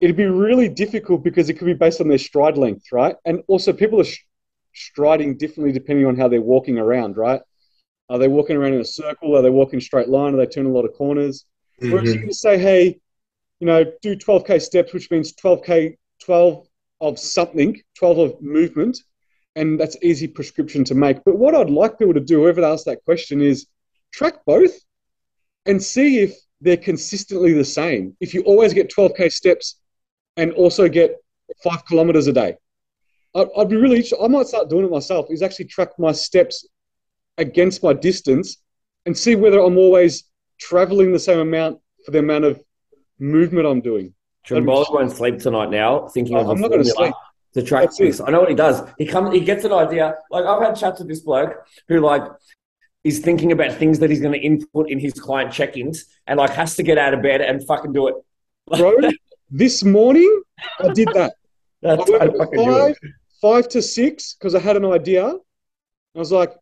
it'd 0.00 0.16
be 0.16 0.26
really 0.26 0.68
difficult 0.68 1.22
because 1.22 1.48
it 1.48 1.54
could 1.54 1.66
be 1.66 1.74
based 1.74 2.00
on 2.00 2.08
their 2.08 2.18
stride 2.18 2.56
length, 2.56 2.86
right? 2.92 3.16
And 3.24 3.42
also, 3.48 3.72
people 3.72 4.00
are 4.00 4.04
sh- 4.04 4.24
striding 4.74 5.36
differently 5.36 5.72
depending 5.72 6.06
on 6.06 6.16
how 6.16 6.28
they're 6.28 6.40
walking 6.40 6.78
around, 6.78 7.16
right? 7.16 7.40
Are 8.08 8.18
they 8.18 8.28
walking 8.28 8.56
around 8.56 8.74
in 8.74 8.80
a 8.80 8.84
circle? 8.84 9.36
Are 9.36 9.42
they 9.42 9.50
walking 9.50 9.80
straight 9.80 10.08
line? 10.08 10.34
Are 10.34 10.38
they 10.38 10.46
turning 10.46 10.72
a 10.72 10.74
lot 10.74 10.84
of 10.84 10.94
corners? 10.94 11.44
Whereas 11.78 12.08
you 12.08 12.14
mm-hmm. 12.14 12.24
can 12.24 12.32
say, 12.32 12.58
hey, 12.58 13.00
you 13.60 13.66
know, 13.66 13.84
do 14.02 14.16
12k 14.16 14.60
steps, 14.60 14.92
which 14.92 15.10
means 15.10 15.32
12k, 15.34 15.96
12 16.22 16.66
of 17.00 17.18
something, 17.18 17.80
12 17.96 18.18
of 18.18 18.42
movement, 18.42 18.98
and 19.56 19.78
that's 19.78 19.96
easy 20.02 20.26
prescription 20.26 20.84
to 20.84 20.94
make. 20.94 21.24
But 21.24 21.38
what 21.38 21.54
I'd 21.54 21.70
like 21.70 21.98
people 21.98 22.14
to 22.14 22.20
do, 22.20 22.42
whoever 22.42 22.64
asks 22.64 22.84
that 22.84 23.04
question, 23.04 23.40
is 23.40 23.66
track 24.12 24.44
both 24.44 24.72
and 25.66 25.82
see 25.82 26.18
if 26.18 26.34
they're 26.60 26.76
consistently 26.76 27.52
the 27.52 27.64
same. 27.64 28.16
If 28.20 28.34
you 28.34 28.42
always 28.42 28.74
get 28.74 28.92
12k 28.94 29.32
steps 29.32 29.79
and 30.40 30.52
also 30.54 30.88
get 30.88 31.16
five 31.62 31.84
kilometers 31.88 32.26
a 32.26 32.32
day, 32.32 32.56
I'd, 33.34 33.48
I'd 33.56 33.68
be 33.68 33.76
really. 33.76 34.04
I 34.24 34.28
might 34.28 34.46
start 34.46 34.70
doing 34.70 34.84
it 34.86 34.90
myself. 34.90 35.26
Is 35.30 35.42
actually 35.42 35.66
track 35.76 35.90
my 35.98 36.12
steps 36.12 36.66
against 37.38 37.82
my 37.82 37.92
distance 37.92 38.48
and 39.06 39.16
see 39.16 39.34
whether 39.36 39.60
I'm 39.60 39.78
always 39.78 40.24
traveling 40.58 41.12
the 41.12 41.18
same 41.18 41.38
amount 41.38 41.78
for 42.04 42.10
the 42.10 42.18
amount 42.18 42.44
of 42.44 42.60
movement 43.18 43.66
I'm 43.66 43.80
doing. 43.80 44.14
Trimboli 44.46 44.92
won't 44.92 45.12
sleep 45.12 45.38
tonight 45.38 45.70
now, 45.70 46.08
thinking 46.08 46.36
Oh, 46.36 46.40
of 46.40 46.48
I'm 46.48 46.60
not 46.60 46.70
gonna 46.70 46.84
sleep. 46.84 47.14
to 47.54 47.62
track 47.62 47.90
this. 47.98 48.20
I 48.20 48.30
know 48.30 48.40
what 48.40 48.48
he 48.48 48.54
does. 48.54 48.82
He 48.98 49.06
comes, 49.06 49.34
he 49.34 49.40
gets 49.40 49.64
an 49.64 49.72
idea. 49.72 50.14
Like 50.30 50.44
I've 50.46 50.62
had 50.62 50.74
chats 50.76 50.98
with 51.00 51.08
this 51.08 51.20
bloke 51.20 51.54
who 51.88 52.00
like 52.00 52.22
is 53.04 53.18
thinking 53.20 53.52
about 53.52 53.72
things 53.74 53.98
that 53.98 54.10
he's 54.10 54.20
going 54.20 54.34
to 54.38 54.44
input 54.50 54.90
in 54.90 54.98
his 54.98 55.14
client 55.14 55.50
check-ins, 55.52 56.04
and 56.26 56.38
like 56.38 56.50
has 56.50 56.76
to 56.76 56.82
get 56.82 56.98
out 56.98 57.14
of 57.14 57.22
bed 57.22 57.40
and 57.40 57.66
fucking 57.66 57.92
do 57.92 58.08
it. 58.08 58.14
Bro, 58.66 58.96
this 59.50 59.84
morning 59.84 60.42
I 60.80 60.92
did 60.92 61.08
that. 61.14 61.34
That's 61.82 62.08
I 62.10 62.26
went 62.26 62.36
from 62.36 62.56
five, 62.56 62.96
five 63.40 63.68
to 63.68 63.82
six 63.82 64.34
because 64.34 64.54
I 64.54 64.60
had 64.60 64.76
an 64.76 64.84
idea. 64.84 65.26
I 65.26 66.18
was 66.18 66.32
like, 66.32 66.52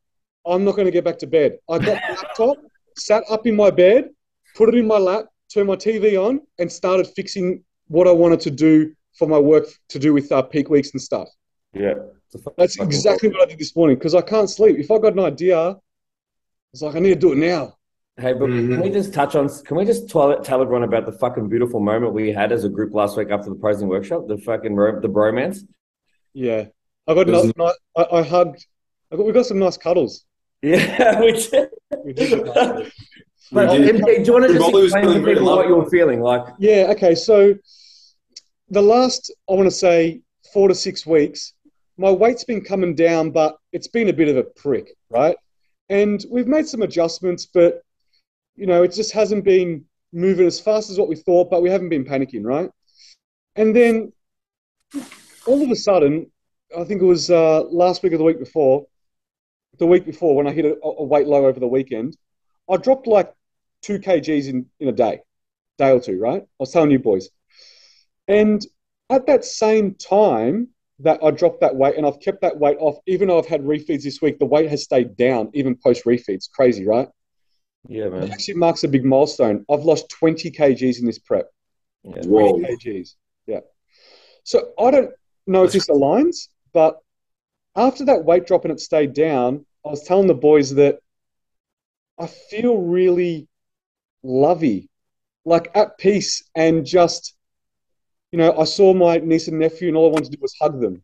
I'm 0.46 0.64
not 0.64 0.76
going 0.76 0.86
to 0.86 0.92
get 0.92 1.04
back 1.04 1.18
to 1.18 1.26
bed. 1.26 1.58
I 1.68 1.78
got 1.78 2.00
the 2.06 2.14
laptop, 2.14 2.56
sat 2.96 3.24
up 3.28 3.46
in 3.46 3.56
my 3.56 3.70
bed, 3.70 4.10
put 4.56 4.68
it 4.68 4.74
in 4.74 4.86
my 4.86 4.98
lap, 4.98 5.26
turned 5.52 5.66
my 5.66 5.76
TV 5.76 6.16
on, 6.16 6.40
and 6.58 6.70
started 6.70 7.06
fixing 7.16 7.64
what 7.88 8.06
I 8.06 8.12
wanted 8.12 8.40
to 8.40 8.50
do 8.50 8.94
for 9.18 9.26
my 9.26 9.38
work 9.38 9.66
to 9.88 9.98
do 9.98 10.12
with 10.12 10.30
uh, 10.30 10.42
peak 10.42 10.70
weeks 10.70 10.90
and 10.92 11.02
stuff. 11.02 11.28
Yeah, 11.72 11.94
That's 12.56 12.78
exactly 12.78 13.28
what 13.30 13.42
I 13.42 13.46
did 13.46 13.58
this 13.58 13.74
morning 13.74 13.96
because 13.96 14.14
I 14.14 14.20
can't 14.20 14.48
sleep. 14.48 14.78
If 14.78 14.90
I 14.90 14.98
got 14.98 15.14
an 15.14 15.20
idea, 15.20 15.58
I 15.58 15.74
was 16.72 16.82
like, 16.82 16.94
I 16.94 16.98
need 16.98 17.10
to 17.10 17.16
do 17.16 17.32
it 17.32 17.38
now. 17.38 17.77
Hey, 18.18 18.32
but 18.32 18.48
Mhm. 18.50 18.72
can 18.72 18.80
we 18.80 18.90
just 18.90 19.14
touch 19.14 19.36
on? 19.36 19.48
Can 19.48 19.76
we 19.76 19.84
just 19.84 20.08
tell, 20.08 20.36
tell 20.40 20.60
everyone 20.60 20.82
about 20.82 21.06
the 21.06 21.12
fucking 21.12 21.48
beautiful 21.48 21.78
moment 21.78 22.12
we 22.14 22.32
had 22.32 22.50
as 22.50 22.64
a 22.64 22.68
group 22.68 22.92
last 22.92 23.16
week 23.16 23.30
after 23.30 23.48
the 23.48 23.54
posing 23.56 23.86
workshop? 23.88 24.26
The 24.26 24.38
fucking 24.38 24.74
ro- 24.74 25.00
the 25.00 25.08
bromance. 25.08 25.60
Yeah, 26.34 26.66
I 27.06 27.14
got 27.14 27.28
Doesn't- 27.28 27.56
nice, 27.56 27.74
I, 27.96 28.06
I 28.10 28.22
hugged. 28.22 28.66
I 29.12 29.16
got, 29.16 29.24
we 29.24 29.32
got 29.32 29.46
some 29.46 29.60
nice 29.60 29.76
cuddles. 29.76 30.24
Yeah, 30.62 31.20
we 31.20 31.32
did. 31.32 31.68
We 32.04 32.12
did 32.12 32.44
nice. 32.46 32.90
But 33.52 33.70
We 33.70 33.78
did. 33.78 33.96
MJ, 33.96 34.16
do 34.16 34.22
you 34.24 34.32
want 34.32 34.46
to 34.46 34.52
just 34.52 34.68
explain 34.68 34.84
to 34.84 34.90
feeling 35.00 35.22
very 35.24 35.34
people 35.36 35.46
what 35.56 35.68
you 35.68 35.76
were 35.76 35.88
feeling 35.88 36.20
like? 36.20 36.42
Yeah, 36.58 36.88
okay. 36.90 37.14
So 37.14 37.54
the 38.68 38.82
last, 38.82 39.32
I 39.48 39.54
want 39.54 39.66
to 39.68 39.70
say, 39.70 40.20
four 40.52 40.68
to 40.68 40.74
six 40.74 41.06
weeks, 41.06 41.54
my 41.96 42.10
weight's 42.10 42.44
been 42.44 42.60
coming 42.62 42.94
down, 42.94 43.30
but 43.30 43.56
it's 43.72 43.86
been 43.86 44.08
a 44.10 44.12
bit 44.12 44.28
of 44.28 44.36
a 44.36 44.42
prick, 44.42 44.94
right? 45.08 45.36
And 45.88 46.22
we've 46.30 46.46
made 46.48 46.66
some 46.66 46.82
adjustments, 46.82 47.46
but, 47.46 47.80
you 48.58 48.66
know, 48.66 48.82
it 48.82 48.92
just 48.92 49.12
hasn't 49.12 49.44
been 49.44 49.84
moving 50.12 50.46
as 50.46 50.60
fast 50.60 50.90
as 50.90 50.98
what 50.98 51.08
we 51.08 51.14
thought, 51.14 51.48
but 51.48 51.62
we 51.62 51.70
haven't 51.70 51.90
been 51.90 52.04
panicking, 52.04 52.44
right? 52.44 52.70
And 53.54 53.74
then 53.74 54.12
all 55.46 55.62
of 55.62 55.70
a 55.70 55.76
sudden, 55.76 56.30
I 56.76 56.84
think 56.84 57.00
it 57.00 57.06
was 57.06 57.30
uh, 57.30 57.62
last 57.64 58.02
week 58.02 58.12
or 58.12 58.18
the 58.18 58.24
week 58.24 58.40
before, 58.40 58.86
the 59.78 59.86
week 59.86 60.04
before 60.04 60.34
when 60.34 60.48
I 60.48 60.52
hit 60.52 60.64
a, 60.64 60.76
a 60.82 61.04
weight 61.04 61.28
low 61.28 61.46
over 61.46 61.60
the 61.60 61.68
weekend, 61.68 62.16
I 62.68 62.76
dropped 62.76 63.06
like 63.06 63.32
two 63.82 64.00
kgs 64.00 64.48
in, 64.48 64.66
in 64.80 64.88
a 64.88 64.92
day, 64.92 65.20
day 65.78 65.92
or 65.92 66.00
two, 66.00 66.18
right? 66.18 66.42
I 66.42 66.56
was 66.58 66.72
telling 66.72 66.90
you 66.90 66.98
boys. 66.98 67.28
And 68.26 68.66
at 69.08 69.26
that 69.26 69.44
same 69.44 69.94
time 69.94 70.68
that 70.98 71.20
I 71.22 71.30
dropped 71.30 71.60
that 71.60 71.76
weight 71.76 71.96
and 71.96 72.04
I've 72.04 72.20
kept 72.20 72.40
that 72.40 72.58
weight 72.58 72.76
off, 72.80 72.96
even 73.06 73.28
though 73.28 73.38
I've 73.38 73.46
had 73.46 73.62
refeeds 73.62 74.02
this 74.02 74.20
week, 74.20 74.40
the 74.40 74.46
weight 74.46 74.68
has 74.68 74.82
stayed 74.82 75.16
down 75.16 75.50
even 75.54 75.76
post 75.76 76.04
refeeds. 76.04 76.50
Crazy, 76.50 76.84
right? 76.84 77.08
Yeah, 77.86 78.08
man. 78.08 78.24
It 78.24 78.30
actually 78.32 78.54
marks 78.54 78.84
a 78.84 78.88
big 78.88 79.04
milestone. 79.04 79.64
I've 79.70 79.84
lost 79.84 80.08
20 80.08 80.50
kgs 80.50 80.98
in 80.98 81.06
this 81.06 81.18
prep. 81.18 81.50
Yeah. 82.02 82.22
Whoa. 82.24 82.58
20 82.58 82.76
kgs. 82.76 83.14
Yeah. 83.46 83.60
So 84.42 84.72
I 84.78 84.90
don't 84.90 85.10
know 85.46 85.64
if 85.64 85.72
this 85.72 85.88
aligns, 85.88 86.48
but 86.72 86.98
after 87.76 88.04
that 88.06 88.24
weight 88.24 88.46
drop 88.46 88.64
and 88.64 88.72
it 88.72 88.80
stayed 88.80 89.12
down, 89.12 89.64
I 89.86 89.90
was 89.90 90.02
telling 90.04 90.26
the 90.26 90.34
boys 90.34 90.74
that 90.74 90.98
I 92.18 92.26
feel 92.26 92.78
really 92.78 93.46
lovey, 94.22 94.90
like 95.44 95.70
at 95.74 95.96
peace, 95.98 96.42
and 96.54 96.84
just, 96.84 97.36
you 98.32 98.38
know, 98.38 98.58
I 98.58 98.64
saw 98.64 98.92
my 98.92 99.18
niece 99.18 99.48
and 99.48 99.58
nephew, 99.58 99.88
and 99.88 99.96
all 99.96 100.08
I 100.08 100.12
wanted 100.12 100.30
to 100.30 100.36
do 100.36 100.42
was 100.42 100.56
hug 100.60 100.80
them. 100.80 101.02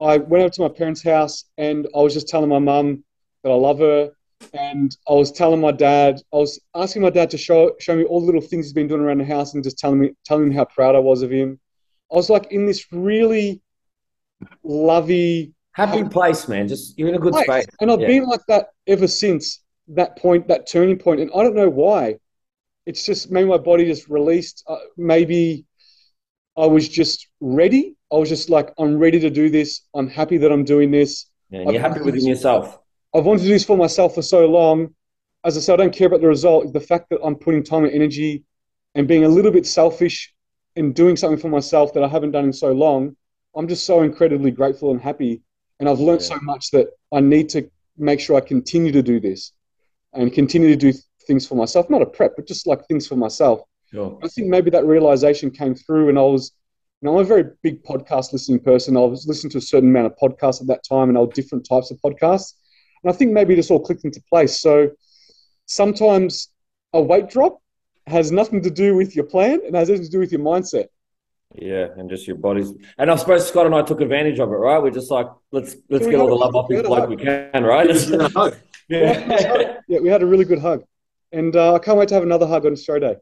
I 0.00 0.18
went 0.18 0.42
over 0.42 0.50
to 0.50 0.62
my 0.62 0.68
parents' 0.68 1.02
house 1.02 1.44
and 1.56 1.86
I 1.94 2.00
was 2.00 2.12
just 2.12 2.28
telling 2.28 2.50
my 2.50 2.58
mum 2.58 3.04
that 3.42 3.50
I 3.50 3.54
love 3.54 3.78
her. 3.78 4.12
And 4.52 4.96
I 5.08 5.12
was 5.12 5.32
telling 5.32 5.60
my 5.60 5.72
dad, 5.72 6.20
I 6.32 6.36
was 6.36 6.60
asking 6.74 7.02
my 7.02 7.10
dad 7.10 7.30
to 7.30 7.38
show 7.38 7.72
show 7.80 7.96
me 7.96 8.04
all 8.04 8.20
the 8.20 8.26
little 8.26 8.40
things 8.40 8.66
he's 8.66 8.72
been 8.72 8.88
doing 8.88 9.00
around 9.00 9.18
the 9.18 9.24
house 9.24 9.54
and 9.54 9.64
just 9.64 9.78
telling 9.78 10.00
me 10.00 10.10
telling 10.24 10.48
him 10.48 10.52
how 10.52 10.64
proud 10.66 10.94
I 10.94 11.00
was 11.00 11.22
of 11.22 11.30
him. 11.30 11.58
I 12.12 12.16
was 12.16 12.30
like 12.30 12.52
in 12.52 12.66
this 12.66 12.86
really 12.92 13.60
lovey 14.62 15.52
Happy 15.72 16.04
place, 16.04 16.46
man. 16.48 16.68
Just 16.68 16.96
you're 16.98 17.08
in 17.08 17.16
a 17.16 17.18
good 17.18 17.32
place. 17.32 17.46
space. 17.46 17.66
And 17.80 17.90
I've 17.90 18.00
Yeah. 18.00 18.06
been 18.06 18.26
like 18.26 18.42
that 18.48 18.68
ever 18.86 19.08
since 19.08 19.60
that 19.88 20.16
point, 20.18 20.46
that 20.48 20.68
turning 20.68 20.98
point. 20.98 21.20
And 21.20 21.30
I 21.34 21.42
don't 21.42 21.56
know 21.56 21.68
why. 21.68 22.16
It's 22.86 23.04
just 23.04 23.30
maybe 23.30 23.48
my 23.48 23.58
body 23.58 23.86
just 23.86 24.08
released. 24.08 24.62
Uh, 24.68 24.76
maybe 24.96 25.64
I 26.56 26.66
was 26.66 26.88
just 26.88 27.28
ready. 27.40 27.96
I 28.12 28.16
was 28.16 28.28
just 28.28 28.50
like, 28.50 28.72
I'm 28.78 28.98
ready 28.98 29.18
to 29.20 29.30
do 29.30 29.50
this. 29.50 29.82
I'm 29.94 30.08
happy 30.08 30.36
that 30.38 30.52
I'm 30.52 30.64
doing 30.64 30.90
this. 30.90 31.26
Yeah, 31.50 31.60
and 31.62 31.72
you're 31.72 31.80
happy 31.80 32.00
within 32.02 32.26
yourself. 32.26 32.78
I've 33.14 33.24
wanted 33.24 33.40
to 33.40 33.44
do 33.46 33.52
this 33.52 33.64
for 33.64 33.76
myself 33.76 34.14
for 34.14 34.22
so 34.22 34.46
long. 34.46 34.94
As 35.44 35.56
I 35.56 35.60
said, 35.60 35.74
I 35.74 35.84
don't 35.84 35.94
care 35.94 36.06
about 36.06 36.20
the 36.20 36.28
result. 36.28 36.72
The 36.72 36.80
fact 36.80 37.10
that 37.10 37.20
I'm 37.22 37.36
putting 37.36 37.62
time 37.62 37.84
and 37.84 37.92
energy 37.92 38.44
and 38.94 39.06
being 39.06 39.24
a 39.24 39.28
little 39.28 39.50
bit 39.50 39.66
selfish 39.66 40.32
and 40.76 40.94
doing 40.94 41.16
something 41.16 41.38
for 41.38 41.48
myself 41.48 41.92
that 41.94 42.02
I 42.02 42.08
haven't 42.08 42.32
done 42.32 42.44
in 42.46 42.52
so 42.52 42.72
long, 42.72 43.16
I'm 43.54 43.68
just 43.68 43.86
so 43.86 44.02
incredibly 44.02 44.50
grateful 44.50 44.90
and 44.90 45.00
happy. 45.00 45.42
And 45.78 45.88
I've 45.88 46.00
learned 46.00 46.22
Yeah. 46.22 46.36
so 46.36 46.38
much 46.42 46.70
that 46.72 46.88
I 47.12 47.20
need 47.20 47.48
to 47.50 47.70
make 47.96 48.18
sure 48.18 48.36
I 48.36 48.40
continue 48.40 48.90
to 48.92 49.02
do 49.02 49.20
this 49.20 49.52
and 50.12 50.32
continue 50.32 50.68
to 50.68 50.76
do 50.76 50.92
things 51.26 51.46
for 51.46 51.54
myself. 51.54 51.88
Not 51.88 52.02
a 52.02 52.06
prep, 52.06 52.34
but 52.36 52.46
just 52.46 52.66
like 52.66 52.86
things 52.86 53.06
for 53.06 53.16
myself. 53.16 53.60
Sure. 53.92 54.18
I 54.22 54.28
think 54.28 54.48
maybe 54.48 54.70
that 54.70 54.84
realization 54.84 55.50
came 55.50 55.74
through, 55.74 56.08
and 56.08 56.18
I 56.18 56.22
was, 56.22 56.52
you 57.00 57.06
know, 57.06 57.16
I'm 57.16 57.22
a 57.22 57.24
very 57.24 57.44
big 57.62 57.84
podcast 57.84 58.32
listening 58.32 58.58
person. 58.58 58.96
I 58.96 59.00
was 59.00 59.26
listening 59.28 59.52
to 59.52 59.58
a 59.58 59.60
certain 59.60 59.90
amount 59.90 60.06
of 60.06 60.16
podcasts 60.16 60.60
at 60.60 60.66
that 60.66 60.82
time, 60.82 61.08
and 61.10 61.16
all 61.18 61.26
different 61.26 61.64
types 61.64 61.92
of 61.92 61.98
podcasts. 61.98 62.54
And 63.04 63.12
I 63.12 63.16
think 63.16 63.32
maybe 63.32 63.54
this 63.54 63.70
all 63.70 63.80
clicked 63.80 64.04
into 64.04 64.22
place. 64.30 64.60
So 64.60 64.90
sometimes 65.66 66.48
a 66.92 67.00
weight 67.00 67.28
drop 67.28 67.60
has 68.06 68.32
nothing 68.32 68.62
to 68.62 68.70
do 68.70 68.94
with 68.94 69.14
your 69.14 69.26
plan 69.26 69.60
and 69.66 69.76
has 69.76 69.88
everything 69.90 70.06
to 70.06 70.10
do 70.10 70.18
with 70.18 70.32
your 70.32 70.40
mindset. 70.40 70.86
Yeah, 71.54 71.88
and 71.96 72.10
just 72.10 72.26
your 72.26 72.36
body's. 72.36 72.72
And 72.98 73.10
I 73.10 73.16
suppose 73.16 73.46
Scott 73.46 73.66
and 73.66 73.74
I 73.74 73.82
took 73.82 74.00
advantage 74.00 74.40
of 74.40 74.50
it, 74.50 74.56
right? 74.56 74.82
We're 74.82 74.90
just 74.90 75.10
like, 75.10 75.26
let's 75.52 75.76
let's 75.88 76.06
get 76.06 76.16
all 76.16 76.26
the 76.26 76.34
love 76.34 76.56
off 76.56 76.68
we 76.68 76.76
this 76.76 76.86
bloke 76.86 77.08
we 77.08 77.16
can, 77.16 77.62
right? 77.62 77.88
Just 77.92 78.10
gonna 78.10 78.28
hug. 78.28 78.56
yeah. 78.88 79.76
Yeah, 79.86 80.00
we 80.00 80.08
had 80.08 80.22
a 80.22 80.26
really 80.26 80.44
good 80.44 80.58
hug, 80.58 80.82
and 81.30 81.54
uh, 81.54 81.74
I 81.74 81.78
can't 81.78 81.96
wait 81.96 82.08
to 82.08 82.14
have 82.14 82.24
another 82.24 82.46
hug 82.46 82.66
on 82.66 82.74
show 82.74 82.98
day. 82.98 83.16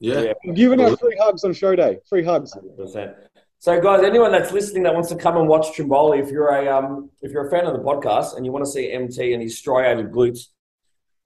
Yeah. 0.00 0.20
Yeah. 0.20 0.32
I'm 0.44 0.52
giving 0.52 0.82
out 0.82 1.00
free 1.00 1.16
hugs 1.18 1.44
on 1.44 1.54
show 1.54 1.74
day. 1.74 1.98
Free 2.08 2.22
hugs. 2.22 2.52
100%. 2.54 3.14
So, 3.60 3.80
guys, 3.80 4.04
anyone 4.04 4.30
that's 4.30 4.52
listening 4.52 4.84
that 4.84 4.94
wants 4.94 5.08
to 5.08 5.16
come 5.16 5.36
and 5.36 5.48
watch 5.48 5.76
Trimboli, 5.76 6.22
if 6.22 6.30
you're 6.30 6.48
a 6.48 6.68
um, 6.68 7.10
if 7.22 7.32
you're 7.32 7.48
a 7.48 7.50
fan 7.50 7.66
of 7.66 7.72
the 7.72 7.80
podcast 7.80 8.36
and 8.36 8.46
you 8.46 8.52
want 8.52 8.64
to 8.64 8.70
see 8.70 8.92
MT 8.92 9.32
and 9.32 9.42
his 9.42 9.58
striated 9.58 10.12
glutes, 10.12 10.46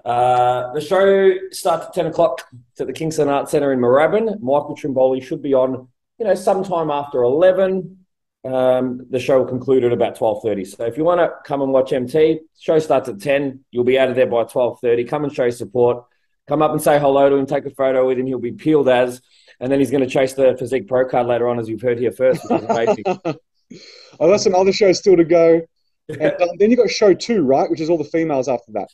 uh, 0.02 0.72
the 0.72 0.80
show 0.80 1.34
starts 1.50 1.86
at 1.86 1.92
ten 1.92 2.06
o'clock 2.06 2.42
at 2.80 2.86
the 2.86 2.92
Kingston 2.94 3.28
Arts 3.28 3.50
Centre 3.50 3.70
in 3.70 3.80
Moorabbin. 3.80 4.40
Michael 4.40 4.74
Trimboli 4.74 5.22
should 5.22 5.42
be 5.42 5.52
on, 5.52 5.88
you 6.18 6.24
know, 6.24 6.34
sometime 6.34 6.90
after 6.90 7.22
eleven. 7.22 7.98
Um, 8.44 9.06
the 9.10 9.20
show 9.20 9.40
will 9.40 9.46
conclude 9.46 9.84
at 9.84 9.92
about 9.92 10.16
twelve 10.16 10.42
thirty. 10.42 10.64
So, 10.64 10.86
if 10.86 10.96
you 10.96 11.04
want 11.04 11.20
to 11.20 11.34
come 11.44 11.60
and 11.60 11.70
watch 11.70 11.92
MT, 11.92 12.40
show 12.58 12.78
starts 12.78 13.10
at 13.10 13.20
ten. 13.20 13.62
You'll 13.70 13.84
be 13.84 13.98
out 13.98 14.08
of 14.08 14.16
there 14.16 14.26
by 14.26 14.44
twelve 14.44 14.80
thirty. 14.80 15.04
Come 15.04 15.24
and 15.24 15.32
show 15.34 15.50
support. 15.50 16.06
Come 16.48 16.62
up 16.62 16.72
and 16.72 16.82
say 16.82 16.98
hello 16.98 17.30
to 17.30 17.36
him. 17.36 17.46
Take 17.46 17.66
a 17.66 17.70
photo 17.70 18.06
with 18.06 18.18
him. 18.18 18.26
He'll 18.26 18.38
be 18.38 18.52
peeled 18.52 18.88
as. 18.88 19.20
And 19.60 19.70
then 19.70 19.78
he's 19.78 19.90
going 19.90 20.02
to 20.02 20.10
chase 20.10 20.32
the 20.32 20.56
physique 20.58 20.88
pro 20.88 21.08
card 21.08 21.26
later 21.26 21.48
on, 21.48 21.58
as 21.58 21.68
you've 21.68 21.82
heard 21.82 21.98
here 21.98 22.10
first, 22.10 22.42
which 22.48 22.62
is 22.62 22.68
amazing. 22.68 23.04
I've 24.20 24.28
got 24.28 24.40
some 24.40 24.54
other 24.54 24.72
shows 24.72 24.98
still 24.98 25.16
to 25.16 25.24
go. 25.24 25.62
And 26.08 26.22
um, 26.22 26.48
then 26.58 26.70
you 26.70 26.76
got 26.76 26.90
show 26.90 27.14
two, 27.14 27.42
right? 27.42 27.70
Which 27.70 27.80
is 27.80 27.88
all 27.88 27.98
the 27.98 28.04
females 28.04 28.48
after 28.48 28.72
that. 28.72 28.88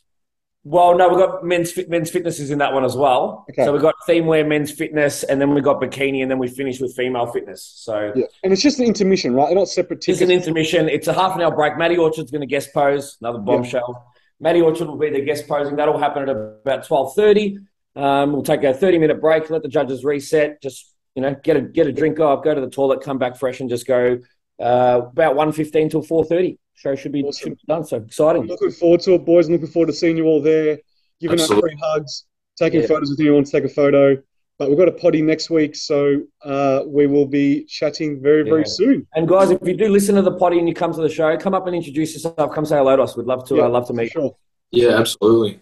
well, 0.63 0.95
no, 0.95 1.09
we've 1.09 1.17
got 1.17 1.43
men's 1.43 1.73
men's 1.87 2.11
fitness 2.11 2.39
is 2.39 2.51
in 2.51 2.59
that 2.59 2.73
one 2.73 2.85
as 2.85 2.95
well. 2.95 3.45
Okay. 3.49 3.65
So 3.65 3.73
we've 3.73 3.81
got 3.81 3.95
theme 4.05 4.27
wear, 4.27 4.45
men's 4.45 4.71
fitness, 4.71 5.23
and 5.23 5.41
then 5.41 5.53
we've 5.53 5.63
got 5.63 5.81
bikini, 5.81 6.21
and 6.21 6.29
then 6.29 6.37
we 6.37 6.47
finish 6.47 6.79
with 6.79 6.95
female 6.95 7.25
fitness. 7.25 7.63
So 7.63 8.13
Yeah. 8.15 8.25
And 8.43 8.53
it's 8.53 8.61
just 8.61 8.79
an 8.79 8.85
intermission, 8.85 9.33
right? 9.33 9.47
They're 9.47 9.55
not 9.55 9.69
separate 9.69 10.07
it's 10.07 10.21
an 10.21 10.31
intermission. 10.31 10.87
It's 10.87 11.07
a 11.07 11.13
half 11.13 11.35
an 11.35 11.41
hour 11.41 11.53
break. 11.53 11.77
Matty 11.77 11.97
Orchard's 11.97 12.31
going 12.31 12.41
to 12.41 12.47
guest 12.47 12.73
pose, 12.73 13.17
another 13.21 13.39
bombshell. 13.39 14.13
Matty 14.39 14.61
Orchard 14.61 14.87
will 14.87 14.97
be 14.97 15.09
the 15.09 15.21
guest 15.21 15.47
posing. 15.47 15.75
That'll 15.75 15.97
happen 15.97 16.23
at 16.23 16.29
about 16.29 16.85
twelve 16.85 17.13
thirty. 17.15 17.57
Um, 17.95 18.31
we'll 18.33 18.43
take 18.43 18.63
a 18.63 18.73
thirty 18.73 18.97
minute 18.97 19.19
break. 19.19 19.49
Let 19.49 19.63
the 19.63 19.67
judges 19.69 20.03
reset. 20.03 20.61
Just 20.61 20.93
you 21.15 21.21
know, 21.21 21.35
get 21.43 21.57
a 21.57 21.61
get 21.61 21.87
a 21.87 21.91
drink 21.91 22.19
off, 22.19 22.43
go 22.43 22.53
to 22.55 22.61
the 22.61 22.69
toilet, 22.69 23.01
come 23.01 23.17
back 23.17 23.35
fresh, 23.37 23.59
and 23.59 23.69
just 23.69 23.85
go 23.87 24.19
uh, 24.61 25.01
about 25.11 25.35
one 25.35 25.51
fifteen 25.51 25.89
till 25.89 26.01
four 26.01 26.23
thirty. 26.23 26.57
Show 26.75 26.95
should 26.95 27.11
be, 27.11 27.23
Awesome. 27.23 27.49
should 27.49 27.57
be 27.57 27.63
done. 27.67 27.83
So 27.83 27.97
exciting. 27.97 28.43
I'm 28.43 28.47
looking 28.47 28.71
forward 28.71 29.01
to 29.01 29.15
it, 29.15 29.25
boys. 29.25 29.47
I'm 29.47 29.53
looking 29.53 29.67
forward 29.67 29.87
to 29.87 29.93
seeing 29.93 30.15
you 30.15 30.25
all 30.27 30.41
there, 30.41 30.77
giving 31.19 31.41
out 31.41 31.47
free 31.49 31.77
hugs, 31.81 32.25
taking 32.57 32.79
Yeah. 32.81 32.87
photos 32.87 33.09
with 33.09 33.19
anyone 33.19 33.37
wants 33.39 33.51
to 33.51 33.59
take 33.59 33.69
a 33.69 33.73
photo. 33.73 34.15
But 34.59 34.67
we've 34.69 34.77
got 34.77 34.89
a 34.89 34.91
potty 34.91 35.21
next 35.21 35.49
week, 35.49 35.73
so 35.73 36.21
uh, 36.43 36.81
we 36.85 37.07
will 37.07 37.25
be 37.25 37.63
chatting 37.63 38.21
very, 38.21 38.43
very 38.43 38.59
Yeah. 38.61 38.65
soon. 38.67 39.07
And 39.15 39.25
guys, 39.25 39.51
if 39.51 39.59
you 39.65 39.73
do 39.73 39.87
listen 39.87 40.15
to 40.15 40.21
the 40.21 40.33
potty 40.33 40.59
and 40.59 40.67
you 40.67 40.75
come 40.75 40.93
to 40.93 41.01
the 41.01 41.07
show, 41.09 41.35
come 41.37 41.53
up 41.53 41.65
and 41.65 41.73
introduce 41.75 42.13
yourself. 42.13 42.53
Come 42.53 42.65
say 42.65 42.75
hello 42.75 42.97
to 42.97 43.03
us. 43.03 43.15
We'd 43.15 43.25
love 43.25 43.47
to. 43.47 43.55
Yeah, 43.55 43.63
uh, 43.63 43.69
love 43.69 43.83
to 43.87 43.93
For 43.93 44.01
meet. 44.01 44.11
sure. 44.11 44.35
Yeah, 44.71 44.99
absolutely. 44.99 45.61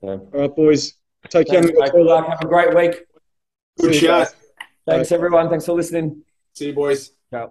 So, 0.00 0.08
All 0.32 0.40
right, 0.40 0.54
boys. 0.56 0.94
Take 1.28 1.48
care. 1.48 1.60
thanks, 1.60 1.76
mate. 1.76 1.90
Good 1.90 2.06
luck. 2.06 2.28
Have 2.28 2.40
a 2.42 2.46
great 2.46 2.72
week. 2.74 3.04
Good 3.80 3.94
See 3.94 4.00
you 4.02 4.06
chat. 4.06 4.34
Thanks 4.86 5.10
everyone. 5.10 5.48
Thanks 5.50 5.66
for 5.66 5.72
listening. 5.72 6.22
See 6.54 6.66
you, 6.68 6.72
boys. 6.72 7.10
Ciao. 7.32 7.44